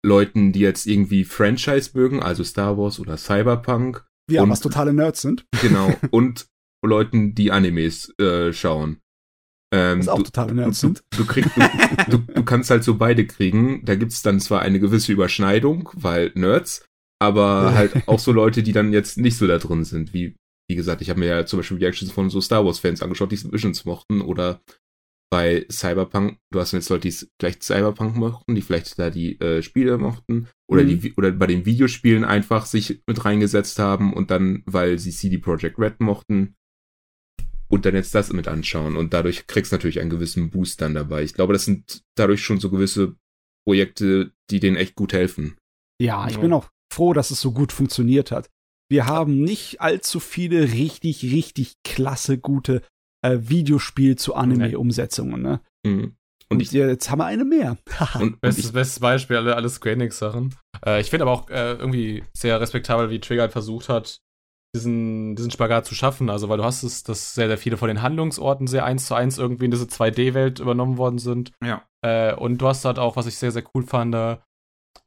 Leuten, 0.06 0.52
die 0.52 0.60
jetzt 0.60 0.86
irgendwie 0.86 1.24
Franchise 1.24 1.92
mögen, 1.96 2.22
also 2.22 2.44
Star 2.44 2.78
Wars 2.78 3.00
oder 3.00 3.18
Cyberpunk. 3.18 4.06
Ja, 4.30 4.44
und, 4.44 4.50
was 4.52 4.62
totale 4.62 4.94
Nerds 4.94 5.22
sind. 5.22 5.46
Genau. 5.62 5.94
Und 6.12 6.48
Leuten, 6.84 7.36
die 7.36 7.52
Animes 7.52 8.14
äh, 8.20 8.54
schauen. 8.54 9.01
Ähm, 9.74 10.00
was 10.00 10.10
auch 10.10 10.18
du, 10.18 10.24
totale 10.24 10.54
Nerds 10.54 10.82
du, 10.82 10.88
sind. 10.88 11.04
Du, 11.16 11.26
krieg, 11.26 11.46
du, 12.10 12.18
du, 12.18 12.34
du, 12.34 12.44
kannst 12.44 12.70
halt 12.70 12.84
so 12.84 12.96
beide 12.96 13.26
kriegen. 13.26 13.86
Da 13.86 13.96
gibt's 13.96 14.22
dann 14.22 14.40
zwar 14.40 14.62
eine 14.62 14.80
gewisse 14.80 15.14
Überschneidung, 15.14 15.90
weil 15.94 16.32
Nerds, 16.36 16.86
aber 17.20 17.74
halt 17.74 18.08
auch 18.08 18.20
so 18.20 18.32
Leute, 18.32 18.64
die 18.64 18.74
dann 18.74 18.92
jetzt 18.92 19.18
nicht 19.18 19.38
so 19.38 19.48
da 19.48 19.58
drin 19.58 19.84
sind, 19.86 20.14
wie 20.14 20.36
wie 20.72 20.76
gesagt, 20.76 21.02
ich 21.02 21.10
habe 21.10 21.20
mir 21.20 21.26
ja 21.26 21.46
zum 21.46 21.60
Beispiel 21.60 21.78
Reactions 21.80 22.14
von 22.14 22.30
so 22.30 22.40
Star 22.40 22.66
Wars-Fans 22.66 23.02
angeschaut, 23.02 23.32
die 23.34 23.52
Visions 23.52 23.84
mochten 23.84 24.22
oder 24.22 24.62
bei 25.30 25.66
Cyberpunk, 25.70 26.38
du 26.52 26.60
hast 26.60 26.72
jetzt 26.72 26.90
Leute, 26.90 27.10
die 27.10 27.16
vielleicht 27.40 27.64
Cyberpunk 27.64 28.16
mochten, 28.16 28.56
die 28.56 28.62
vielleicht 28.62 28.98
da 28.98 29.10
die 29.10 29.40
äh, 29.42 29.62
Spiele 29.62 29.98
mochten 29.98 30.48
oder 30.70 30.84
mhm. 30.84 31.00
die 31.00 31.14
oder 31.16 31.32
bei 31.32 31.48
den 31.48 31.66
Videospielen 31.66 32.24
einfach 32.24 32.66
sich 32.66 33.02
mit 33.06 33.26
reingesetzt 33.26 33.80
haben 33.80 34.14
und 34.14 34.32
dann, 34.32 34.64
weil 34.66 34.98
sie 34.98 35.12
CD 35.12 35.38
Projekt 35.38 35.78
Red 35.78 36.00
mochten 36.00 36.56
und 37.72 37.86
dann 37.86 37.96
jetzt 37.96 38.14
das 38.14 38.34
mit 38.34 38.48
anschauen 38.48 38.98
und 38.98 39.14
dadurch 39.14 39.48
kriegst 39.48 39.72
du 39.72 39.78
natürlich 39.78 40.02
einen 40.02 40.10
gewissen 40.10 40.50
Boost 40.50 40.82
dann 40.82 40.94
dabei. 40.94 41.24
Ich 41.24 41.34
glaube, 41.34 41.54
das 41.54 41.66
sind 41.66 42.04
dadurch 42.16 42.44
schon 42.44 42.60
so 42.60 42.70
gewisse 42.70 43.16
Projekte, 43.66 44.32
die 44.50 44.60
denen 44.60 44.76
echt 44.76 44.96
gut 44.96 45.14
helfen. 45.14 45.58
Ja, 46.02 46.28
ich 46.28 46.36
ja. 46.36 46.42
bin 46.42 46.54
auch 46.54 46.70
froh, 46.92 47.14
dass 47.14 47.32
es 47.32 47.40
so 47.40 47.54
gut 47.54 47.72
funktioniert 47.72 48.32
hat. 48.32 48.50
Wir 48.90 49.06
haben 49.06 49.42
nicht 49.42 49.80
allzu 49.80 50.20
viele 50.20 50.74
richtig, 50.74 51.24
richtig 51.24 51.76
klasse 51.84 52.38
gute 52.38 52.82
äh, 53.24 53.38
Videospiel 53.40 54.18
zu 54.18 54.36
Anime-Umsetzungen. 54.36 55.42
Ne? 55.42 55.62
Mhm. 55.86 56.18
Und, 56.50 56.58
und 56.58 56.62
ich, 56.62 56.74
jetzt 56.74 57.10
haben 57.10 57.20
wir 57.20 57.26
eine 57.26 57.46
mehr. 57.46 57.78
und 58.20 58.42
bestes, 58.42 58.66
ich, 58.66 58.72
bestes 58.74 59.00
Beispiel, 59.00 59.38
alle, 59.38 59.56
alle 59.56 59.70
Square 59.70 59.94
Enix-Sachen. 59.94 60.56
Äh, 60.86 61.00
ich 61.00 61.10
finde 61.10 61.24
aber 61.24 61.32
auch 61.32 61.50
äh, 61.50 61.74
irgendwie 61.74 62.26
sehr 62.34 62.60
respektabel, 62.60 63.10
wie 63.10 63.22
Trigger 63.22 63.44
halt 63.44 63.54
versucht 63.54 63.88
hat, 63.88 64.20
diesen, 64.76 65.36
diesen 65.36 65.52
Spagat 65.52 65.86
zu 65.86 65.96
schaffen. 65.96 66.30
Also, 66.30 66.50
weil 66.50 66.58
du 66.58 66.64
hast 66.64 66.84
es, 66.84 67.04
dass 67.04 67.34
sehr, 67.34 67.48
sehr 67.48 67.58
viele 67.58 67.78
von 67.78 67.88
den 67.88 68.02
Handlungsorten 68.02 68.68
sehr 68.68 68.86
eins 68.86 69.06
zu 69.06 69.16
eins 69.16 69.38
irgendwie 69.38 69.66
in 69.66 69.72
diese 69.72 69.86
2D-Welt 69.86 70.60
übernommen 70.60 70.98
worden 70.98 71.20
sind. 71.20 71.52
Ja. 71.64 71.84
Äh, 72.02 72.34
und 72.36 72.60
du 72.60 72.68
hast 72.68 72.86
halt 72.86 73.00
auch, 73.00 73.16
was 73.16 73.28
ich 73.28 73.38
sehr, 73.38 73.52
sehr 73.52 73.64
cool 73.74 73.84
fand, 73.84 74.16
äh, 74.16 74.38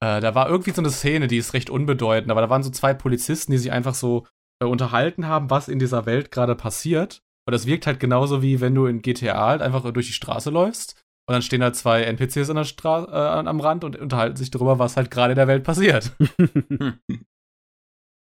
da 0.01 0.35
war 0.35 0.49
irgendwie 0.49 0.73
so 0.73 0.83
eine 0.83 0.91
Szene, 0.91 1.27
die 1.27 1.39
ist 1.39 1.55
recht 1.55 1.71
unbedeutend, 1.71 2.31
aber 2.31 2.41
da 2.41 2.51
waren 2.51 2.63
so 2.63 2.71
zwei 2.71 2.95
Polizisten, 2.95 3.53
die 3.53 3.59
sich 3.59 3.73
einfach 3.73 3.95
so 3.95 4.27
äh, 4.63 4.67
unterhalten 4.67 5.27
haben, 5.27 5.51
was 5.51 5.69
in 5.69 5.79
dieser 5.79 6.07
Welt 6.07 6.31
gerade 6.31 6.55
passiert. 6.55 7.21
Und 7.47 7.53
das 7.53 7.67
wirkt 7.67 7.87
halt 7.87 8.01
genauso 8.01 8.43
wie 8.43 8.61
wenn 8.61 8.75
du 8.75 8.87
in 8.87 9.03
GTA 9.03 9.47
halt 9.47 9.63
einfach 9.63 9.91
durch 9.93 10.07
die 10.07 10.13
Straße 10.13 10.51
läufst 10.51 11.03
und 11.27 11.33
dann 11.33 11.43
stehen 11.43 11.61
da 11.61 11.73
zwei 11.73 12.03
NPCs 12.03 12.51
an 12.51 12.57
der 12.57 12.65
Stra 12.65 13.05
äh, 13.05 13.49
am 13.49 13.61
Rand 13.61 13.85
und 13.85 13.97
unterhalten 13.97 14.37
sich 14.37 14.51
darüber, 14.51 14.79
was 14.79 14.97
halt 14.97 15.11
gerade 15.11 15.33
in 15.33 15.37
der 15.37 15.49
Welt 15.49 15.65
passiert. 15.65 16.15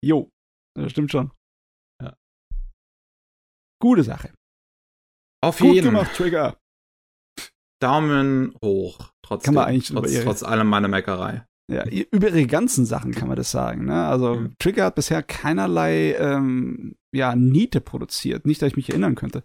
jo, 0.03 0.29
das 0.75 0.91
stimmt 0.91 1.11
schon. 1.11 1.31
Ja. 2.01 2.15
Gute 3.81 4.03
Sache. 4.03 4.33
Auf 5.43 5.59
Gut 5.59 5.75
jeden. 5.75 5.85
gemacht, 5.87 6.15
Trigger. 6.15 6.57
Daumen 7.81 8.55
hoch. 8.63 9.11
Trotzdem, 9.23 9.45
kann 9.45 9.53
man 9.55 9.65
eigentlich 9.65 9.87
trotz, 9.89 10.23
trotz 10.23 10.43
allem 10.43 10.67
meiner 10.67 10.87
Meckerei. 10.87 11.45
Ja, 11.71 11.87
über 11.89 12.27
ihre 12.29 12.45
ganzen 12.45 12.85
Sachen 12.85 13.11
kann 13.11 13.27
man 13.27 13.37
das 13.37 13.49
sagen. 13.49 13.85
Ne? 13.85 14.05
Also 14.05 14.35
mhm. 14.35 14.55
Trigger 14.59 14.85
hat 14.85 14.95
bisher 14.95 15.23
keinerlei 15.23 16.13
ähm, 16.13 16.95
ja, 17.13 17.35
Niete 17.35 17.81
produziert. 17.81 18.45
Nicht, 18.45 18.61
dass 18.61 18.67
ich 18.67 18.75
mich 18.75 18.89
erinnern 18.89 19.15
könnte. 19.15 19.43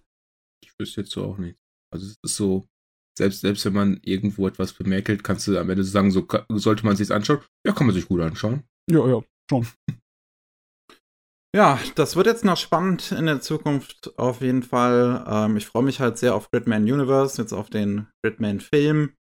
Ich 0.62 0.72
wüsste 0.78 1.00
jetzt 1.00 1.12
so 1.12 1.24
auch 1.24 1.38
nicht. 1.38 1.58
Also 1.92 2.06
es 2.06 2.16
ist 2.22 2.36
so, 2.36 2.66
selbst, 3.16 3.40
selbst 3.40 3.64
wenn 3.64 3.72
man 3.72 4.00
irgendwo 4.02 4.46
etwas 4.46 4.74
bemerkelt, 4.74 5.24
kannst 5.24 5.46
du 5.46 5.58
am 5.58 5.70
Ende 5.70 5.82
sagen, 5.82 6.10
so 6.10 6.26
sollte 6.50 6.84
man 6.84 6.96
sich 6.96 7.10
anschauen. 7.10 7.40
Ja, 7.66 7.72
kann 7.72 7.86
man 7.86 7.94
sich 7.94 8.06
gut 8.06 8.20
anschauen. 8.20 8.64
Ja, 8.90 9.06
ja, 9.06 9.22
schon. 9.50 9.66
Ja, 11.54 11.80
das 11.96 12.14
wird 12.14 12.26
jetzt 12.26 12.44
noch 12.44 12.56
spannend 12.56 13.10
in 13.10 13.26
der 13.26 13.40
Zukunft 13.40 14.16
auf 14.18 14.40
jeden 14.40 14.62
Fall. 14.62 15.24
Ähm, 15.26 15.56
ich 15.56 15.66
freue 15.66 15.82
mich 15.82 15.98
halt 15.98 16.16
sehr 16.16 16.34
auf 16.34 16.50
Gridman 16.50 16.84
Universe, 16.84 17.42
jetzt 17.42 17.52
auf 17.52 17.70
den 17.70 18.06
Gridman-Film 18.22 19.14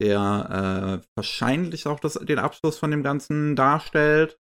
der 0.00 1.02
äh, 1.02 1.06
wahrscheinlich 1.14 1.86
auch 1.86 2.00
das, 2.00 2.14
den 2.14 2.38
Abschluss 2.38 2.78
von 2.78 2.90
dem 2.90 3.02
Ganzen 3.02 3.54
darstellt. 3.54 4.38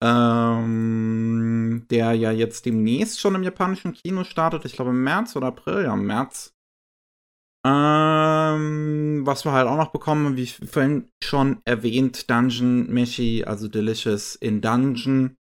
Ähm, 0.00 1.86
der 1.90 2.12
ja 2.12 2.30
jetzt 2.30 2.64
demnächst 2.64 3.18
schon 3.18 3.34
im 3.34 3.42
japanischen 3.42 3.94
Kino 3.94 4.22
startet. 4.22 4.64
Ich 4.64 4.74
glaube 4.74 4.90
im 4.90 5.02
März 5.02 5.34
oder 5.34 5.48
April, 5.48 5.82
ja, 5.82 5.94
im 5.94 6.06
März. 6.06 6.54
Ähm, 7.66 9.22
was 9.26 9.44
wir 9.44 9.50
halt 9.50 9.66
auch 9.66 9.76
noch 9.76 9.90
bekommen, 9.90 10.36
wie 10.36 10.46
vorhin 10.46 11.10
schon 11.22 11.60
erwähnt, 11.64 12.30
Dungeon 12.30 12.88
Meshi, 12.88 13.42
also 13.44 13.66
Delicious 13.66 14.36
in 14.36 14.60
Dungeon. 14.60 15.36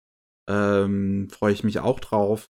Ähm, 0.47 1.29
Freue 1.29 1.53
ich 1.53 1.63
mich 1.63 1.79
auch 1.79 1.99
drauf. 1.99 2.49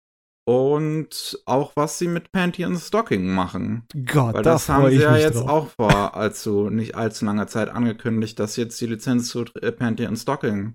Und 0.47 1.39
auch 1.47 1.73
was 1.77 1.99
sie 1.99 2.09
mit 2.09 2.33
Panty 2.33 2.65
and 2.65 2.79
Stocking 2.79 3.33
machen. 3.33 3.85
Gott, 4.07 4.35
Weil 4.35 4.43
da 4.43 4.53
das 4.53 4.69
haben 4.69 4.91
sie 4.91 4.97
ja 4.97 5.17
jetzt 5.17 5.41
drauf. 5.41 5.49
auch 5.49 5.69
vor 5.69 6.17
allzu, 6.17 6.71
nicht 6.71 6.97
allzu 6.97 7.25
langer 7.25 7.47
Zeit 7.47 7.69
angekündigt, 7.69 8.39
dass 8.39 8.55
sie 8.55 8.63
jetzt 8.63 8.81
die 8.81 8.87
Lizenz 8.87 9.29
zu 9.29 9.45
äh, 9.61 9.71
Panty 9.71 10.07
and 10.07 10.19
Stocking 10.19 10.75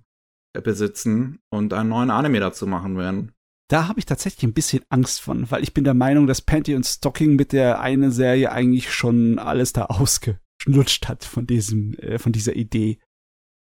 äh, 0.54 0.62
besitzen 0.62 1.40
und 1.50 1.74
einen 1.74 1.90
neuen 1.90 2.10
Anime 2.10 2.40
dazu 2.40 2.68
machen 2.68 2.98
werden. 2.98 3.32
Da 3.68 3.88
habe 3.88 4.00
ich 4.00 4.06
tatsächlich 4.06 4.44
ein 4.44 4.54
bisschen 4.54 4.84
Angst 4.90 5.20
von, 5.22 5.50
weil 5.50 5.64
ich 5.64 5.74
bin 5.74 5.84
der 5.84 5.96
Meinung, 5.96 6.28
dass 6.28 6.42
Panty 6.42 6.76
und 6.76 6.86
Stocking 6.86 7.36
mit 7.36 7.52
der 7.52 7.82
einen 7.82 8.12
Serie 8.12 8.52
eigentlich 8.52 8.94
schon 8.94 9.40
alles 9.40 9.74
da 9.74 9.86
ausgeschnutscht 9.88 11.08
hat 11.10 11.26
von 11.26 11.48
diesem, 11.48 11.96
äh, 11.96 12.20
von 12.20 12.32
dieser 12.32 12.56
Idee. 12.56 13.00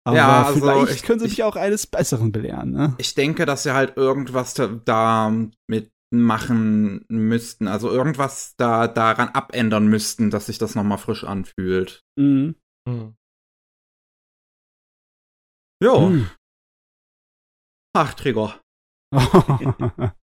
Aber 0.05 0.17
Ja, 0.17 0.43
also 0.47 0.59
vielleicht 0.59 0.95
ich- 0.95 1.03
können 1.03 1.19
sie 1.19 1.25
ich- 1.27 1.31
mich 1.33 1.43
auch 1.43 1.55
eines 1.55 1.87
Besseren 1.87 2.31
belehren, 2.31 2.71
ne? 2.71 2.93
Ich 2.97 3.15
denke, 3.15 3.45
dass 3.45 3.63
sie 3.63 3.73
halt 3.73 3.95
irgendwas 3.97 4.53
da, 4.53 4.67
da 4.67 5.31
mit 5.67 5.91
machen 6.13 7.05
müssten, 7.09 7.67
also 7.67 7.89
irgendwas 7.89 8.53
da 8.57 8.87
daran 8.87 9.29
abändern 9.29 9.87
müssten, 9.87 10.29
dass 10.29 10.45
sich 10.47 10.57
das 10.59 10.75
nochmal 10.75 10.99
frisch 10.99 11.23
anfühlt. 11.23 12.03
Mhm. 12.19 12.55
Hm. 12.87 13.15
Jo, 15.81 16.09
Hm. 16.09 16.29
ach, 17.95 18.13
Trigger. 18.13 18.59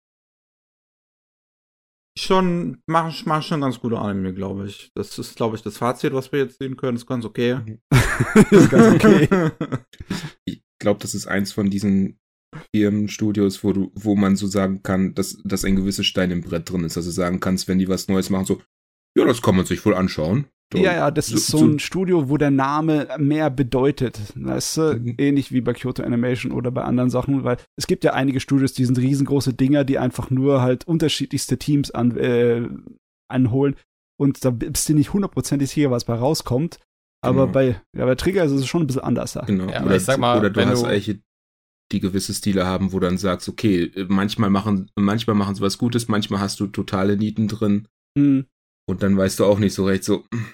Schon, 2.28 2.82
machen, 2.86 3.26
machen 3.26 3.42
schon 3.42 3.62
ganz 3.62 3.80
gute 3.80 3.98
Anime, 3.98 4.34
glaube 4.34 4.66
ich. 4.66 4.90
Das 4.94 5.18
ist, 5.18 5.34
glaube 5.34 5.56
ich, 5.56 5.62
das 5.62 5.78
Fazit, 5.78 6.12
was 6.12 6.30
wir 6.30 6.40
jetzt 6.40 6.58
sehen 6.58 6.76
können. 6.76 6.98
Ist 6.98 7.06
ganz 7.06 7.24
okay. 7.24 7.78
ist 8.50 8.68
ganz 8.68 8.94
okay. 8.96 9.50
Ich 10.44 10.62
glaube, 10.78 11.00
das 11.00 11.14
ist 11.14 11.26
eins 11.26 11.52
von 11.52 11.70
diesen 11.70 12.20
Firmenstudios, 12.74 13.64
wo 13.64 13.72
du, 13.72 13.90
wo 13.94 14.14
man 14.14 14.36
so 14.36 14.46
sagen 14.46 14.82
kann, 14.82 15.14
dass, 15.14 15.38
dass 15.42 15.64
ein 15.64 15.76
gewisses 15.76 16.04
Stein 16.04 16.30
im 16.30 16.42
Brett 16.42 16.70
drin 16.70 16.84
ist. 16.84 16.98
Also 16.98 17.10
sagen 17.10 17.40
kannst, 17.40 17.66
wenn 17.66 17.78
die 17.78 17.88
was 17.88 18.08
Neues 18.08 18.28
machen, 18.28 18.44
so, 18.44 18.60
ja, 19.16 19.24
das 19.24 19.40
kann 19.40 19.56
man 19.56 19.64
sich 19.64 19.82
wohl 19.86 19.94
anschauen. 19.94 20.48
Ja, 20.74 20.92
ja, 20.94 21.10
das 21.10 21.28
so- 21.28 21.36
ist 21.36 21.46
so 21.46 21.58
so- 21.58 21.64
ein 21.66 21.78
Studio, 21.78 22.28
wo 22.28 22.36
der 22.36 22.50
Name 22.50 23.08
mehr 23.18 23.48
bedeutet. 23.48 24.20
Weißt 24.34 24.76
du, 24.76 24.82
Mhm. 24.98 25.14
ähnlich 25.16 25.50
wie 25.50 25.62
bei 25.62 25.72
Kyoto 25.72 26.02
Animation 26.02 26.52
oder 26.52 26.70
bei 26.70 26.82
anderen 26.84 27.08
Sachen, 27.08 27.42
weil 27.44 27.56
es 27.76 27.86
gibt 27.86 28.04
ja 28.04 28.12
einige 28.12 28.38
Studios, 28.40 28.74
die 28.74 28.84
sind 28.84 28.98
riesengroße 28.98 29.54
Dinger, 29.54 29.84
die 29.84 29.98
einfach 29.98 30.28
nur 30.30 30.60
halt 30.60 30.86
unterschiedlichste 30.86 31.56
Teams 31.58 31.90
an, 31.90 32.16
äh, 32.18 32.68
anholen 33.30 33.76
und 34.20 34.44
da 34.44 34.50
bist 34.50 34.88
du 34.88 34.94
nicht 34.94 35.12
hundertprozentig 35.12 35.70
sicher, 35.70 35.90
was 35.90 36.04
bei 36.04 36.14
rauskommt. 36.14 36.78
Aber 37.20 37.42
Genau. 37.46 37.52
bei, 37.52 37.80
ja, 37.96 38.04
bei 38.04 38.14
Trigger 38.14 38.44
ist 38.44 38.52
es 38.52 38.66
schon 38.66 38.82
ein 38.82 38.86
bisschen 38.86 39.02
anders. 39.02 39.32
da. 39.32 39.40
Genau. 39.46 39.68
Ja, 39.70 39.82
oder, 39.84 39.96
ich 39.96 40.04
sag 40.04 40.18
mal, 40.18 40.38
oder 40.38 40.50
du 40.50 40.60
wenn 40.60 40.68
hast 40.68 40.82
du- 40.84 40.88
welche, 40.88 41.18
die 41.90 42.00
gewisse 42.00 42.34
Stile 42.34 42.66
haben, 42.66 42.92
wo 42.92 43.00
du 43.00 43.06
dann 43.06 43.16
sagst, 43.18 43.48
okay, 43.48 43.84
äh, 43.94 44.04
manchmal 44.08 44.50
machen, 44.50 44.90
manchmal 44.96 45.34
machen 45.34 45.54
sie 45.54 45.62
was 45.62 45.78
Gutes, 45.78 46.08
manchmal 46.08 46.40
hast 46.40 46.60
du 46.60 46.66
totale 46.66 47.16
Nieten 47.16 47.48
drin 47.48 47.88
Hm. 48.16 48.44
Und 48.88 49.02
dann 49.02 49.16
weißt 49.16 49.38
du 49.38 49.44
auch 49.44 49.58
nicht 49.58 49.74
so 49.74 49.84
recht, 49.84 50.04
so, 50.04 50.24
hm, 50.32 50.46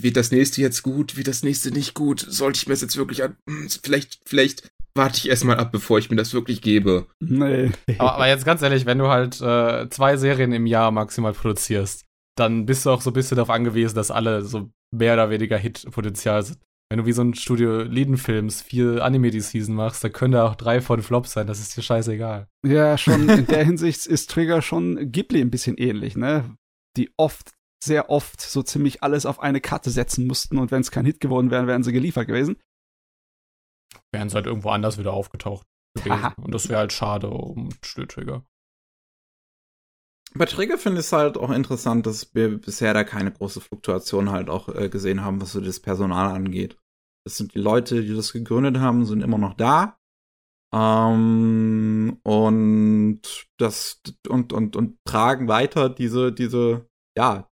wird 0.00 0.16
das 0.16 0.30
nächste 0.30 0.60
jetzt 0.60 0.82
gut, 0.82 1.16
wird 1.16 1.28
das 1.28 1.42
nächste 1.42 1.70
nicht 1.70 1.94
gut, 1.94 2.20
sollte 2.20 2.58
ich 2.58 2.66
mir 2.66 2.74
das 2.74 2.82
jetzt 2.82 2.96
wirklich 2.96 3.24
an, 3.24 3.36
hm, 3.48 3.68
vielleicht, 3.82 4.20
vielleicht 4.26 4.70
warte 4.94 5.16
ich 5.18 5.28
erstmal 5.28 5.56
ab, 5.58 5.72
bevor 5.72 5.98
ich 5.98 6.10
mir 6.10 6.16
das 6.16 6.34
wirklich 6.34 6.60
gebe. 6.60 7.06
Nee. 7.20 7.70
Aber, 7.98 8.14
aber 8.14 8.28
jetzt 8.28 8.44
ganz 8.44 8.62
ehrlich, 8.62 8.84
wenn 8.84 8.98
du 8.98 9.08
halt 9.08 9.40
äh, 9.40 9.88
zwei 9.90 10.16
Serien 10.16 10.52
im 10.52 10.66
Jahr 10.66 10.90
maximal 10.90 11.32
produzierst, 11.32 12.04
dann 12.36 12.66
bist 12.66 12.84
du 12.84 12.90
auch 12.90 13.00
so 13.00 13.10
ein 13.10 13.14
bisschen 13.14 13.36
darauf 13.36 13.50
angewiesen, 13.50 13.94
dass 13.94 14.10
alle 14.10 14.42
so 14.44 14.70
mehr 14.94 15.14
oder 15.14 15.30
weniger 15.30 15.56
Hit-Potenzial 15.56 16.42
sind. 16.42 16.58
Wenn 16.90 17.00
du 17.00 17.06
wie 17.06 17.12
so 17.12 17.22
ein 17.22 17.34
Studio 17.34 17.82
Lieden-Films 17.82 18.62
vier 18.62 19.04
Anime 19.04 19.30
die 19.30 19.40
Season 19.40 19.74
machst, 19.74 20.02
dann 20.02 20.12
können 20.12 20.32
da 20.32 20.46
auch 20.46 20.54
drei 20.54 20.80
von 20.80 21.02
Flop 21.02 21.26
sein, 21.26 21.46
das 21.46 21.60
ist 21.60 21.76
dir 21.76 21.82
scheißegal. 21.82 22.48
Ja, 22.66 22.96
schon 22.96 23.28
in 23.28 23.46
der 23.46 23.64
Hinsicht 23.64 24.06
ist 24.06 24.30
Trigger 24.30 24.62
schon 24.62 25.12
Ghibli 25.12 25.40
ein 25.40 25.50
bisschen 25.50 25.76
ähnlich, 25.76 26.16
ne? 26.16 26.56
Die 26.96 27.10
oft, 27.18 27.52
sehr 27.82 28.10
oft 28.10 28.40
so 28.40 28.62
ziemlich 28.62 29.02
alles 29.02 29.26
auf 29.26 29.40
eine 29.40 29.60
Karte 29.60 29.90
setzen 29.90 30.26
mussten 30.26 30.58
und 30.58 30.70
wenn 30.70 30.80
es 30.80 30.90
kein 30.90 31.04
Hit 31.04 31.20
geworden 31.20 31.50
wäre, 31.50 31.66
wären 31.66 31.82
sie 31.82 31.92
geliefert 31.92 32.26
gewesen. 32.26 32.56
Wären 34.12 34.28
sie 34.28 34.34
halt 34.34 34.46
irgendwo 34.46 34.70
anders 34.70 34.98
wieder 34.98 35.12
aufgetaucht 35.12 35.66
gewesen. 35.94 36.12
Aha. 36.12 36.34
Und 36.42 36.52
das 36.52 36.68
wäre 36.68 36.80
halt 36.80 36.92
schade 36.92 37.30
um 37.30 37.70
Stilltrigger. 37.82 38.44
Bei 40.34 40.44
Trigger 40.44 40.76
finde 40.76 41.00
ich 41.00 41.06
es 41.06 41.12
halt 41.12 41.38
auch 41.38 41.50
interessant, 41.50 42.06
dass 42.06 42.34
wir 42.34 42.58
bisher 42.58 42.92
da 42.92 43.02
keine 43.04 43.32
große 43.32 43.60
Fluktuation 43.60 44.30
halt 44.30 44.50
auch 44.50 44.68
äh, 44.68 44.88
gesehen 44.88 45.24
haben, 45.24 45.40
was 45.40 45.52
so 45.52 45.60
das 45.60 45.80
Personal 45.80 46.34
angeht. 46.34 46.78
Das 47.24 47.36
sind 47.38 47.54
die 47.54 47.58
Leute, 47.58 48.02
die 48.02 48.14
das 48.14 48.32
gegründet 48.32 48.78
haben, 48.78 49.06
sind 49.06 49.22
immer 49.22 49.38
noch 49.38 49.54
da. 49.54 49.98
Ähm, 50.72 52.20
und 52.24 53.22
das 53.58 54.02
und, 54.28 54.52
und, 54.52 54.76
und 54.76 54.98
tragen 55.04 55.48
weiter 55.48 55.88
diese, 55.88 56.30
diese, 56.30 56.86
ja, 57.16 57.47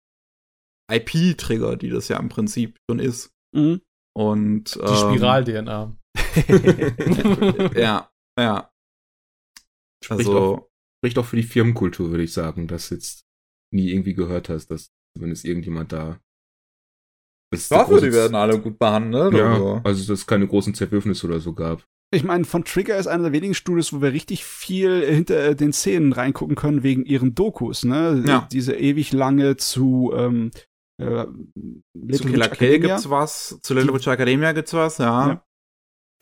IP-Trigger, 0.90 1.76
die 1.76 1.90
das 1.90 2.08
ja 2.08 2.18
im 2.18 2.28
Prinzip 2.28 2.76
schon 2.90 2.98
ist. 2.98 3.30
Mhm. 3.54 3.80
Und 4.16 4.74
Die 4.76 4.80
ähm, 4.80 5.14
Spiral-DNA. 5.16 5.96
ja, 7.76 8.10
ja. 8.38 8.70
Spricht, 10.04 10.28
auch, 10.28 10.34
Also, 10.34 10.70
spricht 11.00 11.18
auch 11.18 11.24
für 11.24 11.36
die 11.36 11.42
Firmenkultur, 11.42 12.10
würde 12.10 12.24
ich 12.24 12.32
sagen, 12.32 12.66
dass 12.68 12.90
jetzt 12.90 13.24
nie 13.72 13.90
irgendwie 13.90 14.14
gehört 14.14 14.48
hast, 14.48 14.68
dass 14.70 14.90
zumindest 15.16 15.44
irgendjemand 15.44 15.92
da. 15.92 16.20
dass 17.52 17.68
der 17.68 17.86
große- 17.86 18.34
alle 18.34 18.60
gut 18.60 18.78
behandelt. 18.78 19.34
Ja, 19.34 19.52
also. 19.52 19.80
also 19.84 20.00
dass 20.12 20.20
es 20.20 20.26
keine 20.26 20.46
großen 20.46 20.74
Zerwürfnisse 20.74 21.26
oder 21.26 21.40
so 21.40 21.52
gab. 21.54 21.84
Ich 22.12 22.22
meine, 22.22 22.44
von 22.44 22.64
Trigger 22.64 22.96
ist 22.96 23.08
einer 23.08 23.24
der 23.24 23.32
wenigen 23.32 23.54
Studios, 23.54 23.92
wo 23.92 24.00
wir 24.00 24.12
richtig 24.12 24.44
viel 24.44 25.04
hinter 25.04 25.42
äh, 25.48 25.56
den 25.56 25.72
Szenen 25.72 26.12
reingucken 26.12 26.54
können 26.54 26.84
wegen 26.84 27.04
ihren 27.04 27.34
Dokus, 27.34 27.84
ne? 27.84 28.22
Ja. 28.24 28.48
Diese 28.52 28.74
ewig 28.76 29.12
lange 29.12 29.56
zu 29.56 30.12
ähm, 30.14 30.52
äh, 30.98 31.26
Zu 32.12 32.24
Killer 32.24 32.48
Kill 32.48 32.80
gibt's 32.80 33.10
was, 33.10 33.58
zu 33.62 33.74
Little 33.74 33.94
Witch 33.94 34.06
Academia 34.06 34.52
gibt's 34.52 34.72
was, 34.72 34.98
ja. 34.98 35.28
Ja. 35.28 35.44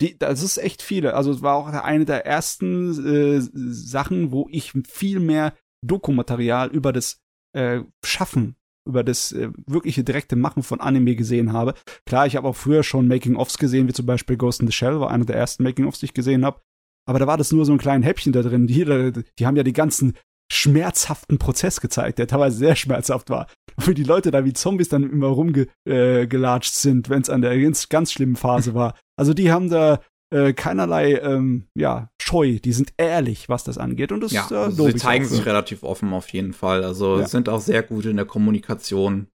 Die, 0.01 0.17
das 0.17 0.41
ist 0.41 0.57
echt 0.57 0.81
viele. 0.81 1.13
Also 1.13 1.31
es 1.31 1.41
war 1.41 1.55
auch 1.55 1.67
eine 1.67 2.05
der 2.05 2.25
ersten 2.25 3.05
äh, 3.05 3.41
Sachen, 3.53 4.31
wo 4.31 4.47
ich 4.49 4.73
viel 4.87 5.19
mehr 5.19 5.53
Dokumaterial 5.85 6.69
über 6.69 6.91
das 6.91 7.21
äh, 7.53 7.81
Schaffen, 8.03 8.55
über 8.87 9.03
das 9.03 9.31
äh, 9.31 9.51
wirkliche 9.67 10.03
direkte 10.03 10.35
Machen 10.35 10.63
von 10.63 10.81
Anime 10.81 11.15
gesehen 11.15 11.53
habe. 11.53 11.75
Klar, 12.05 12.25
ich 12.25 12.35
habe 12.35 12.47
auch 12.47 12.55
früher 12.55 12.83
schon 12.83 13.07
Making-ofs 13.07 13.57
gesehen, 13.57 13.87
wie 13.87 13.93
zum 13.93 14.05
Beispiel 14.05 14.37
Ghost 14.37 14.61
in 14.61 14.67
the 14.67 14.73
Shell, 14.73 14.99
war 14.99 15.11
einer 15.11 15.25
der 15.25 15.35
ersten 15.35 15.63
Making-ofs, 15.63 15.99
die 15.99 16.05
ich 16.05 16.13
gesehen 16.13 16.43
habe. 16.43 16.61
Aber 17.05 17.19
da 17.19 17.27
war 17.27 17.37
das 17.37 17.51
nur 17.51 17.65
so 17.65 17.73
ein 17.73 17.77
kleines 17.77 18.07
Häppchen 18.07 18.33
da 18.33 18.41
drin. 18.41 18.65
Die, 18.65 19.13
die 19.37 19.45
haben 19.45 19.57
ja 19.57 19.63
die 19.63 19.73
ganzen 19.73 20.13
schmerzhaften 20.51 21.39
Prozess 21.39 21.81
gezeigt, 21.81 22.19
der 22.19 22.27
teilweise 22.27 22.57
sehr 22.57 22.75
schmerzhaft 22.75 23.29
war. 23.29 23.47
Wie 23.85 23.93
die 23.93 24.03
Leute 24.03 24.31
da 24.31 24.45
wie 24.45 24.53
Zombies 24.53 24.89
dann 24.89 25.09
immer 25.09 25.27
rumgelatscht 25.27 26.75
äh, 26.75 26.79
sind, 26.79 27.09
wenn 27.09 27.21
es 27.21 27.29
an 27.29 27.41
der 27.41 27.59
ganz, 27.59 27.89
ganz 27.89 28.11
schlimmen 28.11 28.35
Phase 28.35 28.73
war. 28.75 28.95
Also 29.17 29.33
die 29.33 29.51
haben 29.51 29.69
da 29.69 29.99
äh, 30.33 30.53
keinerlei 30.53 31.13
ähm, 31.19 31.67
ja, 31.75 32.09
Scheu, 32.21 32.59
die 32.59 32.73
sind 32.73 32.93
ehrlich, 32.97 33.49
was 33.49 33.63
das 33.63 33.77
angeht. 33.77 34.11
Und 34.11 34.21
das 34.21 34.31
Ja, 34.31 34.47
äh, 34.51 34.55
also 34.55 34.87
sie 34.87 34.95
zeigen 34.95 35.25
sich 35.25 35.45
relativ 35.45 35.83
offen 35.83 36.13
auf 36.13 36.29
jeden 36.29 36.53
Fall. 36.53 36.83
Also 36.83 37.19
Ja. 37.19 37.27
sind 37.27 37.49
auch 37.49 37.61
sehr 37.61 37.83
gut 37.83 38.05
in 38.05 38.15
der 38.17 38.25
Kommunikation. 38.25 39.27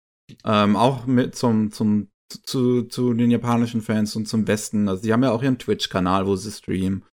Ähm, 0.45 0.77
auch 0.77 1.07
mit 1.07 1.35
zum, 1.35 1.71
zum, 1.71 2.09
zu, 2.43 2.83
zu 2.83 3.15
den 3.15 3.31
japanischen 3.31 3.81
Fans 3.81 4.17
und 4.17 4.27
zum 4.27 4.47
Westen. 4.49 4.89
Also 4.89 5.03
sie 5.03 5.13
haben 5.13 5.23
ja 5.23 5.31
auch 5.31 5.43
ihren 5.43 5.59
Twitch-Kanal, 5.59 6.27
wo 6.27 6.37
sie 6.37 6.51
streamen. 6.51 7.05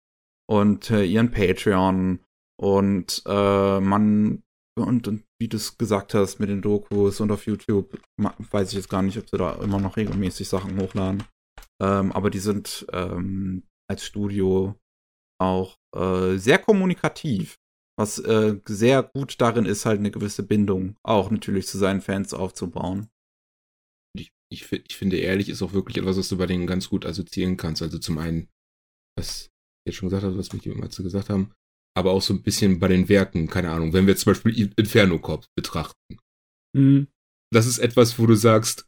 Und 0.49 0.91
äh, 0.91 1.05
ihren 1.05 1.31
Patreon. 1.31 2.21
Und 2.63 3.23
äh, 3.27 3.81
man, 3.81 4.45
und, 4.79 5.09
und 5.09 5.25
wie 5.41 5.49
du 5.49 5.57
es 5.57 5.77
gesagt 5.77 6.15
hast 6.15 6.39
mit 6.39 6.49
den 6.49 6.63
Dokus 6.63 7.21
und 7.21 7.33
auf 7.33 7.47
YouTube, 7.47 8.01
weiß 8.17 8.69
ich 8.69 8.77
jetzt 8.77 8.89
gar 8.89 9.03
nicht, 9.03 9.19
ob 9.19 9.29
sie 9.29 9.37
da 9.37 9.55
immer 9.55 9.81
noch 9.81 9.97
regelmäßig 9.97 10.49
Sachen 10.49 10.81
hochladen. 10.81 11.25
Ähm, 11.83 12.13
aber 12.13 12.31
die 12.31 12.39
sind 12.39 12.87
ähm, 12.93 13.65
als 13.91 14.05
Studio 14.05 14.77
auch 15.41 15.77
äh, 15.97 16.37
sehr 16.37 16.59
kommunikativ. 16.59 17.57
Was 17.99 18.21
äh, 18.21 18.61
sehr 18.67 19.03
gut 19.03 19.41
darin 19.41 19.67
ist, 19.67 19.85
halt 19.85 19.99
eine 19.99 20.13
gewisse 20.13 20.45
Bindung 20.45 20.97
auch 21.03 21.31
natürlich 21.33 21.67
zu 21.67 21.79
seinen 21.79 22.01
Fans 22.01 22.33
aufzubauen. 22.33 23.09
ich, 24.17 24.31
ich, 24.53 24.71
ich 24.71 24.97
finde, 24.97 25.17
ehrlich 25.17 25.49
ist 25.49 25.63
auch 25.63 25.73
wirklich 25.73 25.97
etwas, 25.99 26.17
was 26.17 26.29
du 26.29 26.39
bei 26.39 26.47
denen 26.47 26.69
ganz 26.69 26.89
gut 26.89 27.07
assoziieren 27.07 27.57
kannst. 27.57 27.83
Also 27.83 27.99
zum 27.99 28.19
einen, 28.19 28.49
was 29.19 29.47
ich 29.85 29.91
jetzt 29.91 29.97
schon 29.97 30.11
gesagt 30.11 30.23
habe, 30.23 30.39
was 30.39 30.53
mich 30.53 30.65
immer 30.65 30.91
zu 30.91 31.03
gesagt 31.03 31.29
haben, 31.29 31.53
aber 31.95 32.13
auch 32.13 32.23
so 32.23 32.35
ein 32.35 32.43
bisschen 32.43 32.79
bei 32.79 32.89
den 32.89 33.09
Werken, 33.09 33.49
keine 33.49 33.71
Ahnung, 33.71 33.93
wenn 33.93 34.07
wir 34.07 34.17
zum 34.17 34.33
Beispiel 34.33 34.73
Inferno 34.77 35.19
Corp 35.19 35.47
betrachten. 35.57 36.19
Mhm. 36.75 37.09
Das 37.53 37.67
ist 37.67 37.79
etwas, 37.79 38.19
wo 38.19 38.27
du 38.27 38.35
sagst, 38.35 38.87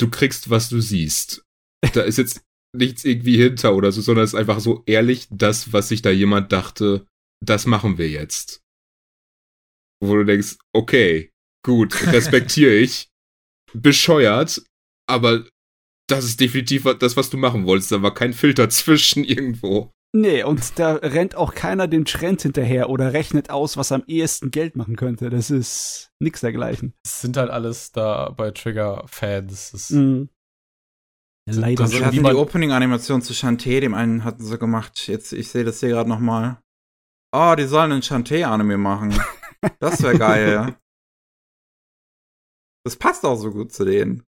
du 0.00 0.08
kriegst, 0.08 0.50
was 0.50 0.68
du 0.68 0.80
siehst. 0.80 1.44
Da 1.92 2.02
ist 2.02 2.18
jetzt 2.18 2.42
nichts 2.76 3.04
irgendwie 3.04 3.36
hinter 3.36 3.74
oder 3.74 3.92
so, 3.92 4.00
sondern 4.00 4.24
es 4.24 4.34
ist 4.34 4.38
einfach 4.38 4.60
so 4.60 4.82
ehrlich 4.86 5.26
das, 5.30 5.72
was 5.72 5.88
sich 5.88 6.02
da 6.02 6.10
jemand 6.10 6.52
dachte, 6.52 7.06
das 7.44 7.66
machen 7.66 7.98
wir 7.98 8.08
jetzt. 8.08 8.62
Wo 10.00 10.14
du 10.14 10.24
denkst, 10.24 10.56
okay, 10.72 11.32
gut, 11.64 12.06
respektiere 12.12 12.74
ich. 12.74 13.08
Bescheuert, 13.74 14.62
aber 15.06 15.46
das 16.08 16.24
ist 16.24 16.40
definitiv 16.40 16.84
das, 16.98 17.16
was 17.16 17.30
du 17.30 17.36
machen 17.36 17.66
wolltest. 17.66 17.92
Da 17.92 18.02
war 18.02 18.14
kein 18.14 18.32
Filter 18.32 18.70
zwischen 18.70 19.24
irgendwo. 19.24 19.92
Nee, 20.14 20.42
und 20.42 20.78
da 20.78 20.94
rennt 20.94 21.34
auch 21.34 21.54
keiner 21.54 21.86
dem 21.86 22.06
Trend 22.06 22.40
hinterher 22.42 22.88
oder 22.88 23.12
rechnet 23.12 23.50
aus, 23.50 23.76
was 23.76 23.92
am 23.92 24.04
ehesten 24.06 24.50
Geld 24.50 24.74
machen 24.74 24.96
könnte. 24.96 25.28
Das 25.28 25.50
ist 25.50 26.12
nix 26.18 26.40
dergleichen. 26.40 26.94
Es 27.04 27.20
sind 27.20 27.36
halt 27.36 27.50
alles 27.50 27.92
da 27.92 28.30
bei 28.30 28.50
Trigger-Fans. 28.50 29.90
Mhm. 29.90 30.30
Leider. 31.46 31.84
Das 31.84 32.00
hatten 32.00 32.24
die 32.24 32.34
Opening-Animation 32.34 33.22
zu 33.22 33.34
Shantae, 33.34 33.80
dem 33.80 33.94
einen 33.94 34.24
hatten 34.24 34.44
sie 34.44 34.58
gemacht. 34.58 35.06
Jetzt, 35.08 35.32
ich 35.32 35.48
sehe 35.48 35.64
das 35.64 35.80
hier 35.80 35.90
gerade 35.90 36.08
noch 36.08 36.20
mal. 36.20 36.62
Oh, 37.32 37.54
die 37.56 37.64
sollen 37.64 37.92
einen 37.92 38.02
Shantae-Anime 38.02 38.78
machen. 38.78 39.14
Das 39.80 40.00
wäre 40.04 40.16
geil. 40.16 40.76
Das 42.84 42.94
passt 42.94 43.24
auch 43.24 43.34
so 43.34 43.50
gut 43.50 43.72
zu 43.72 43.84
denen. 43.84 44.22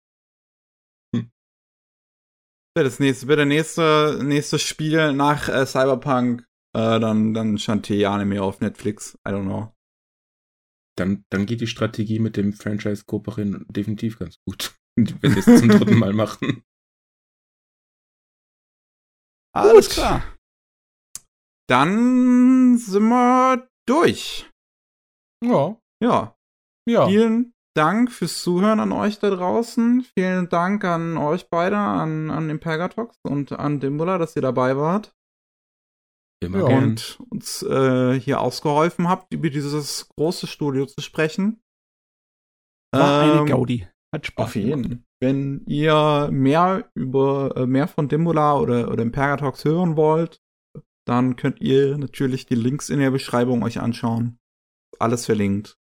Das 2.85 2.99
nächste, 2.99 3.27
bitte 3.27 3.47
nächste, 3.47 4.21
nächstes 4.23 4.63
Spiel 4.63 5.13
nach 5.13 5.49
äh, 5.49 5.67
Cyberpunk, 5.67 6.43
äh, 6.75 7.01
dann, 7.01 7.35
dann 7.35 7.59
Shantae-Anime 7.59 8.43
auf 8.43 8.61
Netflix. 8.61 9.19
I 9.27 9.31
don't 9.31 9.45
know. 9.45 9.73
Dann, 10.97 11.25
dann 11.31 11.47
geht 11.47 11.61
die 11.61 11.67
Strategie 11.67 12.19
mit 12.19 12.37
dem 12.37 12.53
Franchise 12.53 13.05
Kooperieren 13.07 13.65
definitiv 13.69 14.19
ganz 14.19 14.37
gut. 14.45 14.77
Wenn 14.97 15.23
wir 15.23 15.39
es 15.39 15.45
zum 15.45 15.69
dritten 15.69 15.99
Mal 15.99 16.13
machen. 16.13 16.65
Alles 19.55 19.89
klar. 19.89 20.37
Dann 21.69 22.79
sind 22.79 23.09
wir 23.09 23.69
durch. 23.87 24.51
Ja. 25.45 25.81
Ja. 26.03 26.37
Ja. 26.89 27.07
Vielen 27.09 27.53
Dank 27.77 28.11
fürs 28.11 28.43
Zuhören 28.43 28.81
an 28.81 28.93
euch 28.93 29.19
da 29.19 29.31
draußen. 29.31 30.05
Vielen 30.17 30.49
Dank 30.49 30.85
an 30.85 31.17
euch 31.17 31.49
beide, 31.49 31.77
an, 31.77 32.31
an 32.31 32.49
den 32.49 32.61
Pergatox 32.61 33.19
und 33.23 33.53
an 33.53 33.81
Dimbula, 33.81 34.19
dass 34.19 34.35
ihr 34.37 34.43
dabei 34.43 34.77
wart. 34.77 35.15
Immer 36.41 36.71
Ja, 36.71 36.79
und 36.79 37.21
uns 37.31 37.63
äh, 37.63 38.19
hier 38.19 38.41
ausgeholfen 38.41 39.09
habt, 39.09 39.33
über 39.35 39.51
dieses 39.51 40.09
große 40.17 40.47
Studio 40.47 40.87
zu 40.87 41.01
sprechen. 41.01 41.61
War 42.93 43.23
eine 43.23 43.41
Ähm, 43.41 43.47
Gaudi. 43.47 43.89
Hat 44.15 44.27
Spaß 44.27 44.47
Auf 44.47 44.57
jeden. 44.57 45.05
Wenn 45.21 45.65
ihr 45.67 46.31
mehr 46.33 46.91
über 46.95 47.57
äh, 47.57 47.67
mehr 47.67 47.89
von 47.89 48.09
Dimbula 48.09 48.59
oder, 48.59 48.91
oder 48.91 49.03
Imperatox 49.03 49.65
hören 49.65 49.97
wollt, 49.97 50.41
dann 51.07 51.37
könnt 51.37 51.61
ihr 51.61 51.99
natürlich 51.99 52.47
die 52.47 52.55
Links 52.55 52.89
in 52.89 53.01
der 53.01 53.11
Beschreibung 53.11 53.63
euch 53.63 53.81
anschauen. 53.81 54.39
Alles 54.99 55.27
verlinkt. 55.27 55.78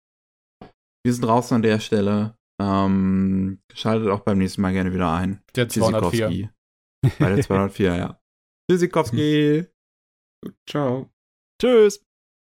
Wir 1.07 1.13
sind 1.13 1.23
draußen 1.23 1.55
an 1.55 1.63
der 1.63 1.79
Stelle. 1.79 2.37
Ähm, 2.61 3.61
schaltet 3.73 4.09
auch 4.09 4.23
beim 4.25 4.39
nächsten 4.39 4.61
Mal 4.61 4.73
gerne 4.73 4.93
wieder 4.93 5.13
ein. 5.13 5.41
Der 5.55 5.69
204. 5.69 6.01
Tschüssikowski. 6.11 6.51
Bei 7.21 7.29
der 7.33 7.45
204, 7.45 7.95
ja. 7.95 8.21
Tschüssikowski. 8.69 9.67
Ciao. 10.69 11.09
Tschüss. 11.63 12.05